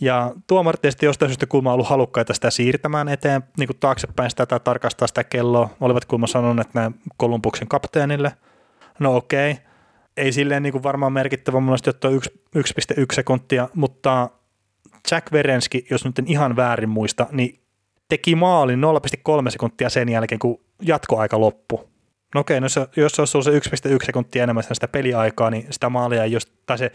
Ja 0.00 0.32
tuomarit 0.46 0.80
tietysti 0.82 1.06
jostain 1.06 1.28
syystä 1.28 1.46
kulma 1.46 1.72
ollut 1.72 1.88
halukkaita 1.88 2.34
sitä 2.34 2.50
siirtämään 2.50 3.08
eteen, 3.08 3.42
niin 3.58 3.66
kuin 3.66 3.76
taaksepäin 3.80 4.30
sitä 4.30 4.46
tai 4.46 4.60
tarkastaa 4.60 5.08
sitä 5.08 5.24
kelloa. 5.24 5.70
Olivat 5.80 6.04
kulma 6.04 6.26
sanoneet 6.26 6.74
näin 6.74 6.94
Kolumbuksen 7.16 7.68
kapteenille. 7.68 8.32
No 8.98 9.16
okei, 9.16 9.56
ei 10.16 10.32
silleen 10.32 10.62
niin 10.62 10.72
kuin 10.72 10.82
varmaan 10.82 11.12
merkittävä 11.12 11.56
mun 11.56 11.64
mielestä, 11.64 11.90
että 11.90 12.08
on 12.08 12.14
yksi- 12.14 12.40
1,1 12.54 13.14
sekuntia, 13.14 13.68
mutta 13.74 14.30
Jack 15.10 15.32
Verenski, 15.32 15.86
jos 15.90 16.04
nyt 16.04 16.18
en 16.18 16.26
ihan 16.26 16.56
väärin 16.56 16.88
muista, 16.88 17.26
niin 17.30 17.60
teki 18.08 18.34
maalin 18.34 18.80
0,3 18.80 19.50
sekuntia 19.50 19.88
sen 19.90 20.08
jälkeen, 20.08 20.38
kun 20.38 20.60
jatkoaika 20.82 21.40
loppui. 21.40 21.84
No 22.34 22.40
okei, 22.40 22.60
no 22.60 22.66
jos 22.96 23.12
se 23.12 23.22
olisi 23.22 23.38
ollut 23.38 23.44
se 23.44 23.88
1,1 23.88 24.06
sekuntia 24.06 24.42
enemmän 24.42 24.64
sitä 24.72 24.88
peliaikaa, 24.88 25.50
niin 25.50 25.66
sitä 25.70 25.88
maalia 25.88 26.24
ei 26.24 26.32
jos, 26.32 26.46
tai 26.66 26.78
se 26.78 26.92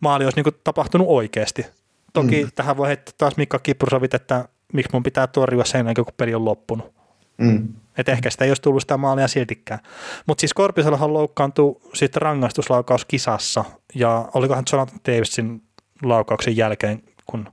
maali 0.00 0.24
olisi 0.24 0.42
niin 0.42 0.54
tapahtunut 0.64 1.06
oikeasti. 1.10 1.66
Toki 2.12 2.44
mm. 2.44 2.50
tähän 2.54 2.76
voi 2.76 2.88
heittää 2.88 3.14
taas 3.18 3.36
Mikka 3.36 3.58
Kiprusovit, 3.58 4.14
että 4.14 4.48
miksi 4.72 4.92
mun 4.92 5.02
pitää 5.02 5.26
torjua 5.26 5.64
sen 5.64 5.86
jälkeen, 5.86 6.04
kun 6.04 6.14
peli 6.16 6.34
on 6.34 6.44
loppunut. 6.44 6.94
Mm. 7.38 7.68
Että 7.98 8.12
ehkä 8.12 8.30
sitä 8.30 8.44
ei 8.44 8.50
olisi 8.50 8.62
tullut 8.62 8.82
sitä 8.82 8.96
maalia 8.96 9.28
siltikään. 9.28 9.80
Mutta 10.26 10.40
siis 10.40 10.54
Korpisellahan 10.54 11.12
loukkaantui 11.12 11.80
sitten 11.94 12.22
rangaistuslaukauskisassa, 12.22 13.64
ja 13.94 14.28
olikohan 14.34 14.64
Jonathan 14.72 15.00
Davisin 15.08 15.62
laukauksen 16.02 16.56
jälkeen, 16.56 17.02
kun 17.26 17.48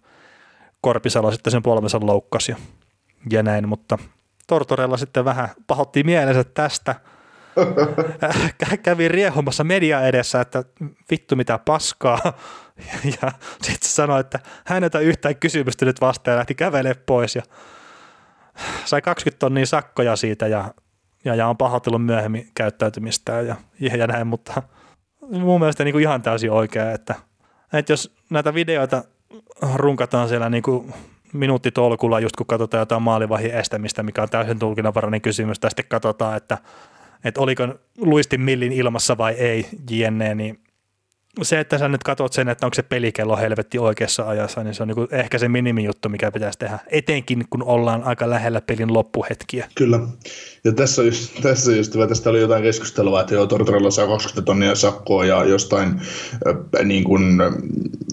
Korpisella 0.81 1.31
sitten 1.31 1.51
sen 1.51 1.63
polvensa 1.63 1.99
loukkasi 2.01 2.55
ja, 3.31 3.43
näin, 3.43 3.69
mutta 3.69 3.97
Tortorella 4.47 4.97
sitten 4.97 5.25
vähän 5.25 5.49
pahotti 5.67 6.03
mielensä 6.03 6.43
tästä. 6.43 6.95
Kä- 8.65 8.77
Kävi 8.77 9.07
riehumassa 9.07 9.63
media 9.63 10.01
edessä, 10.01 10.41
että 10.41 10.63
vittu 11.11 11.35
mitä 11.35 11.57
paskaa. 11.57 12.33
Ja 13.21 13.31
sitten 13.61 13.89
sanoi, 13.89 14.19
että 14.19 14.39
hän 14.65 14.83
ei 14.83 14.87
ota 14.87 14.99
yhtään 14.99 15.35
kysymystä 15.35 15.85
nyt 15.85 16.01
vastaan 16.01 16.33
ja 16.33 16.37
lähti 16.37 16.55
kävelemään 16.55 17.03
pois. 17.05 17.35
Ja 17.35 17.41
sai 18.85 19.01
20 19.01 19.39
tonnia 19.39 19.65
sakkoja 19.65 20.15
siitä 20.15 20.47
ja, 20.47 20.73
ja, 21.25 21.35
ja 21.35 21.47
on 21.47 21.57
pahoitellut 21.57 22.05
myöhemmin 22.05 22.49
käyttäytymistään 22.55 23.47
ja, 23.47 23.55
ja, 23.79 23.97
ja 23.97 24.07
näin, 24.07 24.27
mutta 24.27 24.63
mun 25.29 25.59
mielestä 25.59 25.83
niin 25.83 25.93
kuin 25.93 26.01
ihan 26.01 26.21
täysin 26.21 26.51
oikea, 26.51 26.91
että, 26.91 27.15
että 27.73 27.93
jos 27.93 28.15
näitä 28.29 28.53
videoita 28.53 29.03
runkataan 29.75 30.29
siellä 30.29 30.49
niin 30.49 30.63
kuin 30.63 30.93
minuuttitolkulla, 31.33 32.19
just 32.19 32.35
kun 32.35 32.45
katsotaan 32.45 32.81
jotain 32.81 33.01
maalivahin 33.01 33.51
estämistä, 33.51 34.03
mikä 34.03 34.21
on 34.21 34.29
täysin 34.29 34.59
tulkinnanvarainen 34.59 35.21
kysymys, 35.21 35.59
tai 35.59 35.71
sitten 35.71 35.85
katsotaan, 35.89 36.37
että, 36.37 36.57
että 37.23 37.41
oliko 37.41 37.67
luistin 37.97 38.41
millin 38.41 38.71
ilmassa 38.71 39.17
vai 39.17 39.33
ei, 39.33 39.67
jne, 39.89 40.35
niin 40.35 40.59
se, 41.45 41.59
että 41.59 41.77
sä 41.77 41.87
nyt 41.87 42.03
katsot 42.03 42.33
sen, 42.33 42.49
että 42.49 42.65
onko 42.65 42.73
se 42.73 42.83
pelikello 42.83 43.37
helvetti 43.37 43.79
oikeassa 43.79 44.27
ajassa, 44.27 44.63
niin 44.63 44.73
se 44.73 44.83
on 44.83 44.87
niin 44.87 45.07
ehkä 45.11 45.37
se 45.37 45.49
minimijuttu, 45.49 46.09
mikä 46.09 46.31
pitäisi 46.31 46.59
tehdä, 46.59 46.79
etenkin 46.87 47.45
kun 47.49 47.63
ollaan 47.63 48.03
aika 48.03 48.29
lähellä 48.29 48.61
pelin 48.61 48.93
loppuhetkiä. 48.93 49.67
Kyllä. 49.75 49.99
Ja 50.63 50.71
tässä 50.71 51.03
just, 51.03 51.41
tässä 51.41 51.71
just 51.71 51.93
tästä 52.09 52.29
oli 52.29 52.41
jotain 52.41 52.63
keskustelua, 52.63 53.21
että 53.21 53.33
joo, 53.33 53.47
Tortorella 53.47 53.91
saa 53.91 54.07
20 54.07 54.45
tonnia 54.45 54.75
sakkoa 54.75 55.25
ja 55.25 55.43
jostain 55.43 56.01
äh, 56.47 56.85
niin 56.85 57.03
kuin, 57.03 57.37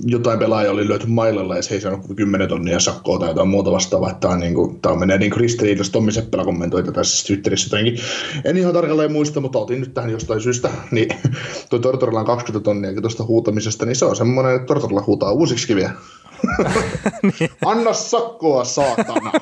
jotain 0.05 0.39
pelaajia 0.39 0.70
oli 0.70 0.89
löyty 0.89 1.07
mailalla 1.07 1.57
ja 1.57 1.62
se 1.62 1.74
ei 1.74 1.81
saanut 1.81 2.07
kuin 2.07 2.16
10 2.16 2.48
tonnia 2.48 2.81
sakkoa 2.81 3.19
tai 3.19 3.28
jotain 3.28 3.48
muuta 3.48 3.70
vastaavaa. 3.73 4.15
Tämä, 4.15 4.35
on, 4.35 4.40
niin 4.40 4.55
kuin, 4.55 4.81
tämä 4.81 4.97
menee 4.97 5.19
niin 5.19 5.31
kuin 5.31 5.40
ristiriidassa. 5.40 5.93
Tommi 5.93 6.12
Seppälä 6.12 6.44
kommentoi 6.44 6.82
tätä 6.82 6.93
tässä 6.93 7.27
Twitterissä 7.27 7.66
jotenkin. 7.66 8.05
En 8.44 8.57
ihan 8.57 8.74
tarkalleen 8.74 9.12
muista, 9.12 9.40
mutta 9.40 9.59
otin 9.59 9.81
nyt 9.81 9.94
tähän 9.94 10.11
jostain 10.11 10.40
syystä. 10.40 10.70
Niin 10.90 11.09
tuo 11.70 11.78
Tortorella 11.78 12.20
on 12.20 12.27
20 12.27 12.65
tonnia 12.65 12.94
tuosta 13.16 13.32
huutamisesta, 13.32 13.86
niin 13.86 13.97
se 13.97 14.05
on 14.05 14.16
semmoinen, 14.16 14.55
että 14.55 14.66
Tortorella 14.66 15.05
huutaa 15.06 15.32
uusiksi 15.32 15.66
kiviä. 15.66 15.90
Anna 17.64 17.93
sakkoa, 17.93 18.64
saatana! 18.64 19.32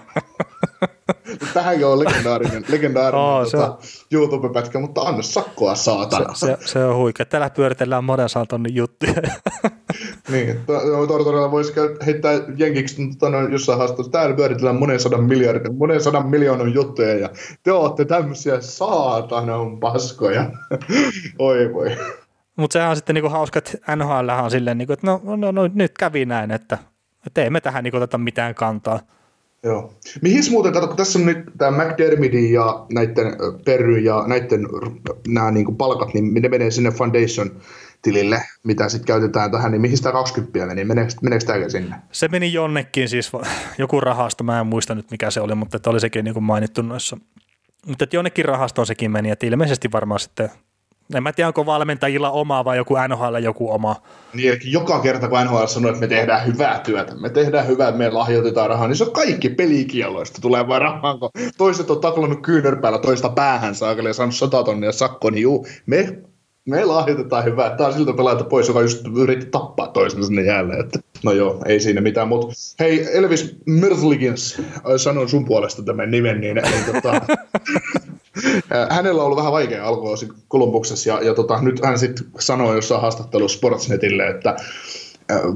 Tähänkin 1.55 1.87
on 1.87 1.99
legendaarinen, 1.99 2.65
legendaarinen 2.69 3.25
oh, 3.25 3.47
se 3.47 3.57
tota, 3.57 3.79
YouTube-pätkä, 4.13 4.79
mutta 4.79 5.01
anna 5.01 5.23
sakkoa, 5.23 5.75
saatana. 5.75 6.35
Se, 6.35 6.57
se 6.61 6.85
on 6.85 6.97
huikea. 6.97 7.27
Täällä 7.27 7.51
pyöritellään 7.51 8.05
monen 8.05 8.29
tonnin 8.49 8.75
juttuja. 8.75 9.13
niin, 10.33 10.61
Tortorella 11.09 11.51
voisi 11.51 11.73
heittää 12.07 12.33
jenkiksi 12.57 13.09
tota, 13.19 13.31
noin 13.31 13.53
jossain 13.53 13.79
haastattelussa. 13.79 14.13
Täällä 14.13 14.37
pyöritellään 14.37 14.77
monen 14.77 15.01
sadan, 15.01 15.25
miljardin, 15.25 15.77
monen 15.77 16.01
sadan 16.01 16.27
miljoonan 16.27 16.75
juttuja 16.75 17.19
ja 17.19 17.31
te 17.63 17.73
ootte 17.73 18.05
tämmöisiä 18.05 18.61
saatana 18.61 19.57
on 19.57 19.81
paskoja. 19.81 20.51
Oi 21.39 21.75
voi. 21.75 21.97
Mutta 22.57 22.73
sehän 22.73 22.91
on 22.91 22.97
sitten 22.97 23.15
niinku 23.15 23.29
hauska, 23.29 23.59
että 23.59 23.97
NHL 23.97 24.29
on 24.45 24.51
silleen, 24.51 24.79
niinku, 24.79 24.93
että 24.93 25.07
no, 25.07 25.21
no, 25.37 25.53
no, 25.53 25.71
nyt 25.75 25.99
kävi 25.99 26.25
näin, 26.25 26.51
että, 26.51 26.79
että 27.27 27.43
ei 27.43 27.51
me 27.51 27.61
tähän 27.61 27.85
niinku 27.85 27.97
oteta 27.97 28.19
mitään 28.19 28.55
kantaa. 28.55 29.01
Joo. 29.63 29.95
Mihin 30.23 30.43
muuten, 30.51 30.73
kato, 30.73 30.87
kun 30.87 30.97
tässä 30.97 31.19
on 31.19 31.27
nyt 31.27 31.39
tämä 31.59 31.85
McDermidin 31.85 32.53
ja 32.53 32.87
näiden 32.93 33.37
Perry 33.65 33.99
ja 33.99 34.25
näiden 34.27 34.69
nämä 35.29 35.51
niinku 35.51 35.73
palkat, 35.73 36.15
niin 36.15 36.35
ne 36.35 36.49
menee 36.49 36.71
sinne 36.71 36.91
Foundation 36.91 37.51
tilille, 38.03 38.43
mitä 38.65 38.89
sitten 38.89 39.07
käytetään 39.07 39.51
tähän, 39.51 39.73
niin 39.73 39.81
mihin 39.81 39.97
sitä 39.97 40.13
20 40.13 40.67
meni? 40.67 40.85
Meneekö, 40.85 41.13
meneekö 41.23 41.45
tämäkin 41.45 41.71
sinne? 41.71 41.97
Se 42.13 42.29
meni 42.29 42.53
jonnekin 42.53 43.09
siis, 43.09 43.33
joku 43.79 44.01
rahasta, 44.01 44.45
mä 44.45 44.61
en 44.61 44.67
muista 44.67 44.95
nyt 44.95 45.11
mikä 45.11 45.31
se 45.31 45.41
oli, 45.41 45.55
mutta 45.55 45.77
että 45.77 45.91
oli 45.91 46.01
sekin 46.01 46.25
niin 46.25 46.35
kuin 46.35 46.45
mainittu 46.45 46.83
noissa. 46.83 47.17
Mutta 47.87 48.05
että 48.05 48.17
jonnekin 48.17 48.45
rahastoon 48.45 48.87
sekin 48.87 49.11
meni, 49.11 49.31
että 49.31 49.47
ilmeisesti 49.47 49.93
varmaan 49.93 50.21
sitten, 50.21 50.51
en 51.15 51.23
mä 51.23 51.33
tiedä 51.33 51.49
onko 51.49 51.67
valmentajilla 51.67 52.31
oma 52.31 52.65
vai 52.65 52.77
joku 52.77 52.95
NHL 53.09 53.37
joku 53.43 53.71
oma. 53.71 53.97
Niin, 54.35 54.59
joka 54.65 55.01
kerta 55.01 55.29
kun 55.29 55.39
NHL 55.45 55.67
sanoo, 55.67 55.91
että 55.91 56.01
me 56.01 56.07
tehdään 56.07 56.47
hyvää 56.47 56.79
työtä, 56.79 57.15
me 57.15 57.31
tehdään 57.31 57.67
hyvää, 57.67 57.93
me 57.93 58.11
lahjoitetaan 58.11 58.71
rahaa, 58.71 58.89
niin 58.89 58.97
se 58.97 59.05
on 59.05 59.13
kaikki 59.13 59.49
pelikieloista. 59.49 60.41
Tulee 60.41 60.69
vaan 60.69 60.83
rahaa, 60.83 61.19
kun 61.19 61.31
toiset 61.59 61.91
on 61.91 62.01
taklannut 62.01 62.43
kyynärpäällä 62.43 62.99
toista 62.99 63.29
päähän 63.29 63.75
saakeli 63.75 64.09
ja 64.09 64.15
saanut 64.15 64.35
100 64.35 64.63
tonnia 64.63 64.93
sakkoa, 64.93 65.31
niin 65.31 65.43
juu, 65.43 65.67
me, 65.87 66.19
me 66.69 66.85
lahjoitetaan 66.85 67.45
hyvää. 67.45 67.77
Tämä 67.77 67.89
on 67.89 67.95
siltä 67.95 68.13
pelaajalta 68.13 68.45
pois, 68.45 68.69
joka 68.69 68.83
just 68.83 69.07
yritti 69.17 69.47
tappaa 69.47 69.89
toisen 69.89 70.25
sinne 70.25 70.43
jälleen. 70.43 70.81
Että, 70.81 70.99
no 71.23 71.33
joo, 71.33 71.63
ei 71.67 71.81
siinä 71.81 72.01
mitään, 72.01 72.29
mutta 72.29 72.55
hei 72.81 73.17
Elvis 73.17 73.57
Merzlikins, 73.67 74.63
sanon 74.97 75.29
sun 75.29 75.45
puolesta 75.45 75.83
tämän 75.83 76.11
nimen, 76.11 76.41
niin, 76.41 76.57
niin 76.57 76.95
tota, 76.95 77.21
hänellä 78.95 79.21
on 79.21 79.27
ollut 79.27 79.39
vähän 79.39 79.53
vaikea 79.53 79.87
alkuosi 79.87 80.29
Kolumbuksessa 80.49 81.09
ja, 81.09 81.23
ja 81.23 81.35
tota, 81.35 81.63
nyt 81.63 81.85
hän 81.85 81.99
sitten 81.99 82.27
sanoi 82.39 82.77
jossain 82.77 83.01
haastattelussa 83.01 83.59
Sportsnetille, 83.59 84.27
että 84.29 84.51
äh, 84.51 84.57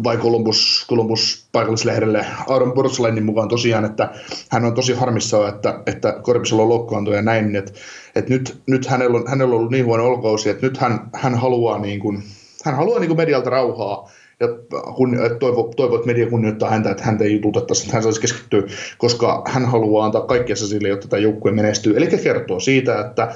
vai 0.05 0.17
Columbus, 0.17 0.87
Columbus 0.91 1.49
paikallislehdelle 1.53 2.27
Aaron 2.47 2.73
Porcelainin 2.73 3.25
mukaan 3.25 3.49
tosiaan, 3.49 3.85
että 3.85 4.11
hän 4.51 4.65
on 4.65 4.75
tosi 4.75 4.93
harmissaan, 4.93 5.49
että, 5.49 5.83
että 5.87 6.19
Korpisella 6.23 6.63
on 6.63 6.69
loukkaantunut 6.69 7.17
ja 7.17 7.23
näin, 7.23 7.57
että, 7.57 7.73
että 8.15 8.31
nyt, 8.31 8.61
nyt 8.67 8.87
hänellä, 8.87 9.19
on, 9.19 9.29
hänellä 9.29 9.53
on 9.53 9.59
ollut 9.59 9.73
niin 9.73 9.85
huono 9.85 10.07
olkausi, 10.07 10.51
että 10.51 10.67
nyt 10.67 10.77
hän, 10.77 11.01
hän 11.13 11.35
haluaa, 11.35 11.79
niin 11.79 12.01
kuin, 12.01 12.23
hän 12.65 12.75
haluaa 12.75 13.01
niin 13.01 13.09
kuin 13.09 13.17
medialta 13.17 13.51
rauhaa 13.51 14.11
ja 14.41 14.49
kun, 14.95 15.19
toivo, 15.41 15.73
toivo, 15.77 15.95
että 15.95 16.07
media 16.07 16.31
kunnioittaa 16.31 16.71
häntä, 16.71 16.91
että 16.91 17.05
häntä 17.05 17.25
ei 17.25 17.33
jututettaisi, 17.33 17.83
että 17.83 17.97
hän 17.97 18.03
saisi 18.03 18.21
keskittyä, 18.21 18.63
koska 18.99 19.43
hän 19.47 19.67
haluaa 19.67 20.07
antaa 20.07 20.27
kaikkea 20.27 20.57
sille, 20.57 20.89
jotta 20.89 21.09
tämä 21.09 21.21
joukkue 21.21 21.53
menestyy. 21.53 21.97
Eli 21.97 22.07
kertoo 22.07 22.61
siitä, 22.61 23.01
että 23.01 23.35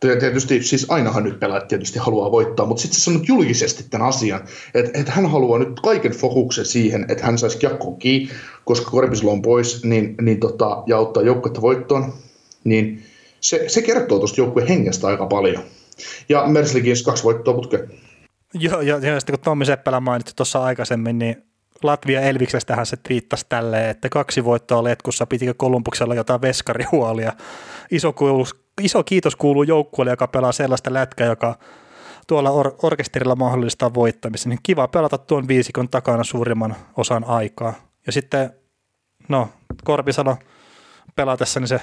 tietysti, 0.00 0.62
siis 0.62 0.86
ainahan 0.88 1.24
nyt 1.24 1.40
pelaajat 1.40 1.68
tietysti 1.68 1.98
haluaa 1.98 2.32
voittaa, 2.32 2.66
mutta 2.66 2.80
sitten 2.80 3.00
se 3.00 3.04
sanoo 3.04 3.22
julkisesti 3.28 3.84
tämän 3.90 4.08
asian, 4.08 4.40
että, 4.74 5.00
että 5.00 5.12
hän 5.12 5.30
haluaa 5.30 5.58
nyt 5.58 5.80
kaiken 5.80 6.12
fokuksen 6.12 6.64
siihen, 6.64 7.06
että 7.08 7.26
hän 7.26 7.38
saisi 7.38 7.58
jakkoon 7.62 7.98
kiinni, 7.98 8.34
koska 8.64 8.90
Korpisalo 8.90 9.32
on 9.32 9.42
pois, 9.42 9.84
niin, 9.84 10.14
niin 10.20 10.40
tota, 10.40 10.82
ja 10.86 10.98
ottaa 10.98 11.22
joukkuetta 11.22 11.60
voittoon, 11.60 12.12
niin 12.64 13.02
se, 13.40 13.64
se 13.68 13.82
kertoo 13.82 14.18
tuosta 14.18 14.40
joukkueen 14.40 14.68
hengestä 14.68 15.06
aika 15.06 15.26
paljon. 15.26 15.62
Ja 16.28 16.46
Merslikissä 16.46 17.04
kaksi 17.04 17.24
voittoa 17.24 17.54
putkeen. 17.54 17.90
Joo, 18.54 18.80
ja, 18.80 18.98
ja 18.98 19.20
sitten 19.20 19.36
kun 19.36 19.44
Tommi 19.44 19.64
Seppälä 19.64 20.00
mainitsi 20.00 20.36
tuossa 20.36 20.64
aikaisemmin, 20.64 21.18
niin 21.18 21.42
Latvia 21.82 22.20
Elviksestähän 22.20 22.86
se 22.86 22.96
twiittasi 22.96 23.46
tälleen, 23.48 23.90
että 23.90 24.08
kaksi 24.08 24.44
voittoa 24.44 24.84
letkussa, 24.84 25.26
pitikö 25.26 25.54
Kolumbuksella 25.56 26.14
jotain 26.14 26.42
veskarihuolia. 26.42 27.32
Iso, 27.90 28.12
iso 28.80 29.04
kiitos 29.04 29.36
kuuluu 29.36 29.62
joukkueelle, 29.62 30.12
joka 30.12 30.28
pelaa 30.28 30.52
sellaista 30.52 30.92
lätkää, 30.92 31.26
joka 31.26 31.58
tuolla 32.26 32.50
or- 32.50 32.74
orkesterilla 32.82 33.36
mahdollistaa 33.36 33.94
voittamisen. 33.94 34.50
Niin 34.50 34.60
kiva 34.62 34.88
pelata 34.88 35.18
tuon 35.18 35.48
viisikon 35.48 35.88
takana 35.88 36.24
suurimman 36.24 36.76
osan 36.96 37.24
aikaa. 37.24 37.74
Ja 38.06 38.12
sitten, 38.12 38.50
no, 39.28 39.48
Korpisalo 39.84 40.36
pelatessa, 41.16 41.60
niin 41.60 41.68
se 41.68 41.80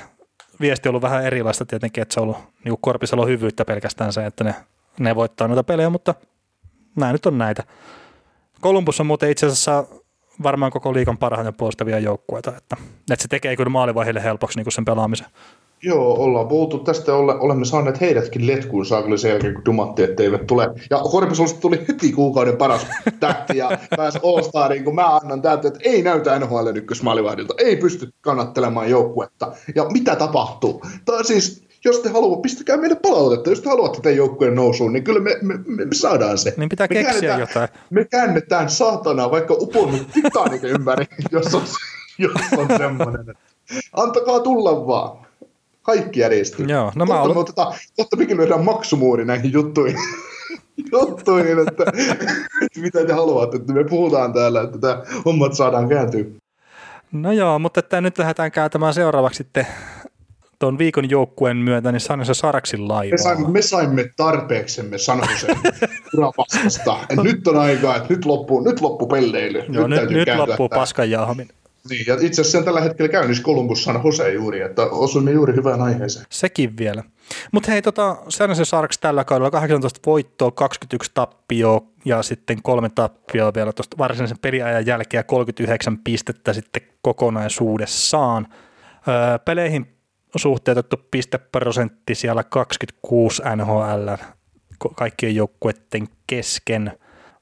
viesti 0.60 0.90
on 0.90 0.92
ollut 0.92 1.02
vähän 1.02 1.26
erilaista 1.26 1.66
tietenkin, 1.66 2.02
että 2.02 2.14
se 2.14 2.20
on 2.20 2.24
ollut 2.24 2.38
niin 2.64 2.78
Korpisalo 2.82 3.26
hyvyyttä 3.26 3.66
pelkästään 3.66 4.14
se, 4.14 4.26
että 4.26 4.44
ne, 4.44 4.56
ne 5.00 5.16
voittaa 5.16 5.48
noita 5.48 5.64
pelejä, 5.64 5.90
mutta 5.90 6.16
nämä 6.96 7.12
nyt 7.12 7.26
on 7.26 7.38
näitä. 7.38 7.64
Kolumbus 8.62 9.00
on 9.00 9.06
muuten 9.06 9.32
itse 9.32 9.46
asiassa 9.46 9.86
varmaan 10.44 10.72
koko 10.72 10.94
liikan 10.94 11.18
parhaiten 11.18 11.54
puolustavia 11.54 12.00
joukkueita, 12.00 12.58
että, 12.58 12.78
että 13.12 13.22
se 13.22 13.28
tekee 13.28 13.56
kyllä 13.56 13.70
maalivaiheille 13.70 14.24
helpoksi 14.24 14.60
niin 14.60 14.72
sen 14.72 14.86
pelaamisen. 14.86 15.28
Joo, 15.84 16.14
ollaan 16.14 16.48
puhuttu 16.48 16.80
tästä, 16.80 17.16
ole, 17.16 17.36
olemme 17.36 17.66
saaneet 17.66 18.02
heidätkin 18.02 18.48
letkuun 18.48 18.86
saakeli 18.86 19.18
sen 19.18 19.32
jälkeen, 19.32 19.54
kun 19.54 19.66
dumatti, 19.66 20.04
eivät 20.20 20.48
tule. 20.48 20.70
Ja 20.90 20.98
Korpisolosta 20.98 21.60
tuli 21.60 21.86
heti 21.88 22.12
kuukauden 22.12 22.58
paras 22.58 22.88
tähti 23.20 23.58
ja 23.58 23.78
pääsi 23.98 24.20
All-Stariin, 24.24 24.84
kun 24.84 24.96
mä 24.96 25.16
annan 25.16 25.42
täältä, 25.42 25.68
että 25.68 25.80
ei 25.84 26.02
näytä 26.02 26.40
NHL 26.40 26.68
ykkösmaalivahdilta, 26.76 27.54
ei 27.58 27.76
pysty 27.76 28.10
kannattelemaan 28.22 28.90
joukkuetta. 28.90 29.52
Ja 29.76 29.86
mitä 29.94 30.16
tapahtuu? 30.16 30.82
Tämä 31.06 31.24
siis 31.24 31.66
jos 31.86 32.00
te 32.00 32.10
haluatte, 32.10 32.42
pistäkää 32.42 32.78
meille 32.78 32.96
palautetta. 32.96 33.50
Jos 33.50 33.62
te 33.62 33.70
haluatte 33.70 34.02
teidän 34.02 34.18
joukkueen 34.18 34.56
nousuun, 34.56 34.94
niin 34.94 35.04
kyllä 35.04 35.20
me, 35.20 35.38
me, 35.42 35.54
me, 35.66 35.86
me 35.86 35.94
saadaan 35.94 36.38
se. 36.38 36.54
Niin 36.58 36.70
pitää 36.70 36.88
me 36.90 36.96
keksiä 36.96 37.38
jotain. 37.38 37.70
Me 37.90 38.06
käännetään 38.06 38.70
saatana 38.70 39.32
vaikka 39.32 39.56
uponnut 39.60 40.08
Titanic 40.14 40.64
ympäri, 40.64 41.06
jos 41.32 41.56
on, 41.56 41.62
jos 42.18 42.42
on 42.58 42.68
semmoinen. 42.78 43.36
Antakaa 43.94 44.40
tulla 44.40 44.88
vaan. 44.88 45.25
Kaikki 45.86 46.20
järjestyy. 46.20 46.66
Joo, 46.66 46.92
no 46.96 47.06
mä 47.06 47.22
olen... 47.22 47.38
Otetaan, 47.38 47.74
totta 47.98 48.18
mekin 48.18 48.38
lyödään 48.38 48.66
maksumuuri 48.66 49.26
näihin 49.26 49.54
juttuihin. 49.54 49.98
juttuihin, 50.92 51.58
että 51.60 51.84
mitä 52.82 53.06
te 53.06 53.14
haluatte, 53.14 53.58
että 53.58 53.74
me 53.74 53.84
puhutaan 53.84 54.34
täällä, 54.34 54.62
että 54.62 54.78
tämä 54.78 55.04
hommat 55.26 55.54
saadaan 55.54 55.90
kääntyä. 55.90 56.24
No 57.12 57.32
joo, 57.32 57.60
mutta 57.60 57.80
että 57.80 58.02
nyt 58.02 58.18
lähdetään 58.18 58.52
kääntämään 58.52 58.94
seuraavaksi 58.94 59.38
sitten 59.38 59.68
tuon 60.60 60.78
viikon 60.78 61.10
joukkueen 61.10 61.58
myötä, 61.58 61.92
niin 61.92 62.00
San 62.00 62.36
Saraksin 62.36 62.88
laivaa. 62.88 63.12
Me 63.12 63.18
saimme, 63.18 63.50
me 63.50 63.62
saimme 63.62 64.06
tarpeeksemme 64.18 64.98
Sanosen 64.98 65.58
urapaskasta. 66.18 66.98
nyt 67.24 67.48
on 67.48 67.58
aikaa, 67.58 67.96
että 67.96 68.14
nyt 68.14 68.26
loppuu, 68.26 68.62
nyt 68.62 68.82
loppuu 68.82 69.08
pelleily. 69.08 69.64
Joo, 69.70 69.88
nyt, 69.88 70.02
nyt, 70.02 70.10
nyt 70.10 70.38
loppuu 70.38 70.70
paskan 70.70 71.10
jahminen. 71.10 71.56
Niin, 71.90 72.06
ja 72.08 72.18
itse 72.22 72.42
asiassa 72.42 72.62
tällä 72.62 72.82
hetkellä 72.82 73.10
käynnissä 73.10 73.44
Columbus 73.44 73.84
San 73.84 74.02
Jose 74.06 74.34
juuri, 74.34 74.62
että 74.62 74.82
osuimme 74.82 75.32
juuri 75.32 75.56
hyvään 75.56 75.82
aiheeseen. 75.82 76.26
Sekin 76.30 76.78
vielä. 76.78 77.04
Mutta 77.52 77.72
hei, 77.72 77.82
tota, 77.82 78.18
San 78.30 78.66
Sarks 78.66 78.98
tällä 78.98 79.24
kaudella 79.24 79.52
18 79.52 80.00
voittoa, 80.06 80.52
21 80.52 81.12
tappioa 81.14 81.82
ja 82.06 82.24
sitten 82.24 82.62
kolme 82.62 82.90
tappioa 82.90 83.54
vielä 83.54 83.74
tuosta 83.74 83.98
varsinaisen 83.98 84.40
peliajan 84.42 84.86
jälkeen 84.86 85.20
ja 85.20 85.24
39 85.24 85.98
pistettä 85.98 86.54
sitten 86.54 86.82
kokonaisuudessaan. 87.02 88.48
Öö, 89.08 89.40
peleihin 89.40 89.96
suhteutettu 90.36 90.96
pisteprosentti 91.12 92.16
siellä 92.16 92.44
26 92.44 93.42
NHL 93.56 94.10
kaikkien 94.96 95.36
joukkueiden 95.36 96.08
kesken. 96.28 96.92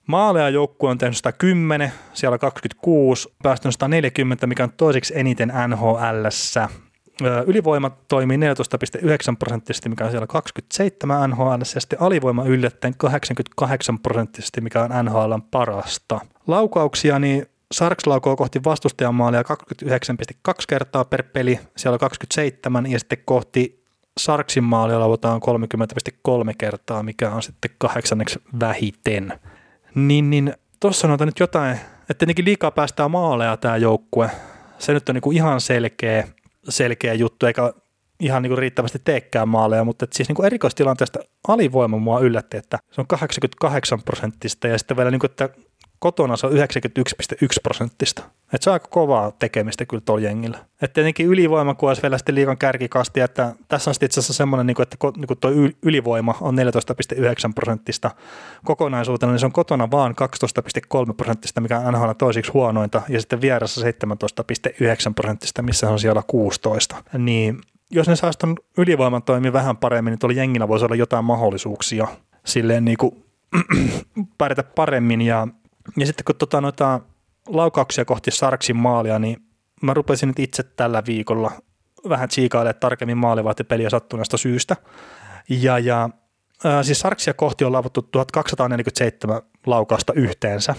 Maaleja 0.08 0.50
joukkue 0.50 0.90
on 0.90 0.98
tehnyt 0.98 1.18
110, 1.18 1.92
siellä 2.14 2.38
26, 2.38 3.30
päästönyt 3.44 3.74
140, 3.74 4.48
mikä 4.48 4.64
on 4.64 4.72
toiseksi 4.78 5.14
eniten 5.18 5.54
NHLssä. 5.68 6.70
Ylivoima 7.46 7.90
toimii 8.08 8.38
14,9 8.38 8.42
prosenttisesti, 9.40 9.90
mikä 9.90 10.06
on 10.06 10.12
siellä 10.12 10.28
27 10.28 11.30
NHL, 11.30 11.60
ja 11.60 11.82
sitten 11.82 12.02
alivoima 12.02 12.44
yllättäen 12.44 12.94
88 12.98 14.00
prosenttisesti, 14.00 14.62
mikä 14.62 14.84
on 14.84 15.06
NHL 15.06 15.34
parasta. 15.52 16.20
Laukauksia, 16.48 17.20
niin 17.20 17.46
Sarks 17.72 18.08
laukoo 18.08 18.36
kohti 18.36 18.64
vastustajamaalia 18.64 19.42
29,2 19.42 19.48
kertaa 20.68 21.06
per 21.06 21.24
peli, 21.24 21.60
siellä 21.78 21.96
on 21.96 22.00
27, 22.00 22.92
ja 22.92 23.00
sitten 23.00 23.18
kohti 23.26 23.84
Sarksin 24.18 24.64
maalia 24.64 25.00
lauvataan 25.00 25.42
30,3 26.48 26.54
kertaa, 26.58 27.04
mikä 27.04 27.32
on 27.32 27.44
sitten 27.44 27.72
kahdeksanneksi 27.78 28.42
vähiten. 28.60 29.34
Niin, 29.96 30.30
niin 30.30 30.54
tuossa 30.80 31.02
sanotaan 31.02 31.28
nyt 31.28 31.40
jotain, 31.40 31.78
että 32.00 32.14
tietenkin 32.14 32.46
liikaa 32.46 32.72
päästään 32.72 33.12
maaleja 33.12 33.58
tämä 33.58 33.78
joukkue. 33.78 34.30
Se 34.80 34.94
nyt 34.94 35.10
on 35.10 35.16
niinku 35.16 35.32
ihan 35.32 35.62
selkeä, 35.62 36.28
selkeä 36.70 37.14
juttu, 37.14 37.46
eikä 37.46 37.74
ihan 38.20 38.42
niinku 38.42 38.56
riittävästi 38.56 39.02
teekään 39.04 39.48
maaleja, 39.48 39.84
mutta 39.84 40.08
siis 40.12 40.30
niinku 40.30 40.44
erikoistilanteesta 40.44 41.20
alivoima 41.48 41.98
mua 41.98 42.20
yllätti, 42.20 42.58
että 42.58 42.80
se 42.92 43.02
on 43.02 43.08
88 43.08 44.02
prosenttista 44.02 44.68
ja 44.68 44.78
sitten 44.78 44.98
vielä, 44.98 45.12
niinku, 45.12 45.26
että 45.26 45.50
kotona 46.04 46.38
se 46.38 46.48
on 46.48 46.54
91,1 46.54 46.58
prosenttista. 47.64 48.24
Että 48.54 48.64
se 48.64 48.70
on 48.70 48.74
aika 48.74 48.88
kovaa 48.90 49.32
tekemistä 49.32 49.86
kyllä 49.86 50.04
tuolla 50.06 50.24
jengillä. 50.24 50.58
Että 50.82 50.94
tietenkin 50.94 51.26
ylivoima, 51.26 51.76
kun 51.76 51.90
olisi 51.90 52.02
vielä 52.02 52.18
sitten 52.18 52.36
liikan 52.36 52.58
kärkikasti, 52.58 53.20
että 53.20 53.56
tässä 53.68 53.90
on 53.90 53.94
sitten 53.94 54.06
itse 54.06 54.20
asiassa 54.20 54.34
semmoinen, 54.34 54.68
niin 54.68 54.82
että 54.82 54.98
niin 55.18 55.38
tuo 55.42 55.52
ylivoima 55.84 56.36
on 56.42 56.58
14,9 56.58 57.54
prosenttista 57.56 58.12
kokonaisuutena, 58.66 59.32
niin 59.32 59.40
se 59.40 59.46
on 59.46 59.52
kotona 59.52 59.92
vaan 59.92 60.16
12,3 61.08 61.14
prosenttista, 61.14 61.62
mikä 61.62 61.80
on 61.80 61.94
NHL 61.94 62.12
toisiksi 62.18 62.52
huonointa, 62.52 63.02
ja 63.10 63.20
sitten 63.20 63.42
vieressä 63.42 63.82
17,9 63.82 65.14
prosenttista, 65.16 65.62
missä 65.62 65.90
on 65.90 66.00
siellä 66.00 66.22
16. 66.28 67.04
Niin 67.18 67.62
jos 67.92 68.08
ne 68.08 68.16
saisi 68.16 68.40
ylivoiman 68.78 69.24
toimia 69.24 69.54
vähän 69.54 69.78
paremmin, 69.78 70.12
niin 70.12 70.20
tuolla 70.20 70.36
jengillä 70.36 70.68
voisi 70.68 70.86
olla 70.86 70.96
jotain 70.96 71.26
mahdollisuuksia 71.26 72.08
silleen 72.46 72.86
niin 72.86 72.98
kuin 72.98 73.24
pärjätä 74.38 74.64
paremmin 74.64 75.22
ja 75.22 75.48
ja 75.98 76.06
sitten 76.06 76.26
kun 76.26 76.36
tota, 76.36 76.62
noita 76.62 77.00
laukauksia 77.48 78.06
kohti 78.06 78.32
Sarksin 78.32 78.76
maalia, 78.76 79.20
niin 79.20 79.38
mä 79.82 79.94
rupesin 79.94 80.28
nyt 80.28 80.40
itse 80.40 80.64
tällä 80.64 81.04
viikolla 81.08 81.52
vähän 82.10 82.30
tsiikailemaan 82.30 82.80
tarkemmin 82.80 83.18
maalivahtipeliä 83.18 83.90
sattuneesta 83.90 84.38
syystä. 84.38 84.76
Ja, 85.50 85.80
ja 85.80 86.10
ää, 86.64 86.84
siis 86.84 87.00
Sarksia 87.00 87.34
kohti 87.34 87.66
on 87.66 87.72
laavuttu 87.72 88.02
1247 88.02 89.42
laukausta 89.66 90.14
yhteensä, 90.14 90.76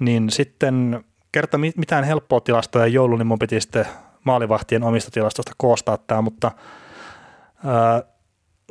niin 0.00 0.30
sitten 0.30 1.04
kerta 1.32 1.58
mitään 1.58 2.04
helppoa 2.04 2.40
tilastoa 2.40 2.84
ei 2.84 2.98
ollut, 2.98 3.18
niin 3.18 3.26
mun 3.26 3.38
piti 3.38 3.60
sitten 3.60 3.86
maalivahtien 4.24 4.82
omista 4.82 5.10
tilastosta 5.10 5.52
koostaa 5.56 5.98
tämä, 5.98 6.22
mutta 6.22 6.50
ää, 7.64 8.02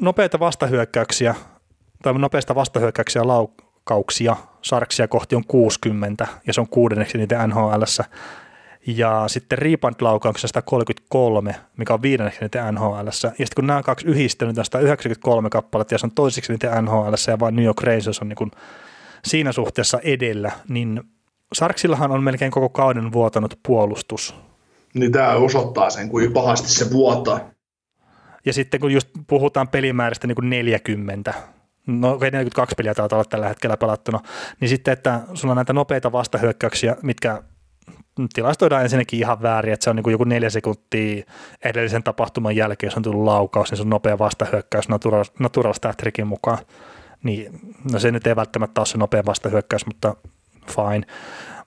nopeita 0.02 0.40
vastahyökkäyksiä 0.40 1.36
tai 2.04 2.14
nopeista 2.14 2.56
vastahyökkäyksiä 2.56 3.22
lau- 3.22 3.73
laukauksia 3.90 4.36
Sarksia 4.62 5.08
kohti 5.08 5.36
on 5.36 5.44
60 5.48 6.28
ja 6.48 6.54
se 6.54 6.62
on 6.62 6.68
kuudenneksi 6.68 7.18
niitä 7.18 7.48
nhl 7.48 7.84
ja 8.88 9.24
sitten 9.28 9.58
rebound-laukauksesta 9.58 10.62
33, 10.62 11.56
mikä 11.78 11.94
on 11.94 12.02
viidenneksi 12.02 12.42
niitä 12.42 12.72
nhl 12.72 13.06
Ja 13.06 13.12
sitten 13.12 13.56
kun 13.56 13.68
nämä 13.68 13.84
kaksi 13.84 14.08
yhdistynyt, 14.08 14.56
tästä 14.56 14.80
93 14.80 15.50
kappaletta 15.50 15.94
ja 15.94 15.98
se 15.98 16.06
on 16.06 16.12
toiseksi 16.12 16.54
niitä 16.54 16.82
nhl 16.82 17.14
ja 17.28 17.40
vain 17.40 17.56
New 17.56 17.66
York 17.66 17.84
Rangers 17.84 18.20
on 18.22 18.30
niin 18.30 18.52
siinä 19.26 19.52
suhteessa 19.52 20.00
edellä, 20.04 20.52
niin 20.70 21.04
Sarksillahan 21.54 22.12
on 22.12 22.24
melkein 22.24 22.52
koko 22.52 22.70
kauden 22.70 23.12
vuotanut 23.12 23.60
puolustus. 23.68 24.36
Niin 24.94 25.12
tämä 25.12 25.36
osoittaa 25.36 25.90
sen, 25.90 26.10
kuin 26.10 26.34
pahasti 26.34 26.70
se 26.70 26.92
vuotaa. 26.92 27.40
Ja 28.46 28.54
sitten 28.54 28.80
kun 28.80 28.92
just 28.92 29.10
puhutaan 29.28 29.68
pelimäärästä 29.68 30.28
niin 30.28 30.36
kuin 30.36 30.50
40, 30.50 31.34
no 31.88 32.12
okei, 32.12 32.32
42 32.32 32.76
peliä 32.76 32.94
taitaa 32.94 33.18
olla 33.18 33.30
tällä 33.30 33.48
hetkellä 33.48 33.78
pelattuna, 33.78 34.20
niin 34.60 34.70
sitten, 34.70 34.92
että 34.92 35.22
sulla 35.34 35.52
on 35.52 35.56
näitä 35.56 35.74
nopeita 35.74 36.12
vastahyökkäyksiä, 36.12 36.96
mitkä 37.02 37.44
tilastoidaan 38.34 38.84
ensinnäkin 38.84 39.20
ihan 39.20 39.42
väärin, 39.42 39.74
että 39.74 39.84
se 39.84 39.90
on 39.90 39.96
niin 39.96 40.04
kuin 40.04 40.12
joku 40.12 40.24
neljä 40.24 40.50
sekuntia 40.50 41.24
edellisen 41.64 42.04
tapahtuman 42.04 42.56
jälkeen, 42.56 42.88
jos 42.88 42.98
on 42.98 43.04
tullut 43.04 43.24
laukaus, 43.24 43.72
niin 43.72 43.78
se 43.78 43.84
on 43.84 43.90
nopea 43.90 44.20
vastahyökkäys 44.20 44.90
natural, 44.90 45.26
natural 45.40 45.74
mukaan. 46.26 46.58
Niin, 47.24 47.60
no 47.92 48.00
se 48.00 48.12
nyt 48.12 48.28
ei 48.28 48.36
välttämättä 48.36 48.82
ole 48.82 48.86
se 48.86 48.98
nopea 48.98 49.26
vastahyökkäys, 49.26 49.86
mutta 49.86 50.16
fine. 50.68 51.08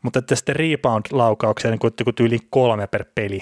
Mutta 0.02 0.18
että 0.18 0.36
sitten 0.36 0.56
rebound-laukauksia 0.56 1.70
niin 1.70 1.78
kuin 1.78 2.14
tyyli 2.14 2.38
kolme 2.50 2.86
per 2.86 3.04
peli, 3.14 3.40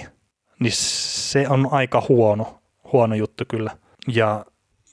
niin 0.59 0.73
se 0.75 1.47
on 1.49 1.67
aika 1.71 2.05
huono, 2.09 2.59
huono 2.93 3.15
juttu 3.15 3.43
kyllä. 3.47 3.71
Ja 4.07 4.45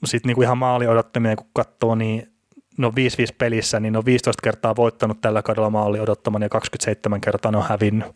sitten 0.07 0.29
niin 0.29 0.35
kuin 0.35 0.45
ihan 0.45 0.57
maali 0.57 0.87
odottaminen, 0.87 1.37
kun 1.37 1.47
katsoo, 1.53 1.95
niin 1.95 2.33
no 2.77 2.89
5-5 2.89 2.93
pelissä, 3.37 3.79
niin 3.79 3.97
on 3.97 4.05
15 4.05 4.41
kertaa 4.43 4.75
voittanut 4.75 5.21
tällä 5.21 5.41
kaudella 5.41 5.69
maali 5.69 5.99
odottaman 5.99 6.41
ja 6.41 6.49
27 6.49 7.21
kertaa 7.21 7.51
ne 7.51 7.57
on 7.57 7.65
hävinnyt. 7.69 8.07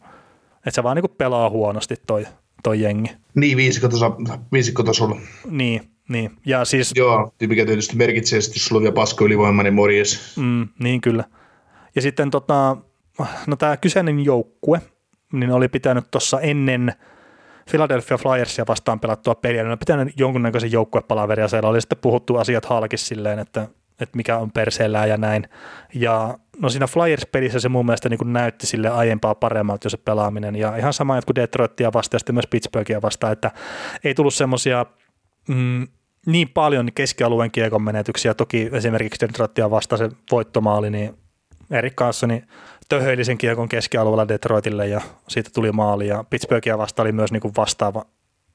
Että 0.58 0.72
se 0.72 0.84
vaan 0.84 0.96
niin 0.96 1.04
kuin 1.04 1.18
pelaa 1.18 1.50
huonosti 1.50 1.96
toi, 2.08 2.28
toi 2.64 2.82
jengi. 2.82 3.10
Niin, 3.36 3.58
viisikkotasolla. 4.52 5.16
Niin, 5.50 5.82
niin. 6.10 6.32
Ja 6.46 6.66
siis... 6.66 6.92
Joo, 6.96 7.34
mikä 7.48 7.66
tietysti 7.66 7.96
merkitsee, 7.96 8.40
että 8.40 8.52
jos 8.56 8.66
sulla 8.66 8.80
on 8.80 8.84
vielä 8.84 8.94
pasko 8.94 9.26
ylivoima, 9.26 9.64
niin 9.64 9.74
morjes. 9.74 10.38
Mm, 10.38 10.68
niin 10.80 11.02
kyllä. 11.02 11.24
Ja 11.96 12.02
sitten 12.02 12.32
tota, 12.32 12.78
no 13.48 13.56
tämä 13.56 13.78
kyseinen 13.78 14.26
joukkue, 14.26 14.82
niin 15.34 15.52
oli 15.52 15.68
pitänyt 15.68 16.12
tuossa 16.12 16.42
ennen 16.42 16.94
Philadelphia 17.70 18.18
Flyersia 18.18 18.66
vastaan 18.68 19.00
pelattua 19.00 19.36
peliä, 19.36 19.62
niin 19.62 19.70
oli 19.70 19.78
pitänyt 19.78 20.20
jonkunnäköisen 20.20 20.72
joukkuepalaveria, 20.72 21.48
siellä 21.48 21.70
oli 21.70 21.82
sitten 21.82 21.98
puhuttu 22.02 22.36
asiat 22.38 22.66
halkis 22.66 23.08
silleen, 23.08 23.40
että, 23.40 23.68
että 24.00 24.18
mikä 24.18 24.38
on 24.38 24.52
perseellä 24.52 25.06
ja 25.06 25.18
näin. 25.18 25.50
Ja 25.94 26.38
no 26.60 26.70
siinä 26.70 26.88
Flyers-pelissä 26.88 27.60
se 27.60 27.70
mun 27.70 27.86
mielestä 27.86 28.10
niin 28.10 28.34
näytti 28.34 28.68
sille 28.68 28.90
aiempaa 28.90 29.36
paremmalta 29.36 29.86
jo 29.86 29.90
se 29.90 29.98
pelaaminen, 29.98 30.56
ja 30.56 30.76
ihan 30.76 30.94
sama 30.94 31.22
kuin 31.22 31.36
Detroitia 31.36 31.94
vastaan 31.94 32.16
ja 32.16 32.20
sitten 32.20 32.36
myös 32.36 32.48
Pittsburghia 32.48 33.02
vastaan, 33.02 33.34
että 33.34 33.52
ei 34.04 34.16
tullut 34.16 34.34
semmoisia 34.34 34.86
mm, 35.48 35.88
niin 36.26 36.50
paljon 36.50 36.90
keskialueen 36.96 37.52
kiekon 37.52 37.82
menetyksiä, 37.82 38.34
toki 38.34 38.70
esimerkiksi 38.72 39.28
Detroitia 39.28 39.72
vastaan 39.72 40.00
se 40.00 40.10
voittomaali, 40.32 40.90
niin 40.90 41.18
Erik 41.72 41.96
Carlsoni 41.96 42.44
töhöili 42.90 43.26
sen 43.26 43.38
kiekon 43.38 43.70
keskialueella 43.70 44.28
Detroitille 44.28 44.88
ja 44.88 45.02
siitä 45.28 45.50
tuli 45.54 45.72
maali 45.72 46.08
ja 46.08 46.24
Pittsburghia 46.30 46.78
vasta 46.78 47.02
oli 47.02 47.12
myös 47.12 47.32
niin 47.32 47.42
kuin 47.42 47.54
vastaava, 47.58 48.06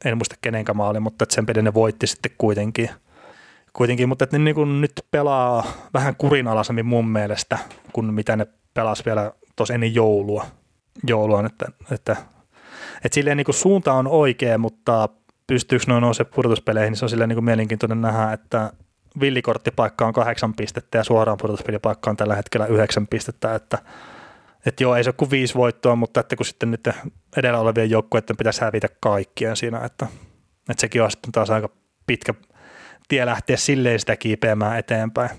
en 0.05 0.17
muista 0.17 0.37
kenenkä 0.41 0.75
maali, 0.75 1.01
mutta 1.01 1.25
sen 1.29 1.47
peli 1.47 1.63
ne 1.63 1.75
voitti 1.75 2.07
sitten 2.07 2.33
kuitenkin. 2.39 2.91
kuitenkin 3.73 4.09
mutta 4.09 4.27
ne 4.33 4.39
niin 4.39 4.81
nyt 4.81 4.93
pelaa 5.11 5.67
vähän 5.95 6.17
kurinalaisemmin 6.17 6.87
mun 6.87 7.09
mielestä 7.09 7.59
kuin 7.93 8.15
mitä 8.15 8.37
ne 8.37 8.47
pelas 8.75 9.07
vielä 9.07 9.33
tuossa 9.57 9.75
ennen 9.75 9.95
joulua. 9.95 10.47
joulua 11.07 11.47
että, 11.47 11.67
että, 11.91 12.17
että 13.05 13.15
silleen 13.15 13.37
niin 13.37 13.55
suunta 13.55 13.93
on 13.93 14.07
oikea, 14.07 14.59
mutta 14.59 15.09
pystyykö 15.47 15.85
noin 15.89 16.01
nousee 16.01 16.27
pudotuspeleihin, 16.35 16.91
niin 16.91 16.99
se 16.99 17.05
on 17.05 17.09
silleen 17.09 17.29
niin 17.29 17.37
kuin 17.37 17.45
mielenkiintoinen 17.45 18.01
nähdä, 18.01 18.33
että 18.33 18.73
villikorttipaikka 19.21 20.07
on 20.07 20.13
kahdeksan 20.13 20.55
pistettä 20.55 20.99
ja 20.99 21.05
suoraan 21.05 21.39
pudotuspelipaikka 21.39 22.11
on 22.11 22.17
tällä 22.17 22.35
hetkellä 22.35 22.67
yhdeksän 22.67 23.07
pistettä, 23.07 23.55
että, 23.55 23.79
että 24.67 24.85
joo, 24.85 24.97
ei 24.97 25.05
se 25.05 25.09
ole 25.09 25.15
kuin 25.19 25.31
viisi 25.31 25.55
voittoa, 25.55 25.97
mutta 25.97 26.21
että 26.21 26.37
kun 26.37 26.47
sitten 26.47 26.71
nyt 26.71 26.89
edellä 27.37 27.59
olevien 27.59 27.91
joukkueiden 27.91 28.37
pitäisi 28.37 28.61
hävitä 28.61 28.89
kaikkien 29.01 29.57
siinä, 29.57 29.85
että, 29.85 30.07
että 30.71 30.81
sekin 30.81 31.03
on 31.03 31.11
sitten 31.11 31.33
taas 31.33 31.51
aika 31.51 31.69
pitkä 32.07 32.35
tie 33.09 33.27
lähteä 33.27 33.57
silleen 33.57 34.01
sitä 34.01 34.17
kiipeämään 34.17 34.79
eteenpäin. 34.79 35.31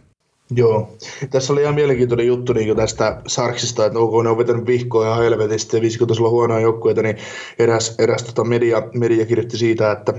Joo. 0.56 0.98
Tässä 1.30 1.54
oli 1.54 1.62
ihan 1.62 1.76
mielenkiintoinen 1.76 2.28
juttu 2.28 2.54
niin 2.54 2.76
tästä 2.76 3.22
Sarksista, 3.28 3.86
että 3.86 4.00
onko 4.00 4.24
ne 4.24 4.30
on 4.30 4.38
vetänyt 4.38 4.66
vihkoa 4.66 5.08
ja 5.08 5.16
helvetistä 5.16 5.78
ja 5.78 5.82
viisikö 5.82 6.06
on 6.10 6.32
huonoja 6.32 6.60
joukkueita, 6.60 7.02
niin 7.02 7.18
eräs, 7.60 7.96
eräs 8.00 8.24
tota 8.24 8.44
media, 8.44 8.84
media 8.94 9.26
kirjoitti 9.26 9.58
siitä, 9.58 9.92
että, 9.92 10.14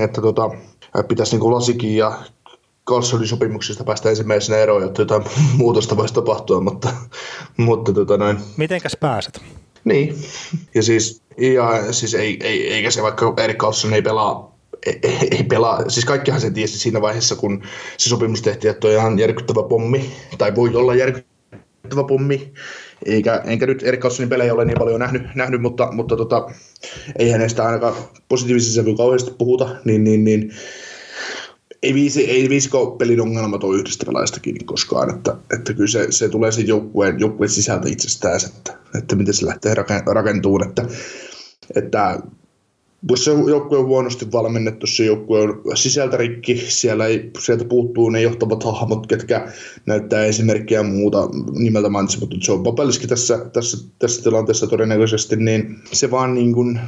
että 0.00 0.20
tota, 0.20 0.50
pitäisi 1.08 1.36
niin 1.36 1.52
Lasikin 1.52 1.96
ja 1.96 2.18
Carlsonin 2.90 3.28
sopimuksista 3.28 3.84
päästä 3.84 4.08
ensimmäisenä 4.08 4.58
eroon, 4.58 4.82
jotta 4.82 5.02
jotain 5.02 5.24
muutosta 5.58 5.96
voisi 5.96 6.14
tapahtua, 6.14 6.60
mutta, 6.60 6.88
mutta 7.56 7.92
tota 7.92 8.16
noin. 8.16 8.38
Mitenkäs 8.56 8.96
pääset? 9.00 9.40
Niin, 9.84 10.16
ja 10.74 10.82
siis, 10.82 11.22
ja 11.38 11.92
siis 11.92 12.14
ei, 12.14 12.38
ei, 12.42 12.72
eikä 12.72 12.90
se 12.90 13.02
vaikka 13.02 13.34
Erik 13.36 13.58
Carlson 13.58 13.94
ei 13.94 14.02
pelaa 14.02 14.50
ei, 14.86 15.28
ei 15.30 15.44
pelaa, 15.44 15.90
siis 15.90 16.04
kaikkihan 16.04 16.40
se 16.40 16.50
tiesi 16.50 16.78
siinä 16.78 17.00
vaiheessa, 17.00 17.36
kun 17.36 17.62
se 17.96 18.08
sopimus 18.08 18.42
tehtiin, 18.42 18.70
että 18.70 18.86
on 18.86 18.92
ihan 18.92 19.18
järkyttävä 19.18 19.62
pommi, 19.62 20.10
tai 20.38 20.54
voi 20.54 20.74
olla 20.74 20.94
järkyttävä 20.94 22.04
pommi, 22.08 22.52
eikä, 23.06 23.42
enkä 23.44 23.66
nyt 23.66 23.82
Erik 23.82 24.00
Carlsonin 24.00 24.28
pelejä 24.28 24.54
ole 24.54 24.64
niin 24.64 24.78
paljon 24.78 25.00
nähnyt, 25.00 25.22
nähnyt 25.34 25.62
mutta, 25.62 25.92
mutta 25.92 26.16
tota, 26.16 26.50
ei 27.18 27.30
hänestä 27.30 27.64
ainakaan 27.64 27.94
positiivisen 28.28 28.72
sävyyn 28.72 28.96
kauheasti 28.96 29.30
puhuta, 29.38 29.68
niin, 29.84 30.04
niin, 30.04 30.24
niin 30.24 30.52
ei, 31.82 31.94
viisi, 31.94 32.30
ei 32.30 32.48
viisikko 32.48 32.90
pelin 32.90 33.20
ongelmat 33.20 33.64
ole 33.64 33.78
yhdestä 33.78 34.40
kiinni 34.42 34.64
koskaan, 34.64 35.14
että, 35.16 35.36
että 35.54 35.74
kyllä 35.74 35.88
se, 35.88 36.06
se 36.10 36.28
tulee 36.28 36.52
siitä 36.52 36.70
joukkueen, 36.70 37.20
joukkueen 37.20 37.50
sisältä 37.50 37.88
itsestään, 37.88 38.40
että, 38.46 38.76
että 38.98 39.16
miten 39.16 39.34
se 39.34 39.46
lähtee 39.46 39.74
rakentumaan, 40.06 40.68
että, 40.68 40.84
että 41.74 42.20
jos 43.08 43.24
se 43.24 43.30
joukkue 43.30 43.78
on 43.78 43.86
huonosti 43.86 44.32
valmennettu, 44.32 44.86
se 44.86 45.04
joukkue 45.04 45.40
on 45.40 45.62
sisältä 45.74 46.16
rikki, 46.16 46.56
siellä 46.56 47.06
ei, 47.06 47.30
sieltä 47.38 47.64
puuttuu 47.64 48.10
ne 48.10 48.22
johtavat 48.22 48.64
hahmot, 48.64 49.06
ketkä 49.06 49.48
näyttää 49.86 50.24
esimerkkiä 50.24 50.82
muuta 50.82 51.28
nimeltä 51.58 51.88
mainitsematta 51.88 52.36
Joe 52.48 52.62
Papelski 52.64 53.06
tässä, 53.06 53.38
tässä, 53.52 53.88
tässä 53.98 54.22
tilanteessa 54.22 54.66
todennäköisesti, 54.66 55.36
niin 55.36 55.76
se 55.92 56.10
vaan 56.10 56.34
niin 56.34 56.52
kuin, 56.52 56.80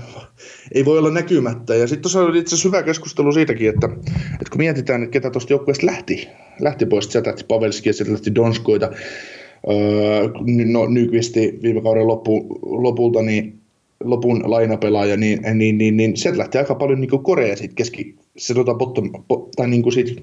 ei 0.75 0.85
voi 0.85 0.99
olla 0.99 1.11
näkymättä. 1.11 1.75
Ja 1.75 1.87
sitten 1.87 2.03
tuossa 2.03 2.21
oli 2.21 2.39
itse 2.39 2.55
asiassa 2.55 2.69
hyvä 2.69 2.83
keskustelu 2.83 3.33
siitäkin, 3.33 3.69
että, 3.69 3.89
että 4.33 4.51
kun 4.51 4.59
mietitään, 4.59 5.03
että 5.03 5.13
ketä 5.13 5.31
tuosta 5.31 5.53
joukkueesta 5.53 5.87
lähti, 5.87 6.29
lähti 6.61 6.87
pois, 6.87 7.05
sieltä 7.05 7.31
lähti 7.31 7.45
Pavelski 7.49 7.89
ja 7.89 7.93
sieltä 7.93 8.13
lähti 8.13 8.35
Donskoita, 8.35 8.91
öö, 9.71 10.29
no, 10.67 10.87
Nykvisti 10.87 11.59
viime 11.63 11.83
kauden 11.83 12.07
loppu, 12.07 12.59
lopulta, 12.63 13.23
niin 13.23 13.62
lopun 14.05 14.51
lainapelaaja, 14.51 15.17
niin, 15.17 15.41
niin, 15.55 15.79
niin, 15.79 15.97
niin 15.97 16.17
sieltä 16.17 16.39
lähtee 16.39 16.61
aika 16.61 16.75
paljon 16.75 17.01
niin 17.01 17.23
Korea 17.23 17.57
siitä 17.57 17.75
keski, 17.75 18.17
se 18.37 18.55
tota 18.55 18.75
bottom, 18.75 19.11
bo, 19.29 19.49
tai 19.57 19.69
niin 19.69 19.83
kuin 19.83 19.93
siitä 19.93 20.23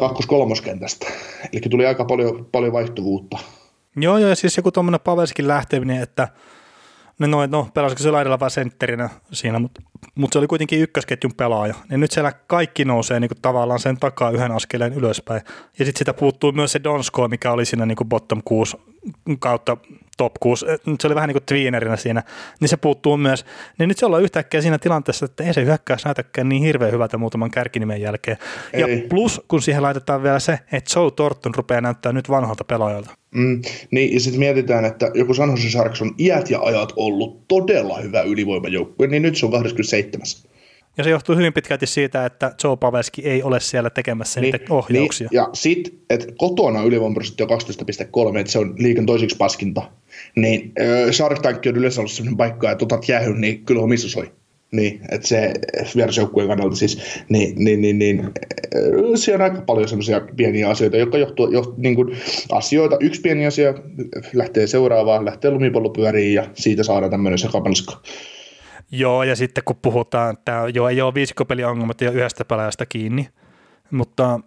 kakkos-kolmoskentästä. 0.00 1.06
Eli 1.52 1.60
tuli 1.70 1.86
aika 1.86 2.04
paljon, 2.04 2.48
paljon 2.52 2.72
vaihtuvuutta. 2.72 3.38
Joo, 3.96 4.18
joo, 4.18 4.28
ja 4.28 4.36
siis 4.36 4.56
joku 4.56 4.72
tuommoinen 4.72 5.00
Pavelskin 5.00 5.48
lähtevinen, 5.48 6.02
että 6.02 6.28
No, 7.18 7.26
no, 7.26 7.46
no 7.46 7.68
pelasiko 7.74 8.02
se 8.02 8.10
laidalla 8.10 8.40
vaan 8.40 8.50
sentterinä 8.50 9.10
siinä, 9.32 9.58
mutta, 9.58 9.82
mutta 10.14 10.32
se 10.34 10.38
oli 10.38 10.46
kuitenkin 10.46 10.80
ykkösketjun 10.80 11.34
pelaaja. 11.36 11.74
Ja 11.90 11.98
nyt 11.98 12.10
siellä 12.10 12.32
kaikki 12.32 12.84
nousee 12.84 13.20
niin 13.20 13.28
kuin 13.28 13.42
tavallaan 13.42 13.80
sen 13.80 13.96
takaa 13.96 14.30
yhden 14.30 14.52
askeleen 14.52 14.92
ylöspäin. 14.92 15.42
Ja 15.78 15.84
sitten 15.84 15.98
sitä 15.98 16.14
puuttuu 16.14 16.52
myös 16.52 16.72
se 16.72 16.80
Donsko, 16.84 17.28
mikä 17.28 17.52
oli 17.52 17.64
siinä 17.64 17.86
niin 17.86 17.96
kuin 17.96 18.08
bottom 18.08 18.42
6 18.44 18.76
kautta 19.38 19.76
top 20.16 20.32
6, 20.40 20.66
nyt 20.86 21.00
se 21.00 21.06
oli 21.06 21.14
vähän 21.14 21.28
niin 21.28 21.34
kuin 21.34 21.44
tweenerinä 21.46 21.96
siinä, 21.96 22.22
niin 22.60 22.68
se 22.68 22.76
puuttuu 22.76 23.16
myös. 23.16 23.44
Niin 23.78 23.88
nyt 23.88 23.98
se 23.98 24.06
ollaan 24.06 24.22
yhtäkkiä 24.22 24.60
siinä 24.60 24.78
tilanteessa, 24.78 25.24
että 25.24 25.44
ei 25.44 25.54
se 25.54 25.64
hyökkäys 25.64 26.04
näytäkään 26.04 26.48
niin 26.48 26.62
hirveän 26.62 26.92
hyvältä 26.92 27.18
muutaman 27.18 27.50
kärkinimen 27.50 28.00
jälkeen. 28.00 28.36
Ei. 28.72 28.80
Ja 28.80 28.86
plus, 29.08 29.40
kun 29.48 29.62
siihen 29.62 29.82
laitetaan 29.82 30.22
vielä 30.22 30.38
se, 30.38 30.58
että 30.72 31.00
Joe 31.00 31.10
Torton 31.10 31.54
rupeaa 31.54 31.80
näyttää 31.80 32.12
nyt 32.12 32.30
vanhalta 32.30 32.64
pelaajalta. 32.64 33.10
Mm, 33.34 33.62
niin, 33.90 34.14
ja 34.14 34.20
sitten 34.20 34.38
mietitään, 34.38 34.84
että 34.84 35.10
joku 35.14 35.34
San 35.34 35.50
Jose 35.50 35.70
Sharks 35.70 36.02
on 36.02 36.14
iät 36.18 36.50
ja 36.50 36.60
ajat 36.60 36.92
ollut 36.96 37.48
todella 37.48 38.00
hyvä 38.00 38.22
ylivoimajoukkue, 38.22 39.06
niin 39.06 39.22
nyt 39.22 39.36
se 39.36 39.46
on 39.46 39.52
27. 39.52 40.26
Ja 40.98 41.04
se 41.04 41.10
johtuu 41.10 41.36
hyvin 41.36 41.52
pitkälti 41.52 41.86
siitä, 41.86 42.26
että 42.26 42.54
Joe 42.64 42.76
Pavelski 42.76 43.28
ei 43.28 43.42
ole 43.42 43.60
siellä 43.60 43.90
tekemässä 43.90 44.40
niin, 44.40 44.52
niitä 44.52 44.74
ohjauksia. 44.74 45.28
Niin, 45.30 45.36
ja 45.36 45.48
sitten, 45.52 45.92
että 46.10 46.26
kotona 46.38 46.82
ylivoimaprosentti 46.82 47.42
on 47.42 47.48
12,3, 48.32 48.38
että 48.38 48.52
se 48.52 48.58
on 48.58 48.74
liikan 48.78 49.06
toisiksi 49.06 49.36
paskinta. 49.36 49.82
Niin 50.36 50.72
äh, 50.80 51.10
Shark 51.12 51.42
Tank 51.42 51.66
on 51.66 51.76
yleensä 51.76 52.00
ollut 52.00 52.12
sellainen 52.12 52.36
paikka, 52.36 52.70
että 52.70 52.84
otat 52.84 53.08
jäähyn, 53.08 53.40
niin 53.40 53.64
kyllä 53.64 53.86
missä 53.86 54.08
soi. 54.08 54.32
Niin, 54.72 55.00
että 55.10 55.28
se 55.28 55.52
vierasjoukkueen 55.96 56.48
kannalta 56.48 56.76
siis, 56.76 56.98
niin, 57.28 57.54
niin, 57.64 57.80
niin, 57.80 57.98
niin 57.98 58.32
siellä 59.14 59.44
on 59.44 59.50
aika 59.50 59.64
paljon 59.66 59.88
semmoisia 59.88 60.20
pieniä 60.36 60.68
asioita, 60.68 60.96
jotka 60.96 61.18
johtuu, 61.18 61.52
johtuu 61.52 61.74
niin 61.76 61.94
kuin 61.94 62.16
asioita. 62.52 62.96
Yksi 63.00 63.20
pieni 63.20 63.46
asia 63.46 63.74
lähtee 64.32 64.66
seuraavaan, 64.66 65.24
lähtee 65.24 65.50
lumipallopyöriin 65.50 66.34
ja 66.34 66.46
siitä 66.54 66.82
saadaan 66.82 67.10
tämmöinen 67.10 67.38
sekapanska. 67.38 68.00
Joo, 68.96 69.22
ja 69.22 69.36
sitten 69.36 69.64
kun 69.64 69.76
puhutaan, 69.82 70.34
että 70.34 70.62
joo, 70.74 70.88
ei 70.88 71.02
ole 71.02 71.14
viisikkopeliongelmat 71.14 72.00
ja 72.00 72.10
yhdestä 72.10 72.44
pelaajasta 72.44 72.86
kiinni, 72.86 73.28
mutta 73.90 74.40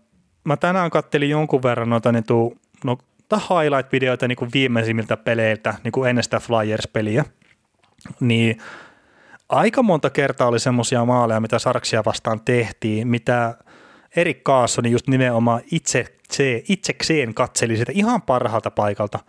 mä 0.43 0.57
tänään 0.57 0.89
kattelin 0.89 1.29
jonkun 1.29 1.63
verran 1.63 1.89
noita 1.89 2.11
niin 2.11 2.23
tuu, 2.23 2.57
no, 2.83 2.97
highlight-videoita 3.33 4.27
niin 4.27 4.35
kuin 4.35 4.51
viimeisimmiltä 4.53 5.17
peleiltä 5.17 5.73
niin 5.83 5.91
kuin 5.91 6.09
ennen 6.09 6.23
sitä 6.23 6.39
Flyers-peliä, 6.39 7.25
niin 8.19 8.57
aika 9.49 9.83
monta 9.83 10.09
kertaa 10.09 10.47
oli 10.47 10.59
semmoisia 10.59 11.05
maaleja, 11.05 11.39
mitä 11.39 11.59
Sarksia 11.59 12.03
vastaan 12.05 12.41
tehtiin, 12.45 13.07
mitä 13.07 13.57
Erik 14.15 14.43
Kaassoni 14.43 14.91
just 14.91 15.07
nimenomaan 15.07 15.61
itse, 15.71 16.05
se, 16.31 16.63
itsekseen 16.69 17.33
katseli 17.33 17.77
sitä 17.77 17.91
ihan 17.95 18.21
parhaalta 18.21 18.71
paikalta. 18.71 19.19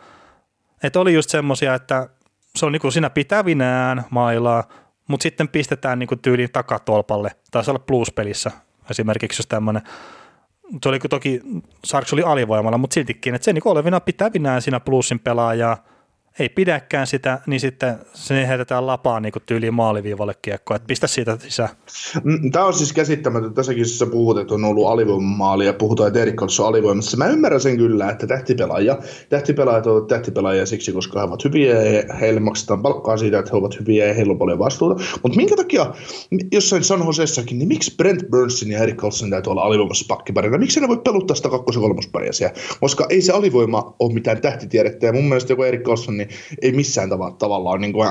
Että 0.83 1.01
oli 1.01 1.15
just 1.15 1.31
semmoisia, 1.31 1.75
että 1.75 2.09
se 2.57 2.67
on 2.67 2.73
niin 2.73 2.81
kuin 2.81 2.93
siinä 2.93 3.11
pitävinään 3.11 4.05
mailaa, 4.11 4.65
mutta 5.09 5.23
sitten 5.23 5.49
pistetään 5.49 5.99
niin 5.99 6.09
kuin 6.09 6.19
tyyliin 6.19 6.53
takatolpalle, 6.53 7.31
taisi 7.51 7.71
olla 7.71 7.79
plus-pelissä 7.79 8.51
esimerkiksi 8.91 9.41
jos 9.41 9.47
tämmöinen 9.47 9.83
se 10.83 10.89
oli 10.89 10.99
toki, 10.99 11.41
Sarks 11.85 12.13
oli 12.13 12.23
alivoimalla, 12.23 12.79
mutta 12.79 12.95
siltikin, 12.95 13.35
että 13.35 13.45
se 13.45 13.53
niin 13.53 13.63
olevina 13.65 14.01
pitävinään 14.01 14.63
siinä 14.63 14.81
plussin 14.81 15.19
pelaajaa, 15.21 15.85
ei 16.39 16.49
pidäkään 16.49 17.07
sitä, 17.07 17.39
niin 17.47 17.61
sitten 17.61 17.99
se 18.15 18.49
heitetään 18.49 18.87
lapaan 18.87 19.23
niin 19.23 19.33
tyyliin 19.47 19.75
maaliviivalle 19.75 20.35
kiekkoa, 20.43 20.77
että 20.77 20.87
pistä 20.87 21.07
siitä 21.07 21.39
sisään. 21.41 21.69
Mm, 22.25 22.51
Tämä 22.51 22.65
on 22.65 22.75
siis 22.75 22.93
käsittämätöntä. 22.93 23.55
Tässäkin 23.55 23.87
sä 23.87 24.07
puhut, 24.07 24.39
että 24.39 24.55
on 24.55 24.65
ollut 24.65 24.87
alivoimamaali 24.87 25.67
ja 25.67 25.73
puhutaan, 25.73 26.09
että 26.09 26.21
Erik 26.21 26.43
on 26.43 26.49
alivoimassa. 26.67 27.17
Mä 27.17 27.27
ymmärrän 27.27 27.61
sen 27.61 27.77
kyllä, 27.77 28.11
että 28.11 28.27
tähtipelaajia, 28.27 28.99
tähtipelaajat 29.29 29.87
ovat 29.87 30.07
tähtipelaajia 30.07 30.67
siksi, 30.67 30.93
koska 30.93 31.19
he 31.19 31.25
ovat 31.25 31.45
hyviä 31.45 31.83
ja 31.83 32.15
heille 32.15 32.41
maksetaan 32.41 32.83
palkkaa 32.83 33.17
siitä, 33.17 33.39
että 33.39 33.51
he 33.53 33.57
ovat 33.57 33.79
hyviä 33.81 34.07
ja 34.07 34.15
heillä 34.15 34.31
on 34.31 34.39
paljon 34.39 34.59
vastuuta. 34.59 35.03
Mutta 35.23 35.37
minkä 35.37 35.57
takia 35.57 35.87
jossain 36.53 36.85
San 36.85 37.07
Josessakin, 37.07 37.59
niin 37.59 37.69
miksi 37.69 37.97
Brent 37.97 38.31
Burnsin 38.31 38.71
ja 38.71 38.79
Erik 38.79 38.97
Carlson 38.97 39.31
täytyy 39.31 39.51
olla 39.51 39.63
alivoimassa 39.63 40.05
pakkiparina? 40.09 40.59
Miksi 40.59 40.81
ne 40.81 40.89
voi 40.89 41.01
peluttaa 41.05 41.37
sitä 41.37 41.49
kakkos- 41.49 41.79
ja? 42.41 42.51
Koska 42.81 43.07
ei 43.11 43.23
se 43.23 43.33
alivoima 43.33 43.95
ole 43.99 44.15
mitään 44.15 44.41
tähtitiedettä 44.41 45.07
ja 45.07 45.13
mun 45.13 45.25
mielestä 45.25 45.53
joku 45.53 45.63
Erik 45.63 45.83
Carlson, 45.83 46.17
niin 46.17 46.28
ei 46.63 46.73
missään 46.73 47.11
tavalla, 47.11 47.37
tavalla 47.37 47.71
ole 47.71 47.79
niin 47.79 47.93
kuin 47.93 48.09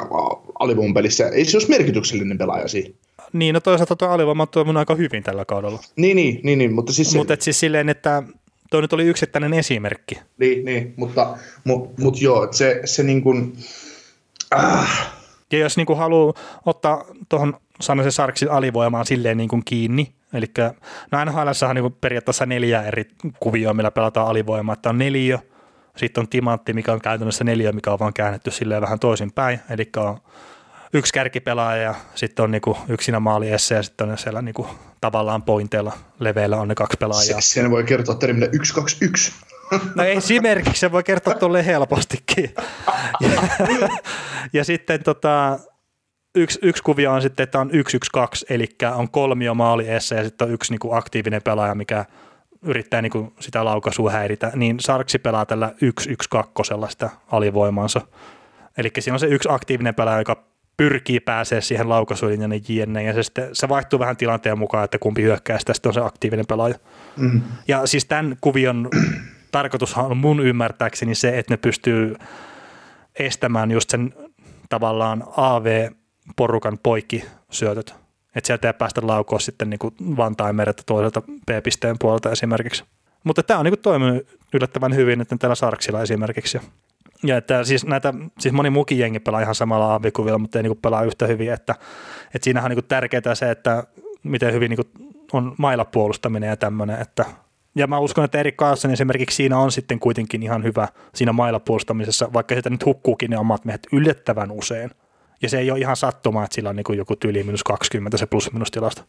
alivoiman 0.60 0.94
pelissä, 0.94 1.30
ei 1.30 1.46
se 1.46 1.58
olisi 1.58 1.70
merkityksellinen 1.70 2.38
pelaaja 2.38 2.68
siinä. 2.68 2.94
Niin, 3.34 3.54
no 3.54 3.60
toisaalta 3.60 3.96
tuo 3.96 4.08
alivoima 4.08 4.44
on 4.44 4.50
toiminut 4.50 4.80
aika 4.80 4.96
hyvin 4.96 5.24
tällä 5.24 5.46
kaudella. 5.46 5.80
Niin, 5.96 6.16
niin, 6.16 6.40
niin, 6.44 6.60
niin 6.60 6.74
mutta 6.74 6.94
siis... 6.94 7.16
Mutta 7.16 7.38
siis 7.40 7.60
silleen, 7.60 7.90
että 7.90 8.24
toi 8.72 8.82
nyt 8.82 8.94
oli 8.94 9.04
yksittäinen 9.04 9.54
esimerkki. 9.54 10.20
Niin, 10.38 10.66
niin 10.66 10.94
mutta 10.98 11.38
mut, 11.64 11.98
mut 11.98 12.22
joo, 12.22 12.54
se, 12.54 12.82
se 12.86 13.04
niin 13.04 13.22
kuin... 13.22 13.58
Äh. 14.56 15.12
Ja 15.52 15.60
jos 15.60 15.78
niin 15.78 15.88
kuin 15.88 16.00
haluaa 16.00 16.34
ottaa 16.66 17.06
tuohon 17.30 17.58
sanoisin 17.82 18.12
Sarksin 18.12 18.52
alivoimaan 18.52 19.06
silleen 19.06 19.38
niin 19.38 19.50
kuin 19.50 19.62
kiinni, 19.66 20.12
eli 20.34 20.46
no 21.12 21.26
NHL 21.26 21.66
on 21.70 21.76
niin 21.76 21.94
periaatteessa 22.02 22.46
neljä 22.46 22.84
eri 22.84 23.06
kuvioa, 23.40 23.74
millä 23.74 23.92
pelataan 23.92 24.28
alivoimaa, 24.28 24.74
että 24.74 24.90
on 24.90 24.98
neljä, 24.98 25.40
sitten 25.98 26.22
on 26.22 26.28
timantti, 26.28 26.74
mikä 26.74 26.94
on 26.94 27.02
käytännössä 27.02 27.44
neljä, 27.44 27.72
mikä 27.72 27.92
on 27.92 28.00
vaan 28.00 28.14
käännetty 28.14 28.52
silleen 28.52 28.82
vähän 28.82 29.00
toisinpäin, 29.00 29.60
eli 29.70 29.90
on 29.98 30.18
yksi 30.94 31.14
kärkipelaaja 31.14 31.82
ja 31.82 31.96
sitten 32.16 32.44
on 32.44 32.52
niinku 32.52 32.78
yksinä 32.88 33.20
maaliessa 33.20 33.74
ja 33.74 33.84
sitten 33.84 34.10
on 34.10 34.18
siellä 34.18 34.42
niinku 34.42 34.68
tavallaan 35.02 35.44
pointeilla 35.44 35.92
leveillä 36.20 36.58
on 36.58 36.68
ne 36.68 36.76
kaksi 36.76 36.98
pelaajaa. 36.98 37.42
Se, 37.42 37.54
sen 37.54 37.72
voi 37.72 37.84
kertoa 37.84 38.16
termillä 38.16 38.48
1-2-1. 38.48 39.32
No 39.96 40.04
esimerkiksi 40.04 40.80
se 40.80 40.92
voi 40.92 41.04
kertoa 41.04 41.34
tuolle 41.34 41.66
helpostikin. 41.66 42.54
Ja, 43.20 43.42
ja 44.54 44.64
sitten 44.64 45.04
tota, 45.04 45.60
yksi, 46.36 46.60
yksi 46.62 46.84
kuvio 46.84 47.12
on 47.12 47.22
sitten, 47.22 47.44
että 47.44 47.60
on 47.60 47.72
1-1-2, 47.72 47.74
eli 48.50 48.70
on 48.96 49.12
kolmio 49.12 49.54
maali 49.54 49.88
ja 49.88 50.00
sitten 50.00 50.48
on 50.48 50.54
yksi 50.54 50.74
niinku 50.74 50.94
aktiivinen 50.94 51.42
pelaaja, 51.42 51.76
mikä 51.76 52.06
yrittää 52.62 53.02
niin 53.02 53.34
sitä 53.40 53.66
laukaisua 53.66 54.12
häiritä, 54.12 54.52
niin 54.56 54.80
Sarksi 54.80 55.20
pelaa 55.20 55.46
tällä 55.46 55.74
1-1-2 56.86 56.90
sitä 56.90 57.10
alivoimansa. 57.32 58.02
Eli 58.78 58.92
siinä 59.00 59.16
on 59.16 59.20
se 59.20 59.28
yksi 59.28 59.50
aktiivinen 59.52 59.96
pelaaja, 59.96 60.20
joka 60.20 60.44
pyrkii 60.78 61.20
pääsee 61.20 61.62
siihen 61.62 61.90
laukaisulinjan 61.90 62.52
jne. 62.70 63.04
Ja 63.04 63.14
se, 63.14 63.24
sitten, 63.24 63.50
se 63.54 63.70
vaihtuu 63.70 64.00
vähän 64.00 64.18
tilanteen 64.18 64.60
mukaan, 64.60 64.84
että 64.84 65.00
kumpi 65.00 65.22
hyökkää, 65.22 65.60
sitä 65.60 65.74
sitten 65.74 65.90
on 65.90 65.94
se 65.94 66.02
aktiivinen 66.02 66.46
pelaaja. 66.48 66.76
Mm. 67.18 67.42
Ja 67.68 67.88
siis 67.88 68.06
tämän 68.06 68.38
kuvion 68.42 68.90
tarkoitus 69.52 69.98
on 69.98 70.18
mun 70.18 70.40
ymmärtääkseni 70.40 71.16
se, 71.16 71.40
että 71.40 71.54
ne 71.54 71.58
pystyy 71.58 72.16
estämään 73.20 73.72
just 73.72 73.90
sen 73.90 74.14
tavallaan 74.70 75.24
AV-porukan 75.38 76.78
poikki 76.84 77.26
syötöt 77.50 78.07
että 78.38 78.48
sieltä 78.48 78.68
ei 78.68 78.74
päästä 78.74 79.02
laukoa 79.04 79.40
sitten 79.40 79.70
niin 79.70 80.18
Vantaan 80.18 80.56
meret 80.56 80.84
toiselta 80.86 81.22
B-pisteen 81.22 81.96
puolelta 82.00 82.32
esimerkiksi. 82.32 82.84
Mutta 83.24 83.44
tämä 83.44 83.60
on 83.60 83.66
niin 83.66 83.80
toiminut 83.82 84.28
yllättävän 84.54 84.96
hyvin 84.96 85.22
että 85.22 85.38
tällä 85.40 85.56
Sarksilla 85.56 86.02
esimerkiksi. 86.02 86.60
Ja 87.24 87.38
että 87.38 87.64
siis, 87.64 87.86
näitä, 87.86 88.14
siis 88.40 88.54
moni 88.54 88.70
muukin 88.70 89.00
jengi 89.00 89.20
pelaa 89.20 89.42
ihan 89.42 89.56
samalla 89.56 89.92
aavikuvilla, 89.92 90.38
mutta 90.38 90.60
ei 90.60 90.64
niin 90.64 90.78
pelaa 90.78 91.04
yhtä 91.04 91.28
hyvin, 91.28 91.54
että, 91.54 91.76
että 92.36 92.44
siinähän 92.44 92.72
on 92.72 92.76
niin 92.76 92.86
tärkeää 92.88 93.36
se, 93.36 93.52
että 93.52 93.84
miten 94.24 94.54
hyvin 94.54 94.70
niin 94.70 95.08
on 95.34 95.56
mailapuolustaminen 95.58 96.50
ja 96.50 96.58
tämmöinen, 96.58 97.02
että 97.02 97.26
ja 97.76 97.88
mä 97.88 98.00
uskon, 98.00 98.26
että 98.26 98.40
Erik 98.40 98.56
Carlson 98.56 98.92
esimerkiksi 98.92 99.36
siinä 99.36 99.58
on 99.58 99.72
sitten 99.72 100.00
kuitenkin 100.00 100.44
ihan 100.44 100.64
hyvä 100.64 100.88
siinä 101.16 101.34
mailapuolustamisessa, 101.34 102.34
vaikka 102.34 102.56
sitä 102.56 102.70
nyt 102.70 102.86
hukkuukin 102.86 103.30
ne 103.30 103.38
omat 103.38 103.66
miehet 103.66 103.88
yllättävän 103.92 104.52
usein. 104.52 104.92
Ja 105.42 105.50
se 105.50 105.60
ei 105.60 105.72
ole 105.72 105.80
ihan 105.80 105.96
sattumaa, 105.96 106.44
että 106.44 106.56
sillä 106.56 106.70
on 106.70 106.76
niin 106.76 106.98
joku 106.98 107.16
tyyli 107.16 107.44
minus 107.44 107.64
20 107.64 108.18
se 108.18 108.26
plus 108.26 108.54
minus 108.54 108.72
tilasta. 108.72 109.04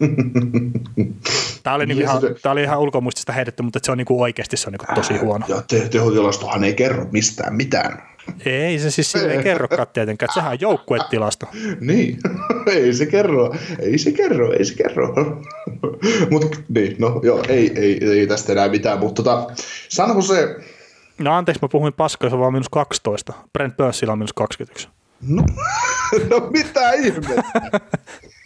Tämä 1.62 1.76
oli, 1.76 1.86
niin 1.86 2.02
ihan, 2.02 2.20
se... 2.20 2.34
tämä 2.42 2.52
oli 2.52 2.62
ihan 2.62 2.80
ulkomuistista 2.80 3.32
heitetty, 3.32 3.62
mutta 3.62 3.80
se 3.82 3.92
on 3.92 3.98
niin 3.98 4.06
oikeasti 4.10 4.56
se 4.56 4.68
on 4.68 4.72
niin 4.72 4.94
tosi 4.94 5.16
huono. 5.16 5.46
Ja 5.48 5.62
te, 5.68 5.88
tehotilastohan 5.88 6.64
ei 6.64 6.74
kerro 6.74 7.06
mistään 7.12 7.54
mitään. 7.54 8.02
Ei 8.44 8.78
se 8.78 8.90
siis 8.90 9.14
ei 9.14 9.42
kerrokaan 9.42 9.86
tietenkään, 9.92 10.34
sehän 10.34 10.52
on 10.52 10.60
joukkuetilasto. 10.60 11.46
niin, 11.80 12.18
ei 12.72 12.94
se 12.94 13.06
kerro, 13.06 13.54
ei 13.78 13.98
se 13.98 14.12
kerro, 14.12 14.52
ei 14.52 14.64
se 14.64 14.74
kerro. 14.74 15.14
mutta 16.30 16.58
niin, 16.68 16.96
no 16.98 17.20
joo, 17.24 17.42
ei, 17.48 17.72
ei, 17.76 18.04
ei 18.04 18.26
tästä 18.26 18.52
enää 18.52 18.68
mitään, 18.68 18.98
mutta 18.98 19.22
tota, 19.22 19.46
sanoo 19.88 20.22
se... 20.22 20.56
No 21.18 21.34
anteeksi, 21.34 21.62
mä 21.62 21.68
puhuin 21.68 21.92
paskaa, 21.92 22.30
se 22.30 22.34
on 22.36 22.40
vaan 22.40 22.52
minus 22.52 22.68
12. 22.68 23.32
Brent 23.52 23.76
Purcell 23.76 24.10
on 24.10 24.18
minus 24.18 24.32
21. 24.32 24.88
No, 25.28 25.42
no 26.30 26.50
mitä 26.50 26.92
ihmettä? 26.92 27.42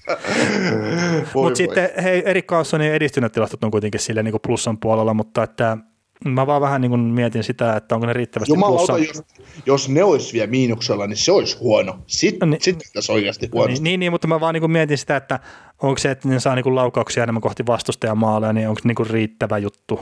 mutta 1.35 1.57
sitten 1.57 1.91
hei, 2.03 2.23
Erik 2.27 2.47
Carlsonin 2.47 2.93
edistyneet 2.93 3.33
tilastot 3.33 3.65
on 3.65 3.71
kuitenkin 3.71 4.01
sille 4.01 4.23
niin 4.23 4.35
plussan 4.47 4.79
puolella, 4.79 5.15
mutta 5.15 5.43
että 5.43 5.79
mä 6.25 6.47
vaan 6.47 6.61
vähän 6.61 6.81
niin 6.81 6.91
kuin 6.91 7.01
mietin 7.01 7.45
sitä, 7.45 7.77
että 7.77 7.95
onko 7.95 8.07
ne 8.07 8.13
riittävästi 8.13 8.53
Jumalauta, 8.53 8.99
jos, 8.99 9.23
jos 9.67 9.89
ne 9.89 10.05
olisi 10.05 10.33
vielä 10.33 10.47
miinuksella, 10.47 11.07
niin 11.07 11.17
se 11.17 11.33
olisi 11.33 11.59
huono. 11.59 11.99
Sitten, 12.07 12.51
niin, 12.51 12.63
sitten 12.63 12.89
tässä 12.93 13.13
oikeasti 13.13 13.49
huono. 13.53 13.73
Niin, 13.73 13.83
niin, 13.83 14.01
niin, 14.01 14.13
mutta 14.13 14.29
mä 14.29 14.41
vaan 14.41 14.55
niin 14.55 14.61
kuin 14.61 14.73
mietin 14.73 14.99
sitä, 14.99 15.17
että 15.17 15.41
onko 15.83 15.99
se, 15.99 16.11
että 16.11 16.29
ne 16.29 16.41
saa 16.41 16.55
niin 16.55 16.63
kuin 16.63 16.75
laukauksia 16.75 17.23
enemmän 17.23 17.41
kohti 17.41 17.67
vastustajan 17.67 18.19
maaleja, 18.19 18.53
niin 18.53 18.69
onko 18.69 18.81
se 18.83 18.89
niin 18.89 18.95
kuin 18.95 19.11
riittävä 19.11 19.59
juttu. 19.59 20.01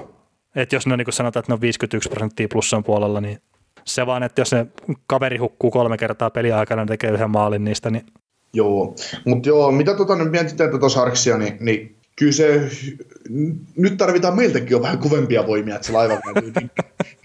Että 0.54 0.76
jos 0.76 0.86
ne 0.86 0.96
niin 0.96 1.04
kuin 1.04 1.14
sanotaan, 1.14 1.40
että 1.40 1.52
ne 1.52 1.54
on 1.54 1.60
51 1.60 2.08
prosenttia 2.08 2.48
plussan 2.52 2.84
puolella, 2.84 3.20
niin 3.20 3.38
se 3.88 4.06
vaan, 4.06 4.22
että 4.22 4.40
jos 4.40 4.50
se 4.50 4.66
kaveri 5.06 5.36
hukkuu 5.36 5.70
kolme 5.70 5.96
kertaa 5.96 6.30
peliaikana 6.30 6.82
ja 6.82 6.86
tekee 6.86 7.10
yhden 7.10 7.30
maalin 7.30 7.64
niistä, 7.64 7.90
niin... 7.90 8.06
Joo, 8.52 8.94
mutta 9.24 9.48
joo, 9.48 9.72
mitä 9.72 9.94
tota 9.94 10.16
nyt 10.16 10.30
mietitään 10.30 10.70
tätä 10.70 10.88
Sarksia, 10.88 11.38
niin, 11.38 11.56
niin 11.60 11.96
kyllä 12.18 12.32
se, 12.32 12.70
nyt 13.76 13.96
tarvitaan 13.96 14.36
meiltäkin 14.36 14.70
jo 14.70 14.82
vähän 14.82 14.98
kovempia 14.98 15.46
voimia, 15.46 15.74
että 15.74 15.86
se 15.86 15.92
laiva 15.92 16.14
niin, 16.14 16.70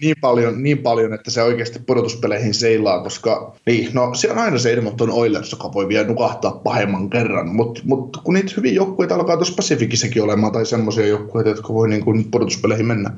niin, 0.00 0.16
paljon, 0.20 0.62
niin 0.62 0.78
paljon, 0.78 1.14
että 1.14 1.30
se 1.30 1.42
oikeasti 1.42 1.78
pudotuspeleihin 1.78 2.54
seilaa, 2.54 3.02
koska 3.02 3.54
niin, 3.66 3.90
no, 3.92 4.14
se 4.14 4.30
on 4.30 4.38
aina 4.38 4.58
se 4.58 4.72
Edmonton 4.72 5.10
Oilers, 5.10 5.52
joka 5.52 5.72
voi 5.72 5.88
vielä 5.88 6.06
nukahtaa 6.06 6.52
pahemman 6.52 7.10
kerran, 7.10 7.48
mutta 7.48 7.80
mut, 7.84 8.16
kun 8.24 8.34
niitä 8.34 8.52
hyviä 8.56 8.72
joukkueita 8.72 9.14
alkaa 9.14 9.36
tuossa 9.36 9.54
Pasifikissakin 9.56 10.22
olemaan, 10.22 10.52
tai 10.52 10.66
semmoisia 10.66 11.06
joukkueita, 11.06 11.50
jotka 11.50 11.74
voi 11.74 11.88
niin 11.88 12.04
kuin 12.04 12.30
pudotuspeleihin 12.30 12.86
mennä. 12.86 13.10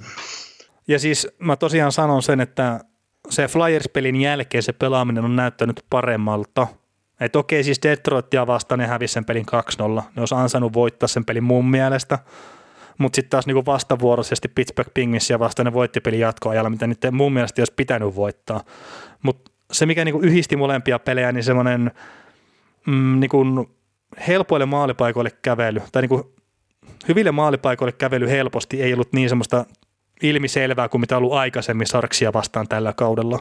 Ja 0.89 0.99
siis 0.99 1.29
mä 1.39 1.57
tosiaan 1.57 1.93
sanon 1.93 2.23
sen, 2.23 2.41
että 2.41 2.81
se 3.31 3.49
Flyers-pelin 3.49 4.17
jälkeen 4.17 4.63
se 4.63 4.73
pelaaminen 4.73 5.25
on 5.25 5.37
näyttänyt 5.37 5.85
paremmalta. 5.91 6.67
Et 7.21 7.37
okei, 7.37 7.65
siis 7.65 7.83
Detroitia 7.83 8.47
vastaan 8.47 8.79
ne 8.79 8.87
hävisi 8.87 9.15
sen 9.15 9.25
pelin 9.25 9.47
2-0. 9.83 10.03
Ne 10.17 10.23
olisi 10.23 10.35
ansainnut 10.35 10.73
voittaa 10.73 11.07
sen 11.07 11.25
pelin 11.25 11.45
mun 11.45 11.71
mielestä. 11.71 12.19
Mutta 12.99 13.17
sitten 13.17 13.31
taas 13.31 13.47
niinku 13.47 13.67
vastavuoroisesti 13.67 14.49
Pittsburgh 14.49 14.91
Penguinsia 14.95 15.39
vastaan 15.39 15.65
ne 15.65 15.73
voitti 15.73 16.01
pelin 16.01 16.21
jatkoajalla, 16.21 16.71
mitä 16.71 16.87
nyt 16.87 16.99
mun 17.13 17.33
mielestä 17.33 17.61
olisi 17.61 17.73
pitänyt 17.77 18.17
voittaa. 18.17 18.61
Mutta 19.23 19.51
se, 19.73 19.87
mikä 19.87 20.05
niinku 20.05 20.21
yhdisti 20.21 20.57
molempia 20.57 20.99
pelejä, 20.99 21.33
niin 21.33 21.45
semmoinen 21.45 21.91
mm, 22.87 23.21
niinku 23.21 23.45
helpoille 24.29 24.67
maalipaikoille 24.67 25.31
kävely, 25.43 25.83
tai 25.93 26.03
niinku 26.03 26.35
hyville 27.09 27.31
maalipaikoille 27.31 27.93
kävely 27.93 28.29
helposti 28.29 28.83
ei 28.83 28.93
ollut 28.93 29.13
niin 29.13 29.29
semmoista 29.29 29.65
ilmiselvää 30.23 30.89
kuin 30.89 31.01
mitä 31.01 31.17
on 31.17 31.23
ollut 31.23 31.39
aikaisemmin 31.39 31.87
Sarksia 31.87 32.33
vastaan 32.33 32.69
tällä 32.69 32.93
kaudella. 32.93 33.39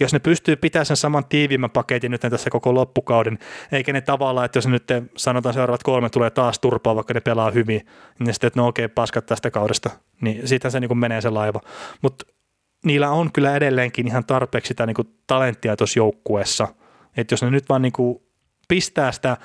Jos 0.00 0.12
ne 0.12 0.18
pystyy 0.18 0.56
pitämään 0.56 0.86
sen 0.86 0.96
saman 0.96 1.24
tiiviimmän 1.24 1.70
paketin 1.70 2.10
nyt 2.10 2.20
tässä 2.20 2.50
koko 2.50 2.74
loppukauden, 2.74 3.38
eikä 3.72 3.92
ne 3.92 4.00
tavallaan, 4.00 4.44
että 4.44 4.56
jos 4.56 4.66
nyt 4.66 4.84
sanotaan 5.16 5.54
seuraavat 5.54 5.82
kolme 5.82 6.10
tulee 6.10 6.30
taas 6.30 6.58
turpaa, 6.58 6.94
vaikka 6.94 7.14
ne 7.14 7.20
pelaa 7.20 7.50
hyvin, 7.50 7.86
niin 8.18 8.34
sitten, 8.34 8.48
että 8.48 8.60
no 8.60 8.66
okei, 8.66 8.88
paskat 8.88 9.26
tästä 9.26 9.50
kaudesta, 9.50 9.90
niin 10.20 10.48
siitä 10.48 10.70
se 10.70 10.80
niin 10.80 10.98
menee 10.98 11.20
se 11.20 11.30
laiva. 11.30 11.60
Mutta 12.02 12.26
niillä 12.84 13.10
on 13.10 13.32
kyllä 13.32 13.56
edelleenkin 13.56 14.06
ihan 14.06 14.24
tarpeeksi 14.24 14.68
sitä 14.68 14.86
niin 14.86 14.96
talenttia 15.26 15.76
tuossa 15.76 15.98
joukkueessa, 15.98 16.68
että 17.16 17.32
jos 17.32 17.42
ne 17.42 17.50
nyt 17.50 17.68
vaan 17.68 17.82
niin 17.82 17.92
kuin 17.92 18.23
pistää 18.68 19.12
sitä 19.12 19.36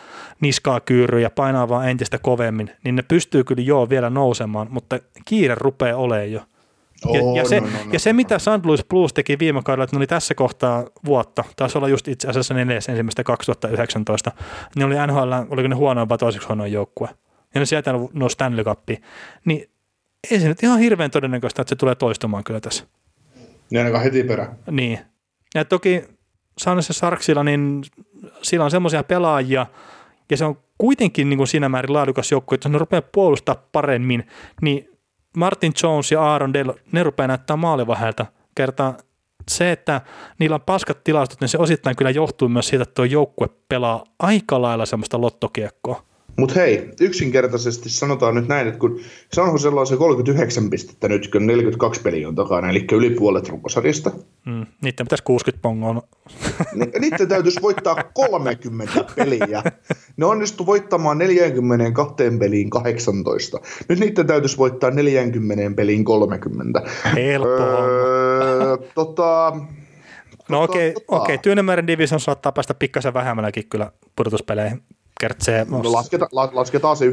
niskaa 0.42 0.80
kyyryä 0.80 1.20
ja 1.20 1.30
painaa 1.30 1.70
vaan 1.70 1.90
entistä 1.90 2.18
kovemmin, 2.18 2.72
niin 2.84 2.96
ne 2.96 3.02
pystyy 3.02 3.44
kyllä 3.44 3.62
joo 3.62 3.90
vielä 3.90 4.10
nousemaan, 4.10 4.68
mutta 4.70 5.00
kiire 5.26 5.56
rupeaa 5.56 5.98
olemaan 5.98 6.32
jo. 6.32 6.42
Ja, 7.14 7.22
oh, 7.22 7.38
ja, 7.38 7.46
se, 7.46 7.60
no, 7.60 7.66
no, 7.66 7.72
no. 7.86 7.92
ja 7.94 8.00
se, 8.00 8.14
mitä 8.14 8.40
St. 8.40 8.66
Louis 8.66 8.86
Blues 8.86 9.14
teki 9.14 9.40
viime 9.40 9.62
kaudella, 9.64 9.84
että 9.84 9.96
ne 9.96 10.00
oli 10.00 10.08
tässä 10.08 10.36
kohtaa 10.36 10.86
vuotta, 11.06 11.44
taisi 11.56 11.78
olla 11.78 11.88
just 11.88 12.08
itse 12.08 12.28
asiassa 12.28 12.54
neljäs 12.54 12.90
ensimmäistä 12.90 13.24
2019, 13.24 14.32
niin 14.76 14.86
oli 14.86 14.96
NHL, 15.08 15.34
oliko 15.50 15.68
ne 15.68 15.76
huonoin 15.76 16.10
vai 16.10 16.18
toiseksi 16.18 16.48
huonoin 16.48 16.72
joukkue, 16.72 17.10
ja 17.56 17.60
ne 17.60 17.66
sieltä 17.66 17.94
nousi 18.14 18.34
Stanley 18.34 18.66
Cup, 18.66 18.90
niin 19.46 19.70
ei 20.32 20.40
se 20.40 20.48
nyt 20.48 20.64
ihan 20.64 20.80
hirveän 20.80 21.12
todennäköistä, 21.12 21.62
että 21.62 21.70
se 21.70 21.76
tulee 21.76 21.96
toistumaan 21.96 22.44
kyllä 22.44 22.60
tässä. 22.60 22.84
Niin 23.70 23.80
ainakaan 23.80 24.04
heti 24.04 24.24
perään. 24.24 24.56
Niin. 24.72 25.00
Ja 25.56 25.66
toki 25.66 26.04
Sanessa 26.60 26.94
Sarksilla, 26.94 27.44
niin 27.44 27.82
sillä 28.42 28.66
on 28.66 28.72
semmoisia 28.72 29.04
pelaajia, 29.04 29.66
ja 30.30 30.38
se 30.38 30.46
on 30.46 30.58
kuitenkin 30.78 31.30
niin 31.30 31.38
kuin 31.38 31.48
siinä 31.48 31.70
määrin 31.70 31.94
laadukas 31.94 32.32
joukkue, 32.32 32.56
että 32.56 32.70
ne 32.70 32.78
rupeaa 32.78 33.02
puolustaa 33.02 33.56
paremmin, 33.72 34.28
niin 34.62 34.90
Martin 35.38 35.74
Jones 35.84 36.12
ja 36.12 36.22
Aaron 36.22 36.54
Dell, 36.54 36.72
ne 36.92 37.04
rupeaa 37.04 37.28
näyttää 37.28 37.56
maalivahelta. 37.56 38.26
Kertaa 38.56 38.98
se, 39.48 39.72
että 39.72 40.02
niillä 40.40 40.56
on 40.56 40.62
paskat 40.62 41.04
tilastot, 41.04 41.42
niin 41.42 41.50
se 41.50 41.58
osittain 41.58 41.96
kyllä 41.96 42.12
johtuu 42.12 42.50
myös 42.50 42.68
siitä, 42.68 42.84
että 42.84 42.94
tuo 42.94 43.06
joukkue 43.06 43.50
pelaa 43.70 44.04
aika 44.20 44.62
lailla 44.62 44.86
semmoista 44.86 45.22
lottokiekkoa. 45.22 46.09
Mutta 46.40 46.56
hei, 46.56 46.90
yksinkertaisesti 47.00 47.90
sanotaan 47.90 48.36
nyt 48.36 48.48
näin, 48.48 48.68
että 48.68 48.80
kun 48.80 49.00
San 49.34 49.52
Josella 49.52 49.80
on 49.80 49.88
se 49.88 49.98
39 49.98 50.70
pistettä 50.70 51.08
nyt, 51.08 51.32
kun 51.32 51.48
42 51.48 52.02
peliä 52.02 52.28
on 52.28 52.36
takana, 52.36 52.70
eli 52.70 52.86
yli 52.92 53.10
puolet 53.10 53.50
runkosarjasta. 53.50 54.12
Mm, 54.46 54.66
niiden 54.82 55.06
pitäisi 55.06 55.24
60 55.24 55.62
pongoa. 55.62 56.02
niiden 57.02 57.28
täytyisi 57.28 57.62
voittaa 57.62 58.04
30 58.14 59.06
peliä. 59.16 59.64
Ne 60.18 60.26
onnistu 60.26 60.66
voittamaan 60.66 61.18
42 61.18 62.16
peliin 62.40 62.70
18. 62.70 63.60
Nyt 63.90 64.00
niiden 64.00 64.28
täytyisi 64.28 64.58
voittaa 64.58 64.92
40 64.92 65.76
peliin 65.76 66.06
30. 66.06 66.82
Helppoa. 67.16 67.86
Öö, 67.86 68.78
tota, 68.96 69.58
No 70.50 70.64
okei, 70.64 70.90
okay, 70.90 71.04
tota. 71.08 71.22
okay. 71.22 71.38
Tyynemeren 71.38 71.88
division 71.88 72.20
saattaa 72.20 72.52
päästä 72.52 72.74
pikkasen 72.74 73.14
vähemmälläkin 73.14 73.70
kyllä 73.70 73.92
pudotuspeleihin 74.16 74.82
kertsee. 75.20 75.66
No, 75.70 75.82
lasketa, 75.84 76.28
la, 76.32 76.50
lasketaan 76.54 76.98
se 76.98 77.10
9-8 77.10 77.12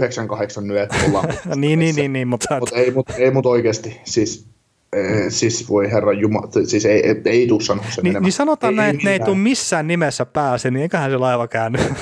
nyt, 0.61 0.77
että 0.77 0.97
ollaan. 1.09 1.29
niin, 1.57 1.79
niin, 1.79 1.97
niin, 1.97 2.13
niin, 2.13 2.29
mutta... 2.29 2.61
Mut 2.61 2.73
ei, 2.73 2.91
mut, 2.91 3.11
ei 3.19 3.31
mut 3.31 3.47
oikeasti, 3.47 4.01
siis 4.05 4.47
ee, 4.93 5.31
siis 5.31 5.69
voi 5.69 5.91
herra 5.93 6.13
Jumala, 6.13 6.49
siis 6.67 6.87
ei, 6.87 7.07
ei, 7.07 7.21
ei 7.25 7.47
tuu 7.47 7.61
sanoa 7.61 7.85
sen 7.91 8.05
niin, 8.05 8.23
niin 8.23 8.33
sanotaan 8.33 8.73
ei, 8.73 8.77
näin, 8.77 8.95
että 8.95 9.09
ne 9.09 9.13
ei 9.13 9.21
tule 9.21 9.37
missään 9.37 9.87
nimessä 9.87 10.27
pääse, 10.27 10.71
niin 10.71 10.83
eiköhän 10.83 11.11
se 11.11 11.17
laiva 11.17 11.49
käänny. 11.49 11.79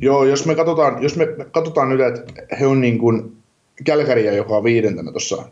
Joo, 0.00 0.24
jos 0.24 0.46
me 0.46 0.54
katsotaan, 0.54 1.02
jos 1.02 1.16
me 1.16 1.26
katsotaan 1.50 1.88
nyt, 1.88 2.00
että 2.00 2.42
he 2.60 2.66
on 2.66 2.80
niin 2.80 2.98
kuin 2.98 3.32
Kälkäriä, 3.84 4.32
joka 4.32 4.56
on 4.56 4.64
viidentenä 4.64 5.10
tuossa, 5.10 5.44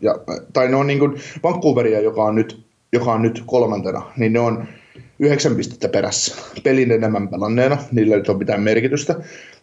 tai 0.53 0.67
ne 0.67 0.75
on 0.75 0.87
niin 0.87 0.99
kuin 0.99 1.13
Vancouveria, 1.43 1.99
joka 1.99 2.23
on 2.23 2.35
nyt, 2.35 2.65
joka 2.93 3.11
on 3.11 3.21
nyt 3.21 3.43
kolmantena, 3.45 4.01
niin 4.17 4.33
ne 4.33 4.39
on 4.39 4.67
yhdeksän 5.19 5.55
pistettä 5.55 5.89
perässä 5.89 6.35
pelin 6.63 6.91
enemmän 6.91 7.27
pelanneena, 7.27 7.77
niillä 7.91 8.15
ei 8.15 8.23
ole 8.27 8.37
mitään 8.37 8.61
merkitystä. 8.61 9.15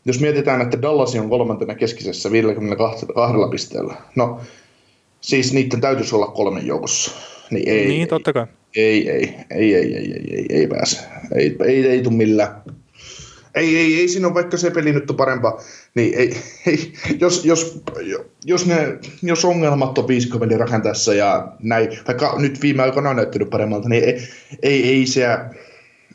Jos 0.04 0.20
mietitään, 0.20 0.60
että 0.60 0.82
Dallas 0.82 1.14
on 1.14 1.30
kolmantena 1.30 1.74
keskisessä 1.74 2.32
52 2.32 3.06
pisteellä, 3.50 3.94
no 4.16 4.40
siis 5.20 5.52
niiden 5.52 5.80
täytyisi 5.80 6.14
olla 6.14 6.26
kolmen 6.26 6.66
joukossa. 6.66 7.10
Niin, 7.50 7.68
ei, 7.68 7.88
niin 7.88 8.08
totta 8.08 8.32
kai. 8.32 8.46
Ei, 8.76 9.10
ei, 9.10 9.34
ei, 9.50 9.74
ei, 9.74 9.94
ei, 9.94 10.12
ei, 10.12 10.24
ei, 10.30 10.46
ei 10.50 10.66
pääse. 10.66 11.00
Ei, 11.34 11.56
ei, 11.66 11.76
ei, 11.76 11.86
ei 11.86 12.02
tule 12.02 12.14
millään 12.14 12.62
ei, 13.54 13.78
ei, 13.78 14.00
ei 14.00 14.08
siinä 14.08 14.26
ole 14.26 14.34
vaikka 14.34 14.56
se 14.56 14.70
peli 14.70 14.92
nyt 14.92 15.10
on 15.10 15.16
parempaa, 15.16 15.60
niin 15.94 16.14
ei, 16.14 16.36
ei, 16.66 16.92
jos, 17.20 17.44
jos, 17.44 17.82
jos, 18.44 18.66
ne, 18.66 18.98
jos 19.22 19.44
ongelmat 19.44 19.98
on 19.98 20.08
viisikkovelin 20.08 20.60
rakentaessa 20.60 21.14
ja 21.14 21.52
näin, 21.62 21.88
vaikka 22.06 22.34
nyt 22.38 22.62
viime 22.62 22.82
aikoina 22.82 23.10
on 23.10 23.16
näyttänyt 23.16 23.50
paremmalta, 23.50 23.88
niin 23.88 24.04
ei, 24.04 24.28
ei, 24.62 24.88
ei 24.88 25.06
se, 25.06 25.26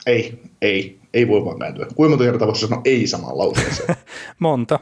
ei, 0.05 0.39
ei, 0.61 0.99
ei 1.13 1.27
voi 1.27 1.45
vaan 1.45 1.59
kääntyä. 1.59 1.87
Kuinka 1.95 2.09
monta 2.09 2.25
kertaa 2.31 2.47
voisi 2.47 2.67
sanoa 2.67 2.81
ei 2.85 3.07
samaan 3.07 3.37
lauseeseen? 3.37 3.95
monta. 4.39 4.79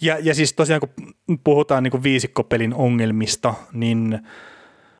Ja, 0.00 0.18
ja 0.22 0.34
siis 0.34 0.52
tosiaan 0.52 0.80
kun 0.80 1.14
puhutaan 1.44 1.82
niin 1.82 1.90
kuin 1.90 2.02
viisikkopelin 2.02 2.74
ongelmista, 2.74 3.54
niin, 3.72 4.18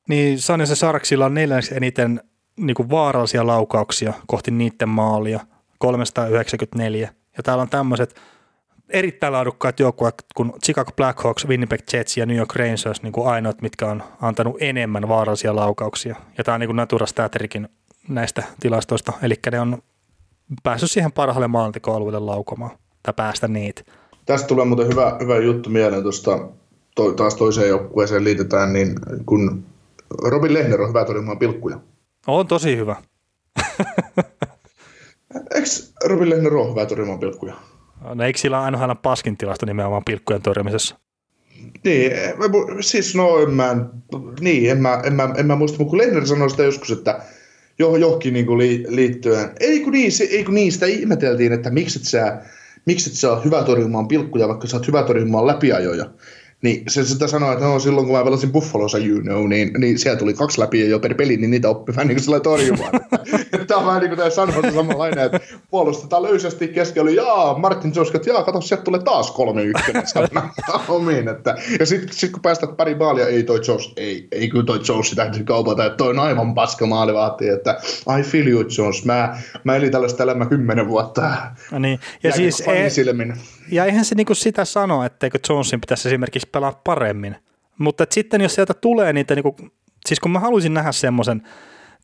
niin 0.09 0.39
Sanessa 0.39 0.75
Sarksilla 0.75 1.25
on 1.25 1.33
neljänneksi 1.33 1.75
eniten 1.75 2.21
niin 2.57 2.75
kuin 2.75 2.89
vaarallisia 2.89 3.47
laukauksia 3.47 4.13
kohti 4.27 4.51
niiden 4.51 4.89
maalia– 4.89 5.39
394. 5.79 7.09
Ja 7.37 7.43
täällä 7.43 7.61
on 7.61 7.69
tämmöiset 7.69 8.15
erittäin 8.89 9.33
laadukkaat 9.33 9.79
joukkueet 9.79 10.25
kuin 10.35 10.53
Chicago 10.65 10.91
Blackhawks, 10.91 11.47
Winnipeg 11.47 11.81
Jets 11.93 12.17
ja 12.17 12.25
New 12.25 12.37
York 12.37 12.55
Rangers 12.55 13.03
niin 13.03 13.11
kuin 13.11 13.27
ainoat, 13.27 13.61
mitkä 13.61 13.87
on 13.87 14.03
antanut 14.21 14.55
enemmän 14.59 15.07
vaarallisia 15.07 15.55
laukauksia. 15.55 16.15
Ja 16.37 16.43
tämä 16.43 16.55
on 16.55 16.59
niin 16.59 16.75
Natura 16.75 17.05
Staterikin 17.05 17.69
näistä 18.07 18.43
tilastoista. 18.59 19.13
Eli 19.21 19.35
ne 19.51 19.59
on 19.59 19.81
päässyt 20.63 20.91
siihen 20.91 21.11
parhaalle 21.11 21.47
maalintekoalueelle 21.47 22.19
laukomaan 22.19 22.71
tai 23.03 23.13
päästä 23.13 23.47
niitä. 23.47 23.81
Tästä 24.25 24.47
tulee 24.47 24.65
muuten 24.65 24.87
hyvä, 24.87 25.17
hyvä 25.19 25.37
juttu 25.37 25.69
mieleen 25.69 26.03
tuosta 26.03 26.49
to, 26.95 27.11
taas 27.11 27.35
toiseen 27.35 27.69
joukkueeseen 27.69 28.23
liitetään, 28.23 28.73
niin 28.73 28.95
kun 29.25 29.65
Robin 30.23 30.53
Lehner 30.53 30.81
on 30.81 30.89
hyvä 30.89 31.05
torjumaan 31.05 31.39
pilkkuja. 31.39 31.79
On 32.27 32.47
tosi 32.47 32.77
hyvä. 32.77 32.95
Eikö 35.35 35.67
Robin 36.05 36.29
Lehner 36.29 36.55
ole 36.55 36.69
hyvä 36.71 36.85
torjumaan 36.85 37.19
pilkkuja? 37.19 37.53
No 38.15 38.23
eikö 38.23 38.39
sillä 38.39 38.61
aina 38.61 38.81
aina 38.81 38.95
paskin 38.95 39.37
tilasta 39.37 39.65
nimenomaan 39.65 40.03
pilkkujen 40.05 40.41
torjumisessa? 40.41 40.95
Niin, 41.83 42.11
siis 42.79 43.15
no 43.15 43.39
en 43.39 43.51
mä, 43.51 43.75
niin, 44.39 44.71
en 44.71 44.81
mä, 44.81 45.01
en 45.03 45.13
mä, 45.13 45.33
en 45.37 45.45
mä 45.45 45.55
muista, 45.55 45.77
mutta 45.77 45.89
kun 45.89 45.97
Lehner 45.97 46.27
sanoi 46.27 46.49
sitä 46.49 46.63
joskus, 46.63 46.91
että 46.91 47.21
johonkin 47.79 48.33
niin 48.33 48.57
li, 48.57 48.85
liittyen, 48.87 49.49
ei 49.59 49.79
kun, 49.79 49.93
niin, 49.93 50.11
se, 50.11 50.23
ei 50.23 50.43
kun 50.43 50.53
niin, 50.53 50.71
sitä 50.71 50.85
ihmeteltiin, 50.85 51.53
että 51.53 51.69
miksi 51.69 51.99
et 51.99 52.05
sä, 52.05 52.41
miksi 52.85 53.09
et 53.09 53.15
sä 53.15 53.31
ole 53.31 53.45
hyvä 53.45 53.63
torjumaan 53.63 54.07
pilkkuja, 54.07 54.47
vaikka 54.47 54.67
sä 54.67 54.77
oot 54.77 54.87
hyvä 54.87 55.03
torjumaan 55.03 55.47
läpiajoja. 55.47 56.05
Niin 56.61 56.83
se 56.87 57.03
sitä 57.03 57.27
sanoi, 57.27 57.53
että 57.53 57.65
no, 57.65 57.79
silloin 57.79 58.07
kun 58.07 58.15
mä 58.15 58.23
pelasin 58.23 58.51
Buffalossa, 58.51 58.97
you 58.97 59.21
know, 59.21 59.47
niin, 59.47 59.71
niin 59.77 59.99
siellä 59.99 60.19
tuli 60.19 60.33
kaksi 60.33 60.61
läpi 60.61 60.89
jo 60.89 60.99
per 60.99 61.15
peli, 61.15 61.37
niin 61.37 61.51
niitä 61.51 61.69
oppi 61.69 61.95
vähän 61.95 62.07
niin 62.07 62.25
kuin 62.25 62.41
torjumaan. 62.41 62.91
Tämä 63.67 63.79
on 63.79 63.85
vähän 63.85 63.99
niin 63.99 64.09
kuin 64.09 64.17
tämä 64.17 64.29
sanoa 64.29 64.71
samanlainen, 64.75 65.25
että 65.25 65.39
puolustetaan 65.69 66.23
löysästi 66.23 66.67
keskellä, 66.67 67.11
jaa, 67.11 67.57
Martin 67.59 67.91
Jones, 67.95 68.15
että 68.15 68.29
jaa, 68.29 68.43
kato, 68.43 68.61
sieltä 68.61 68.83
tulee 68.83 69.01
taas 69.03 69.31
kolme 69.31 69.63
ykkönen 69.63 70.03
omiin. 70.87 71.27
Että, 71.27 71.55
ja 71.79 71.85
sitten 71.85 72.13
sit, 72.13 72.31
kun 72.31 72.41
päästät 72.41 72.77
pari 72.77 72.95
maalia, 72.95 73.27
ei 73.27 73.43
toi 73.43 73.59
Jones, 73.67 73.93
ei, 73.97 74.27
ei 74.31 74.49
kyllä 74.49 74.65
toi 74.65 74.79
Jones 74.87 75.11
täytyy 75.11 75.43
kaupata, 75.43 75.85
että 75.85 75.97
toi 75.97 76.09
on 76.09 76.19
aivan 76.19 76.53
paska 76.53 76.85
maali 76.85 77.13
vaatii, 77.13 77.49
että 77.49 77.81
I 78.19 78.23
feel 78.23 78.47
you 78.47 78.65
Jones, 78.77 79.05
mä, 79.05 79.37
mä 79.63 79.75
elin 79.75 79.91
tällaista 79.91 80.23
elämää 80.23 80.47
kymmenen 80.47 80.87
vuotta. 80.87 81.31
No 81.71 81.79
niin. 81.79 81.99
Ja, 82.23 82.31
siis, 82.31 82.63
e- 82.67 82.89
ja 83.71 83.85
eihän 83.85 84.05
se 84.05 84.15
niinku 84.15 84.35
sitä 84.35 84.65
sano, 84.65 85.03
etteikö 85.03 85.39
Jonesin 85.49 85.81
pitäisi 85.81 86.07
esimerkiksi 86.07 86.49
pelaa 86.51 86.81
paremmin. 86.83 87.35
Mutta 87.77 88.05
sitten 88.11 88.41
jos 88.41 88.55
sieltä 88.55 88.73
tulee 88.73 89.13
niitä, 89.13 89.35
niinku, 89.35 89.55
siis 90.05 90.19
kun 90.19 90.31
mä 90.31 90.39
haluaisin 90.39 90.73
nähdä 90.73 90.91
semmoisen 90.91 91.41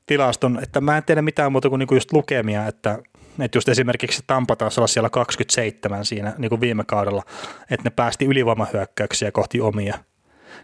tilaston, 0.08 0.60
että 0.64 0.82
mä 0.82 0.98
en 0.98 1.04
tiedä 1.04 1.22
mitään 1.22 1.52
muuta 1.52 1.70
kuin 1.70 1.80
niinku 1.80 1.94
just 1.94 2.14
lukemia, 2.14 2.68
että, 2.68 3.00
että 3.40 3.58
just 3.58 3.70
esimerkiksi 3.70 4.24
Tampa 4.28 4.56
taas 4.56 4.78
olla 4.78 4.88
siellä 4.88 5.10
27 5.10 6.06
siinä 6.06 6.34
niin 6.38 6.50
kuin 6.50 6.62
viime 6.62 6.84
kaudella, 6.84 7.24
että 7.62 7.84
ne 7.84 7.90
päästi 7.90 8.26
ylivoimahyökkäyksiä 8.26 9.32
kohti 9.32 9.62
omia. 9.62 10.00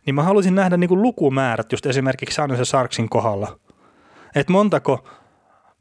Niin 0.06 0.16
mä 0.16 0.24
haluaisin 0.24 0.56
nähdä 0.56 0.78
niin 0.78 0.88
kuin 0.88 1.02
lukumäärät 1.02 1.72
just 1.72 1.86
esimerkiksi 1.86 2.36
San 2.36 2.50
ja 2.50 2.66
Sarksin 2.66 3.10
kohdalla. 3.10 3.60
Että 4.36 4.52
montako 4.52 5.08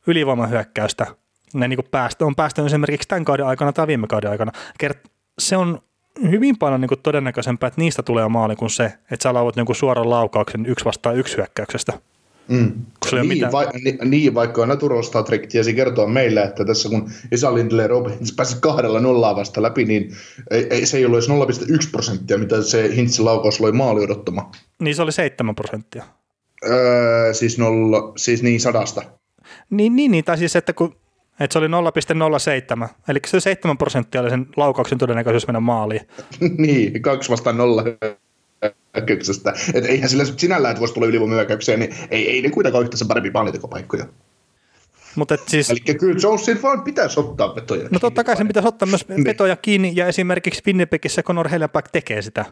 ylivoimahyökkäystä 0.06 1.06
ne 1.54 1.68
niin 1.68 1.76
kuin 1.76 1.88
päästä, 1.90 2.24
on 2.24 2.36
päästänyt 2.36 2.66
esimerkiksi 2.66 3.08
tämän 3.08 3.24
kauden 3.24 3.46
aikana 3.46 3.72
tai 3.72 3.86
viime 3.86 4.06
kauden 4.06 4.30
aikana. 4.30 4.52
Kert- 4.84 5.09
se 5.40 5.56
on 5.56 5.78
hyvin 6.30 6.58
paljon 6.58 6.80
niin 6.80 6.88
kuin 6.88 7.00
todennäköisempää, 7.02 7.66
että 7.66 7.80
niistä 7.80 8.02
tulee 8.02 8.28
maali 8.28 8.56
kuin 8.56 8.70
se, 8.70 8.84
että 8.84 9.22
sä 9.22 9.34
lauvat 9.34 9.56
niin 9.56 9.74
suoran 9.74 10.10
laukauksen 10.10 10.66
yksi 10.66 10.84
vastaan 10.84 11.16
yksi 11.16 11.36
hyökkäyksestä. 11.36 11.92
Mm. 12.48 12.72
Niin, 13.22 13.52
va- 13.52 13.70
ni- 13.84 13.98
niin, 14.04 14.34
vaikka 14.34 14.66
Natural 14.66 15.02
Star 15.02 15.24
Trek 15.24 15.46
tiesi 15.46 15.74
kertoa 15.74 16.06
meille, 16.06 16.42
että 16.42 16.64
tässä 16.64 16.88
kun 16.88 17.10
Esa 17.32 17.54
Lindley 17.54 17.86
Robbins 17.86 18.32
pääsi 18.32 18.56
kahdella 18.60 19.00
nollaa 19.00 19.36
vasta 19.36 19.62
läpi, 19.62 19.84
niin 19.84 20.12
ei, 20.50 20.66
ei, 20.70 20.86
se 20.86 20.96
ei 20.96 21.04
ollut 21.04 21.18
edes 21.18 21.60
0,1 21.68 21.90
prosenttia, 21.92 22.38
mitä 22.38 22.62
se 22.62 22.96
Hintsin 22.96 23.24
laukaus 23.24 23.60
loi 23.60 23.72
maali 23.72 24.04
odottama. 24.04 24.50
Niin 24.78 24.94
se 24.94 25.02
oli 25.02 25.12
7 25.12 25.54
prosenttia. 25.54 26.04
Öö, 26.68 27.34
siis, 27.34 27.58
nolla, 27.58 28.12
siis 28.16 28.42
niin 28.42 28.60
sadasta. 28.60 29.02
Niin, 29.70 29.96
niin, 29.96 30.10
niin, 30.10 30.24
tai 30.24 30.38
siis 30.38 30.56
että 30.56 30.72
kun 30.72 30.96
että 31.40 31.52
se 31.52 31.58
oli 31.58 31.66
0,07, 32.82 32.88
eli 33.08 33.18
se 33.26 33.40
7 33.40 33.78
prosenttia 33.78 34.20
oli 34.20 34.30
sen 34.30 34.46
laukauksen 34.56 34.98
todennäköisyys 34.98 35.46
mennä 35.46 35.60
maaliin. 35.60 36.00
niin, 36.58 37.02
kaksi 37.02 37.30
vastaan 37.30 37.56
nolla 37.56 37.84
hyökkäyksestä. 38.94 39.52
Että 39.74 39.88
eihän 39.88 40.08
sillä 40.08 40.24
sinällään, 40.24 40.72
että 40.72 40.80
voisi 40.80 40.94
tulla 40.94 41.06
ylivoimahyökkäykseen, 41.06 41.80
niin 41.80 41.94
ei, 42.10 42.30
ei 42.30 42.42
ne 42.42 42.50
kuitenkaan 42.50 42.84
yhtä 42.84 42.96
sen 42.96 43.08
parempi 43.08 43.30
maalintekopaikkoja. 43.30 44.06
Mutta 45.14 45.36
siis... 45.46 45.70
Eli 45.70 45.80
kyllä 45.80 46.20
Jonesin 46.22 46.62
vaan 46.62 46.82
pitäisi 46.82 47.20
ottaa 47.20 47.54
vetoja 47.54 47.88
No 47.90 47.98
totta 47.98 48.24
kai 48.24 48.36
sen 48.36 48.48
pitäisi 48.48 48.68
ottaa 48.68 48.88
myös 48.88 49.08
niin. 49.08 49.24
vetoja 49.24 49.56
kiinni, 49.56 49.92
ja 49.96 50.06
esimerkiksi 50.06 50.62
Winnipegissä 50.66 51.22
Conor 51.22 51.48
Helleback 51.48 51.88
tekee 51.92 52.22
sitä. 52.22 52.44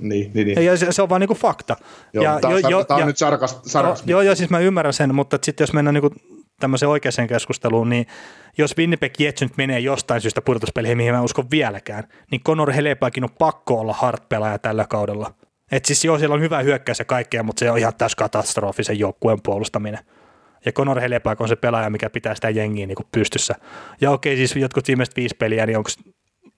Niin, 0.00 0.30
niin, 0.34 0.46
niin. 0.46 0.64
Ja 0.64 0.76
se, 0.76 0.92
se 0.92 1.02
on 1.02 1.08
vaan 1.08 1.20
niinku 1.20 1.34
fakta. 1.34 1.76
Joo, 2.12 2.24
ja, 2.24 2.38
tämä, 2.40 2.52
jo, 2.52 2.68
jo, 2.68 2.84
tämä 2.84 2.96
on 2.96 3.02
ja, 3.02 3.06
nyt 3.06 3.18
sarkas, 3.18 3.60
sarkas 3.66 4.02
Joo, 4.06 4.20
joo, 4.20 4.34
siis 4.34 4.50
mä 4.50 4.58
ymmärrän 4.58 4.92
sen, 4.92 5.14
mutta 5.14 5.38
sitten 5.42 5.62
jos 5.62 5.72
mennään 5.72 5.94
niinku 5.94 6.10
tämmöiseen 6.60 6.90
oikeaan 6.90 7.28
keskusteluun, 7.28 7.88
niin 7.88 8.06
jos 8.58 8.76
Winnipeg 8.78 9.20
Jets 9.20 9.42
nyt 9.42 9.56
menee 9.56 9.80
jostain 9.80 10.20
syystä 10.20 10.42
pudotuspeleihin, 10.42 10.96
mihin 10.96 11.14
mä 11.14 11.22
uskon 11.22 11.50
vieläkään, 11.50 12.04
niin 12.30 12.42
Conor 12.42 12.72
Helepäkin 12.72 13.24
on 13.24 13.30
pakko 13.38 13.80
olla 13.80 13.92
hard-pelaaja 13.92 14.58
tällä 14.58 14.84
kaudella. 14.84 15.34
Et 15.72 15.84
siis 15.84 16.04
joo, 16.04 16.18
siellä 16.18 16.34
on 16.34 16.40
hyvä 16.40 16.60
hyökkäys 16.60 16.98
ja 16.98 17.04
kaikkea, 17.04 17.42
mutta 17.42 17.60
se 17.60 17.70
on 17.70 17.78
ihan 17.78 17.92
täys 17.98 18.14
katastrofi 18.14 18.84
sen 18.84 18.98
joukkueen 18.98 19.42
puolustaminen. 19.42 19.98
Ja 20.64 20.72
Conor 20.72 21.00
Helepak 21.00 21.40
on 21.40 21.48
se 21.48 21.56
pelaaja, 21.56 21.90
mikä 21.90 22.10
pitää 22.10 22.34
sitä 22.34 22.50
jengiä 22.50 22.86
niin 22.86 22.96
kuin 22.96 23.06
pystyssä. 23.12 23.54
Ja 24.00 24.10
okei, 24.10 24.36
siis 24.36 24.56
jotkut 24.56 24.88
viimeiset 24.88 25.16
viisi 25.16 25.36
peliä, 25.36 25.66
niin 25.66 25.78
onko 25.78 25.90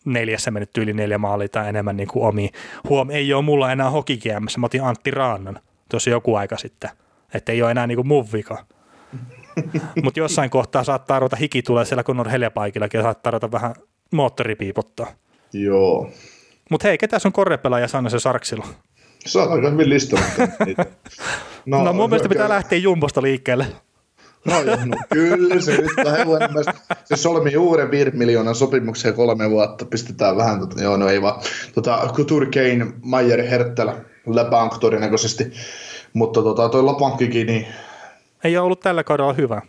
neljässä 0.05 0.51
mennyt 0.51 0.79
yli 0.79 0.93
neljä 0.93 1.19
maalia 1.19 1.49
tai 1.49 1.69
enemmän 1.69 1.97
niin 1.97 2.09
kuin 2.09 2.27
omi. 2.27 2.51
Huom, 2.89 3.11
ei 3.11 3.33
ole 3.35 3.45
mulla 3.45 3.73
enää 3.73 3.91
hokikiemässä, 3.91 4.61
mä 4.61 4.67
otin 4.67 4.85
Antti 4.85 5.11
Raannan 5.11 5.61
tuossa 5.91 6.11
joku 6.11 6.35
aika 6.35 6.57
sitten. 6.57 6.91
Että 7.35 7.53
ei 7.53 7.63
ole 7.63 7.71
enää 7.71 7.87
niin 7.87 7.97
kuin 7.97 8.09
mun 8.09 8.33
vika. 8.33 8.65
Mutta 10.05 10.21
jossain 10.21 10.51
kohtaa 10.51 10.85
saattaa 10.85 11.19
ruveta 11.19 11.37
hiki 11.37 11.63
tulee 11.63 11.85
siellä 11.85 12.03
Conor 12.03 12.29
Helepaikillakin 12.29 12.99
ja 12.99 13.03
saattaa 13.03 13.31
ruveta 13.31 13.53
vähän 13.53 13.75
moottoripiipottaa. 14.13 15.07
Joo. 15.53 16.11
Mutta 16.71 16.89
hei, 16.89 16.99
ketä 16.99 17.19
sun 17.19 17.33
korrepelaaja 17.33 17.89
Sanna 17.89 18.11
se 18.11 18.19
Sarksilla? 18.19 18.67
Sä 19.27 19.39
oot 19.39 19.51
aika 19.51 19.71
hyvin 19.71 19.89
listannut 19.89 20.31
niitä. 20.67 20.87
No, 21.67 21.85
no 21.85 21.93
mun 21.93 22.11
mielestä 22.11 22.29
pitää 22.29 22.49
lähteä 22.49 22.79
Jumbosta 22.79 23.23
liikkeelle. 23.23 23.67
No, 24.45 24.63
joo, 24.63 24.77
no 24.85 24.97
kyllä 25.13 25.61
se 25.61 25.77
nyt 25.77 25.91
päästä. 25.97 26.75
Se 27.05 27.17
solmi 27.17 27.57
uuden 27.57 27.91
5 27.91 28.11
miljoonan 28.11 28.55
sopimuksen 28.55 29.15
kolme 29.15 29.51
vuotta. 29.51 29.85
Pistetään 29.85 30.37
vähän, 30.37 30.61
tota, 30.61 30.83
joo 30.83 30.97
no 30.97 31.09
ei 31.09 31.23
vaan. 31.23 31.41
Tota, 31.75 32.11
Couture, 32.15 32.47
Kane, 32.47 32.87
Mayer, 33.03 33.43
Herttelä, 33.43 33.97
Lebank 34.27 34.79
todennäköisesti. 34.79 35.53
Mutta 36.13 36.43
tota, 36.43 36.69
toi 36.69 36.83
Lapankkikin, 36.83 37.47
niin 37.47 37.67
Ei 38.45 38.57
ole 38.57 38.65
ollut 38.67 38.81
tällä 38.81 39.05
kaudella 39.05 39.33
hyvä. 39.33 39.63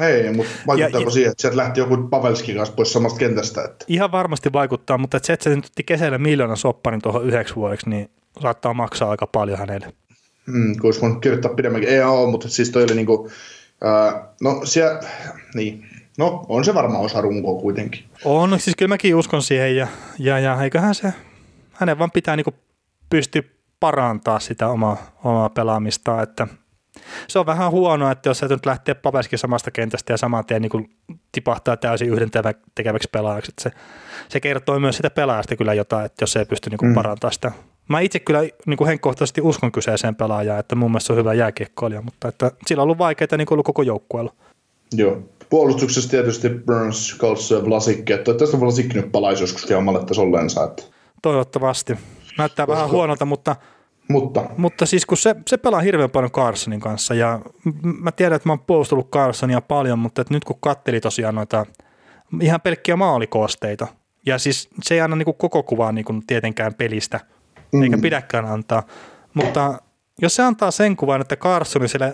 ei, 0.00 0.32
mutta 0.32 0.52
vaikuttaako 0.66 1.06
ja- 1.06 1.10
siihen, 1.10 1.30
että 1.30 1.42
sieltä 1.42 1.56
lähti 1.56 1.80
joku 1.80 1.96
Pavelski 1.96 2.54
kanssa 2.54 2.74
pois 2.74 2.92
samasta 2.92 3.18
kentästä, 3.18 3.64
että 3.64 3.84
Ihan 3.88 4.12
varmasti 4.12 4.52
vaikuttaa, 4.52 4.98
mutta 4.98 5.20
se, 5.22 5.32
että 5.32 5.44
se 5.44 5.56
nyt 5.56 5.64
otti 5.64 5.82
kesällä 5.82 6.18
miljoonan 6.18 6.56
sopparin 6.56 7.02
tuohon 7.02 7.24
yhdeksi 7.26 7.56
vuodeksi, 7.56 7.90
niin 7.90 8.10
saattaa 8.42 8.74
maksaa 8.74 9.10
aika 9.10 9.26
paljon 9.26 9.58
hänelle. 9.58 9.92
mm, 10.46 10.72
kun 10.76 10.84
olisi 10.88 11.00
voinut 11.00 11.20
kirjoittaa 11.22 11.54
pidemmänkin. 11.54 11.90
Ei 11.90 12.02
ole, 12.02 12.30
mutta 12.30 12.48
siis 12.48 12.70
toi 12.70 12.82
oli 12.84 12.94
niinku, 12.94 13.30
ää, 13.84 14.28
no 14.40 14.60
siellä, 14.64 15.00
niin, 15.54 15.86
no 16.18 16.44
on 16.48 16.64
se 16.64 16.74
varmaan 16.74 17.04
osa 17.04 17.20
runkoa 17.20 17.60
kuitenkin. 17.60 18.04
On, 18.24 18.60
siis 18.60 18.76
kyllä 18.76 18.88
mäkin 18.88 19.16
uskon 19.16 19.42
siihen 19.42 19.76
ja, 19.76 19.86
ja, 20.18 20.38
ja 20.38 20.62
eiköhän 20.62 20.94
se, 20.94 21.12
hänen 21.72 21.98
vaan 21.98 22.10
pitää 22.10 22.36
niinku 22.36 22.54
pystyä 23.10 23.42
parantaa 23.80 24.40
sitä 24.40 24.68
omaa, 24.68 24.96
omaa 25.24 25.48
pelaamistaan, 25.48 26.22
että 26.22 26.46
se 27.28 27.38
on 27.38 27.46
vähän 27.46 27.70
huonoa, 27.70 28.12
että 28.12 28.28
jos 28.28 28.38
se 28.38 28.48
nyt 28.48 28.66
lähtee 28.66 28.94
Papeskin 28.94 29.38
samasta 29.38 29.70
kentästä 29.70 30.12
ja 30.12 30.16
saman 30.16 30.46
tien 30.46 30.62
niin 30.62 30.90
tipahtaa 31.32 31.76
täysin 31.76 32.08
yhdentävä 32.08 32.54
tekeväksi 32.74 33.08
pelaajaksi, 33.12 33.52
se, 33.60 33.70
se 34.28 34.40
kertoo 34.40 34.80
myös 34.80 34.96
sitä 34.96 35.10
pelaajasta 35.10 35.56
kyllä 35.56 35.74
jotain, 35.74 36.06
että 36.06 36.22
jos 36.22 36.32
se 36.32 36.38
ei 36.38 36.44
pysty 36.44 36.70
niin 36.70 36.78
mm. 36.82 36.94
parantamaan 36.94 37.34
sitä. 37.34 37.52
Mä 37.88 38.00
itse 38.00 38.18
kyllä 38.18 38.40
niin 38.40 38.86
henkkohtaisesti 38.86 39.40
uskon 39.40 39.72
kyseiseen 39.72 40.14
pelaajaan, 40.14 40.60
että 40.60 40.74
mun 40.74 40.90
mielestä 40.90 41.06
se 41.06 41.12
on 41.12 41.18
hyvä 41.18 41.34
jääkiekkoilija, 41.34 42.02
mutta 42.02 42.28
että 42.28 42.52
sillä 42.66 42.80
on 42.80 42.84
ollut 42.84 42.98
vaikeita 42.98 43.36
niin 43.36 43.46
ollut 43.50 43.66
koko 43.66 43.82
joukkueella. 43.82 44.32
Joo. 44.92 45.22
Puolustuksessa 45.50 46.10
tietysti 46.10 46.48
Burns, 46.48 47.16
Colts 47.18 47.50
ja 47.50 47.64
Vlasikki, 47.64 48.12
että 48.12 48.34
tästä 48.34 48.60
Vlasikki 48.60 48.94
nyt 48.94 49.12
palaisi 49.12 49.42
joskus 49.42 49.70
omalle 49.70 50.04
tasollensa, 50.04 50.64
että. 50.64 50.82
Toivottavasti. 51.22 51.98
Näyttää 52.38 52.66
Koska- 52.66 52.76
vähän 52.76 52.90
huonolta, 52.90 53.24
mutta 53.24 53.56
Mutta 54.08 54.50
Mutta 54.56 54.86
siis 54.86 55.06
kun 55.06 55.16
se, 55.16 55.36
se 55.46 55.56
pelaa 55.56 55.80
hirveän 55.80 56.10
paljon 56.10 56.30
Carsonin 56.32 56.80
kanssa 56.80 57.14
ja 57.14 57.40
mä 57.82 58.12
tiedän, 58.12 58.36
että 58.36 58.48
mä 58.48 58.52
oon 58.52 58.64
puolustellut 58.66 59.10
Carsonia 59.10 59.60
paljon, 59.60 59.98
mutta 59.98 60.22
että 60.22 60.34
nyt 60.34 60.44
kun 60.44 60.56
katteli 60.60 61.00
tosiaan 61.00 61.34
noita 61.34 61.66
ihan 62.40 62.60
pelkkiä 62.60 62.96
maalikoosteita 62.96 63.86
ja 64.26 64.38
siis 64.38 64.68
se 64.82 64.94
ei 64.94 65.00
anna 65.00 65.16
niinku 65.16 65.32
koko 65.32 65.62
kuvaa 65.62 65.92
niinku 65.92 66.22
tietenkään 66.26 66.74
pelistä, 66.74 67.20
mm. 67.72 67.82
eikä 67.82 67.98
pidäkään 67.98 68.44
antaa, 68.44 68.82
mutta 69.34 69.82
jos 70.22 70.36
se 70.36 70.42
antaa 70.42 70.70
sen 70.70 70.96
kuvan, 70.96 71.20
että 71.20 71.36
Carson 71.36 71.82
on 71.82 71.88
siellä 71.88 72.12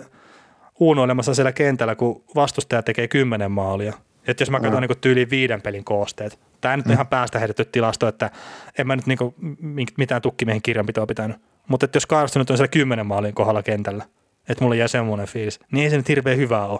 uunoilemassa 0.79 1.33
siellä 1.33 1.51
kentällä, 1.51 1.95
kun 1.95 2.23
vastustaja 2.35 2.83
tekee 2.83 3.07
kymmenen 3.07 3.51
maalia, 3.51 3.93
että 4.27 4.41
jos 4.41 4.51
mä 4.51 4.59
katson 4.59 4.83
mm. 4.83 4.87
niin 4.87 5.01
tyyliin 5.01 5.29
viiden 5.29 5.61
pelin 5.61 5.83
koosteet, 5.83 6.39
tämä 6.61 6.77
nyt 6.77 6.85
on 6.85 6.91
ihan 6.91 7.07
päästä 7.07 7.39
heitetty 7.39 7.65
tilasto, 7.65 8.07
että 8.07 8.31
en 8.77 8.87
mä 8.87 8.95
nyt 8.95 9.07
niin 9.07 9.87
mitään 9.97 10.21
tukkimiehen 10.21 10.61
kirjanpitoa 10.61 11.07
pitänyt, 11.07 11.37
mutta 11.67 11.85
että 11.85 11.95
jos 11.97 12.07
Carson 12.07 12.39
nyt 12.39 12.49
on 12.49 12.57
siellä 12.57 12.67
kymmenen 12.71 13.05
maalin 13.05 13.33
kohdalla 13.33 13.63
kentällä, 13.63 14.05
että 14.49 14.63
mulle 14.63 14.77
jää 14.77 14.87
semmoinen 14.87 15.27
fiilis, 15.27 15.59
niin 15.71 15.83
ei 15.83 15.89
se 15.89 15.97
nyt 15.97 16.07
hirveän 16.09 16.37
hyvää 16.37 16.65
ole. 16.67 16.79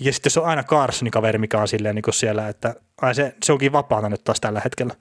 Ja 0.00 0.12
sitten 0.12 0.30
jos 0.30 0.36
on 0.36 0.44
aina 0.44 0.62
Carsonin 0.64 1.10
kaveri, 1.10 1.38
mikä 1.38 1.58
on 1.60 1.68
silleen 1.68 1.94
niin 1.94 2.04
siellä, 2.10 2.48
että 2.48 2.74
ai 3.02 3.14
se, 3.14 3.34
se 3.44 3.52
onkin 3.52 3.72
vapaana 3.72 4.08
nyt 4.08 4.24
taas 4.24 4.40
tällä 4.40 4.60
hetkellä. 4.64 4.94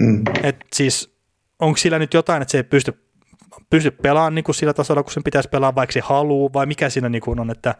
mm, 0.00 0.22
Et 0.42 0.56
siis 0.72 1.14
onko 1.58 1.76
sillä 1.76 1.98
nyt 1.98 2.14
jotain, 2.14 2.42
että 2.42 2.52
se 2.52 2.58
ei 2.58 2.62
pysty, 2.62 2.94
pysty 3.70 3.90
pelaamaan 3.90 4.34
niin 4.34 4.44
kuin 4.44 4.54
sillä 4.54 4.72
tasolla, 4.74 5.02
kun 5.02 5.12
sen 5.12 5.22
pitäisi 5.22 5.48
pelaa, 5.48 5.74
vaikka 5.74 5.92
se 5.92 6.00
haluaa, 6.00 6.52
vai 6.52 6.66
mikä 6.66 6.90
siinä 6.90 7.08
niin 7.08 7.22
kuin 7.22 7.40
on, 7.40 7.50
että 7.50 7.74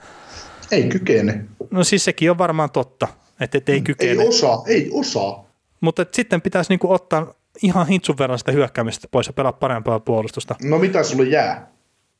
ei 0.70 0.82
kykene. 0.88 1.44
no 1.70 1.84
siis 1.84 2.04
sekin 2.04 2.30
on 2.30 2.38
varmaan 2.38 2.70
totta, 2.70 3.08
että 3.40 3.58
et 3.58 3.68
ei 3.68 3.80
kykene. 3.80 4.22
Ei 4.22 4.28
osaa, 4.28 4.62
ei 4.66 4.90
osaa. 4.92 5.44
Mutta 5.80 6.06
sitten 6.12 6.40
pitäisi 6.40 6.68
niin 6.72 6.78
kuin 6.78 6.90
ottaa 6.92 7.34
ihan 7.62 7.86
hintsun 7.86 8.18
verran 8.18 8.38
sitä 8.38 8.52
hyökkäämistä 8.52 9.08
pois 9.10 9.26
ja 9.26 9.32
pelaa 9.32 9.52
parempaa 9.52 10.00
puolustusta. 10.00 10.54
No 10.62 10.78
mitä 10.78 11.02
sulle 11.02 11.24
jää? 11.24 11.72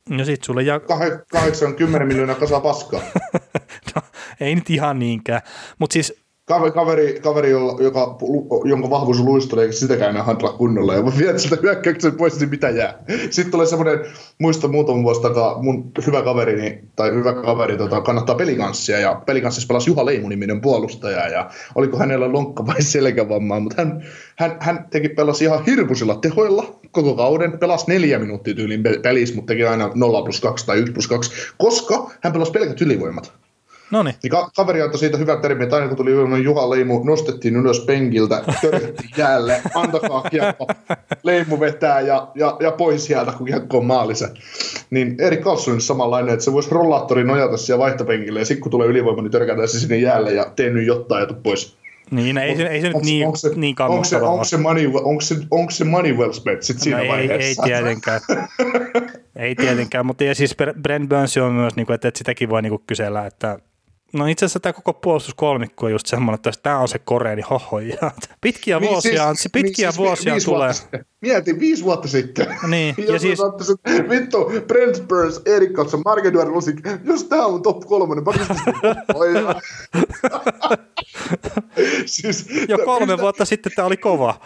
No 0.09 0.25
sit 0.25 0.43
sulle 0.43 0.63
jää, 0.63 0.77
Kah- 0.77 1.25
80 1.31 2.05
miljoonaa 2.05 2.35
kasaa 2.35 2.59
paskaa. 2.59 3.01
no, 3.95 4.01
ei 4.39 4.55
nyt 4.55 4.69
ihan 4.69 4.99
niinkään, 4.99 5.41
mutta 5.79 5.93
siis 5.93 6.22
Kaveri, 6.45 7.19
kaveri, 7.21 7.49
joka, 7.79 8.17
jonka 8.65 8.89
vahvuus 8.89 9.19
on 9.19 9.25
luistelu, 9.25 9.61
eikä 9.61 9.73
sitäkään 9.73 10.09
enää 10.09 10.23
handla 10.23 10.51
kunnolla, 10.51 10.93
ja 10.93 11.03
viet 11.17 11.39
sitä 11.39 11.57
hyökkäyksen 11.61 12.15
pois, 12.15 12.39
niin 12.39 12.49
mitä 12.49 12.69
jää. 12.69 13.03
Sitten 13.29 13.51
tulee 13.51 13.65
semmoinen, 13.65 13.99
muista 14.39 14.67
muutama 14.67 15.03
vuosi 15.03 15.21
takaa, 15.21 15.61
mun 15.61 15.91
hyvä 16.07 16.21
kaveri, 16.21 16.61
niin- 16.61 16.89
tai 16.95 17.11
hyvä 17.11 17.33
kaveri 17.33 17.77
tota, 17.77 18.01
kannattaa 18.01 18.35
pelikanssia, 18.35 18.99
ja 18.99 19.21
pelikanssissa 19.25 19.67
pelasi 19.67 19.89
Juha 19.89 20.05
Leimu-niminen 20.05 20.61
puolustaja, 20.61 21.27
ja 21.27 21.49
oliko 21.75 21.97
hänellä 21.97 22.31
lonkka 22.31 22.65
vai 22.67 22.81
selkävammaa, 22.81 23.59
mutta 23.59 23.81
hän, 23.81 24.03
hän, 24.35 24.57
hän 24.59 24.85
teki 24.89 25.09
pelasi 25.09 25.43
ihan 25.45 25.65
hirmuisilla 25.65 26.15
tehoilla 26.15 26.79
koko 26.91 27.15
kauden, 27.15 27.59
pelasi 27.59 27.85
neljä 27.87 28.19
minuuttia 28.19 28.55
tyyliin 28.55 28.83
pe- 28.83 28.99
pelissä, 29.03 29.35
mutta 29.35 29.53
teki 29.53 29.63
aina 29.63 29.91
0 29.95 30.21
plus 30.21 30.41
2 30.41 30.65
tai 30.65 30.79
1 30.79 30.93
plus 30.93 31.07
2, 31.07 31.31
koska 31.57 32.11
hän 32.21 32.33
pelasi 32.33 32.51
pelkät 32.51 32.81
ylivoimat. 32.81 33.33
No 33.93 34.03
niin, 34.03 34.15
ka- 34.29 34.49
kaveri 34.55 34.81
antoi 34.81 34.99
siitä 34.99 35.17
hyvän 35.17 35.41
termin, 35.41 35.63
että 35.63 35.75
aina 35.75 35.87
kun 35.87 35.97
tuli 35.97 36.11
yleinen 36.11 36.43
Juha 36.43 36.69
Leimu, 36.69 37.03
nostettiin 37.03 37.55
ylös 37.55 37.79
penkiltä, 37.79 38.43
törjettiin 38.61 39.09
jäälle, 39.17 39.61
antakaa 39.75 40.21
kiekko, 40.21 40.67
Leimu 41.23 41.59
vetää 41.59 42.01
ja, 42.01 42.27
ja, 42.35 42.57
ja 42.59 42.71
pois 42.71 43.05
sieltä, 43.05 43.31
kun 43.31 43.47
kiekko 43.47 43.77
on 43.77 43.85
maalissa. 43.85 44.29
Niin 44.89 45.15
Erik 45.19 45.41
Karlsson 45.41 45.73
on 45.73 45.81
samanlainen, 45.81 46.33
että 46.33 46.45
se 46.45 46.53
voisi 46.53 46.71
rollaattori 46.71 47.23
nojata 47.23 47.57
siellä 47.57 47.83
vaihtopenkille 47.83 48.39
ja 48.39 48.45
sitten 48.45 48.61
kun 48.61 48.71
tulee 48.71 48.87
ylivoima, 48.87 49.21
niin 49.21 49.31
törkätään 49.31 49.67
se 49.67 49.79
sinne 49.79 49.97
jäälle 49.97 50.33
ja 50.33 50.45
tee 50.55 50.69
nyt 50.69 50.87
jotain 50.87 51.27
ja 51.29 51.35
pois. 51.43 51.77
niin 52.11 52.37
ei, 52.37 52.55
se, 52.55 52.63
ei 52.63 52.81
se 52.81 52.87
nyt 52.87 53.03
niin, 53.03 53.25
onko 53.25 53.37
se, 53.37 53.51
niin 53.55 53.75
onko 53.81 54.03
se, 54.03 54.17
onko 54.21 54.43
se, 54.43 54.57
money, 54.57 54.91
onko 54.93 55.21
se, 55.21 55.35
onko 55.51 55.71
se 55.71 55.83
money 55.83 56.13
well 56.13 56.31
spent 56.31 56.63
sit 56.63 56.79
siinä 56.79 56.97
no 56.97 57.03
ei, 57.03 57.09
ei 57.09 57.27
vaiheessa? 57.27 57.63
tietenkään. 57.63 58.21
ei 59.35 59.55
tietenkään, 59.55 60.05
mutta 60.05 60.23
ja 60.23 60.35
siis 60.35 60.55
Bre- 60.61 60.81
Brent 60.81 61.09
Burns 61.09 61.37
on 61.37 61.53
myös, 61.53 61.75
niin 61.75 61.85
kuin, 61.85 61.95
että, 61.95 62.07
että 62.07 62.17
sitäkin 62.17 62.49
voi 62.49 62.61
niin 62.61 62.69
kuin 62.69 62.83
kysellä, 62.87 63.25
että 63.25 63.59
No 64.13 64.27
itse 64.27 64.45
asiassa 64.45 64.59
tämä 64.59 64.73
koko 64.73 64.93
puolustuskolmikko 64.93 65.85
on 65.85 65.91
just 65.91 66.07
semmoinen, 66.07 66.35
että 66.35 66.51
tämä 66.63 66.79
on 66.79 66.87
se 66.87 66.99
Korea, 66.99 67.35
niin 67.35 67.45
hoho, 67.49 67.79
ja 67.79 68.11
pitkiä 68.41 68.79
Niin 68.79 68.91
vuosia, 68.91 69.33
siis- 69.35 69.49
pitkiä 69.53 69.87
niin 69.87 69.93
siis 69.93 69.97
vuosia 69.97 70.33
viisi 70.33 70.45
tulee. 70.45 70.57
vuotta 70.67 70.73
sitten. 70.81 71.05
Mieti, 71.21 71.59
viisi 71.59 71.83
vuotta 71.83 72.07
sitten. 72.07 72.47
Niin, 72.69 72.95
ja 72.97 73.03
jos 73.03 73.21
siis- 73.21 73.21
siis... 73.21 73.39
ottaisi, 73.39 73.73
että 73.73 74.09
vittu, 74.09 74.51
Brent 74.67 75.07
Burns, 75.07 75.41
Erik 75.45 75.73
Karlsson, 75.73 76.01
Mark 76.05 76.25
Edward 76.25 76.49
Lusik, 76.49 76.75
jos 77.03 77.23
tää 77.23 77.45
on 77.45 77.61
top 77.61 77.79
kolmonen, 77.79 78.23
mä 78.23 78.31
sitä 78.31 78.55
toppoja. 79.07 79.55
siis, 82.05 82.45
Jo 82.67 82.77
kolme 82.85 83.05
pistä- 83.13 83.21
vuotta 83.21 83.45
sitten 83.45 83.71
tämä 83.75 83.85
oli 83.85 83.97
kova. 83.97 84.39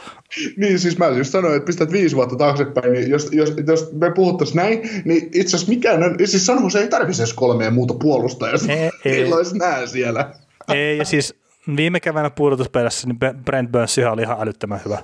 Niin, 0.57 0.79
siis 0.79 0.97
mä 0.97 1.07
just 1.07 1.31
sanoin, 1.31 1.55
että 1.55 1.65
pistät 1.65 1.91
viisi 1.91 2.15
vuotta 2.15 2.35
taaksepäin, 2.35 2.91
niin 2.93 3.09
jos, 3.09 3.29
jos, 3.31 3.53
jos 3.67 3.91
me 3.93 4.11
puhuttaisiin 4.11 4.55
näin, 4.55 4.89
niin 5.05 5.29
itse 5.33 5.55
asiassa 5.55 5.69
mikään, 5.73 6.01
siis 6.25 6.45
San 6.45 6.63
Jose 6.63 6.79
ei 6.79 6.87
tarvitse 6.87 7.23
edes 7.23 7.33
kolmea 7.33 7.71
muuta 7.71 7.93
puolustajaa. 7.93 8.57
Ei, 8.69 8.89
ei. 9.13 9.33
Olisi 9.33 9.56
nää 9.57 9.85
siellä. 9.85 10.33
Ei, 10.67 10.97
ja 10.97 11.05
siis 11.05 11.35
viime 11.75 11.99
keväänä 11.99 12.29
pudotuspelissä 12.29 13.07
niin 13.07 13.19
Brent 13.45 13.71
Burns 13.71 13.97
oli 14.11 14.21
ihan 14.21 14.37
älyttömän 14.41 14.81
hyvä. 14.85 14.97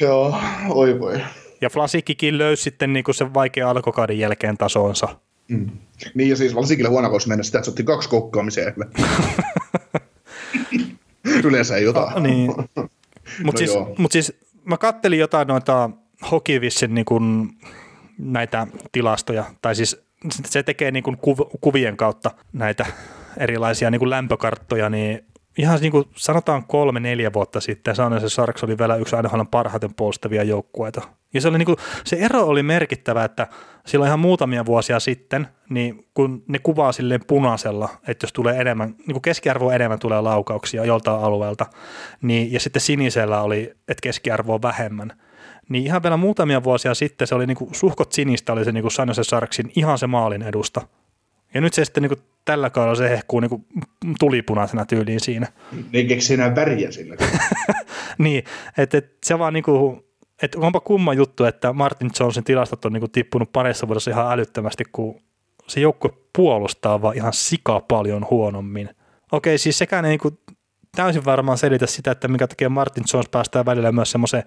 Joo, 0.00 0.36
oi 0.68 1.00
voi. 1.00 1.20
Ja 1.60 1.70
Flasikkikin 1.70 2.38
löysi 2.38 2.62
sitten 2.62 2.92
niin 2.92 3.04
kuin 3.04 3.14
sen 3.14 3.34
vaikean 3.34 3.70
alkukauden 3.70 4.18
jälkeen 4.18 4.56
tasonsa. 4.56 5.08
Mm. 5.48 5.70
Niin 6.14 6.30
ja 6.30 6.36
siis 6.36 6.54
Valsikille 6.54 6.88
huono 6.88 7.08
kohdassa 7.08 7.28
mennä 7.28 7.42
sitä, 7.42 7.58
että 7.58 7.64
se 7.64 7.70
otti 7.70 7.82
kaksi 7.82 8.08
koukkaamiseen. 8.08 8.74
Yleensä 11.44 11.76
ei 11.76 11.88
ota. 11.88 12.12
Niin. 12.20 12.54
Mutta 12.56 12.90
No 13.44 13.52
siis, 13.58 13.70
mut 13.98 14.12
siis 14.12 14.32
mä 14.64 14.78
kattelin 14.78 15.18
jotain 15.18 15.48
noita 15.48 15.90
Hokivissin 16.30 16.94
niin 16.94 17.04
kuin 17.04 17.48
näitä 18.18 18.66
tilastoja, 18.92 19.44
tai 19.62 19.74
siis 19.74 20.06
se 20.44 20.62
tekee 20.62 20.90
niin 20.90 21.02
kuin 21.02 21.16
kuv- 21.16 21.58
kuvien 21.60 21.96
kautta 21.96 22.30
näitä 22.52 22.86
erilaisia 23.38 23.90
niin 23.90 23.98
kuin 23.98 24.10
lämpökarttoja, 24.10 24.90
niin 24.90 25.26
ihan 25.58 25.80
niin 25.80 25.92
kuin 25.92 26.04
sanotaan 26.16 26.64
kolme, 26.64 27.00
neljä 27.00 27.32
vuotta 27.32 27.60
sitten 27.60 27.96
San 27.96 28.12
Jose 28.12 28.28
Sharks 28.28 28.64
oli 28.64 28.78
vielä 28.78 28.96
yksi 28.96 29.16
NHL 29.16 29.40
parhaiten 29.50 29.94
puolustavia 29.94 30.42
joukkueita. 30.42 31.02
Ja 31.34 31.40
se, 31.40 31.48
oli 31.48 31.58
niin 31.58 31.66
kuin, 31.66 31.76
se 32.04 32.16
ero 32.16 32.44
oli 32.44 32.62
merkittävä, 32.62 33.24
että 33.24 33.46
silloin 33.86 34.08
ihan 34.08 34.20
muutamia 34.20 34.66
vuosia 34.66 35.00
sitten, 35.00 35.48
niin 35.70 36.08
kun 36.14 36.44
ne 36.48 36.58
kuvaa 36.58 36.92
silleen 36.92 37.20
punaisella, 37.26 37.88
että 38.08 38.24
jos 38.24 38.32
tulee 38.32 38.60
enemmän, 38.60 38.88
niin 38.88 39.12
kuin 39.12 39.22
keskiarvoa 39.22 39.74
enemmän 39.74 39.98
tulee 39.98 40.20
laukauksia 40.20 40.84
joltain 40.84 41.20
alueelta, 41.20 41.66
niin, 42.22 42.52
ja 42.52 42.60
sitten 42.60 42.82
sinisellä 42.82 43.42
oli, 43.42 43.62
että 43.88 44.02
keskiarvoa 44.02 44.62
vähemmän, 44.62 45.12
niin 45.68 45.86
ihan 45.86 46.02
vielä 46.02 46.16
muutamia 46.16 46.64
vuosia 46.64 46.94
sitten 46.94 47.26
se 47.26 47.34
oli 47.34 47.46
niin 47.46 47.56
kuin, 47.56 47.74
suhkot 47.74 48.12
sinistä 48.12 48.52
oli 48.52 48.64
se 48.64 48.72
niin 48.72 48.82
kuin 48.82 48.92
San 48.92 49.08
Jose 49.08 49.24
Sharksin 49.24 49.72
ihan 49.76 49.98
se 49.98 50.06
maalin 50.06 50.42
edusta. 50.42 50.82
Ja 51.56 51.60
nyt 51.60 51.74
se 51.74 51.84
sitten 51.84 52.02
niin 52.02 52.10
kuin, 52.10 52.20
tällä 52.44 52.70
kaudella 52.70 52.94
se 52.94 53.10
hehkuu 53.10 53.40
niin 53.40 53.66
tulipunaisena 54.18 54.84
tyyliin 54.84 55.20
siinä. 55.20 55.46
Niin 55.92 56.08
keksi 56.08 56.34
enää 56.34 56.54
väriä 56.54 56.90
sillä. 56.90 57.16
niin, 58.18 58.44
että 58.78 58.98
et, 58.98 59.16
se 59.24 59.38
vaan 59.38 59.52
niin 59.52 59.62
kuin, 59.62 60.02
että 60.42 60.58
onpa 60.58 60.80
kumma 60.80 61.14
juttu, 61.14 61.44
että 61.44 61.72
Martin 61.72 62.10
Jonesin 62.20 62.44
tilastot 62.44 62.84
on 62.84 62.92
niin 62.92 63.00
kuin, 63.00 63.10
tippunut 63.10 63.52
parissa 63.52 63.88
vuodessa 63.88 64.10
ihan 64.10 64.32
älyttömästi, 64.32 64.84
kun 64.92 65.20
se 65.66 65.80
joukkue 65.80 66.10
puolustaa 66.36 67.02
vaan 67.02 67.16
ihan 67.16 67.32
sika 67.32 67.80
paljon 67.80 68.26
huonommin. 68.30 68.90
Okei, 69.32 69.58
siis 69.58 69.78
sekään 69.78 70.04
ei 70.04 70.08
niin 70.08 70.20
kuin, 70.20 70.38
täysin 70.96 71.24
varmaan 71.24 71.58
selitä 71.58 71.86
sitä, 71.86 72.10
että 72.10 72.28
mikä 72.28 72.46
takia 72.46 72.68
Martin 72.68 73.04
Jones 73.12 73.28
päästää 73.28 73.64
välillä 73.64 73.92
myös 73.92 74.10
semmoiseen 74.10 74.44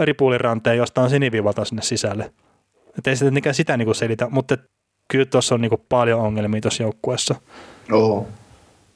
ripuliranteen, 0.00 0.76
josta 0.76 1.00
on 1.00 1.10
sinivivalta 1.10 1.64
sinne 1.64 1.82
sisälle. 1.82 2.32
Että 2.98 3.10
ei 3.10 3.16
sitä, 3.16 3.52
sitä 3.52 3.76
niin 3.76 3.86
kuin 3.86 3.94
selitä, 3.94 4.28
mutta 4.30 4.56
kyllä 5.08 5.24
tuossa 5.24 5.54
on 5.54 5.60
niin 5.60 5.70
kuin 5.70 5.82
paljon 5.88 6.20
ongelmia 6.20 6.60
tuossa 6.60 6.82
joukkueessa. 6.82 7.34
Oho. 7.92 8.28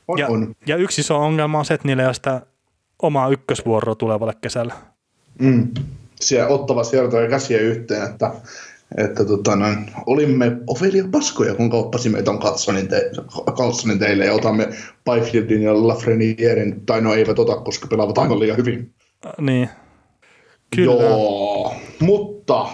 On, 0.08 0.18
ja, 0.18 0.28
on. 0.28 0.54
ja 0.66 0.76
yksi 0.76 1.00
iso 1.00 1.18
ongelma 1.18 1.58
on 1.58 1.64
se, 1.64 1.74
että 1.74 1.88
niillä 1.88 2.02
ei 2.02 2.06
ole 2.06 2.14
sitä 2.14 2.42
omaa 3.02 3.28
ykkösvuoroa 3.28 3.94
tulevalle 3.94 4.34
kesällä. 4.40 4.74
Mm. 5.38 5.68
Siellä 6.20 6.48
ottava 6.48 6.84
sieltä 6.84 7.28
käsiä 7.28 7.58
yhteen, 7.58 8.02
että 8.02 8.32
että 8.96 9.24
tota, 9.24 9.56
noin, 9.56 9.90
olimme 10.06 10.56
Ofelia 10.66 11.04
Paskoja, 11.10 11.54
kun 11.54 11.70
kauppasimme 11.70 12.22
ton 12.22 12.38
Carlsonin, 12.38 12.88
te, 12.88 13.10
Carlsonin 13.52 13.98
teille 13.98 14.24
ja 14.24 14.32
otamme 14.32 14.68
Byfieldin 15.04 15.62
ja 15.62 15.88
Lafrenierin, 15.88 16.86
tai 16.86 17.00
no 17.00 17.14
eivät 17.14 17.38
ota, 17.38 17.56
koska 17.56 17.86
pelaavat 17.86 18.18
aivan 18.18 18.40
liian 18.40 18.56
hyvin. 18.56 18.94
Äh, 19.26 19.32
niin. 19.40 19.68
Kyllä. 20.76 20.92
Joo, 20.92 21.74
mutta... 22.00 22.66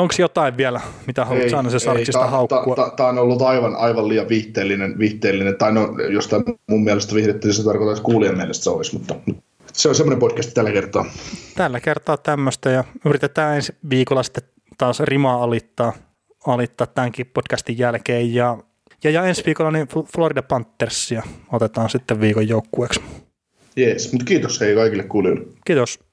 Onko 0.00 0.14
jotain 0.18 0.56
vielä, 0.56 0.80
mitä 1.06 1.24
haluat 1.24 1.50
sanoa 1.50 1.70
se 1.70 1.78
Sarksista 1.78 2.26
haukkua? 2.26 2.76
Tämä 2.76 2.90
ta, 2.90 3.08
on 3.08 3.18
ollut 3.18 3.42
aivan, 3.42 3.76
aivan 3.76 4.08
liian 4.08 4.28
viihteellinen, 4.28 4.98
viihteellinen, 4.98 5.56
tai 5.56 5.72
no, 5.72 5.98
jos 6.10 6.28
tämä 6.28 6.42
mun 6.66 6.84
mielestä 6.84 7.14
viihdettiin, 7.14 7.48
niin 7.48 7.56
se 7.56 7.64
tarkoittaa, 7.64 7.92
että 7.92 8.04
kuulijan 8.04 8.36
mielestä 8.36 8.64
se 8.64 8.70
olisi, 8.70 8.98
mutta 8.98 9.14
se 9.72 9.88
on 9.88 9.94
semmoinen 9.94 10.18
podcast 10.18 10.54
tällä 10.54 10.72
kertaa. 10.72 11.04
Tällä 11.56 11.80
kertaa 11.80 12.16
tämmöistä 12.16 12.70
ja 12.70 12.84
yritetään 13.04 13.56
ensi 13.56 13.72
viikolla 13.90 14.22
sitten 14.22 14.42
taas 14.78 15.00
rimaa 15.00 15.42
alittaa, 15.42 15.92
alittaa 16.46 16.86
tämänkin 16.86 17.26
podcastin 17.26 17.78
jälkeen. 17.78 18.34
Ja, 18.34 18.58
ja, 19.04 19.10
ja 19.10 19.24
ensi 19.24 19.42
viikolla 19.46 19.70
niin 19.70 19.88
Florida 20.16 20.42
Panthersia 20.42 21.22
otetaan 21.52 21.90
sitten 21.90 22.20
viikon 22.20 22.48
joukkueeksi. 22.48 23.00
Jees, 23.76 24.12
mutta 24.12 24.24
kiitos 24.24 24.60
hei 24.60 24.74
kaikille 24.74 25.02
kuulijoille. 25.02 25.46
Kiitos. 25.64 26.09